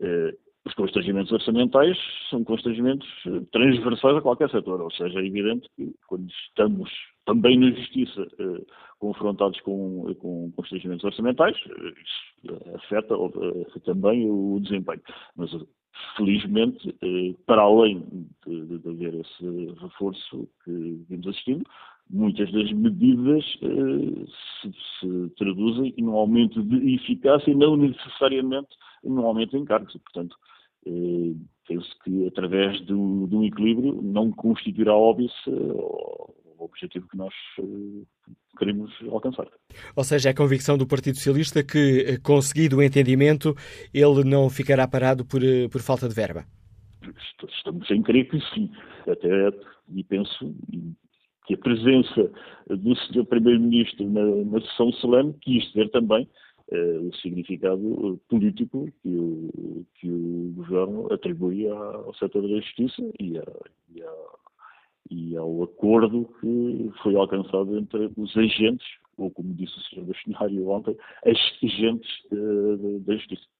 Eh, 0.00 0.34
os 0.66 0.72
constrangimentos 0.72 1.30
orçamentais 1.30 1.98
são 2.30 2.42
constrangimentos 2.42 3.06
transversais 3.52 4.16
a 4.16 4.22
qualquer 4.22 4.48
setor, 4.48 4.80
ou 4.80 4.90
seja, 4.92 5.20
é 5.20 5.26
evidente 5.26 5.68
que 5.76 5.94
quando 6.06 6.26
estamos 6.30 6.90
também 7.26 7.58
na 7.58 7.70
justiça 7.70 8.26
confrontados 8.98 9.60
com, 9.60 10.14
com 10.14 10.50
constrangimentos 10.52 11.04
orçamentais, 11.04 11.54
isso 11.58 12.74
afeta 12.76 13.14
também 13.84 14.26
o 14.30 14.58
desempenho. 14.58 15.02
Mas 15.36 15.50
felizmente, 16.16 16.96
para 17.44 17.60
além 17.60 18.02
de 18.46 18.88
haver 18.88 19.14
esse 19.16 19.74
reforço 19.82 20.48
que 20.64 21.04
vimos 21.10 21.28
assistindo, 21.28 21.64
muitas 22.10 22.50
das 22.52 22.70
medidas 22.72 23.44
eh, 23.62 24.24
se, 24.60 24.72
se, 25.00 25.30
traduzem 25.36 25.94
num 25.98 26.14
aumento 26.14 26.62
de 26.62 26.94
eficácia 26.94 27.50
e 27.50 27.54
não 27.54 27.76
necessariamente 27.76 28.68
num 29.02 29.26
aumento 29.26 29.50
de 29.52 29.58
encargos. 29.58 29.92
Portanto, 29.92 30.36
eh, 30.86 31.34
penso 31.66 31.88
que 32.04 32.26
através 32.26 32.80
do, 32.82 33.26
de 33.26 33.36
um 33.36 33.44
equilíbrio 33.44 34.00
não 34.02 34.30
constituirá 34.30 34.94
óbvio 34.94 35.28
o 35.46 36.64
objetivo 36.64 37.08
que 37.08 37.16
nós 37.16 37.32
eh, 37.58 38.32
queremos 38.58 38.92
alcançar. 39.10 39.48
Ou 39.96 40.04
seja, 40.04 40.28
é 40.28 40.32
a 40.32 40.36
convicção 40.36 40.78
do 40.78 40.86
Partido 40.86 41.16
Socialista 41.16 41.64
que, 41.64 42.18
conseguido 42.22 42.76
o 42.76 42.82
entendimento, 42.82 43.54
ele 43.92 44.24
não 44.24 44.48
ficará 44.48 44.86
parado 44.86 45.24
por, 45.24 45.40
por 45.70 45.80
falta 45.80 46.08
de 46.08 46.14
verba? 46.14 46.44
Estamos 47.58 47.90
em 47.90 48.02
crer 48.02 48.28
que 48.28 48.40
sim. 48.54 48.70
Até, 49.06 49.50
e 49.94 50.04
penso, 50.04 50.54
que 51.44 51.54
a 51.54 51.58
presença 51.58 52.30
do 52.68 52.96
Sr. 52.96 53.24
Primeiro-Ministro 53.26 54.08
na, 54.08 54.24
na, 54.24 54.60
sessão 54.62 54.92
solene 54.92 55.34
quis 55.40 55.70
ver 55.72 55.90
também 55.90 56.28
o 56.72 57.14
significado 57.16 58.18
político 58.28 58.88
que 59.02 59.08
o, 59.08 59.86
que 59.94 60.08
o 60.08 60.52
governo 60.56 61.12
atribui 61.12 61.68
ao 61.68 62.14
setor 62.14 62.42
da 62.42 62.56
justiça 62.56 63.02
e, 63.20 63.36
e, 63.94 64.02
e 65.10 65.36
ao 65.36 65.62
acordo 65.62 66.28
que 66.40 66.90
foi 67.02 67.14
alcançado 67.14 67.76
entre 67.76 68.10
os 68.16 68.36
agentes, 68.36 68.86
ou 69.18 69.30
como 69.30 69.52
disse 69.54 69.76
o 69.76 69.82
Sr. 69.82 70.04
Bastonário 70.04 70.68
ontem, 70.68 70.96
as 71.24 71.38
agentes 71.62 72.10
da 73.04 73.14
justiça. 73.14 73.53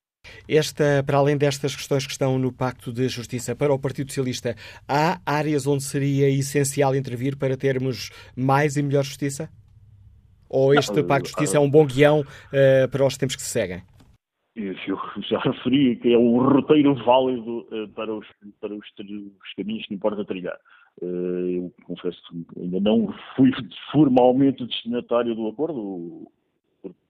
Esta, 0.49 1.03
para 1.05 1.19
além 1.19 1.37
destas 1.37 1.75
questões 1.75 2.07
que 2.07 2.13
estão 2.13 2.39
no 2.39 2.53
Pacto 2.53 2.93
de 2.93 3.09
Justiça, 3.09 3.55
para 3.55 3.73
o 3.73 3.79
Partido 3.79 4.09
Socialista, 4.09 4.55
há 4.89 5.21
áreas 5.25 5.67
onde 5.67 5.83
seria 5.83 6.29
essencial 6.29 6.95
intervir 6.95 7.37
para 7.37 7.57
termos 7.57 8.11
mais 8.37 8.77
e 8.77 8.83
melhor 8.83 9.05
justiça? 9.05 9.49
Ou 10.49 10.75
este 10.75 10.97
Não, 10.97 11.07
Pacto 11.07 11.25
de 11.25 11.31
Justiça 11.31 11.57
é 11.57 11.61
um 11.61 11.71
bom 11.71 11.87
guião 11.87 12.21
uh, 12.21 12.89
para 12.91 13.05
os 13.05 13.17
tempos 13.17 13.37
que 13.37 13.43
se 13.43 13.49
seguem? 13.49 13.83
Eu 14.55 14.75
já 15.29 15.39
referi 15.41 15.97
que 15.97 16.13
é 16.13 16.19
um 16.19 16.39
roteiro 16.39 16.95
válido 17.05 17.67
uh, 17.73 17.89
para, 17.95 18.15
os, 18.15 18.27
para 18.61 18.73
os, 18.73 18.87
os, 18.87 19.55
caminhos 19.57 19.87
que 19.87 19.95
importa 19.95 20.25
trilhar. 20.25 20.57
Uh, 21.03 21.07
eu 21.07 21.75
confesso 21.85 22.21
que 22.31 22.61
ainda 22.61 22.79
não 22.81 23.13
fui 23.35 23.51
formalmente 23.91 24.65
destinatário 24.65 25.35
do 25.35 25.49
acordo 25.49 26.31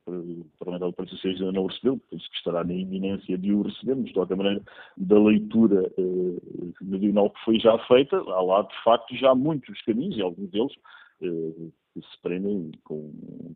o 0.06 0.44
Parlamentar 0.59 0.90
do 0.90 0.94
Partido 0.94 1.16
Socialista 1.16 1.44
ainda 1.44 1.56
não 1.56 1.64
o 1.64 1.68
recebeu, 1.68 2.01
penso 2.10 2.31
que 2.31 2.36
estará 2.36 2.64
na 2.64 2.74
iminência 2.74 3.39
de 3.39 3.52
o 3.52 3.62
receber, 3.62 3.97
mas 3.97 4.06
de 4.06 4.12
qualquer 4.12 4.36
maneira, 4.36 4.62
da 4.97 5.18
leitura 5.18 5.93
eh, 5.97 6.74
meridional 6.82 7.31
que 7.31 7.44
foi 7.44 7.59
já 7.59 7.78
feita, 7.86 8.16
há 8.16 8.43
lá 8.43 8.62
de 8.62 8.82
facto 8.82 9.14
já 9.16 9.35
muitos 9.35 9.81
caminhos, 9.82 10.16
e 10.16 10.22
alguns 10.22 10.51
deles 10.51 10.72
eh, 11.22 11.70
se 11.94 12.22
prendem 12.22 12.72
com, 12.85 13.10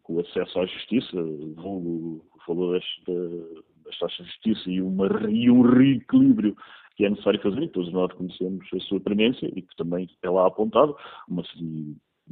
o 0.09 0.21
acesso 0.21 0.61
à 0.61 0.67
justiça, 0.67 1.21
o 1.21 2.23
valor 2.47 2.81
das, 2.81 3.55
das 3.85 3.99
taxas 3.99 4.27
de 4.27 4.33
justiça 4.33 4.71
e, 4.71 4.81
uma, 4.81 5.07
e 5.31 5.51
um 5.51 5.63
reequilíbrio 5.63 6.57
que 6.97 7.05
é 7.05 7.11
necessário 7.11 7.41
fazer, 7.43 7.63
e 7.63 7.69
todos 7.69 7.93
nós 7.93 8.11
reconhecemos 8.11 8.67
a 8.75 8.81
sua 8.81 9.01
premência 9.01 9.47
e 9.55 9.63
que 9.63 9.77
também 9.77 10.09
é 10.23 10.31
lá 10.31 10.47
apontado, 10.47 10.97
uma, 11.29 11.43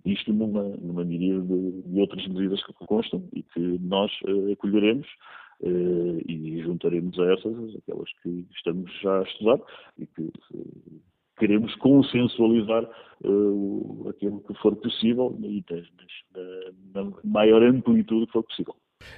isto 0.05 0.33
numa, 0.33 0.63
numa 0.63 1.05
medida 1.05 1.41
de, 1.41 1.83
de, 1.83 2.01
outras 2.01 2.27
medidas 2.29 2.65
que 2.65 2.73
constam 2.87 3.27
e 3.33 3.43
que 3.43 3.61
nós 3.81 4.11
uh, 4.29 4.53
acolheremos 4.53 5.07
uh, 5.61 6.19
e 6.29 6.63
juntaremos 6.63 7.19
a 7.19 7.33
essas 7.33 7.77
aquelas 7.77 8.11
que 8.23 8.47
estamos 8.55 8.91
já 9.01 9.21
a 9.21 9.23
estudar 9.23 9.61
e 9.99 10.07
que 10.07 10.23
uh, 10.23 11.01
queremos 11.39 11.75
consensualizar 11.77 12.89
aquilo 14.09 14.41
que 14.41 14.55
for 14.55 14.75
possível 14.77 15.39
e 15.43 15.63
na, 16.95 17.05
na 17.05 17.13
maior 17.25 17.63
amplitude 17.63 18.27
que 18.27 18.33
for 18.33 18.43
possível. 18.43 18.75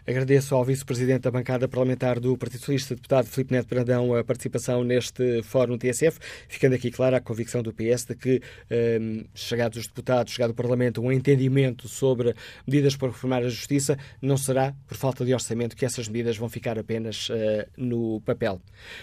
Agradeço 0.08 0.54
ao 0.54 0.64
Vice-Presidente 0.64 1.20
da 1.20 1.30
bancada 1.30 1.68
parlamentar 1.68 2.18
do 2.18 2.34
Partido 2.34 2.60
Socialista, 2.60 2.94
deputado 2.94 3.26
Filipe 3.26 3.52
Neto 3.52 3.68
Brandão, 3.68 4.14
a 4.14 4.24
participação 4.24 4.82
neste 4.82 5.42
Fórum 5.42 5.76
TSF, 5.76 6.18
ficando 6.48 6.74
aqui 6.74 6.90
clara 6.90 7.18
a 7.18 7.20
convicção 7.20 7.62
do 7.62 7.74
PS 7.74 8.06
de 8.06 8.14
que, 8.14 8.40
um, 8.70 9.26
chegados 9.34 9.76
os 9.76 9.86
deputados, 9.86 10.32
chegado 10.32 10.52
o 10.52 10.54
Parlamento, 10.54 11.02
um 11.02 11.12
entendimento 11.12 11.86
sobre 11.88 12.34
medidas 12.66 12.96
para 12.96 13.08
reformar 13.08 13.42
a 13.42 13.50
Justiça, 13.50 13.98
não 14.22 14.38
será 14.38 14.74
por 14.86 14.96
falta 14.96 15.26
de 15.26 15.34
orçamento 15.34 15.76
que 15.76 15.84
essas 15.84 16.08
medidas 16.08 16.38
vão 16.38 16.48
ficar 16.48 16.78
apenas 16.78 17.28
uh, 17.28 17.34
no 17.76 18.22
papel. 18.22 18.62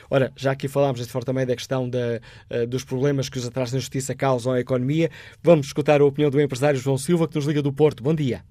Ora, 0.10 0.34
já 0.36 0.54
aqui 0.54 0.68
falámos 0.68 1.06
de 1.06 1.12
forma 1.12 1.26
também 1.28 1.46
da 1.46 1.56
questão 1.56 1.88
da, 1.88 2.20
uh, 2.50 2.66
dos 2.66 2.84
problemas 2.84 3.30
que 3.30 3.38
os 3.38 3.46
atrasos 3.46 3.74
na 3.74 3.80
Justiça 3.80 4.16
causam 4.16 4.54
à 4.54 4.60
economia, 4.60 5.12
vamos 5.44 5.68
escutar 5.68 6.02
a 6.02 6.06
opinião 6.06 6.32
do 6.32 6.42
empresário 6.42 6.80
João 6.80 6.98
Silva, 6.98 7.28
que 7.28 7.36
nos 7.36 7.46
liga 7.46 7.62
do 7.62 7.72
Porto. 7.72 8.02
Bom 8.02 8.16
dia. 8.16 8.44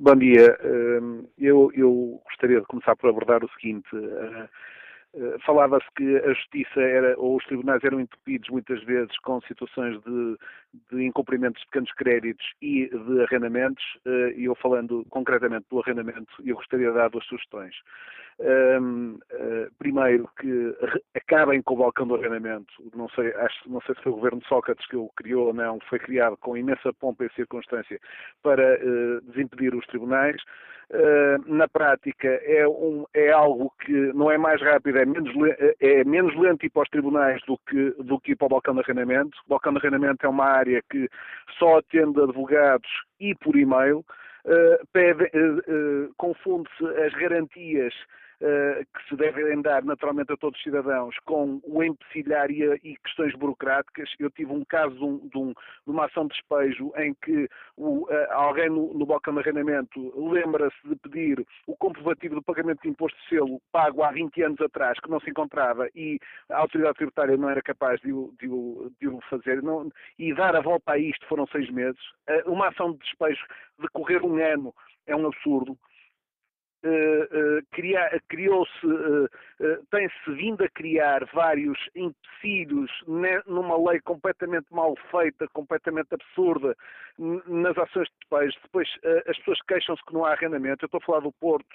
Bom 0.00 0.16
dia. 0.16 0.58
Hum, 0.64 1.24
eu, 1.38 1.70
eu, 1.74 2.20
gostaria 2.24 2.60
de 2.60 2.66
começar 2.66 2.96
por 2.96 3.10
abordar 3.10 3.44
o 3.44 3.50
seguinte. 3.50 3.88
Eh, 3.94 4.48
eh, 5.14 5.36
falava-se 5.46 5.86
que 5.96 6.16
a 6.16 6.32
justiça 6.32 6.80
era, 6.80 7.14
ou 7.18 7.36
os 7.36 7.44
tribunais 7.44 7.82
eram 7.84 8.00
entupidos 8.00 8.48
muitas 8.50 8.82
vezes 8.82 9.16
com 9.20 9.40
situações 9.42 10.00
de, 10.02 10.36
de 10.90 11.04
incumprimentos 11.04 11.60
de 11.60 11.66
pequenos 11.66 11.92
créditos 11.92 12.46
e 12.60 12.88
de 12.88 13.22
arrendamentos, 13.22 13.84
eh, 14.06 14.34
e 14.36 14.44
eu 14.44 14.54
falando 14.56 15.04
concretamente 15.10 15.66
do 15.70 15.80
arrendamento, 15.80 16.32
eu 16.44 16.56
gostaria 16.56 16.88
de 16.88 16.94
dar 16.94 17.10
duas 17.10 17.24
sugestões. 17.26 17.74
Uh, 18.36 19.20
primeiro, 19.78 20.28
que 20.40 20.74
acabem 21.14 21.62
com 21.62 21.74
o 21.74 21.78
balcão 21.78 22.06
do 22.06 22.16
arrendamento. 22.16 22.72
Não 22.94 23.08
sei, 23.10 23.32
acho, 23.34 23.70
não 23.70 23.80
sei 23.82 23.94
se 23.94 24.02
foi 24.02 24.10
o 24.10 24.16
governo 24.16 24.40
de 24.40 24.48
Sócrates 24.48 24.86
que 24.88 24.96
o 24.96 25.08
criou 25.16 25.48
ou 25.48 25.54
não, 25.54 25.78
foi 25.88 26.00
criado 26.00 26.36
com 26.38 26.56
imensa 26.56 26.92
pompa 26.94 27.24
e 27.24 27.32
circunstância 27.34 28.00
para 28.42 28.74
uh, 28.74 29.20
desimpedir 29.30 29.74
os 29.74 29.86
tribunais. 29.86 30.42
Na 31.46 31.66
prática 31.66 32.28
é, 32.28 32.68
um, 32.68 33.06
é, 33.14 33.30
algo 33.30 33.72
que 33.80 33.92
não 34.12 34.30
é 34.30 34.36
mais 34.36 34.60
rápido, 34.60 34.98
é 34.98 35.06
menos, 35.06 35.32
é 35.80 36.04
menos 36.04 36.36
lento 36.36 36.66
ir 36.66 36.70
para 36.70 36.82
os 36.82 36.88
tribunais 36.90 37.40
do 37.46 37.58
que, 37.66 37.90
do 38.02 38.20
que 38.20 38.32
ir 38.32 38.36
para 38.36 38.46
o 38.46 38.50
balcão 38.50 38.74
de 38.74 38.80
arrendamento. 38.80 39.36
O 39.46 39.48
balcão 39.48 39.72
de 39.72 39.78
arrendamento 39.78 40.24
é 40.24 40.28
uma 40.28 40.44
área 40.44 40.63
que 40.90 41.08
só 41.58 41.78
atende 41.78 42.20
advogados 42.20 42.88
e 43.20 43.34
por 43.34 43.56
e-mail. 43.56 44.04
Uh, 44.44 44.76
uh, 44.92 46.14
confunde-se 46.18 46.84
as 47.00 47.14
garantias 47.14 47.94
que 48.40 49.08
se 49.08 49.16
devem 49.16 49.60
dar 49.62 49.84
naturalmente 49.84 50.32
a 50.32 50.36
todos 50.36 50.58
os 50.58 50.62
cidadãos 50.62 51.16
com 51.24 51.60
o 51.64 51.82
empecilhar 51.82 52.50
e, 52.50 52.62
e 52.82 52.96
questões 52.96 53.34
burocráticas. 53.34 54.10
Eu 54.18 54.30
tive 54.30 54.52
um 54.52 54.64
caso 54.64 54.94
de, 54.94 55.04
um, 55.04 55.18
de, 55.28 55.38
um, 55.38 55.52
de 55.52 55.90
uma 55.90 56.06
ação 56.06 56.26
de 56.26 56.34
despejo 56.34 56.92
em 56.96 57.14
que 57.14 57.48
o, 57.76 58.04
uh, 58.04 58.32
alguém 58.32 58.68
no, 58.68 58.92
no 58.94 59.06
balcão 59.06 59.34
de 59.34 59.40
arrendamento 59.40 60.12
lembra-se 60.30 60.76
de 60.88 60.96
pedir 60.96 61.46
o 61.66 61.76
comprovativo 61.76 62.34
do 62.34 62.42
pagamento 62.42 62.82
de 62.82 62.88
imposto 62.88 63.18
de 63.22 63.28
selo 63.28 63.60
pago 63.72 64.02
há 64.02 64.10
20 64.10 64.42
anos 64.42 64.60
atrás, 64.60 64.98
que 65.00 65.10
não 65.10 65.20
se 65.20 65.30
encontrava 65.30 65.88
e 65.94 66.18
a 66.50 66.58
autoridade 66.58 66.96
tributária 66.96 67.36
não 67.36 67.48
era 67.48 67.62
capaz 67.62 68.00
de 68.00 68.12
o, 68.12 68.32
de 68.40 68.48
de 69.00 69.08
o 69.08 69.20
fazer. 69.28 69.62
Não, 69.62 69.90
e 70.18 70.34
dar 70.34 70.56
a 70.56 70.60
volta 70.60 70.92
a 70.92 70.98
isto 70.98 71.26
foram 71.26 71.46
seis 71.46 71.70
meses. 71.70 72.00
Uh, 72.28 72.50
uma 72.50 72.68
ação 72.68 72.92
de 72.92 72.98
despejo 72.98 73.44
decorrer 73.78 74.24
um 74.24 74.36
ano 74.36 74.74
é 75.06 75.14
um 75.14 75.26
absurdo. 75.26 75.78
Eh, 76.86 77.28
eh, 77.72 78.20
criou-se, 78.28 78.86
eh, 79.60 79.78
tem-se 79.90 80.30
vindo 80.34 80.62
a 80.62 80.68
criar 80.68 81.24
vários 81.32 81.78
empecilhos 81.94 82.90
numa 83.46 83.90
lei 83.90 84.00
completamente 84.00 84.66
mal 84.70 84.94
feita, 85.10 85.48
completamente 85.54 86.08
absurda, 86.12 86.76
nas 87.18 87.78
ações 87.78 88.08
de 88.08 88.14
despejo. 88.20 88.58
Depois 88.64 88.88
as 89.26 89.36
pessoas 89.38 89.58
queixam-se 89.66 90.04
que 90.04 90.12
não 90.12 90.26
há 90.26 90.32
arrendamento. 90.32 90.84
Eu 90.84 90.86
estou 90.86 90.98
a 90.98 91.06
falar 91.06 91.20
do 91.20 91.32
Porto, 91.32 91.74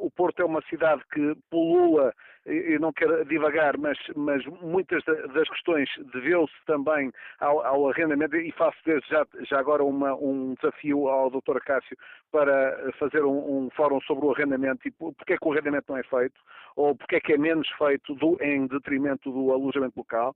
o 0.00 0.10
Porto 0.10 0.40
é 0.40 0.44
uma 0.44 0.62
cidade 0.62 1.02
que 1.12 1.36
polua, 1.48 2.12
e 2.46 2.78
não 2.78 2.92
quero 2.92 3.24
divagar, 3.24 3.78
mas, 3.78 3.98
mas 4.14 4.44
muitas 4.46 5.02
das 5.04 5.48
questões 5.48 5.88
deveu-se 6.12 6.54
também 6.66 7.10
ao, 7.40 7.64
ao, 7.64 7.88
arrendamento 7.88 8.36
e 8.36 8.52
faço 8.52 8.76
desde 8.84 9.08
já, 9.08 9.26
já 9.48 9.58
agora 9.58 9.82
uma, 9.82 10.14
um 10.14 10.54
desafio 10.54 11.08
ao 11.08 11.30
Dr. 11.30 11.58
Cássio 11.64 11.96
para 12.30 12.92
fazer 12.98 13.24
um, 13.24 13.64
um, 13.64 13.70
fórum 13.70 14.00
sobre 14.02 14.26
o 14.26 14.32
arrendamento 14.32 14.86
e 14.86 14.90
porque 14.90 15.34
é 15.34 15.38
que 15.38 15.48
o 15.48 15.52
arrendamento 15.52 15.86
não 15.88 15.98
é 15.98 16.02
feito 16.02 16.38
ou 16.76 16.94
porque 16.94 17.16
é 17.16 17.20
que 17.20 17.32
é 17.32 17.38
menos 17.38 17.68
feito 17.78 18.14
do, 18.16 18.36
em 18.42 18.66
detrimento 18.66 19.30
do 19.30 19.52
alojamento 19.52 19.96
local. 19.96 20.34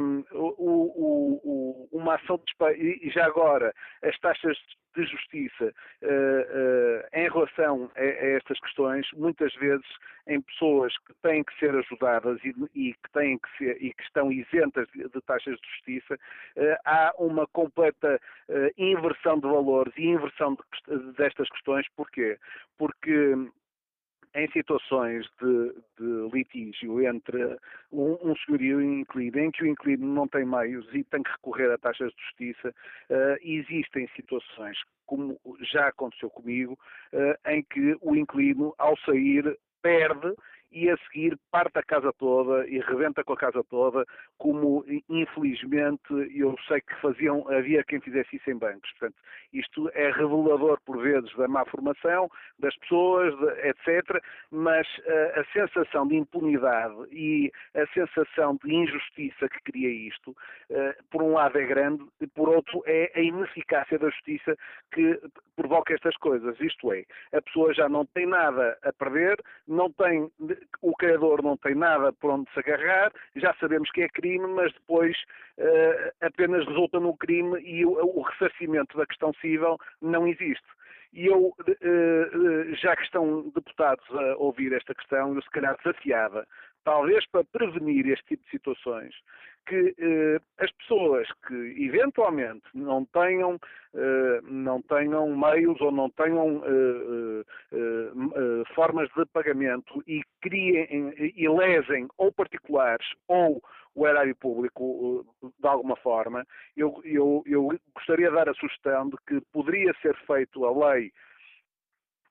Um, 0.00 0.24
o, 0.32 1.38
o, 1.44 1.88
uma 1.92 2.14
ação 2.14 2.38
de 2.38 3.04
e 3.04 3.10
já 3.10 3.26
agora 3.26 3.74
as 4.02 4.16
taxas 4.20 4.56
de 4.96 5.04
justiça 5.04 5.72
uh, 6.02 6.06
uh, 6.06 7.02
em 7.12 7.28
relação 7.28 7.90
a, 7.96 8.00
a, 8.00 8.26
estas 8.36 8.58
questões, 8.60 9.06
muitas 9.14 9.54
vezes 9.54 9.86
em 10.26 10.40
pessoas 10.40 10.92
que 11.10 11.22
têm 11.22 11.44
que 11.44 11.58
ser 11.58 11.74
ajudadas 11.74 12.38
e, 12.44 12.54
e 12.74 12.92
que 12.92 13.12
têm 13.12 13.38
que 13.38 13.58
ser 13.58 13.76
e 13.82 13.92
que 13.92 14.02
estão 14.02 14.32
isentas 14.32 14.88
de, 14.94 15.08
de 15.08 15.20
taxas 15.22 15.56
de 15.58 15.68
justiça, 15.68 16.14
uh, 16.14 16.76
há 16.84 17.14
uma 17.18 17.46
completa 17.48 18.20
inversão 18.76 19.38
de 19.38 19.46
valores 19.46 19.92
e 19.96 20.06
inversão 20.06 20.54
de, 20.54 21.12
destas 21.12 21.48
questões. 21.48 21.86
Porquê? 21.96 22.38
Porque 22.78 23.34
em 24.34 24.48
situações 24.52 25.26
de, 25.40 25.74
de 25.98 26.30
litígio 26.32 27.02
entre 27.02 27.56
um, 27.90 28.16
um 28.22 28.36
senhorio 28.36 28.80
e 28.80 28.84
um 28.84 29.00
inquilino, 29.00 29.38
em 29.40 29.50
que 29.50 29.64
o 29.64 29.66
inquilino 29.66 30.06
não 30.06 30.28
tem 30.28 30.44
meios 30.44 30.86
e 30.94 31.02
tem 31.04 31.22
que 31.22 31.30
recorrer 31.30 31.70
a 31.72 31.78
taxas 31.78 32.12
de 32.12 32.22
justiça, 32.22 32.68
uh, 32.68 33.36
existem 33.42 34.08
situações, 34.14 34.78
como 35.06 35.38
já 35.72 35.88
aconteceu 35.88 36.30
comigo, 36.30 36.78
uh, 37.12 37.50
em 37.50 37.62
que 37.62 37.96
o 38.00 38.14
inquilino, 38.14 38.74
ao 38.78 38.96
sair, 38.98 39.58
perde 39.82 40.34
e 40.72 40.88
a 40.88 40.96
seguir 40.98 41.38
parte 41.50 41.78
a 41.78 41.82
casa 41.82 42.12
toda 42.12 42.66
e 42.68 42.78
rebenta 42.80 43.24
com 43.24 43.32
a 43.32 43.36
casa 43.36 43.62
toda, 43.64 44.04
como 44.38 44.84
infelizmente 45.08 46.12
eu 46.34 46.56
sei 46.68 46.80
que 46.80 46.94
faziam, 47.00 47.46
havia 47.48 47.84
quem 47.84 48.00
fizesse 48.00 48.36
isso 48.36 48.50
em 48.50 48.56
bancos. 48.56 48.90
Portanto, 48.92 49.16
isto 49.52 49.90
é 49.94 50.10
revelador 50.10 50.80
por 50.84 50.98
vezes 51.02 51.34
da 51.36 51.48
má 51.48 51.64
formação 51.64 52.30
das 52.58 52.76
pessoas, 52.76 53.34
etc. 53.64 54.22
Mas 54.50 54.86
uh, 54.98 55.40
a 55.40 55.44
sensação 55.52 56.06
de 56.06 56.16
impunidade 56.16 56.94
e 57.10 57.50
a 57.74 57.86
sensação 57.88 58.58
de 58.62 58.72
injustiça 58.72 59.48
que 59.48 59.72
cria 59.72 59.88
isto, 59.88 60.30
uh, 60.30 61.04
por 61.10 61.22
um 61.22 61.32
lado 61.32 61.58
é 61.58 61.66
grande, 61.66 62.04
e 62.20 62.26
por 62.26 62.48
outro 62.48 62.82
é 62.86 63.10
a 63.14 63.20
ineficácia 63.20 63.98
da 63.98 64.10
justiça 64.10 64.56
que 64.92 65.20
provoca 65.56 65.92
estas 65.92 66.16
coisas. 66.16 66.58
Isto 66.60 66.92
é, 66.92 67.04
a 67.32 67.42
pessoa 67.42 67.74
já 67.74 67.88
não 67.88 68.06
tem 68.06 68.26
nada 68.26 68.78
a 68.82 68.92
perder, 68.92 69.36
não 69.66 69.90
tem, 69.92 70.30
o 70.82 70.94
criador 70.96 71.42
não 71.42 71.56
tem 71.56 71.74
nada 71.74 72.12
por 72.12 72.30
onde 72.30 72.50
se 72.52 72.58
agarrar, 72.60 73.12
já 73.36 73.54
sabemos 73.54 73.90
que 73.90 74.02
é 74.02 74.08
crime, 74.08 74.46
mas 74.46 74.72
depois 74.72 75.16
uh, 75.58 76.12
apenas 76.20 76.66
resulta 76.66 76.98
no 76.98 77.16
crime 77.16 77.60
e 77.60 77.84
o, 77.84 77.92
o 77.92 78.22
ressarcimento 78.22 78.96
da 78.96 79.06
questão 79.06 79.32
civil 79.34 79.76
não 80.00 80.26
existe. 80.26 80.66
E 81.12 81.26
eu, 81.26 81.52
já 82.80 82.94
que 82.94 83.02
estão 83.02 83.50
deputados 83.52 84.04
a 84.12 84.36
ouvir 84.36 84.72
esta 84.72 84.94
questão, 84.94 85.34
eu 85.34 85.42
se 85.42 85.50
calhar 85.50 85.76
desafiava 85.78 86.46
talvez 86.84 87.26
para 87.26 87.44
prevenir 87.44 88.06
este 88.08 88.24
tipo 88.26 88.44
de 88.44 88.50
situações, 88.50 89.14
que 89.66 89.94
eh, 89.98 90.40
as 90.58 90.70
pessoas 90.72 91.28
que 91.46 91.54
eventualmente 91.84 92.66
não 92.74 93.04
tenham, 93.06 93.58
eh, 93.94 94.40
não 94.42 94.82
tenham 94.82 95.36
meios 95.36 95.80
ou 95.80 95.92
não 95.92 96.10
tenham 96.10 96.62
eh, 96.64 97.44
eh, 97.72 97.76
eh 97.76 98.74
formas 98.74 99.08
de 99.16 99.24
pagamento 99.26 100.02
e 100.06 100.22
criem 100.40 101.14
e 101.16 101.48
lesem 101.48 102.08
ou 102.18 102.32
particulares 102.32 103.06
ou 103.28 103.62
o 103.94 104.06
erário 104.06 104.34
público 104.36 105.24
eh, 105.42 105.48
de 105.58 105.66
alguma 105.66 105.96
forma, 105.96 106.46
eu, 106.76 107.00
eu, 107.04 107.42
eu 107.46 107.68
gostaria 107.94 108.28
de 108.28 108.34
dar 108.34 108.48
a 108.48 108.54
sugestão 108.54 109.08
de 109.08 109.16
que 109.26 109.40
poderia 109.52 109.92
ser 110.00 110.16
feito 110.26 110.64
a 110.64 110.90
lei 110.90 111.12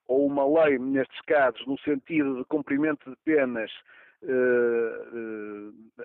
ou 0.06 0.26
uma 0.26 0.64
lei, 0.64 0.76
nestes 0.76 1.20
casos, 1.22 1.64
no 1.66 1.78
sentido 1.78 2.38
de 2.38 2.44
cumprimento 2.46 3.08
de 3.08 3.16
penas 3.24 3.70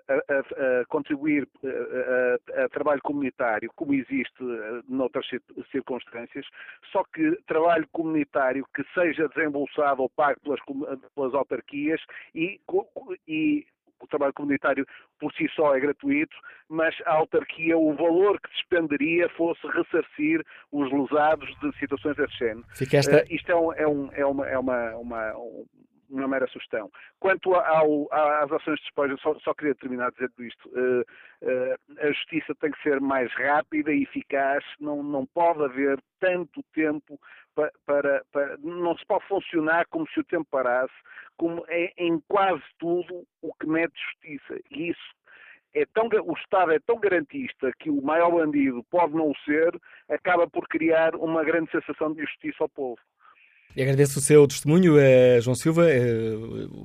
a, 0.08 0.14
a, 0.14 0.82
a, 0.82 0.86
contribuir 0.86 1.48
a, 1.64 2.64
a, 2.64 2.70
trabalho 2.70 3.02
comunitário, 3.02 3.70
como 3.76 3.94
existe 3.94 4.44
noutras 4.88 5.26
circunstâncias, 5.72 6.46
só 6.92 7.04
que 7.14 7.38
trabalho 7.48 7.88
comunitário 7.92 8.66
que 8.74 8.84
seja 8.94 9.28
desembolsado 9.30 10.02
ou 10.02 10.10
pago 10.10 10.40
pelas, 10.42 10.60
pelas 11.14 11.34
autarquias 11.34 12.02
e, 12.34 12.60
e 13.28 13.66
o 14.00 14.08
trabalho 14.08 14.34
comunitário 14.34 14.86
por 15.20 15.34
si 15.34 15.48
só 15.56 15.76
é 15.76 15.80
gratuito, 15.80 16.36
mas 16.70 16.96
a 17.06 17.14
autarquia, 17.14 17.78
o 17.78 17.94
valor 17.96 18.40
que 18.40 18.50
despenderia 18.52 19.30
fosse 19.30 19.66
ressarcir 19.68 20.44
os 20.72 20.92
lesados 20.92 21.50
de 21.60 21.78
situações 21.80 22.16
desse 22.16 22.38
género. 22.38 22.66
Esta... 22.94 23.24
Uh, 23.24 23.26
isto 23.30 23.52
é, 23.52 23.56
um, 23.56 23.74
é, 23.74 23.88
um, 23.88 24.12
é, 24.14 24.26
uma, 24.26 24.48
é 24.48 24.58
uma, 24.58 24.96
uma, 24.96 25.34
uma 26.10 26.27
mera 26.27 26.48
sugestão. 26.48 26.90
Quanto 27.19 27.53
ao, 27.53 28.07
às 28.11 28.52
ações 28.52 28.77
de 28.77 28.84
despojo, 28.84 29.18
só, 29.19 29.34
só, 29.40 29.53
queria 29.53 29.76
terminar 29.76 30.11
dizendo 30.11 30.44
isto. 30.44 30.69
Uh, 30.69 31.02
uh, 31.02 31.99
a 31.99 32.07
justiça 32.07 32.53
tem 32.56 32.72
que 32.72 32.82
ser 32.82 32.99
mais 32.99 33.32
rápida 33.34 33.91
e 33.91 34.03
eficaz, 34.03 34.64
não, 34.80 35.03
não 35.03 35.26
pode 35.26 35.64
haver 35.64 35.99
tanto 36.19 36.64
tempo 36.73 37.19
para, 37.53 37.72
para, 37.86 38.23
para, 38.32 38.57
Não 38.57 38.98
se 38.98 39.06
pode 39.06 39.26
funcionar 39.27 39.86
como 39.88 40.07
se 40.10 40.19
o 40.19 40.23
tempo 40.23 40.48
parasse, 40.49 40.94
como 41.38 41.64
é 41.68 41.91
em 41.98 42.19
quase 42.27 42.64
tudo 42.77 43.26
o 43.41 43.53
que 43.53 43.68
mete 43.68 43.94
justiça. 43.95 44.60
E 44.72 44.90
isso 44.90 45.15
é 45.73 45.86
tão, 45.94 46.07
o 46.07 46.34
Estado 46.34 46.72
é 46.72 46.80
tão 46.80 46.99
garantista 46.99 47.72
que 47.80 47.90
o 47.90 48.02
maior 48.02 48.32
bandido 48.32 48.84
pode 48.90 49.14
não 49.14 49.34
ser, 49.44 49.77
acaba 50.10 50.49
por 50.49 50.68
criar 50.68 51.15
uma 51.15 51.44
grande 51.44 51.69
sensação 51.69 52.14
de 52.14 52.22
justiça 52.22 52.64
ao 52.64 52.69
povo. 52.69 52.99
E 53.76 53.81
agradeço 53.81 54.19
o 54.19 54.22
seu 54.22 54.47
testemunho, 54.47 54.97
eh, 54.97 55.41
João 55.41 55.53
Silva, 55.53 55.89
eh, 55.91 56.34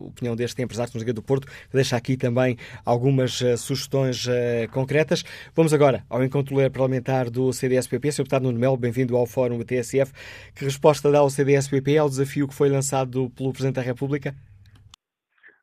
opinião 0.08 0.34
deste 0.34 0.60
empresário 0.60 0.92
de 0.92 1.12
do 1.12 1.22
Porto, 1.22 1.46
que 1.46 1.72
deixa 1.72 1.96
aqui 1.96 2.16
também 2.16 2.56
algumas 2.84 3.40
eh, 3.40 3.56
sugestões 3.56 4.26
concretas. 4.72 5.22
Vamos 5.54 5.72
agora 5.72 6.04
ao 6.10 6.24
encontro 6.24 6.56
parlamentar 6.72 7.30
do 7.30 7.52
CDSPP. 7.52 8.10
Sr. 8.10 8.22
Deputado 8.24 8.42
Nuno 8.42 8.58
Melo, 8.58 8.76
bem-vindo 8.76 9.16
ao 9.16 9.24
Fórum 9.24 9.58
do 9.58 9.64
TSF. 9.64 10.12
Que 10.52 10.64
resposta 10.64 11.12
dá 11.12 11.22
o 11.22 11.30
CDSPP 11.30 11.96
ao 11.96 12.08
desafio 12.08 12.48
que 12.48 12.54
foi 12.54 12.68
lançado 12.68 13.30
pelo 13.30 13.52
Presidente 13.52 13.76
da 13.76 13.82
República? 13.82 14.34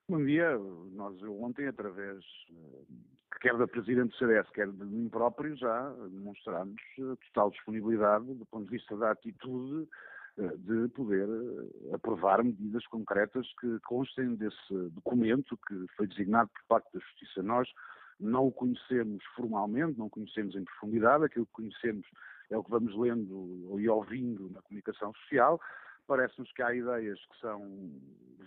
Bom 0.07 0.23
dia. 0.23 0.57
Nós 0.93 1.13
ontem, 1.41 1.67
através 1.67 2.23
quer 3.41 3.57
da 3.57 3.67
Presidente 3.67 4.11
do 4.11 4.17
CDS, 4.17 4.49
quer 4.51 4.67
de 4.71 4.85
mim 4.85 5.09
próprio, 5.09 5.57
já 5.57 5.93
demonstramos 6.09 6.81
total 7.27 7.51
disponibilidade 7.51 8.25
do 8.33 8.45
ponto 8.45 8.65
de 8.65 8.71
vista 8.71 8.95
da 8.95 9.11
atitude 9.11 9.87
de 10.38 10.88
poder 10.89 11.27
eh, 11.27 11.95
aprovar 11.95 12.43
medidas 12.43 12.85
concretas 12.88 13.47
que 13.59 13.80
constem 13.80 14.35
desse 14.35 14.73
documento 14.91 15.57
que 15.68 15.85
foi 15.95 16.07
designado 16.07 16.49
por 16.49 16.64
parte 16.68 16.93
da 16.93 16.99
Justiça. 16.99 17.41
Nós 17.41 17.68
não 18.19 18.47
o 18.47 18.51
conhecemos 18.51 19.23
formalmente, 19.35 19.97
não 19.97 20.05
o 20.05 20.09
conhecemos 20.09 20.55
em 20.55 20.64
profundidade, 20.64 21.26
aquilo 21.26 21.45
que 21.47 21.53
conhecemos 21.53 22.05
é 22.49 22.57
o 22.57 22.64
que 22.64 22.69
vamos 22.69 22.95
lendo 22.95 23.80
e 23.80 23.89
ouvindo 23.89 24.49
na 24.51 24.61
comunicação 24.61 25.14
social. 25.14 25.59
Parece-nos 26.05 26.51
que 26.53 26.61
há 26.61 26.73
ideias 26.73 27.19
que 27.19 27.39
são 27.41 27.91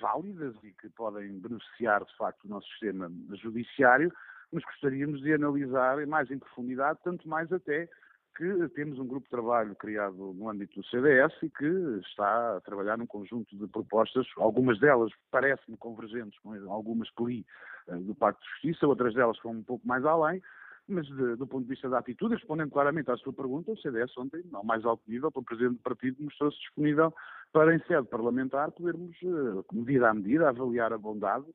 válidas 0.00 0.54
e 0.62 0.72
que 0.72 0.88
podem 0.90 1.38
beneficiar, 1.40 2.04
de 2.04 2.16
facto, 2.16 2.44
o 2.44 2.48
nosso 2.48 2.66
sistema 2.68 3.10
judiciário, 3.34 4.12
mas 4.52 4.64
gostaríamos 4.64 5.20
de 5.20 5.34
analisar 5.34 6.06
mais 6.06 6.30
em 6.30 6.38
profundidade, 6.38 7.00
tanto 7.04 7.28
mais 7.28 7.52
até 7.52 7.88
que 8.36 8.68
temos 8.70 8.98
um 8.98 9.06
grupo 9.06 9.24
de 9.24 9.30
trabalho 9.30 9.74
criado 9.74 10.32
no 10.34 10.48
âmbito 10.48 10.80
do 10.80 10.86
CDS 10.86 11.32
e 11.42 11.50
que 11.50 11.66
está 12.06 12.56
a 12.56 12.60
trabalhar 12.60 12.96
num 12.96 13.06
conjunto 13.06 13.56
de 13.56 13.66
propostas, 13.66 14.26
algumas 14.36 14.78
delas 14.78 15.12
parecem 15.30 15.76
convergentes 15.76 16.38
com 16.40 16.52
algumas 16.70 17.10
que 17.10 17.24
li 17.24 17.46
uh, 17.88 17.98
do 18.00 18.14
Pacto 18.14 18.42
de 18.42 18.50
Justiça, 18.50 18.86
outras 18.86 19.14
delas 19.14 19.38
vão 19.42 19.52
um 19.52 19.62
pouco 19.62 19.86
mais 19.86 20.04
além, 20.04 20.42
mas 20.88 21.06
de, 21.06 21.36
do 21.36 21.46
ponto 21.46 21.64
de 21.64 21.68
vista 21.68 21.88
da 21.88 21.98
atitude, 21.98 22.34
respondendo 22.34 22.70
claramente 22.70 23.10
à 23.10 23.16
sua 23.16 23.32
pergunta, 23.32 23.72
o 23.72 23.78
CDS 23.78 24.16
ontem, 24.16 24.42
ao 24.52 24.64
mais 24.64 24.84
alto 24.84 25.02
nível, 25.06 25.30
para 25.30 25.40
o 25.40 25.44
Presidente 25.44 25.76
do 25.76 25.82
Partido, 25.82 26.22
mostrou-se 26.22 26.58
disponível 26.58 27.14
para, 27.52 27.74
em 27.74 27.78
sede 27.80 28.06
parlamentar, 28.08 28.70
podermos, 28.72 29.16
uh, 29.22 29.64
medida 29.72 30.08
a 30.08 30.14
medida, 30.14 30.48
avaliar 30.48 30.92
a 30.92 30.98
bondade 30.98 31.46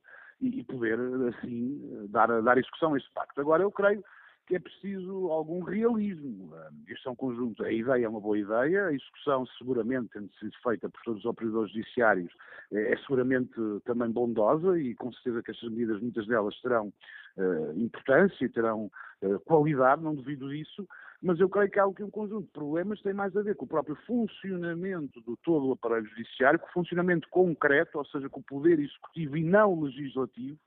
e, 0.41 0.59
e 0.59 0.63
poder, 0.63 0.99
assim, 1.29 2.07
dar, 2.09 2.41
dar 2.41 2.57
execução 2.57 2.93
a 2.93 2.97
este 2.97 3.11
pacto. 3.13 3.39
Agora, 3.41 3.63
eu 3.63 3.71
creio 3.71 4.03
que 4.45 4.55
é 4.55 4.59
preciso 4.59 5.31
algum 5.31 5.61
realismo. 5.61 6.53
Este 6.87 7.07
é 7.07 7.11
um 7.11 7.15
conjunto, 7.15 7.63
a 7.63 7.71
ideia 7.71 8.05
é 8.05 8.09
uma 8.09 8.21
boa 8.21 8.37
ideia, 8.37 8.85
a 8.85 8.93
execução 8.93 9.45
seguramente, 9.57 10.09
tendo 10.13 10.31
sido 10.35 10.53
feita 10.61 10.87
por 10.89 11.01
todos 11.03 11.19
os 11.21 11.25
operadores 11.25 11.71
judiciários, 11.71 12.31
é, 12.71 12.93
é 12.93 12.97
seguramente 12.97 13.53
também 13.85 14.09
bondosa 14.11 14.79
e 14.79 14.93
com 14.95 15.11
certeza 15.13 15.41
que 15.41 15.51
estas 15.51 15.69
medidas, 15.69 16.01
muitas 16.01 16.27
delas 16.27 16.55
terão 16.61 16.93
uh, 17.37 17.79
importância 17.79 18.45
e 18.45 18.49
terão 18.49 18.91
uh, 19.23 19.39
qualidade, 19.41 20.03
não 20.03 20.13
duvido 20.13 20.49
disso, 20.49 20.87
mas 21.21 21.39
eu 21.39 21.49
creio 21.49 21.71
que 21.71 21.79
há 21.79 21.85
aqui 21.85 22.03
um 22.03 22.11
conjunto 22.11 22.45
de 22.45 22.51
problemas 22.51 22.99
que 22.99 23.05
tem 23.05 23.13
mais 23.13 23.35
a 23.35 23.41
ver 23.41 23.55
com 23.55 23.65
o 23.65 23.67
próprio 23.67 23.95
funcionamento 24.05 25.19
do 25.21 25.35
todo 25.37 25.67
o 25.67 25.71
aparelho 25.71 26.05
judiciário, 26.07 26.59
com 26.59 26.67
o 26.67 26.73
funcionamento 26.73 27.27
concreto, 27.29 27.97
ou 27.97 28.05
seja, 28.05 28.29
com 28.29 28.41
o 28.41 28.43
poder 28.43 28.79
executivo 28.79 29.37
e 29.37 29.43
não 29.43 29.81
legislativo, 29.81 30.59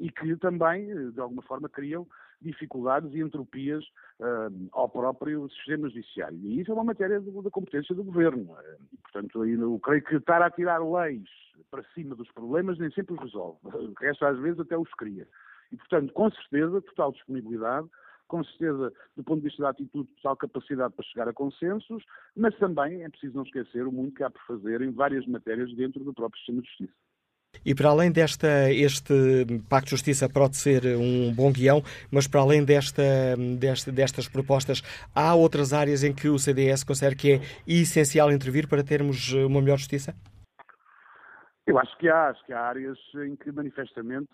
e 0.00 0.10
que 0.10 0.36
também, 0.36 1.10
de 1.10 1.20
alguma 1.20 1.42
forma, 1.42 1.68
criam 1.68 2.06
dificuldades 2.40 3.12
e 3.14 3.20
entropias 3.20 3.84
ao 4.72 4.88
próprio 4.88 5.48
sistema 5.50 5.88
judiciário. 5.88 6.38
E 6.42 6.60
isso 6.60 6.70
é 6.70 6.74
uma 6.74 6.84
matéria 6.84 7.20
da 7.20 7.50
competência 7.50 7.94
do 7.94 8.04
governo. 8.04 8.54
E, 8.92 8.96
portanto, 8.98 9.44
eu 9.44 9.78
creio 9.78 10.04
que 10.04 10.16
estar 10.16 10.42
a 10.42 10.50
tirar 10.50 10.78
leis 10.78 11.28
para 11.70 11.84
cima 11.94 12.14
dos 12.14 12.30
problemas 12.32 12.78
nem 12.78 12.90
sempre 12.90 13.14
os 13.14 13.20
resolve. 13.20 13.58
O 13.72 13.92
resto, 14.00 14.24
às 14.24 14.38
vezes, 14.38 14.60
até 14.60 14.76
os 14.76 14.90
cria. 14.94 15.26
E, 15.70 15.76
portanto, 15.76 16.12
com 16.12 16.30
certeza, 16.30 16.82
total 16.82 17.12
disponibilidade, 17.12 17.88
com 18.28 18.42
certeza, 18.44 18.92
do 19.16 19.24
ponto 19.24 19.38
de 19.42 19.48
vista 19.48 19.62
da 19.62 19.70
atitude, 19.70 20.08
total 20.16 20.36
capacidade 20.36 20.94
para 20.94 21.04
chegar 21.04 21.28
a 21.28 21.32
consensos, 21.32 22.02
mas 22.36 22.56
também 22.58 23.02
é 23.02 23.08
preciso 23.08 23.36
não 23.36 23.42
esquecer 23.42 23.86
o 23.86 23.92
muito 23.92 24.14
que 24.14 24.22
há 24.22 24.30
por 24.30 24.40
fazer 24.46 24.80
em 24.80 24.90
várias 24.90 25.26
matérias 25.26 25.74
dentro 25.74 26.02
do 26.02 26.14
próprio 26.14 26.38
sistema 26.38 26.62
de 26.62 26.68
justiça. 26.68 26.94
E 27.64 27.74
para 27.74 27.90
além 27.90 28.10
desta, 28.10 28.70
este 28.72 29.14
Pacto 29.68 29.86
de 29.86 29.90
Justiça 29.92 30.28
pode 30.28 30.56
ser 30.56 30.84
um 30.96 31.32
bom 31.32 31.52
guião, 31.52 31.82
mas 32.10 32.26
para 32.26 32.40
além 32.40 32.64
desta, 32.64 33.02
desta, 33.58 33.92
destas 33.92 34.28
propostas, 34.28 34.82
há 35.14 35.34
outras 35.34 35.72
áreas 35.72 36.02
em 36.02 36.12
que 36.12 36.28
o 36.28 36.38
CDS 36.38 36.82
considera 36.82 37.14
que 37.14 37.34
é 37.34 37.40
essencial 37.66 38.32
intervir 38.32 38.68
para 38.68 38.82
termos 38.82 39.32
uma 39.32 39.60
melhor 39.60 39.78
justiça? 39.78 40.14
Eu 41.64 41.78
acho 41.78 41.96
que 41.98 42.08
há, 42.08 42.30
acho 42.30 42.44
que 42.44 42.52
há 42.52 42.60
áreas 42.60 42.98
em 43.24 43.36
que 43.36 43.52
manifestamente 43.52 44.32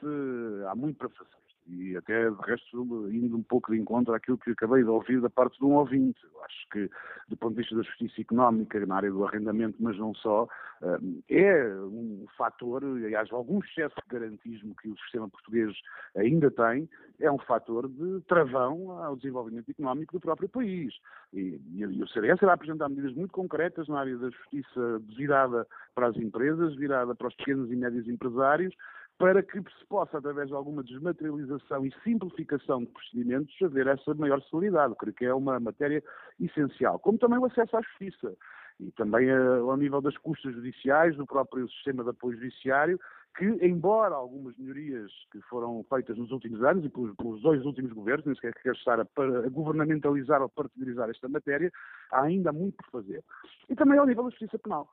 há 0.66 0.74
muito 0.74 0.96
para 0.96 1.10
fazer 1.10 1.47
e 1.68 1.96
até 1.96 2.30
de 2.30 2.36
resto 2.42 3.08
indo 3.10 3.36
um 3.36 3.42
pouco 3.42 3.72
de 3.72 3.78
encontro 3.78 4.14
àquilo 4.14 4.38
que 4.38 4.50
acabei 4.50 4.82
de 4.82 4.88
ouvir 4.88 5.20
da 5.20 5.28
parte 5.28 5.58
de 5.58 5.64
um 5.64 5.74
ouvinte. 5.74 6.18
Eu 6.24 6.42
acho 6.44 6.68
que, 6.72 6.90
do 7.28 7.36
ponto 7.36 7.54
de 7.54 7.60
vista 7.60 7.76
da 7.76 7.82
justiça 7.82 8.20
económica, 8.20 8.84
na 8.86 8.96
área 8.96 9.10
do 9.10 9.24
arrendamento, 9.24 9.76
mas 9.78 9.98
não 9.98 10.14
só, 10.14 10.48
eh, 10.82 10.98
é 11.28 11.74
um 11.76 12.26
fator, 12.36 12.82
aliás, 12.84 13.30
algum 13.32 13.58
excesso 13.60 13.94
de 13.96 14.08
garantismo 14.08 14.74
que 14.80 14.88
o 14.88 14.98
sistema 14.98 15.28
português 15.28 15.74
ainda 16.16 16.50
tem, 16.50 16.88
é 17.20 17.30
um 17.30 17.38
fator 17.38 17.88
de 17.88 18.20
travão 18.28 18.92
ao 19.02 19.16
desenvolvimento 19.16 19.70
económico 19.70 20.14
do 20.14 20.20
próprio 20.20 20.48
país. 20.48 20.94
E, 21.32 21.60
e 21.74 21.84
o 21.84 22.08
CDS 22.08 22.40
irá 22.40 22.54
apresentar 22.54 22.88
medidas 22.88 23.14
muito 23.14 23.32
concretas 23.32 23.88
na 23.88 24.00
área 24.00 24.16
da 24.16 24.30
justiça 24.30 25.02
virada 25.16 25.66
para 25.94 26.08
as 26.08 26.16
empresas, 26.16 26.74
virada 26.76 27.14
para 27.14 27.28
os 27.28 27.34
pequenos 27.34 27.70
e 27.70 27.76
médios 27.76 28.08
empresários, 28.08 28.74
para 29.18 29.42
que 29.42 29.58
se 29.58 29.86
possa, 29.88 30.18
através 30.18 30.48
de 30.48 30.54
alguma 30.54 30.82
desmaterialização 30.82 31.84
e 31.84 31.92
simplificação 32.04 32.84
de 32.84 32.86
procedimentos, 32.86 33.54
haver 33.62 33.88
essa 33.88 34.14
maior 34.14 34.40
celeridade. 34.42 34.94
Creio 34.96 35.14
que 35.14 35.24
é 35.24 35.34
uma 35.34 35.58
matéria 35.58 36.02
essencial. 36.40 37.00
Como 37.00 37.18
também 37.18 37.38
o 37.38 37.44
acesso 37.44 37.76
à 37.76 37.82
justiça. 37.82 38.36
e 38.78 38.92
também 38.92 39.28
ao 39.28 39.76
nível 39.76 40.00
das 40.00 40.16
custas 40.18 40.54
judiciais, 40.54 41.16
do 41.16 41.26
próprio 41.26 41.68
sistema 41.68 42.04
de 42.04 42.10
apoio 42.10 42.38
judiciário, 42.38 43.00
que, 43.36 43.44
embora 43.44 44.14
algumas 44.14 44.56
melhorias 44.56 45.10
que 45.32 45.40
foram 45.42 45.84
feitas 45.88 46.16
nos 46.16 46.30
últimos 46.30 46.62
anos 46.62 46.84
e 46.84 46.88
pelos, 46.88 47.14
pelos 47.16 47.42
dois 47.42 47.64
últimos 47.64 47.92
governos, 47.92 48.24
nem 48.24 48.34
sequer 48.36 48.54
quero 48.54 48.76
estar 48.76 49.00
a, 49.00 49.02
a 49.02 49.48
governamentalizar 49.48 50.40
ou 50.42 50.48
particularizar 50.48 51.10
esta 51.10 51.28
matéria, 51.28 51.72
há 52.12 52.22
ainda 52.22 52.52
muito 52.52 52.76
por 52.76 53.02
fazer. 53.02 53.24
E 53.68 53.74
também 53.74 53.98
ao 53.98 54.06
nível 54.06 54.24
da 54.24 54.30
justiça 54.30 54.58
penal. 54.60 54.88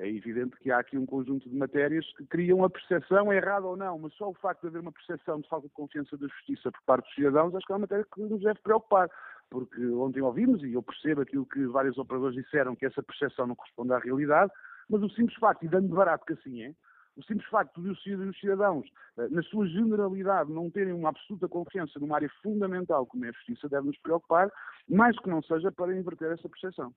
É 0.00 0.08
evidente 0.08 0.56
que 0.56 0.70
há 0.72 0.80
aqui 0.80 0.98
um 0.98 1.06
conjunto 1.06 1.48
de 1.48 1.56
matérias 1.56 2.04
que 2.16 2.26
criam 2.26 2.64
a 2.64 2.70
percepção, 2.70 3.32
errada 3.32 3.66
ou 3.66 3.76
não, 3.76 4.00
mas 4.00 4.12
só 4.14 4.28
o 4.28 4.34
facto 4.34 4.62
de 4.62 4.66
haver 4.66 4.80
uma 4.80 4.90
percepção 4.90 5.40
de 5.40 5.48
falta 5.48 5.68
de 5.68 5.74
confiança 5.74 6.16
da 6.16 6.26
justiça 6.26 6.72
por 6.72 6.82
parte 6.82 7.04
dos 7.04 7.14
cidadãos, 7.14 7.54
acho 7.54 7.64
que 7.64 7.72
é 7.72 7.76
uma 7.76 7.82
matéria 7.82 8.04
que 8.12 8.20
nos 8.20 8.42
deve 8.42 8.58
preocupar. 8.60 9.08
Porque 9.48 9.84
ontem 9.86 10.22
ouvimos, 10.22 10.62
e 10.64 10.72
eu 10.72 10.82
percebo 10.82 11.20
aquilo 11.20 11.46
que 11.46 11.66
vários 11.66 11.98
operadores 11.98 12.36
disseram, 12.36 12.74
que 12.74 12.86
essa 12.86 13.02
percepção 13.02 13.46
não 13.46 13.54
corresponde 13.54 13.92
à 13.92 13.98
realidade, 13.98 14.52
mas 14.88 15.02
o 15.02 15.10
simples 15.10 15.38
facto, 15.38 15.64
e 15.64 15.68
dando 15.68 15.94
barato 15.94 16.26
que 16.26 16.32
assim 16.32 16.62
é, 16.62 16.74
o 17.16 17.22
simples 17.24 17.48
facto 17.48 17.80
de 17.82 17.90
os 17.90 18.40
cidadãos, 18.40 18.86
eh, 19.18 19.28
na 19.28 19.42
sua 19.42 19.66
generalidade, 19.66 20.50
não 20.50 20.70
terem 20.70 20.92
uma 20.92 21.10
absoluta 21.10 21.48
confiança 21.48 21.98
numa 21.98 22.16
área 22.16 22.30
fundamental 22.42 23.06
como 23.06 23.24
é 23.24 23.28
a 23.28 23.32
justiça, 23.32 23.68
deve 23.68 23.86
nos 23.86 23.98
preocupar, 23.98 24.50
mais 24.88 25.18
que 25.18 25.28
não 25.28 25.42
seja 25.42 25.70
para 25.70 25.96
inverter 25.96 26.32
essa 26.32 26.48
percepção. 26.48 26.92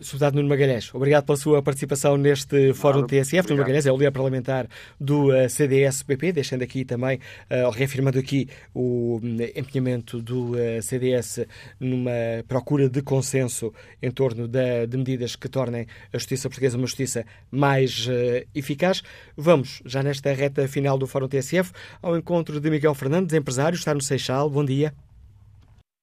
Deputado 0.00 0.34
Nuno 0.34 0.48
Magalhães, 0.48 0.94
obrigado 0.94 1.26
pela 1.26 1.36
sua 1.36 1.62
participação 1.62 2.16
neste 2.16 2.72
Fórum 2.72 3.06
TSF. 3.06 3.50
Nuno 3.50 3.60
Magalhães 3.60 3.84
é 3.84 3.92
o 3.92 3.96
líder 3.98 4.10
parlamentar 4.10 4.66
do 4.98 5.30
eh, 5.30 5.46
CDS-PP, 5.46 6.32
deixando 6.32 6.62
aqui 6.62 6.86
também, 6.86 7.18
uh, 7.50 7.68
reafirmando 7.68 8.18
aqui 8.18 8.48
o 8.74 9.20
hum, 9.22 9.36
empenhamento 9.54 10.22
do 10.22 10.52
uh, 10.52 10.80
CDS 10.80 11.46
numa 11.78 12.10
procura 12.48 12.88
de 12.88 13.02
consenso 13.02 13.74
em 14.00 14.10
torno 14.10 14.48
de, 14.48 14.86
de 14.86 14.96
medidas 14.96 15.36
que 15.36 15.50
tornem 15.50 15.86
a 16.10 16.16
justiça 16.16 16.48
portuguesa 16.48 16.78
uma 16.78 16.86
justiça 16.86 17.26
mais 17.50 18.08
eficaz. 18.54 19.02
Vamos, 19.36 19.82
já 19.84 20.02
nesta 20.02 20.32
reta 20.32 20.66
final 20.66 20.96
do 20.96 21.06
Fórum 21.06 21.28
TSF, 21.28 21.72
ao 22.02 22.16
encontro 22.16 22.58
de 22.58 22.70
Miguel 22.70 22.94
Fernandes, 22.94 23.34
empresário, 23.34 23.76
está 23.76 23.92
no 23.92 24.00
Seixal. 24.00 24.48
Bom 24.48 24.64
dia. 24.64 24.94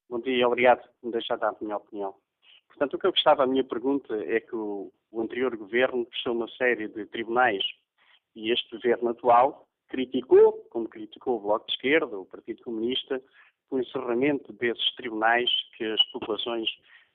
Bom 0.08 0.20
dia, 0.20 0.46
obrigado 0.48 0.82
por 1.02 1.08
me 1.08 1.12
deixar 1.14 1.36
dar 1.38 1.50
a 1.50 1.56
minha 1.60 1.78
opinião. 1.78 2.14
Portanto, 2.78 2.94
o 2.94 3.00
que 3.00 3.08
eu 3.08 3.12
gostava, 3.12 3.44
a 3.44 3.48
minha 3.48 3.64
pergunta 3.64 4.16
é 4.28 4.40
que 4.40 4.56
o, 4.56 4.94
o 5.12 5.22
anterior 5.22 5.58
governo 5.58 6.06
fechou 6.12 6.34
uma 6.34 6.48
série 6.48 6.88
de 6.88 7.08
tribunais 7.08 7.64
e 8.36 8.52
este 8.52 8.70
governo 8.76 9.10
atual 9.10 9.68
criticou, 9.88 10.54
como 10.70 10.88
criticou 10.88 11.38
o 11.38 11.40
Bloco 11.40 11.66
de 11.66 11.74
Esquerda, 11.74 12.20
o 12.20 12.26
Partido 12.28 12.62
Comunista, 12.62 13.20
o 13.72 13.80
encerramento 13.80 14.54
desses 14.54 14.94
tribunais 14.94 15.50
que 15.76 15.86
as 15.86 16.12
populações 16.12 16.70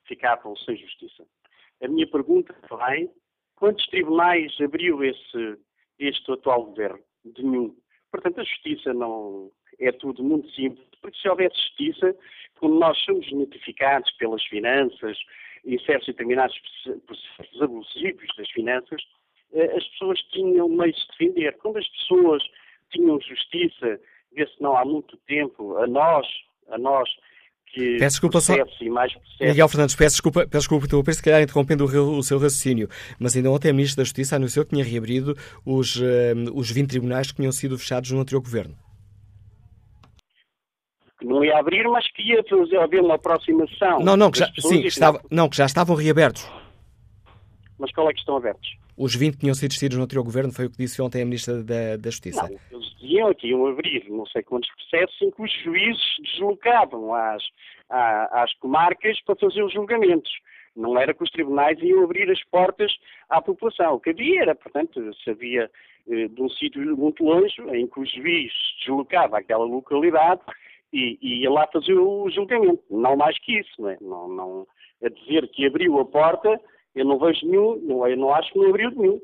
ficavam 0.05 0.53
sem 0.57 0.75
justiça. 0.75 1.23
A 1.81 1.87
minha 1.87 2.07
pergunta 2.07 2.53
vai, 2.69 3.09
quantos 3.55 3.85
tribunais 3.87 4.53
abriu 4.59 5.01
esse, 5.01 5.57
este 5.97 6.29
atual 6.29 6.65
governo? 6.65 6.99
De 7.23 7.41
nenhum. 7.41 7.73
Portanto, 8.11 8.41
a 8.41 8.43
justiça 8.43 8.93
não 8.93 9.49
é 9.79 9.93
tudo 9.93 10.25
muito 10.25 10.51
simples, 10.51 10.85
porque 11.01 11.17
se 11.17 11.29
houvesse 11.29 11.55
justiça, 11.55 12.13
como 12.59 12.77
nós 12.79 12.97
somos 13.05 13.31
notificados 13.31 14.11
pelas 14.17 14.43
finanças, 14.43 15.17
em 15.65 15.79
certos 15.79 16.07
determinados 16.07 16.55
processos 17.05 17.61
abusivos 17.61 18.27
das 18.37 18.49
finanças, 18.51 19.01
eh, 19.53 19.75
as 19.77 19.87
pessoas 19.89 20.19
tinham 20.31 20.67
meios 20.67 20.95
de 20.97 21.07
defender. 21.07 21.57
Quando 21.57 21.77
as 21.77 21.87
pessoas 21.89 22.43
tinham 22.91 23.19
justiça, 23.21 23.99
vê-se 24.33 24.61
não 24.61 24.77
há 24.77 24.83
muito 24.83 25.17
tempo, 25.27 25.77
a 25.77 25.87
nós, 25.87 26.27
a 26.69 26.77
nós 26.77 27.09
que 27.73 27.97
peço 27.97 28.15
desculpa 28.15 28.39
só... 28.39 28.53
Miguel 29.41 29.67
Fernandes, 29.67 29.95
peço 29.95 30.15
desculpa, 30.15 30.41
peço 30.41 30.59
desculpa 30.59 30.85
estou 30.85 31.03
a 31.05 31.13
se 31.13 31.23
calhar 31.23 31.41
interrompendo 31.41 31.85
o, 31.85 32.17
o, 32.17 32.23
seu 32.23 32.37
raciocínio, 32.37 32.87
mas 33.19 33.35
ainda 33.35 33.49
ontem 33.49 33.69
a 33.69 33.73
Ministra 33.73 34.03
da 34.03 34.05
Justiça 34.05 34.35
anunciou 34.35 34.63
que 34.63 34.73
tinha 34.73 34.85
reabrido 34.85 35.35
os, 35.65 35.95
uh, 35.95 36.03
os 36.53 36.69
20 36.69 36.89
tribunais 36.89 37.31
que 37.31 37.37
tinham 37.37 37.51
sido 37.51 37.77
fechados 37.77 38.11
no 38.11 38.19
anterior 38.19 38.41
governo 38.41 38.82
não 41.25 41.43
ia 41.43 41.57
abrir, 41.57 41.87
mas 41.87 42.09
que 42.11 42.21
ia 42.21 42.43
fazer 42.43 42.77
haver 42.77 43.01
uma 43.01 43.15
aproximação. 43.15 43.99
Não, 43.99 44.15
não, 44.15 44.31
que 44.31 44.39
já, 44.39 44.51
sim, 44.59 44.81
que 44.81 44.87
estava, 44.87 45.21
não, 45.29 45.49
que 45.49 45.57
já 45.57 45.65
estavam 45.65 45.95
reabertos. 45.95 46.49
Mas 47.79 47.91
qual 47.91 48.09
é 48.09 48.13
que 48.13 48.19
estão 48.19 48.37
abertos? 48.37 48.77
Os 48.95 49.15
20 49.15 49.33
que 49.33 49.39
tinham 49.39 49.55
sido 49.55 49.69
decididos 49.69 49.97
no 49.97 50.03
anterior 50.03 50.23
governo, 50.23 50.53
foi 50.53 50.65
o 50.65 50.69
que 50.69 50.77
disse 50.77 51.01
ontem 51.01 51.21
a 51.21 51.25
Ministra 51.25 51.63
da, 51.63 51.97
da 51.97 52.09
Justiça. 52.09 52.43
Não, 52.43 52.59
eles 52.71 52.95
diziam 52.99 53.33
que 53.33 53.47
iam 53.47 53.65
abrir 53.65 54.05
não 54.09 54.25
sei 54.27 54.43
quantos 54.43 54.69
processos 54.75 55.21
em 55.21 55.31
que 55.31 55.41
os 55.41 55.51
juízes 55.63 56.03
deslocavam 56.21 57.13
às, 57.13 57.43
às 57.89 58.53
comarcas 58.55 59.19
para 59.25 59.35
fazer 59.35 59.63
os 59.63 59.73
julgamentos. 59.73 60.31
Não 60.75 60.97
era 60.97 61.13
que 61.13 61.23
os 61.23 61.29
tribunais 61.29 61.79
iam 61.81 62.03
abrir 62.03 62.29
as 62.31 62.43
portas 62.45 62.91
à 63.29 63.41
população. 63.41 63.95
O 63.95 63.99
que 63.99 64.11
havia 64.11 64.41
era, 64.41 64.55
portanto, 64.55 64.99
se 65.23 65.29
havia 65.29 65.69
eh, 66.09 66.27
de 66.27 66.41
um 66.41 66.49
sítio 66.49 66.97
muito 66.97 67.23
longe, 67.23 67.55
em 67.71 67.87
que 67.87 67.99
o 67.99 68.05
juiz 68.05 68.51
deslocava 68.79 69.37
àquela 69.37 69.65
localidade 69.65 70.41
e, 70.93 71.17
e 71.21 71.41
ia 71.41 71.51
lá 71.51 71.67
fazer 71.67 71.97
o 71.97 72.29
julgamento. 72.29 72.83
Não 72.89 73.17
mais 73.17 73.37
que 73.39 73.59
isso, 73.59 73.81
não 73.81 73.89
é? 73.89 73.97
Não, 73.99 74.27
não, 74.27 74.67
a 75.03 75.09
dizer 75.09 75.49
que 75.49 75.65
abriu 75.65 75.99
a 75.99 76.05
porta, 76.05 76.61
eu 76.95 77.03
não 77.03 77.17
vejo 77.17 77.45
nenhum, 77.47 77.75
não, 77.77 78.07
eu 78.07 78.15
não 78.15 78.33
acho 78.33 78.53
que 78.53 78.59
não 78.59 78.69
abriu 78.69 78.91
nenhum. 78.91 79.19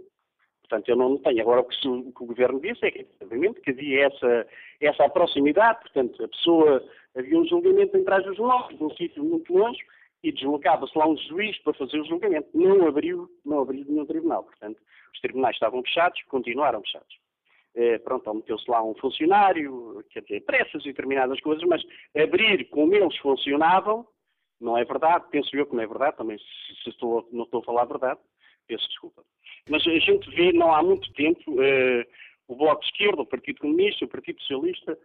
Portanto, 0.61 0.89
eu 0.89 0.95
não 0.95 1.17
tenho. 1.17 1.41
Agora, 1.41 1.61
o 1.61 1.63
que, 1.63 1.87
o, 1.87 2.11
que 2.11 2.23
o 2.23 2.27
Governo 2.27 2.59
disse 2.59 2.85
é 2.85 2.91
que, 2.91 3.07
obviamente, 3.21 3.61
que 3.61 3.71
havia 3.71 4.07
essa, 4.07 4.47
essa 4.81 5.09
proximidade, 5.09 5.79
portanto, 5.81 6.23
a 6.23 6.27
pessoa, 6.27 6.83
havia 7.15 7.39
um 7.39 7.45
julgamento 7.47 7.97
em 7.97 8.03
trás 8.03 8.23
dos 8.23 8.37
novos, 8.37 8.79
num 8.79 8.91
sítio 8.95 9.23
muito 9.23 9.51
longe, 9.51 9.79
e 10.23 10.31
deslocava-se 10.31 10.97
lá 10.97 11.07
um 11.07 11.17
juiz 11.17 11.57
para 11.63 11.73
fazer 11.73 11.99
o 11.99 12.05
julgamento. 12.05 12.49
Não 12.53 12.87
abriu, 12.87 13.29
não 13.45 13.61
abriu 13.61 13.85
nenhum 13.87 14.05
tribunal. 14.05 14.43
Portanto, 14.43 14.79
os 15.13 15.21
tribunais 15.21 15.55
estavam 15.55 15.81
fechados, 15.81 16.21
continuaram 16.23 16.81
fechados. 16.81 17.17
Eh, 17.75 17.99
pronto, 17.99 18.33
meteu-se 18.33 18.69
lá 18.69 18.83
um 18.83 18.95
funcionário, 18.95 20.03
quer 20.09 20.21
dizer, 20.23 20.41
pressas 20.41 20.83
e 20.83 20.87
determinadas 20.87 21.39
coisas, 21.41 21.63
mas 21.67 21.83
abrir 22.15 22.65
como 22.69 22.95
eles 22.95 23.15
funcionavam, 23.17 24.07
não 24.59 24.77
é 24.77 24.83
verdade, 24.83 25.25
penso 25.29 25.55
eu 25.55 25.65
que 25.65 25.75
não 25.75 25.83
é 25.83 25.87
verdade, 25.87 26.17
também 26.17 26.37
se, 26.37 26.89
estou, 26.89 27.27
não 27.31 27.43
estou 27.43 27.61
a 27.61 27.63
falar 27.63 27.83
a 27.83 27.85
verdade, 27.85 28.19
peço 28.67 28.87
desculpa. 28.87 29.23
Mas 29.69 29.85
a 29.87 29.99
gente 29.99 30.29
vê, 30.31 30.51
não 30.51 30.73
há 30.73 30.81
muito 30.81 31.11
tempo, 31.13 31.39
uh, 31.51 32.05
o 32.47 32.55
Bloco 32.55 32.81
de 32.81 32.87
Esquerda, 32.87 33.21
o 33.21 33.25
Partido 33.25 33.59
Comunista, 33.59 34.05
o 34.05 34.09
Partido 34.09 34.41
Socialista, 34.41 34.97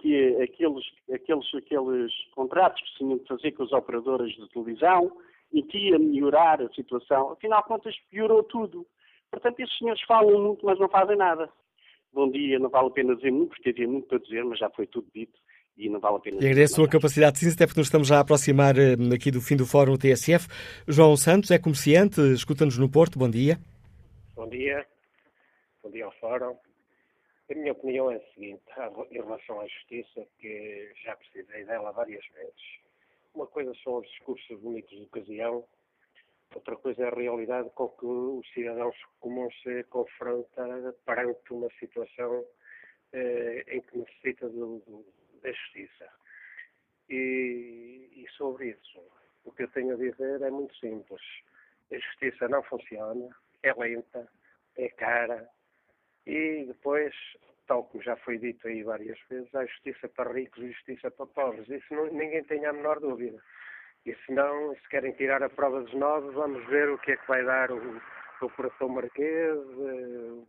que 0.00 0.42
aqueles, 0.42 0.84
aqueles, 1.12 1.54
aqueles 1.54 2.12
contratos 2.34 2.80
que 2.82 2.88
se 2.88 2.96
tinham 2.96 3.18
de 3.18 3.26
fazer 3.26 3.52
com 3.52 3.62
as 3.62 3.72
operadoras 3.72 4.32
de 4.32 4.48
televisão 4.48 5.16
e 5.52 5.62
que 5.62 5.90
ia 5.90 5.98
melhorar 5.98 6.60
a 6.60 6.68
situação, 6.70 7.30
afinal 7.30 7.62
de 7.62 7.68
contas 7.68 7.96
piorou 8.10 8.42
tudo. 8.42 8.84
Portanto, 9.30 9.60
esses 9.60 9.78
senhores 9.78 10.02
falam 10.02 10.40
muito, 10.40 10.66
mas 10.66 10.78
não 10.78 10.88
fazem 10.88 11.16
nada 11.16 11.48
bom 12.12 12.30
dia, 12.30 12.58
não 12.58 12.68
vale 12.68 12.88
a 12.88 12.90
pena 12.90 13.16
dizer 13.16 13.30
muito, 13.30 13.50
porque 13.50 13.70
havia 13.70 13.88
muito 13.88 14.08
para 14.08 14.18
dizer, 14.18 14.44
mas 14.44 14.58
já 14.58 14.70
foi 14.70 14.86
tudo 14.86 15.06
dito 15.14 15.38
e 15.76 15.88
não 15.88 16.00
vale 16.00 16.16
a 16.16 16.20
pena. 16.20 16.36
E 16.36 16.46
agradeço 16.46 16.74
a 16.74 16.76
sua 16.76 16.88
capacidade 16.88 17.34
de 17.34 17.38
síntese, 17.40 17.56
até 17.56 17.66
porque 17.66 17.80
nos 17.80 17.88
estamos 17.88 18.08
já 18.08 18.16
a 18.16 18.20
aproximar 18.20 18.76
eh, 18.78 18.94
aqui 19.14 19.30
do 19.30 19.40
fim 19.40 19.56
do 19.56 19.66
Fórum 19.66 19.96
TSF. 19.96 20.48
João 20.88 21.16
Santos 21.16 21.50
é 21.50 21.58
comerciante, 21.58 22.20
escuta-nos 22.32 22.78
no 22.78 22.90
Porto, 22.90 23.18
bom 23.18 23.28
dia. 23.28 23.58
Bom 24.34 24.48
dia, 24.48 24.86
bom 25.82 25.90
dia 25.90 26.04
ao 26.04 26.12
Fórum. 26.12 26.56
A 27.48 27.54
minha 27.54 27.72
opinião 27.72 28.10
é 28.10 28.16
a 28.16 28.34
seguinte, 28.34 28.62
em 29.10 29.22
relação 29.22 29.60
à 29.60 29.66
justiça, 29.68 30.26
que 30.40 30.90
já 31.04 31.14
precisei 31.16 31.64
dela 31.64 31.92
várias 31.92 32.24
vezes. 32.34 32.86
Uma 33.34 33.46
coisa 33.46 33.72
são 33.84 33.98
os 33.98 34.08
discursos 34.08 34.58
bonitos 34.60 34.96
de 34.96 35.04
ocasião, 35.04 35.64
Outra 36.54 36.76
coisa 36.76 37.02
é 37.02 37.08
a 37.08 37.14
realidade 37.14 37.70
com 37.70 37.88
que 37.88 38.06
os 38.06 38.48
cidadãos 38.52 38.96
comuns 39.20 39.54
se 39.62 39.84
confronta 39.84 40.94
perante 41.04 41.52
uma 41.52 41.68
situação 41.78 42.44
eh, 43.12 43.64
em 43.68 43.80
que 43.82 43.98
necessita 43.98 44.48
da 44.48 45.52
justiça. 45.52 46.08
E, 47.08 48.10
e 48.14 48.26
sobre 48.36 48.70
isso, 48.70 49.00
o 49.44 49.52
que 49.52 49.64
eu 49.64 49.68
tenho 49.68 49.94
a 49.94 49.96
dizer 49.96 50.42
é 50.42 50.50
muito 50.50 50.74
simples. 50.76 51.22
A 51.92 51.98
justiça 51.98 52.48
não 52.48 52.62
funciona, 52.62 53.28
é 53.62 53.72
lenta, 53.74 54.28
é 54.76 54.88
cara 54.88 55.48
e 56.26 56.64
depois, 56.66 57.14
tal 57.66 57.84
como 57.84 58.02
já 58.02 58.16
foi 58.16 58.38
dito 58.38 58.66
aí 58.66 58.82
várias 58.82 59.18
vezes, 59.30 59.54
há 59.54 59.64
justiça 59.64 60.08
para 60.08 60.32
ricos 60.32 60.62
e 60.62 60.72
justiça 60.72 61.10
para 61.10 61.26
pobres. 61.26 61.68
Isso 61.68 61.94
não, 61.94 62.06
ninguém 62.06 62.42
tem 62.44 62.66
a 62.66 62.72
menor 62.72 62.98
dúvida. 62.98 63.40
E 64.06 64.14
se 64.24 64.32
não, 64.32 64.72
se 64.76 64.88
querem 64.88 65.10
tirar 65.12 65.42
a 65.42 65.50
prova 65.50 65.82
dos 65.82 65.92
nove, 65.94 66.30
vamos 66.30 66.64
ver 66.66 66.88
o 66.88 66.98
que 66.98 67.10
é 67.10 67.16
que 67.16 67.26
vai 67.26 67.44
dar 67.44 67.72
o, 67.72 68.00
o 68.40 68.50
Coração 68.50 68.88
Marquês, 68.88 69.58
eh, 69.58 70.44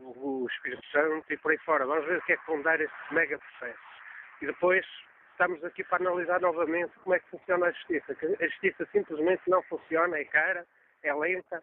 o, 0.00 0.44
Espírito 0.50 0.84
Santo 0.88 1.32
e 1.32 1.36
por 1.36 1.52
aí 1.52 1.58
fora. 1.58 1.86
Vamos 1.86 2.04
ver 2.06 2.18
o 2.18 2.22
que 2.22 2.32
é 2.32 2.36
que 2.36 2.46
vão 2.48 2.60
dar 2.62 2.80
estes 2.80 3.10
mega 3.12 3.38
processos. 3.38 3.86
E 4.42 4.46
depois 4.46 4.84
estamos 5.30 5.62
aqui 5.64 5.84
para 5.84 5.98
analisar 6.04 6.40
novamente 6.40 6.92
como 7.04 7.14
é 7.14 7.20
que 7.20 7.30
funciona 7.30 7.66
a 7.66 7.70
justiça. 7.70 8.16
A 8.40 8.46
justiça 8.46 8.88
simplesmente 8.90 9.42
não 9.46 9.62
funciona, 9.62 10.18
é 10.18 10.24
cara, 10.24 10.66
é 11.04 11.14
lenta, 11.14 11.62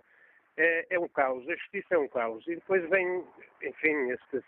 é, 0.55 0.87
é 0.89 0.97
um 0.97 1.09
caos. 1.09 1.47
A 1.49 1.55
justiça 1.55 1.95
é 1.95 1.97
um 1.97 2.07
caos. 2.07 2.47
E 2.47 2.55
depois 2.55 2.89
vem, 2.89 3.27
enfim, 3.61 4.09
estes, 4.09 4.43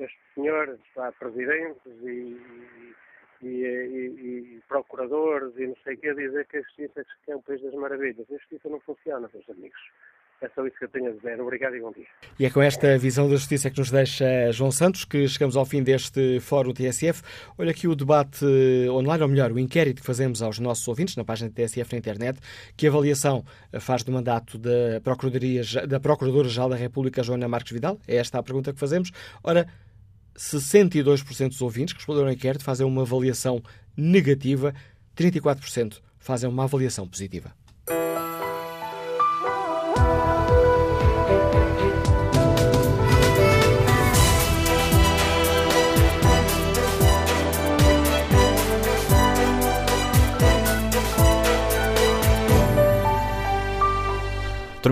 estes 0.00 0.34
senhores 0.34 0.80
lá, 0.96 1.12
presidentes 1.12 1.86
e, 2.02 2.92
e, 3.44 3.64
e, 3.64 4.56
e, 4.56 4.62
procuradores 4.68 5.56
e 5.56 5.66
não 5.66 5.76
sei 5.84 5.94
o 5.94 5.98
que 5.98 6.08
a 6.08 6.14
dizer 6.14 6.46
que 6.46 6.56
a 6.56 6.62
justiça 6.62 7.04
é 7.28 7.36
um 7.36 7.42
país 7.42 7.62
das 7.62 7.74
maravilhas. 7.74 8.26
A 8.30 8.34
justiça 8.34 8.68
não 8.68 8.80
funciona, 8.80 9.28
meus 9.32 9.48
amigos. 9.50 9.80
É 10.40 10.48
só 10.54 10.66
isso 10.66 10.76
que 10.76 10.84
eu 10.84 10.88
tenho 10.88 11.08
a 11.08 11.12
dizer. 11.12 11.40
Obrigado 11.40 11.74
e 11.74 11.80
bom 11.80 11.92
dia. 11.92 12.06
E 12.38 12.44
é 12.44 12.50
com 12.50 12.60
esta 12.60 12.98
visão 12.98 13.28
da 13.28 13.36
justiça 13.36 13.70
que 13.70 13.78
nos 13.78 13.90
deixa 13.90 14.52
João 14.52 14.70
Santos 14.70 15.04
que 15.04 15.26
chegamos 15.26 15.56
ao 15.56 15.64
fim 15.64 15.82
deste 15.82 16.38
Fórum 16.40 16.72
TSF. 16.74 17.22
Olha 17.56 17.70
aqui 17.70 17.88
o 17.88 17.94
debate 17.94 18.44
online, 18.90 19.22
ou 19.22 19.28
melhor, 19.28 19.52
o 19.52 19.58
inquérito 19.58 20.00
que 20.02 20.06
fazemos 20.06 20.42
aos 20.42 20.58
nossos 20.58 20.86
ouvintes 20.86 21.16
na 21.16 21.24
página 21.24 21.48
da 21.48 21.54
TSF 21.54 21.92
na 21.92 21.98
internet. 21.98 22.38
Que 22.76 22.86
avaliação 22.86 23.42
faz 23.80 24.02
do 24.02 24.12
mandato 24.12 24.58
da 24.58 25.00
Procuradoria, 25.02 25.62
da 25.88 25.98
Procuradora-Geral 25.98 26.68
da 26.68 26.76
República, 26.76 27.22
Joana 27.22 27.48
Marques 27.48 27.72
Vidal? 27.72 27.98
É 28.06 28.16
esta 28.16 28.38
a 28.38 28.42
pergunta 28.42 28.72
que 28.72 28.78
fazemos. 28.78 29.12
Ora, 29.42 29.66
62% 30.36 31.48
dos 31.48 31.62
ouvintes 31.62 31.92
que 31.92 31.98
responderam 32.00 32.28
ao 32.28 32.32
inquérito 32.32 32.64
fazem 32.64 32.86
uma 32.86 33.02
avaliação 33.02 33.62
negativa, 33.96 34.74
34% 35.16 36.00
fazem 36.18 36.48
uma 36.48 36.64
avaliação 36.64 37.06
positiva. 37.06 37.54